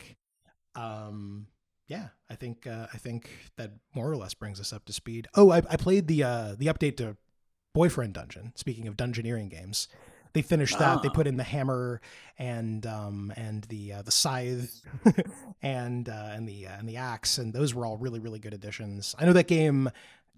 Um, 0.75 1.47
yeah, 1.87 2.07
I 2.29 2.35
think 2.35 2.65
uh, 2.67 2.87
I 2.93 2.97
think 2.97 3.29
that 3.57 3.71
more 3.93 4.09
or 4.09 4.15
less 4.17 4.33
brings 4.33 4.59
us 4.59 4.73
up 4.73 4.85
to 4.85 4.93
speed. 4.93 5.27
Oh, 5.35 5.51
I, 5.51 5.57
I 5.69 5.77
played 5.77 6.07
the 6.07 6.23
uh, 6.23 6.55
the 6.57 6.65
update 6.67 6.97
to 6.97 7.17
Boyfriend 7.73 8.13
Dungeon. 8.13 8.53
Speaking 8.55 8.87
of 8.87 8.95
dungeoneering 8.97 9.49
games, 9.49 9.87
they 10.33 10.41
finished 10.41 10.79
that. 10.79 11.01
They 11.01 11.09
Ah. 11.09 11.13
put 11.13 11.27
in 11.27 11.37
the 11.37 11.43
hammer 11.43 12.01
and 12.39 12.85
um 12.85 13.31
and 13.35 13.63
the 13.65 13.93
uh, 13.93 14.01
the 14.01 14.11
scythe 14.11 14.81
and 15.61 16.09
uh, 16.09 16.29
and 16.33 16.47
the 16.47 16.67
uh, 16.67 16.77
and 16.79 16.87
the 16.89 16.97
axe, 16.97 17.37
and 17.37 17.53
those 17.53 17.73
were 17.73 17.85
all 17.85 17.97
really 17.97 18.19
really 18.19 18.39
good 18.39 18.53
additions. 18.53 19.15
I 19.19 19.25
know 19.25 19.33
that 19.33 19.47
game 19.47 19.89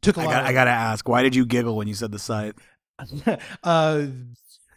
took 0.02 0.18
a 0.18 0.22
I 0.22 0.26
lot. 0.26 0.32
got, 0.32 0.42
of, 0.44 0.48
I 0.48 0.54
gotta 0.54 0.72
ask, 0.72 1.08
why 1.08 1.24
did 1.24 1.36
you 1.36 1.46
giggle 1.46 1.76
when 1.76 1.88
you 1.88 1.94
said 1.94 2.12
the 2.12 2.20
scythe? 2.20 2.56
uh, 3.64 4.06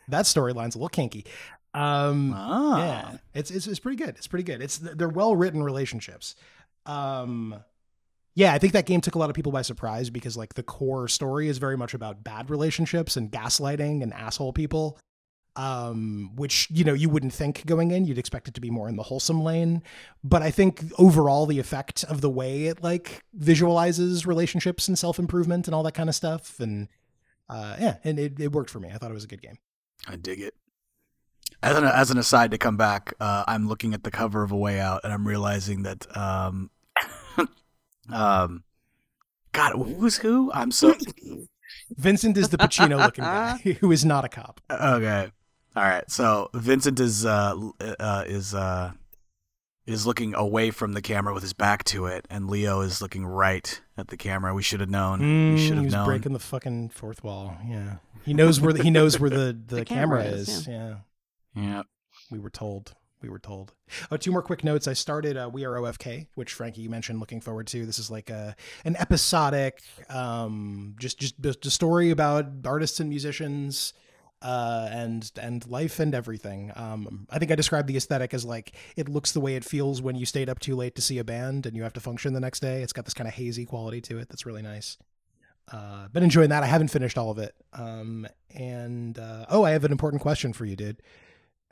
that 0.09 0.25
storyline's 0.27 0.75
a 0.75 0.79
little 0.79 0.89
kinky. 0.89 1.25
Um, 1.73 2.33
Ah. 2.37 2.79
yeah, 2.79 3.17
it's, 3.35 3.51
it's 3.51 3.67
it's 3.67 3.79
pretty 3.79 3.97
good. 3.97 4.11
It's 4.17 4.27
pretty 4.27 4.43
good. 4.43 4.61
It's 4.61 4.79
they're 4.79 5.09
well 5.09 5.37
written 5.37 5.63
relationships. 5.63 6.35
Um, 6.91 7.63
Yeah, 8.35 8.55
I 8.55 8.59
think 8.59 8.73
that 8.73 8.87
game 8.87 9.01
took 9.01 9.17
a 9.17 9.19
lot 9.19 9.29
of 9.29 9.37
people 9.37 9.53
by 9.53 9.63
surprise 9.63 10.09
because 10.09 10.37
like 10.37 10.55
the 10.55 10.63
core 10.63 11.09
story 11.09 11.49
is 11.49 11.59
very 11.59 11.77
much 11.77 11.95
about 11.95 12.23
bad 12.25 12.49
relationships 12.49 13.17
and 13.17 13.31
gaslighting 13.31 14.03
and 14.03 14.15
asshole 14.15 14.53
people. 14.53 14.99
Um, 15.57 16.31
which 16.37 16.69
you 16.71 16.85
know 16.85 16.95
you 16.95 17.09
wouldn't 17.09 17.33
think 17.33 17.67
going 17.67 17.91
in. 17.91 18.05
You'd 18.05 18.19
expect 18.19 18.47
it 18.47 18.55
to 18.55 18.61
be 18.61 18.71
more 18.71 18.89
in 18.89 18.95
the 18.95 19.03
wholesome 19.03 19.43
lane, 19.43 19.83
but 20.23 20.43
I 20.43 20.53
think 20.53 20.85
overall 20.97 21.45
the 21.45 21.59
effect 21.59 22.05
of 22.05 22.21
the 22.21 22.31
way 22.31 22.67
it 22.67 22.85
like 22.85 23.25
visualizes 23.35 24.25
relationships 24.27 24.87
and 24.87 24.97
self 24.97 25.19
improvement 25.19 25.67
and 25.67 25.75
all 25.75 25.83
that 25.83 25.95
kind 25.95 26.09
of 26.09 26.15
stuff, 26.15 26.61
and 26.61 26.89
uh, 27.49 27.77
yeah, 27.81 27.97
and 28.05 28.19
it, 28.21 28.39
it 28.39 28.53
worked 28.53 28.71
for 28.71 28.79
me. 28.79 28.91
I 28.95 28.97
thought 28.97 29.11
it 29.11 29.15
was 29.15 29.25
a 29.25 29.27
good 29.29 29.43
game. 29.43 29.59
I 30.07 30.15
dig 30.15 30.41
it. 30.41 30.55
As 31.65 31.77
an 31.77 31.85
as 31.85 32.13
an 32.13 32.17
aside 32.17 32.53
to 32.53 32.59
come 32.59 32.77
back, 32.77 33.13
uh, 33.19 33.43
I'm 33.49 33.69
looking 33.69 33.93
at 33.93 34.05
the 34.05 34.11
cover 34.13 34.45
of 34.45 34.53
A 34.53 34.57
Way 34.57 34.79
Out, 34.79 35.01
and 35.03 35.13
I'm 35.13 35.27
realizing 35.27 35.83
that 35.83 36.07
um, 36.17 36.71
um, 38.09 38.65
God, 39.53 39.73
who's 39.73 40.17
who? 40.19 40.51
I'm 40.53 40.71
so 40.71 40.95
Vincent 41.97 42.37
is 42.37 42.49
the 42.51 42.59
Pacino 42.59 42.99
looking 42.99 43.25
guy 43.25 43.57
who 43.81 43.93
is 43.93 44.05
not 44.05 44.25
a 44.25 44.29
cop. 44.29 44.61
okay. 44.71 45.31
All 45.77 45.83
right, 45.85 46.09
so 46.11 46.51
Vincent 46.53 46.99
is 46.99 47.25
uh, 47.25 47.55
uh 48.01 48.25
is 48.27 48.55
uh 48.55 48.91
is 49.87 50.07
looking 50.07 50.35
away 50.35 50.71
from 50.71 50.95
the 50.95 51.01
camera 51.03 51.33
with 51.33 51.43
his 51.45 51.53
back 51.53 51.85
to 51.85 52.07
it, 52.07 52.27
and 52.29 52.51
Leo 52.51 52.81
is 52.81 53.01
looking 53.01 53.25
right 53.25 53.81
at 53.97 54.09
the 54.09 54.17
camera. 54.17 54.53
We 54.53 54.63
should 54.63 54.81
have 54.81 54.91
known. 54.91 55.21
Mm, 55.21 55.55
we 55.55 55.65
should 55.67 55.77
have 55.77 55.85
was 55.85 55.95
known. 55.95 56.07
breaking 56.07 56.33
the 56.33 56.39
fucking 56.41 56.89
fourth 56.91 57.23
wall. 57.23 57.57
Yeah, 57.69 57.97
he 58.25 58.35
knows 58.35 58.61
where 58.61 58.73
the, 58.73 58.83
he 58.83 58.91
knows 58.91 59.21
where 59.21 59.31
the, 59.31 59.57
the, 59.67 59.77
The 59.77 59.85
camera, 59.85 60.23
camera 60.25 60.39
is. 60.39 60.49
is, 60.49 60.67
Yeah. 60.69 60.97
Yeah. 61.55 61.83
we 62.33 62.39
were 62.41 62.51
told. 62.51 62.95
We 63.23 63.29
were 63.29 63.39
told. 63.39 63.75
Oh, 64.11 64.17
two 64.17 64.33
more 64.33 64.43
quick 64.43 64.65
notes. 64.65 64.89
I 64.89 64.95
started 64.95 65.37
uh, 65.37 65.51
We 65.53 65.65
Are 65.65 65.73
OFK, 65.73 66.29
which 66.35 66.55
Frankie 66.55 66.81
you 66.81 66.89
mentioned. 66.89 67.21
Looking 67.21 67.41
forward 67.41 67.67
to. 67.69 67.85
This 67.85 67.99
is 67.99 68.11
like 68.11 68.31
a 68.31 68.57
an 68.85 68.97
episodic, 68.97 69.83
um, 70.09 70.95
just 70.99 71.19
just 71.19 71.39
just 71.41 71.67
a 71.67 71.71
story 71.71 72.11
about 72.11 72.47
artists 72.65 72.99
and 72.99 73.11
musicians, 73.11 73.93
uh, 74.43 74.89
and 74.91 75.31
and 75.41 75.67
life 75.67 76.01
and 76.01 76.15
everything. 76.15 76.73
Um, 76.75 77.27
I 77.31 77.39
think 77.39 77.51
I 77.51 77.57
described 77.57 77.89
the 77.89 77.97
aesthetic 77.97 78.33
as 78.33 78.45
like 78.45 78.73
it 78.97 79.09
looks 79.09 79.33
the 79.33 79.41
way 79.41 79.55
it 79.55 79.65
feels 79.65 80.01
when 80.01 80.17
you 80.17 80.25
stayed 80.25 80.49
up 80.49 80.59
too 80.59 80.75
late 80.75 80.95
to 80.95 81.03
see 81.03 81.19
a 81.19 81.25
band 81.25 81.67
and 81.67 81.77
you 81.77 81.83
have 81.83 81.93
to 81.95 82.01
function 82.01 82.33
the 82.33 82.41
next 82.41 82.61
day. 82.61 82.83
It's 82.83 82.93
got 82.93 83.05
this 83.05 83.15
kind 83.15 83.29
of 83.29 83.35
hazy 83.35 83.67
quality 83.67 84.01
to 84.03 84.19
it 84.19 84.29
that's 84.29 84.47
really 84.47 84.63
nice. 84.63 84.97
Uh, 85.71 86.09
been 86.09 86.23
enjoying 86.23 86.49
that. 86.49 86.63
I 86.63 86.67
haven't 86.67 86.89
finished 86.89 87.17
all 87.17 87.31
of 87.31 87.39
it. 87.39 87.55
Um, 87.73 88.27
and 88.55 89.19
uh, 89.19 89.47
oh, 89.51 89.63
I 89.63 89.71
have 89.71 89.85
an 89.85 89.93
important 89.93 90.23
question 90.23 90.53
for 90.53 90.65
you, 90.65 90.75
dude. 90.75 91.03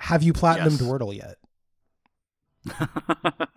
Have 0.01 0.23
you 0.23 0.33
platinumed 0.33 0.81
Yes. 0.81 0.83
Wordle 0.83 1.15
yet? 1.15 1.37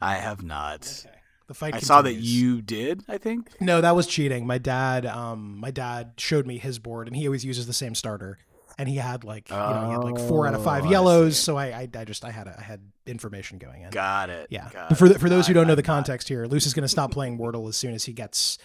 I 0.00 0.14
have 0.16 0.42
not. 0.42 1.04
Okay. 1.06 1.16
The 1.48 1.54
fight. 1.54 1.74
I 1.74 1.80
saw 1.80 2.02
that 2.02 2.14
you 2.14 2.62
did. 2.62 3.02
I 3.08 3.18
think. 3.18 3.60
No, 3.60 3.80
that 3.80 3.94
was 3.94 4.06
cheating. 4.06 4.46
My 4.46 4.58
dad, 4.58 5.06
um, 5.06 5.58
my 5.58 5.70
dad 5.70 6.12
showed 6.18 6.46
me 6.46 6.58
his 6.58 6.78
board, 6.78 7.08
and 7.08 7.16
he 7.16 7.26
always 7.26 7.44
uses 7.44 7.66
the 7.66 7.72
same 7.72 7.94
starter. 7.94 8.38
And 8.78 8.88
he 8.88 8.96
had 8.96 9.22
like, 9.22 9.50
you 9.50 9.56
know, 9.56 9.84
he 9.86 9.90
had 9.92 10.02
like 10.02 10.18
four 10.28 10.46
out 10.46 10.54
of 10.54 10.64
five 10.64 10.86
yellows. 10.86 11.36
see. 11.36 11.42
So 11.44 11.56
I, 11.58 11.66
I, 11.66 11.88
I 11.94 12.04
just, 12.06 12.24
I 12.24 12.30
had, 12.30 12.46
a, 12.46 12.56
I 12.58 12.62
had 12.62 12.80
information 13.06 13.58
going 13.58 13.82
in. 13.82 13.90
Got 13.90 14.30
it. 14.30 14.46
yeah. 14.50 14.70
Got 14.72 14.96
for 14.96 15.10
the, 15.10 15.18
for 15.18 15.28
those 15.28 15.46
who 15.46 15.52
don't 15.52 15.66
know 15.66 15.74
the 15.74 15.82
context 15.82 16.26
here, 16.28 16.46
Luce 16.46 16.64
is 16.66 16.72
going 16.72 16.82
to 16.84 16.88
stop 16.88 17.10
playing 17.10 17.38
Wordle 17.38 17.68
as 17.68 17.76
soon 17.76 17.92
as 17.92 18.04
he 18.04 18.14
gets 18.14 18.56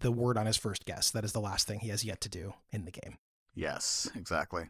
the 0.00 0.12
word 0.12 0.38
on 0.38 0.46
his 0.46 0.56
first 0.56 0.84
guess. 0.84 1.10
That 1.10 1.24
is 1.24 1.32
the 1.32 1.40
last 1.40 1.66
thing 1.66 1.80
he 1.80 1.88
has 1.88 2.04
yet 2.04 2.20
to 2.20 2.28
do 2.28 2.54
in 2.70 2.84
the 2.84 2.92
game. 2.92 3.18
Yes, 3.56 4.08
exactly. 4.14 4.66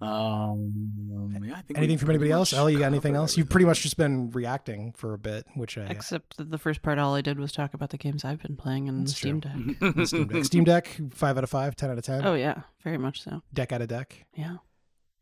Um, 0.00 1.42
yeah, 1.44 1.56
I 1.56 1.60
think 1.62 1.76
Anything 1.78 1.98
from 1.98 2.10
anybody 2.10 2.30
else? 2.30 2.52
much 2.52 2.58
Ellie, 2.58 2.72
you 2.72 2.78
got 2.78 2.86
anything 2.86 3.14
else? 3.16 3.36
You've 3.36 3.50
pretty 3.50 3.66
much 3.66 3.82
just 3.82 3.96
been 3.96 4.30
reacting 4.30 4.92
for 4.92 5.12
a 5.12 5.18
bit, 5.18 5.46
which 5.54 5.76
I 5.76 5.82
Except 5.82 6.36
that 6.38 6.50
the 6.50 6.58
first 6.58 6.80
part, 6.82 6.98
all 6.98 7.14
I 7.14 7.20
did 7.20 7.38
was 7.38 7.52
talk 7.52 7.74
about 7.74 7.90
the 7.90 7.98
games 7.98 8.24
I've 8.24 8.40
been 8.42 8.56
playing 8.56 8.86
in 8.86 9.00
That's 9.00 9.16
Steam 9.16 9.40
Deck. 9.40 9.52
Steam 10.06 10.26
Deck. 10.28 10.44
Steam 10.44 10.64
Deck, 10.64 10.98
five 11.12 11.36
out 11.36 11.44
of 11.44 11.50
five, 11.50 11.76
10 11.76 11.90
out 11.90 11.98
of 11.98 12.04
10. 12.04 12.26
Oh 12.26 12.34
yeah, 12.34 12.62
very 12.82 12.98
much 12.98 13.22
so. 13.22 13.42
Deck 13.52 13.72
out 13.72 13.82
of 13.82 13.88
deck. 13.88 14.24
Yeah, 14.34 14.56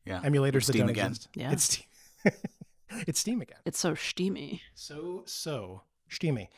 yeah. 0.05 0.21
Emulators 0.21 0.57
It's 0.57 0.67
that 0.69 0.73
Steam 0.75 0.83
don't 0.83 0.91
again. 0.91 1.07
exist. 1.09 1.29
Yeah. 1.35 1.53
It's 1.53 1.65
Steam. 1.65 1.85
it's 3.07 3.19
Steam 3.21 3.41
again. 3.41 3.59
it's 3.65 3.79
so 3.81 3.95
steamy. 3.95 4.63
So 4.75 5.23
so 5.27 5.83
steamy. 6.09 6.51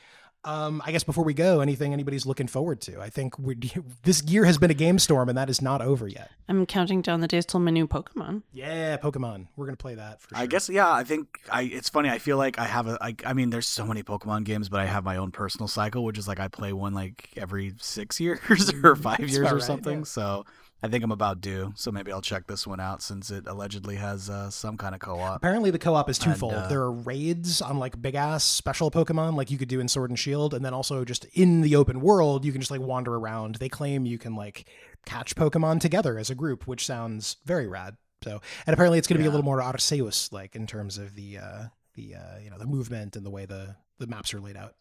Um, 0.43 0.81
I 0.87 0.93
guess 0.93 1.05
before 1.05 1.23
we 1.25 1.35
go, 1.35 1.61
anything 1.61 1.93
anybody's 1.93 2.25
looking 2.25 2.47
forward 2.47 2.81
to? 2.83 2.99
I 3.01 3.11
think 3.11 3.39
we 3.39 3.57
this 4.05 4.23
year 4.25 4.45
has 4.47 4.57
been 4.57 4.71
a 4.71 4.75
game 4.75 4.99
storm, 4.99 5.29
and 5.29 5.37
that 5.37 5.51
is 5.51 5.61
not 5.61 5.83
over 5.83 6.09
yet. 6.09 6.31
I'm 6.49 6.65
counting 6.65 7.03
down 7.03 7.21
the 7.21 7.29
days 7.29 7.45
till 7.45 7.61
my 7.61 7.71
new 7.71 7.87
Pokemon. 7.87 8.43
Yeah, 8.53 8.97
Pokemon. 8.97 9.49
We're 9.57 9.67
gonna 9.67 9.77
play 9.77 9.97
that 9.97 10.23
for 10.23 10.31
sure. 10.35 10.39
I 10.39 10.47
guess 10.47 10.69
yeah. 10.71 10.91
I 10.91 11.05
think 11.05 11.41
I. 11.51 11.63
It's 11.63 11.91
funny. 11.91 12.09
I 12.09 12.19
feel 12.19 12.39
like 12.39 12.59
I 12.59 12.65
have 12.65 12.87
a. 12.87 12.97
I, 13.03 13.15
I 13.27 13.35
mean, 13.35 13.51
there's 13.51 13.69
so 13.69 13.85
many 13.85 14.03
Pokemon 14.03 14.45
games, 14.45 14.71
but 14.71 14.81
I 14.81 14.87
have 14.87 15.05
my 15.05 15.17
own 15.19 15.31
personal 15.31 15.69
cycle, 15.69 16.05
which 16.05 16.17
is 16.17 16.27
like 16.27 16.41
I 16.41 16.49
play 16.49 16.73
one 16.73 16.95
like 16.95 17.29
every 17.37 17.75
six 17.79 18.19
years 18.19 18.41
or 18.83 18.97
five 18.97 19.19
That's 19.19 19.33
years 19.33 19.51
or 19.53 19.57
right, 19.57 19.63
something. 19.63 19.99
yeah. 19.99 20.05
So 20.05 20.47
I 20.83 20.89
think 20.89 21.05
I'm 21.05 21.13
about 21.13 21.41
due. 21.41 21.73
So 21.77 21.93
maybe 21.93 22.11
I'll 22.11 22.23
check 22.23 22.47
this 22.47 22.67
one 22.67 22.81
out 22.81 23.03
since 23.03 23.31
it 23.31 23.47
allegedly 23.47 23.97
has 23.97 24.31
uh, 24.31 24.49
some 24.51 24.77
kind 24.79 24.95
of 24.95 25.01
co-op. 25.01 25.37
Apparently, 25.37 25.71
the 25.71 25.79
co-op 25.79 26.09
is 26.09 26.19
And, 26.19 26.33
twofold. 26.33 26.55
uh, 26.55 26.69
there 26.69 26.81
are 26.81 26.93
raids 26.93 27.61
on 27.61 27.79
like 27.79 28.01
big 28.01 28.15
ass 28.15 28.45
special 28.45 28.91
Pokemon, 28.91 29.35
like 29.37 29.51
you 29.51 29.59
could 29.59 29.69
do 29.69 29.81
in 29.81 29.89
Sword 29.89 30.11
and 30.11 30.19
Shield, 30.19 30.55
and 30.55 30.65
then 30.65 30.73
also 30.73 31.05
just 31.05 31.25
in 31.35 31.61
the 31.61 31.77
open 31.77 32.01
world, 32.01 32.45
you 32.45 32.53
can 32.53 32.61
just 32.61 32.71
like 32.71 32.81
wander 32.81 33.15
around. 33.15 33.57
They 33.57 33.69
claim 33.69 34.07
you 34.07 34.19
can 34.19 34.35
like 34.35 34.69
catch 35.05 35.35
Pokemon 35.35 35.81
together 35.81 36.19
as 36.19 36.31
a 36.31 36.35
group, 36.35 36.67
which 36.67 36.87
sounds 36.87 37.37
very 37.45 37.67
rad. 37.67 37.97
So, 38.23 38.41
and 38.67 38.75
apparently, 38.75 38.99
it's 38.99 39.07
going 39.09 39.17
to 39.19 39.23
be 39.23 39.27
a 39.29 39.31
little 39.31 39.45
more 39.45 39.61
Arceus 39.61 40.33
like 40.33 40.55
in 40.57 40.67
terms 40.67 40.99
of 40.99 41.15
the 41.15 41.39
uh, 41.39 41.63
the 41.95 42.15
uh, 42.15 42.39
you 42.43 42.51
know 42.51 42.59
the 42.59 42.67
movement 42.67 43.17
and 43.17 43.25
the 43.25 43.31
way 43.31 43.45
the 43.47 43.77
the 43.99 44.07
maps 44.07 44.33
are 44.33 44.41
laid 44.41 44.57
out. 44.57 44.75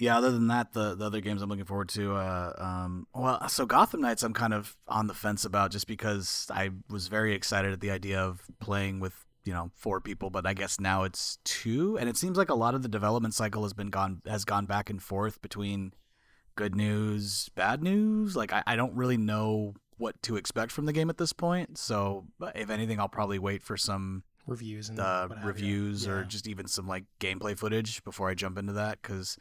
Yeah, 0.00 0.16
other 0.16 0.30
than 0.30 0.46
that, 0.48 0.72
the, 0.72 0.94
the 0.94 1.04
other 1.04 1.20
games 1.20 1.42
I'm 1.42 1.50
looking 1.50 1.66
forward 1.66 1.90
to, 1.90 2.14
uh, 2.14 2.54
um, 2.56 3.06
well, 3.14 3.46
so 3.50 3.66
Gotham 3.66 4.00
Knights, 4.00 4.22
I'm 4.22 4.32
kind 4.32 4.54
of 4.54 4.74
on 4.88 5.08
the 5.08 5.14
fence 5.14 5.44
about 5.44 5.72
just 5.72 5.86
because 5.86 6.46
I 6.50 6.70
was 6.88 7.08
very 7.08 7.34
excited 7.34 7.70
at 7.70 7.80
the 7.80 7.90
idea 7.90 8.18
of 8.18 8.40
playing 8.60 9.00
with, 9.00 9.26
you 9.44 9.52
know, 9.52 9.70
four 9.74 10.00
people, 10.00 10.30
but 10.30 10.46
I 10.46 10.54
guess 10.54 10.80
now 10.80 11.02
it's 11.04 11.38
two, 11.44 11.98
and 11.98 12.08
it 12.08 12.16
seems 12.16 12.38
like 12.38 12.48
a 12.48 12.54
lot 12.54 12.74
of 12.74 12.80
the 12.82 12.88
development 12.88 13.34
cycle 13.34 13.62
has 13.64 13.74
been 13.74 13.90
gone 13.90 14.22
has 14.26 14.46
gone 14.46 14.64
back 14.64 14.88
and 14.88 15.02
forth 15.02 15.42
between 15.42 15.92
good 16.56 16.74
news, 16.74 17.50
bad 17.54 17.82
news. 17.82 18.34
Like 18.34 18.54
I, 18.54 18.62
I 18.66 18.76
don't 18.76 18.94
really 18.94 19.18
know 19.18 19.74
what 19.98 20.22
to 20.22 20.36
expect 20.36 20.72
from 20.72 20.86
the 20.86 20.94
game 20.94 21.10
at 21.10 21.18
this 21.18 21.34
point. 21.34 21.76
So 21.76 22.24
if 22.54 22.70
anything, 22.70 22.98
I'll 22.98 23.08
probably 23.08 23.38
wait 23.38 23.62
for 23.62 23.76
some 23.76 24.22
Reviews 24.46 24.88
and 24.88 24.98
uh, 24.98 25.28
what 25.28 25.38
have 25.38 25.44
you. 25.44 25.48
reviews 25.48 26.08
or 26.08 26.24
just 26.24 26.48
even 26.48 26.66
some 26.66 26.88
like 26.88 27.04
gameplay 27.20 27.56
footage 27.56 28.02
before 28.02 28.28
I 28.30 28.34
jump 28.34 28.58
into 28.58 28.72
that 28.72 29.00
because 29.02 29.36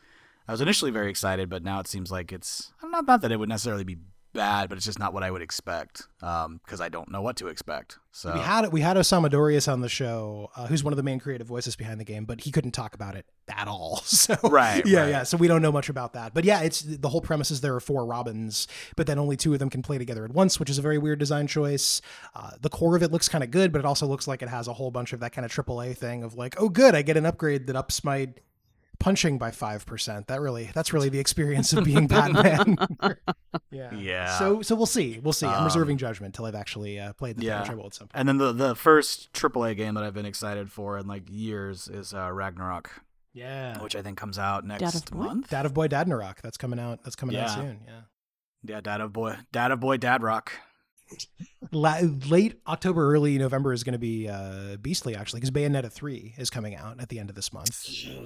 I 0.50 0.52
was 0.52 0.62
initially 0.62 0.90
very 0.90 1.12
excited, 1.12 1.48
but 1.48 1.64
now 1.64 1.80
it 1.80 1.86
seems 1.86 2.12
like 2.12 2.32
it's 2.32 2.74
not 2.82 3.06
not 3.06 3.22
that 3.22 3.32
it 3.32 3.38
would 3.38 3.50
necessarily 3.50 3.84
be 3.84 3.98
bad, 4.34 4.68
but 4.68 4.80
it's 4.80 4.86
just 4.86 4.98
not 4.98 5.14
what 5.14 5.22
I 5.22 5.30
would 5.30 5.44
expect 5.44 6.08
because 6.20 6.82
I 6.82 6.90
don't 6.90 7.12
know 7.12 7.22
what 7.22 7.36
to 7.38 7.48
expect. 7.50 8.00
So 8.12 8.34
We 8.34 8.40
had 8.40 8.72
we 8.74 8.82
had 8.82 8.98
Osama 8.98 9.30
Dorias 9.30 9.68
on 9.68 9.82
the 9.82 9.90
show, 9.90 10.50
uh, 10.56 10.66
who's 10.66 10.84
one 10.84 10.92
of 10.92 10.98
the 10.98 11.04
main 11.04 11.20
creative 11.20 11.46
voices 11.46 11.76
behind 11.76 12.00
the 12.00 12.04
game, 12.04 12.26
but 12.26 12.42
he 12.42 12.52
couldn't 12.52 12.72
talk 12.72 12.96
about 12.96 13.16
it 13.16 13.28
at 13.48 13.68
all. 13.68 14.02
So 14.06 14.36
Right, 14.44 14.84
yeah, 14.88 15.02
right. 15.02 15.10
yeah. 15.10 15.24
So 15.24 15.38
we 15.38 15.48
don't 15.48 15.62
know 15.62 15.72
much 15.72 15.88
about 15.88 16.14
that. 16.14 16.34
But 16.34 16.46
yeah, 16.46 16.62
it's 16.62 16.82
the 16.82 17.10
whole 17.10 17.22
premise 17.22 17.52
is 17.52 17.62
there 17.62 17.76
are 17.76 17.80
four 17.80 18.08
Robins, 18.08 18.68
but 18.96 19.06
then 19.06 19.20
only 19.20 19.38
two 19.38 19.54
of 19.54 19.60
them 19.60 19.70
can 19.70 19.84
play 19.84 20.00
together 20.00 20.26
at 20.26 20.32
once, 20.32 20.60
which 20.60 20.72
is 20.72 20.80
a 20.80 20.82
very 20.82 20.98
weird 20.98 21.20
design 21.20 21.46
choice. 21.46 22.02
Uh, 22.34 22.52
the 22.60 22.70
core 22.70 22.96
of 22.96 23.04
it 23.04 23.12
looks 23.12 23.30
kind 23.30 23.44
of 23.44 23.52
good, 23.52 23.72
but 23.72 23.78
it 23.78 23.86
also 23.86 24.08
looks 24.08 24.28
like 24.28 24.42
it 24.42 24.50
has 24.50 24.68
a 24.68 24.74
whole 24.74 24.90
bunch 24.90 25.14
of 25.14 25.20
that 25.20 25.32
kind 25.32 25.46
of 25.46 25.52
AAA 25.52 25.96
thing 25.96 26.24
of 26.24 26.34
like, 26.34 26.56
oh, 26.60 26.70
good, 26.70 26.96
I 26.96 27.04
get 27.04 27.18
an 27.18 27.28
upgrade 27.28 27.68
that 27.68 27.76
ups 27.76 28.04
my 28.04 28.30
punching 29.00 29.38
by 29.38 29.52
five 29.52 29.86
percent. 29.86 30.28
That 30.28 30.42
really 30.42 30.70
that's 30.74 30.94
really 30.94 31.10
the 31.10 31.20
experience 31.20 31.74
of 31.74 31.84
being 31.86 32.08
Batman. 32.08 32.78
yeah. 33.72 33.94
Yeah. 33.96 34.38
So 34.38 34.62
so 34.62 34.76
we'll 34.76 34.86
see. 34.86 35.20
We'll 35.24 35.34
see. 35.34 35.46
I'm 35.48 35.60
Um, 35.60 35.66
reserving 35.66 35.98
judgment 35.98 36.36
until 36.36 36.46
I've 36.46 36.56
actually 36.56 37.00
uh, 37.00 37.14
played 37.14 37.38
the 37.38 37.46
Yeah. 37.46 37.62
thing, 37.62 37.62
which 37.64 37.72
I 37.72 37.76
will 37.76 37.86
at 37.88 37.94
some 37.94 38.08
point. 38.08 38.20
and 38.20 38.28
then 38.30 38.38
the 38.38 38.52
the 38.52 38.76
first 38.76 39.32
AAA 39.34 39.76
game 39.78 39.94
that 39.96 40.04
I've 40.04 40.14
been 40.14 40.26
excited 40.26 40.72
for 40.72 40.98
in 40.98 41.08
like 41.08 41.24
years 41.30 41.88
is 41.88 42.14
uh, 42.14 42.32
Ragnarok, 42.32 43.02
Yeah. 43.34 43.82
which 43.82 43.96
I 43.96 44.02
think 44.02 44.18
comes 44.18 44.38
out 44.38 44.60
of 44.64 44.66
next 44.66 45.12
what? 45.14 45.28
month. 45.28 45.50
Dad 45.50 45.66
of 45.66 45.74
Boy 45.74 45.88
Dadnarok. 45.88 46.42
That's 46.42 46.58
coming 46.58 46.80
out. 46.80 47.04
That's 47.04 47.16
coming 47.16 47.38
out 47.38 47.52
soon. 47.52 47.80
Yeah. 47.88 48.02
yeah, 48.64 48.82
Dad 48.82 49.02
of 49.02 49.14
Boy, 49.14 49.38
Dad 49.52 49.72
of 49.72 49.80
Boy, 49.80 49.98
Dad 49.98 50.22
Rock. 50.24 50.52
La- 50.54 50.60
late 51.72 52.60
October, 52.68 53.12
early 53.14 53.38
November 53.38 53.74
is 53.74 53.84
going 53.84 53.94
to 53.94 54.00
be 54.00 54.28
uh, 54.28 54.78
beastly 54.82 55.16
actually 55.16 55.40
because 55.42 55.52
Bayonetta 55.52 55.92
three 55.92 56.34
is 56.38 56.50
coming 56.50 56.76
out 56.76 57.00
at 57.00 57.10
the 57.10 57.20
end 57.20 57.30
of 57.30 57.36
this 57.36 57.52
month. 57.54 57.78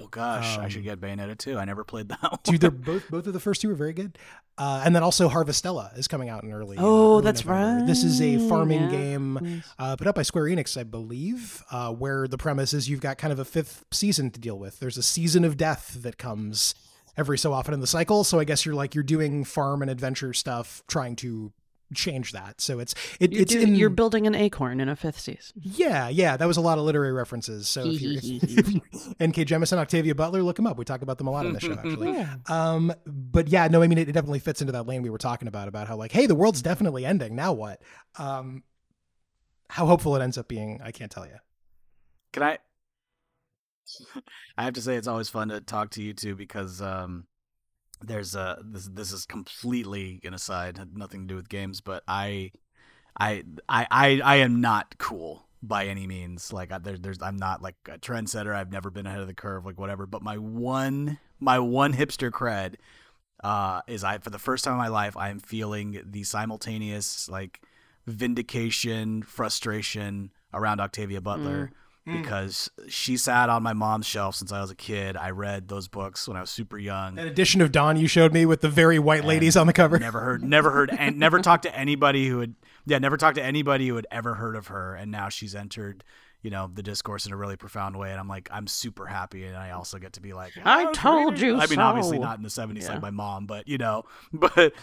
Oh 0.02 0.06
gosh, 0.08 0.56
I 0.58 0.64
Um, 0.64 0.70
should 0.70 0.84
get 0.84 1.00
Bayonetta 1.00 1.36
two. 1.36 1.58
I 1.58 1.64
never 1.64 1.84
played 1.84 2.08
that 2.08 2.22
one. 2.22 2.38
Dude, 2.44 2.60
they're 2.60 2.70
both 2.70 3.08
both 3.10 3.26
of 3.26 3.32
the 3.32 3.40
first 3.40 3.60
two 3.60 3.70
are 3.70 3.74
very 3.74 3.92
good. 3.92 4.18
Uh, 4.56 4.82
and 4.84 4.94
then 4.94 5.02
also 5.02 5.28
Harvestella 5.28 5.96
is 5.98 6.06
coming 6.06 6.28
out 6.28 6.44
in 6.44 6.52
early. 6.52 6.78
uh, 6.78 6.82
Oh, 6.84 7.12
early 7.14 7.22
that's 7.24 7.44
November. 7.44 7.86
This 7.86 8.04
is 8.04 8.20
a 8.20 8.48
farming 8.48 8.82
yeah. 8.84 8.90
game 8.90 9.62
uh, 9.78 9.96
put 9.96 10.06
up 10.06 10.14
by 10.14 10.22
Square 10.22 10.44
Enix, 10.44 10.78
I 10.78 10.84
believe, 10.84 11.62
uh, 11.72 11.90
where 11.92 12.28
the 12.28 12.38
premise 12.38 12.72
is 12.72 12.88
you've 12.88 13.00
got 13.00 13.18
kind 13.18 13.32
of 13.32 13.38
a 13.40 13.44
fifth 13.44 13.84
season 13.90 14.30
to 14.30 14.38
deal 14.40 14.58
with. 14.58 14.78
There's 14.78 14.96
a 14.96 15.02
season 15.02 15.44
of 15.44 15.56
death 15.56 15.96
that 16.02 16.18
comes 16.18 16.74
every 17.16 17.36
so 17.38 17.52
often 17.52 17.74
in 17.74 17.80
the 17.80 17.86
cycle. 17.86 18.22
So 18.24 18.38
I 18.38 18.44
guess 18.44 18.64
you're 18.64 18.74
like 18.76 18.94
you're 18.94 19.04
doing 19.04 19.44
farm 19.44 19.82
and 19.82 19.90
adventure 19.90 20.32
stuff, 20.32 20.82
trying 20.86 21.16
to 21.16 21.52
change 21.94 22.32
that. 22.32 22.60
So 22.60 22.78
it's 22.78 22.94
it, 23.20 23.32
You're, 23.32 23.42
it's 23.42 23.52
do- 23.52 23.60
in 23.60 23.74
you're 23.74 23.90
building 23.90 24.26
an 24.26 24.34
acorn 24.34 24.80
in 24.80 24.88
a 24.88 24.96
fifth 24.96 25.20
season. 25.20 25.54
yeah 25.60 26.08
yeah 26.08 26.36
that 26.36 26.46
was 26.46 26.56
a 26.56 26.60
lot 26.60 26.78
of 26.78 26.84
literary 26.84 27.12
references. 27.12 27.68
So 27.68 27.84
if 27.86 28.00
you're 28.00 28.12
if, 28.22 29.14
N.K. 29.20 29.44
Jemisin, 29.44 29.78
Octavia 29.78 30.14
Butler, 30.14 30.42
look 30.42 30.56
them 30.56 30.66
up. 30.66 30.76
We 30.76 30.84
talk 30.84 31.02
about 31.02 31.18
them 31.18 31.26
a 31.26 31.30
lot 31.30 31.46
on 31.46 31.52
the 31.52 31.60
show 31.60 31.72
actually. 31.72 32.26
Um, 32.48 32.92
but 33.06 33.48
yeah, 33.48 33.68
no, 33.68 33.82
I 33.82 33.86
mean, 33.86 33.98
it, 33.98 34.08
it 34.08 34.12
definitely 34.12 34.38
fits 34.38 34.60
into 34.60 34.72
that 34.72 34.86
lane 34.86 35.02
we 35.02 35.10
were 35.10 35.18
talking 35.18 35.48
about, 35.48 35.68
about 35.68 35.88
how 35.88 35.96
like, 35.96 36.12
hey, 36.12 36.26
the 36.26 36.34
world's 36.34 36.62
definitely 36.62 37.04
ending. 37.06 37.34
Now 37.34 37.52
what? 37.52 37.80
Um, 38.18 38.62
how 39.70 39.86
hopeful 39.86 40.14
it 40.16 40.22
ends 40.22 40.36
up 40.38 40.48
being, 40.48 40.80
I 40.82 40.90
can't 40.92 41.10
tell 41.10 41.26
you. 41.26 41.36
Can 42.32 42.42
I? 42.42 42.58
I 44.56 44.64
have 44.64 44.74
to 44.74 44.82
say 44.82 44.96
it's 44.96 45.08
always 45.08 45.28
fun 45.28 45.48
to 45.48 45.60
talk 45.60 45.90
to 45.90 46.02
you 46.02 46.12
two 46.14 46.34
because 46.34 46.80
um, 46.80 47.26
there's 48.06 48.34
a 48.34 48.58
this 48.64 48.88
this 48.92 49.12
is 49.12 49.26
completely 49.26 50.20
an 50.24 50.34
aside, 50.34 50.78
had 50.78 50.96
nothing 50.96 51.22
to 51.22 51.26
do 51.26 51.36
with 51.36 51.48
games, 51.48 51.80
but 51.80 52.02
I 52.08 52.52
I 53.18 53.44
I 53.68 53.86
I, 53.90 54.20
I 54.24 54.36
am 54.36 54.60
not 54.60 54.98
cool 54.98 55.46
by 55.62 55.86
any 55.86 56.06
means. 56.06 56.52
Like 56.52 56.72
I, 56.72 56.78
there, 56.78 56.98
there's 56.98 57.22
I'm 57.22 57.36
not 57.36 57.62
like 57.62 57.76
a 57.88 57.98
trendsetter. 57.98 58.54
I've 58.54 58.72
never 58.72 58.90
been 58.90 59.06
ahead 59.06 59.20
of 59.20 59.26
the 59.26 59.34
curve, 59.34 59.64
like 59.64 59.78
whatever. 59.78 60.06
But 60.06 60.22
my 60.22 60.38
one 60.38 61.18
my 61.40 61.58
one 61.58 61.94
hipster 61.94 62.30
cred 62.30 62.76
uh, 63.42 63.80
is 63.86 64.04
I 64.04 64.18
for 64.18 64.30
the 64.30 64.38
first 64.38 64.64
time 64.64 64.74
in 64.74 64.78
my 64.78 64.88
life 64.88 65.16
I 65.16 65.30
am 65.30 65.40
feeling 65.40 66.00
the 66.04 66.24
simultaneous 66.24 67.28
like 67.28 67.60
vindication, 68.06 69.22
frustration 69.22 70.30
around 70.52 70.80
Octavia 70.80 71.20
Butler 71.20 71.72
Mm. 72.06 72.20
because 72.20 72.70
she 72.86 73.16
sat 73.16 73.48
on 73.48 73.62
my 73.62 73.72
mom's 73.72 74.04
shelf 74.04 74.34
since 74.34 74.52
I 74.52 74.60
was 74.60 74.70
a 74.70 74.74
kid. 74.74 75.16
I 75.16 75.30
read 75.30 75.68
those 75.68 75.88
books 75.88 76.28
when 76.28 76.36
I 76.36 76.42
was 76.42 76.50
super 76.50 76.76
young. 76.76 77.14
That 77.14 77.26
edition 77.26 77.62
of 77.62 77.72
Dawn 77.72 77.96
you 77.96 78.08
showed 78.08 78.30
me 78.30 78.44
with 78.44 78.60
the 78.60 78.68
very 78.68 78.98
white 78.98 79.24
ladies 79.24 79.56
on 79.56 79.66
the 79.66 79.72
cover. 79.72 79.98
Never 79.98 80.20
heard, 80.20 80.44
never 80.44 80.70
heard, 80.70 80.90
and 80.90 81.18
never 81.18 81.40
talked 81.40 81.62
to 81.62 81.74
anybody 81.74 82.28
who 82.28 82.40
had, 82.40 82.56
yeah, 82.84 82.98
never 82.98 83.16
talked 83.16 83.36
to 83.36 83.42
anybody 83.42 83.88
who 83.88 83.96
had 83.96 84.06
ever 84.10 84.34
heard 84.34 84.54
of 84.54 84.66
her. 84.66 84.94
And 84.94 85.10
now 85.10 85.30
she's 85.30 85.54
entered, 85.54 86.04
you 86.44 86.50
know, 86.50 86.70
the 86.72 86.82
discourse 86.82 87.26
in 87.26 87.32
a 87.32 87.36
really 87.36 87.56
profound 87.56 87.96
way. 87.98 88.10
And 88.12 88.20
I'm 88.20 88.28
like, 88.28 88.48
I'm 88.52 88.66
super 88.68 89.06
happy, 89.06 89.44
and 89.46 89.56
I 89.56 89.70
also 89.70 89.98
get 89.98 90.12
to 90.12 90.20
be 90.20 90.32
like, 90.34 90.52
I 90.64 90.84
"Oh, 90.84 90.88
was 90.90 90.98
told 90.98 91.40
you 91.40 91.58
I 91.58 91.66
mean, 91.66 91.80
obviously 91.80 92.18
not 92.20 92.36
in 92.36 92.44
the 92.44 92.50
'70s 92.50 92.82
Yeah. 92.84 92.92
like 92.92 93.02
my 93.02 93.10
mom, 93.10 93.46
but 93.46 93.66
you 93.66 93.78
know, 93.78 94.04
but 94.32 94.74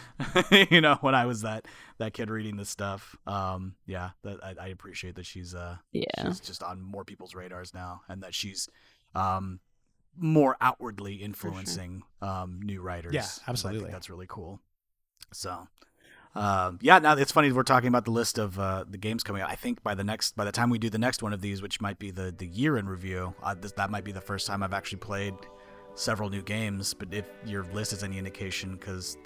you 0.72 0.82
know, 0.82 0.98
when 1.02 1.16
I 1.16 1.26
was 1.26 1.44
that 1.44 1.68
that 2.00 2.14
kid 2.14 2.30
reading 2.30 2.58
this 2.58 2.70
stuff, 2.70 3.16
um, 3.28 3.76
yeah, 3.86 4.10
that 4.24 4.44
I, 4.44 4.56
I 4.60 4.68
appreciate 4.68 5.16
that 5.16 5.26
she's 5.26 5.56
uh 5.56 5.78
Yeah. 5.94 6.08
she's 6.24 6.40
just 6.40 6.64
on 6.64 6.82
more 6.82 7.06
people's 7.06 7.36
radars 7.36 7.74
now, 7.74 8.02
and 8.10 8.24
that 8.24 8.34
she's 8.34 8.68
um 9.16 9.60
more 10.18 10.58
outwardly 10.60 11.16
influencing 11.16 12.04
um 12.22 12.60
new 12.64 12.82
writers. 12.82 13.14
Yeah, 13.14 13.22
I 13.22 13.52
absolutely. 13.52 13.82
think 13.84 13.94
that's 13.94 14.10
really 14.10 14.28
cool. 14.28 14.60
So, 15.32 15.68
um, 16.36 16.80
yeah, 16.82 17.00
now 17.00 17.16
it's 17.16 17.32
funny 17.32 17.52
we're 17.52 17.64
talking 17.64 17.90
about 17.90 18.06
the 18.06 18.12
list 18.12 18.38
of 18.38 18.58
uh, 18.58 18.86
the 18.90 18.98
games 18.98 19.24
coming 19.24 19.42
out. 19.42 19.50
I 19.50 19.56
think 19.56 19.84
by 19.84 19.96
the 19.96 20.04
next, 20.04 20.36
by 20.36 20.46
the 20.46 20.52
time 20.52 20.70
we 20.70 20.80
do 20.80 20.90
the 20.90 20.98
next 20.98 21.22
one 21.22 21.34
of 21.34 21.42
these, 21.42 21.62
which 21.62 21.82
might 21.82 22.00
be 22.00 22.12
the 22.12 22.34
the 22.36 22.48
year 22.48 22.78
in 22.78 22.88
review, 22.88 23.34
uh, 23.44 23.54
this, 23.54 23.74
that 23.74 23.90
might 23.90 24.04
be 24.04 24.12
the 24.12 24.22
first 24.22 24.48
time 24.48 24.64
I've 24.64 24.74
actually 24.74 25.00
played 25.00 25.34
several 25.96 26.30
new 26.30 26.42
games. 26.42 26.94
But 26.94 27.14
if 27.14 27.26
your 27.46 27.64
list 27.74 27.92
is 27.92 28.04
any 28.04 28.18
indication, 28.18 28.78
because 28.78 29.18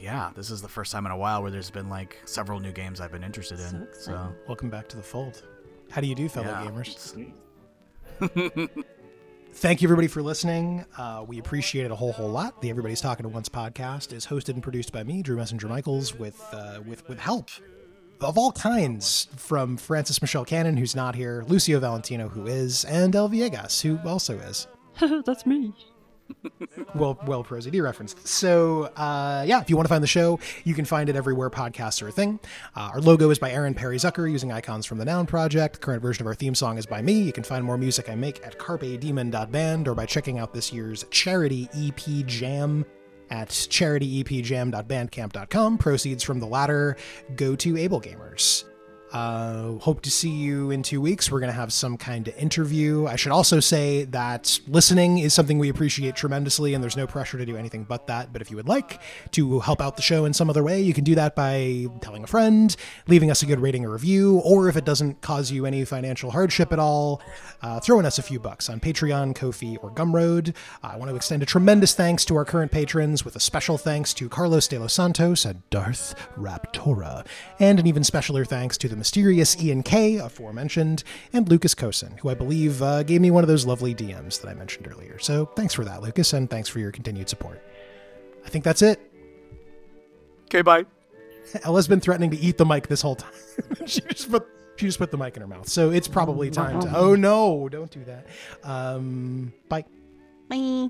yeah, 0.00 0.30
this 0.34 0.50
is 0.50 0.62
the 0.62 0.68
first 0.68 0.90
time 0.90 1.04
in 1.06 1.12
a 1.12 1.16
while 1.16 1.42
where 1.42 1.50
there's 1.50 1.70
been 1.70 1.90
like 1.90 2.16
several 2.24 2.60
new 2.60 2.72
games 2.72 3.00
I've 3.00 3.12
been 3.12 3.24
interested 3.24 3.60
in. 3.60 3.86
So 3.92 4.00
So. 4.00 4.34
Welcome 4.46 4.70
back 4.70 4.88
to 4.88 4.96
the 4.96 5.02
fold. 5.02 5.42
How 5.90 6.00
do 6.00 6.06
you 6.06 6.14
do, 6.14 6.28
fellow 6.28 6.48
yeah, 6.48 6.70
gamers? 6.70 7.32
Thank 9.54 9.80
you, 9.80 9.86
everybody, 9.86 10.08
for 10.08 10.20
listening. 10.20 10.84
Uh, 10.98 11.24
we 11.26 11.38
appreciate 11.38 11.86
it 11.86 11.90
a 11.92 11.94
whole, 11.94 12.12
whole 12.12 12.28
lot. 12.28 12.60
The 12.60 12.70
Everybody's 12.70 13.00
Talking 13.00 13.22
to 13.22 13.28
Once 13.28 13.48
podcast 13.48 14.12
is 14.12 14.26
hosted 14.26 14.50
and 14.50 14.62
produced 14.62 14.92
by 14.92 15.04
me, 15.04 15.22
Drew 15.22 15.36
Messinger 15.36 15.68
Michaels, 15.68 16.14
with 16.14 16.42
uh, 16.52 16.80
with 16.86 17.08
with 17.08 17.20
help 17.20 17.48
of 18.20 18.36
all 18.36 18.52
kinds 18.52 19.28
from 19.36 19.76
Francis 19.76 20.20
Michelle 20.20 20.44
Cannon, 20.44 20.76
who's 20.76 20.96
not 20.96 21.14
here, 21.14 21.44
Lucio 21.46 21.78
Valentino, 21.78 22.28
who 22.28 22.46
is, 22.46 22.84
and 22.84 23.14
El 23.14 23.28
Viegas, 23.28 23.80
who 23.80 23.98
also 24.06 24.38
is. 24.38 24.66
That's 25.24 25.46
me. 25.46 25.72
Well, 26.94 27.18
well, 27.26 27.42
Pro 27.42 27.58
ZD 27.58 27.82
referenced. 27.82 28.26
So, 28.26 28.84
uh, 28.96 29.44
yeah, 29.46 29.60
if 29.60 29.70
you 29.70 29.76
want 29.76 29.86
to 29.86 29.88
find 29.88 30.02
the 30.02 30.08
show, 30.08 30.38
you 30.64 30.74
can 30.74 30.84
find 30.84 31.08
it 31.08 31.16
everywhere 31.16 31.50
podcasts 31.50 32.02
are 32.02 32.08
a 32.08 32.12
thing. 32.12 32.38
Uh, 32.76 32.90
our 32.94 33.00
logo 33.00 33.30
is 33.30 33.38
by 33.38 33.50
Aaron 33.50 33.74
Perry 33.74 33.96
Zucker 33.96 34.30
using 34.30 34.52
icons 34.52 34.86
from 34.86 34.98
the 34.98 35.04
Noun 35.04 35.26
Project. 35.26 35.74
The 35.74 35.80
current 35.80 36.02
version 36.02 36.22
of 36.22 36.26
our 36.26 36.34
theme 36.34 36.54
song 36.54 36.78
is 36.78 36.86
by 36.86 37.02
me. 37.02 37.22
You 37.22 37.32
can 37.32 37.44
find 37.44 37.64
more 37.64 37.78
music 37.78 38.08
I 38.08 38.14
make 38.14 38.44
at 38.46 38.58
carpedemon.band 38.58 39.88
or 39.88 39.94
by 39.94 40.06
checking 40.06 40.38
out 40.38 40.52
this 40.52 40.72
year's 40.72 41.04
charity 41.10 41.68
EP 41.74 42.26
Jam 42.26 42.84
at 43.30 43.48
charityepjam.bandcamp.com. 43.48 45.78
Proceeds 45.78 46.22
from 46.22 46.40
the 46.40 46.46
latter 46.46 46.96
go 47.36 47.56
to 47.56 47.76
Able 47.76 48.00
Gamers. 48.00 48.64
Uh, 49.14 49.78
hope 49.78 50.02
to 50.02 50.10
see 50.10 50.28
you 50.28 50.72
in 50.72 50.82
two 50.82 51.00
weeks. 51.00 51.30
We're 51.30 51.38
going 51.38 51.52
to 51.52 51.56
have 51.56 51.72
some 51.72 51.96
kind 51.96 52.26
of 52.26 52.36
interview. 52.36 53.06
I 53.06 53.14
should 53.14 53.30
also 53.30 53.60
say 53.60 54.06
that 54.06 54.58
listening 54.66 55.18
is 55.18 55.32
something 55.32 55.60
we 55.60 55.68
appreciate 55.68 56.16
tremendously, 56.16 56.74
and 56.74 56.82
there's 56.82 56.96
no 56.96 57.06
pressure 57.06 57.38
to 57.38 57.46
do 57.46 57.56
anything 57.56 57.84
but 57.84 58.08
that. 58.08 58.32
But 58.32 58.42
if 58.42 58.50
you 58.50 58.56
would 58.56 58.66
like 58.66 59.00
to 59.30 59.60
help 59.60 59.80
out 59.80 59.94
the 59.94 60.02
show 60.02 60.24
in 60.24 60.34
some 60.34 60.50
other 60.50 60.64
way, 60.64 60.80
you 60.80 60.92
can 60.92 61.04
do 61.04 61.14
that 61.14 61.36
by 61.36 61.86
telling 62.00 62.24
a 62.24 62.26
friend, 62.26 62.74
leaving 63.06 63.30
us 63.30 63.40
a 63.44 63.46
good 63.46 63.60
rating 63.60 63.84
or 63.84 63.90
review, 63.90 64.40
or 64.44 64.68
if 64.68 64.76
it 64.76 64.84
doesn't 64.84 65.20
cause 65.20 65.48
you 65.48 65.64
any 65.64 65.84
financial 65.84 66.32
hardship 66.32 66.72
at 66.72 66.80
all, 66.80 67.22
uh, 67.62 67.78
throwing 67.78 68.06
us 68.06 68.18
a 68.18 68.22
few 68.22 68.40
bucks 68.40 68.68
on 68.68 68.80
Patreon, 68.80 69.36
Kofi, 69.36 69.78
or 69.80 69.92
Gumroad. 69.92 70.56
Uh, 70.82 70.88
I 70.92 70.96
want 70.96 71.10
to 71.10 71.14
extend 71.14 71.40
a 71.40 71.46
tremendous 71.46 71.94
thanks 71.94 72.24
to 72.24 72.34
our 72.34 72.44
current 72.44 72.72
patrons, 72.72 73.24
with 73.24 73.36
a 73.36 73.40
special 73.40 73.78
thanks 73.78 74.12
to 74.14 74.28
Carlos 74.28 74.66
de 74.66 74.76
los 74.76 74.92
Santos 74.92 75.44
and 75.44 75.62
Darth 75.70 76.16
Raptora, 76.36 77.24
and 77.60 77.78
an 77.78 77.86
even 77.86 78.02
specialer 78.02 78.44
thanks 78.44 78.76
to 78.78 78.88
the 78.88 79.03
mysterious 79.04 79.62
Ian 79.62 79.82
K, 79.82 80.16
aforementioned, 80.16 81.04
and 81.34 81.46
Lucas 81.46 81.74
Kosin, 81.74 82.18
who 82.20 82.30
I 82.30 82.34
believe 82.34 82.80
uh, 82.80 83.02
gave 83.02 83.20
me 83.20 83.30
one 83.30 83.44
of 83.44 83.48
those 83.48 83.66
lovely 83.66 83.94
DMs 83.94 84.40
that 84.40 84.48
I 84.48 84.54
mentioned 84.54 84.88
earlier. 84.90 85.18
So 85.18 85.44
thanks 85.44 85.74
for 85.74 85.84
that, 85.84 86.00
Lucas, 86.00 86.32
and 86.32 86.48
thanks 86.48 86.70
for 86.70 86.78
your 86.78 86.90
continued 86.90 87.28
support. 87.28 87.62
I 88.46 88.48
think 88.48 88.64
that's 88.64 88.80
it. 88.80 88.98
okay, 90.44 90.62
bye. 90.62 90.86
Ella's 91.64 91.86
been 91.86 92.00
threatening 92.00 92.30
to 92.30 92.38
eat 92.38 92.56
the 92.56 92.64
mic 92.64 92.88
this 92.88 93.02
whole 93.02 93.16
time. 93.16 93.30
she 93.86 94.00
just 94.00 94.30
put 94.30 94.46
she 94.76 94.86
just 94.86 94.98
put 94.98 95.10
the 95.10 95.18
mic 95.18 95.36
in 95.36 95.42
her 95.42 95.48
mouth. 95.48 95.68
So 95.68 95.90
it's 95.90 96.08
probably 96.08 96.50
time 96.50 96.80
to. 96.80 96.90
Oh 96.96 97.14
no! 97.14 97.68
Don't 97.68 97.90
do 97.90 98.02
that. 98.04 98.26
Um, 98.64 99.52
bye. 99.68 99.84
Bye. 100.48 100.88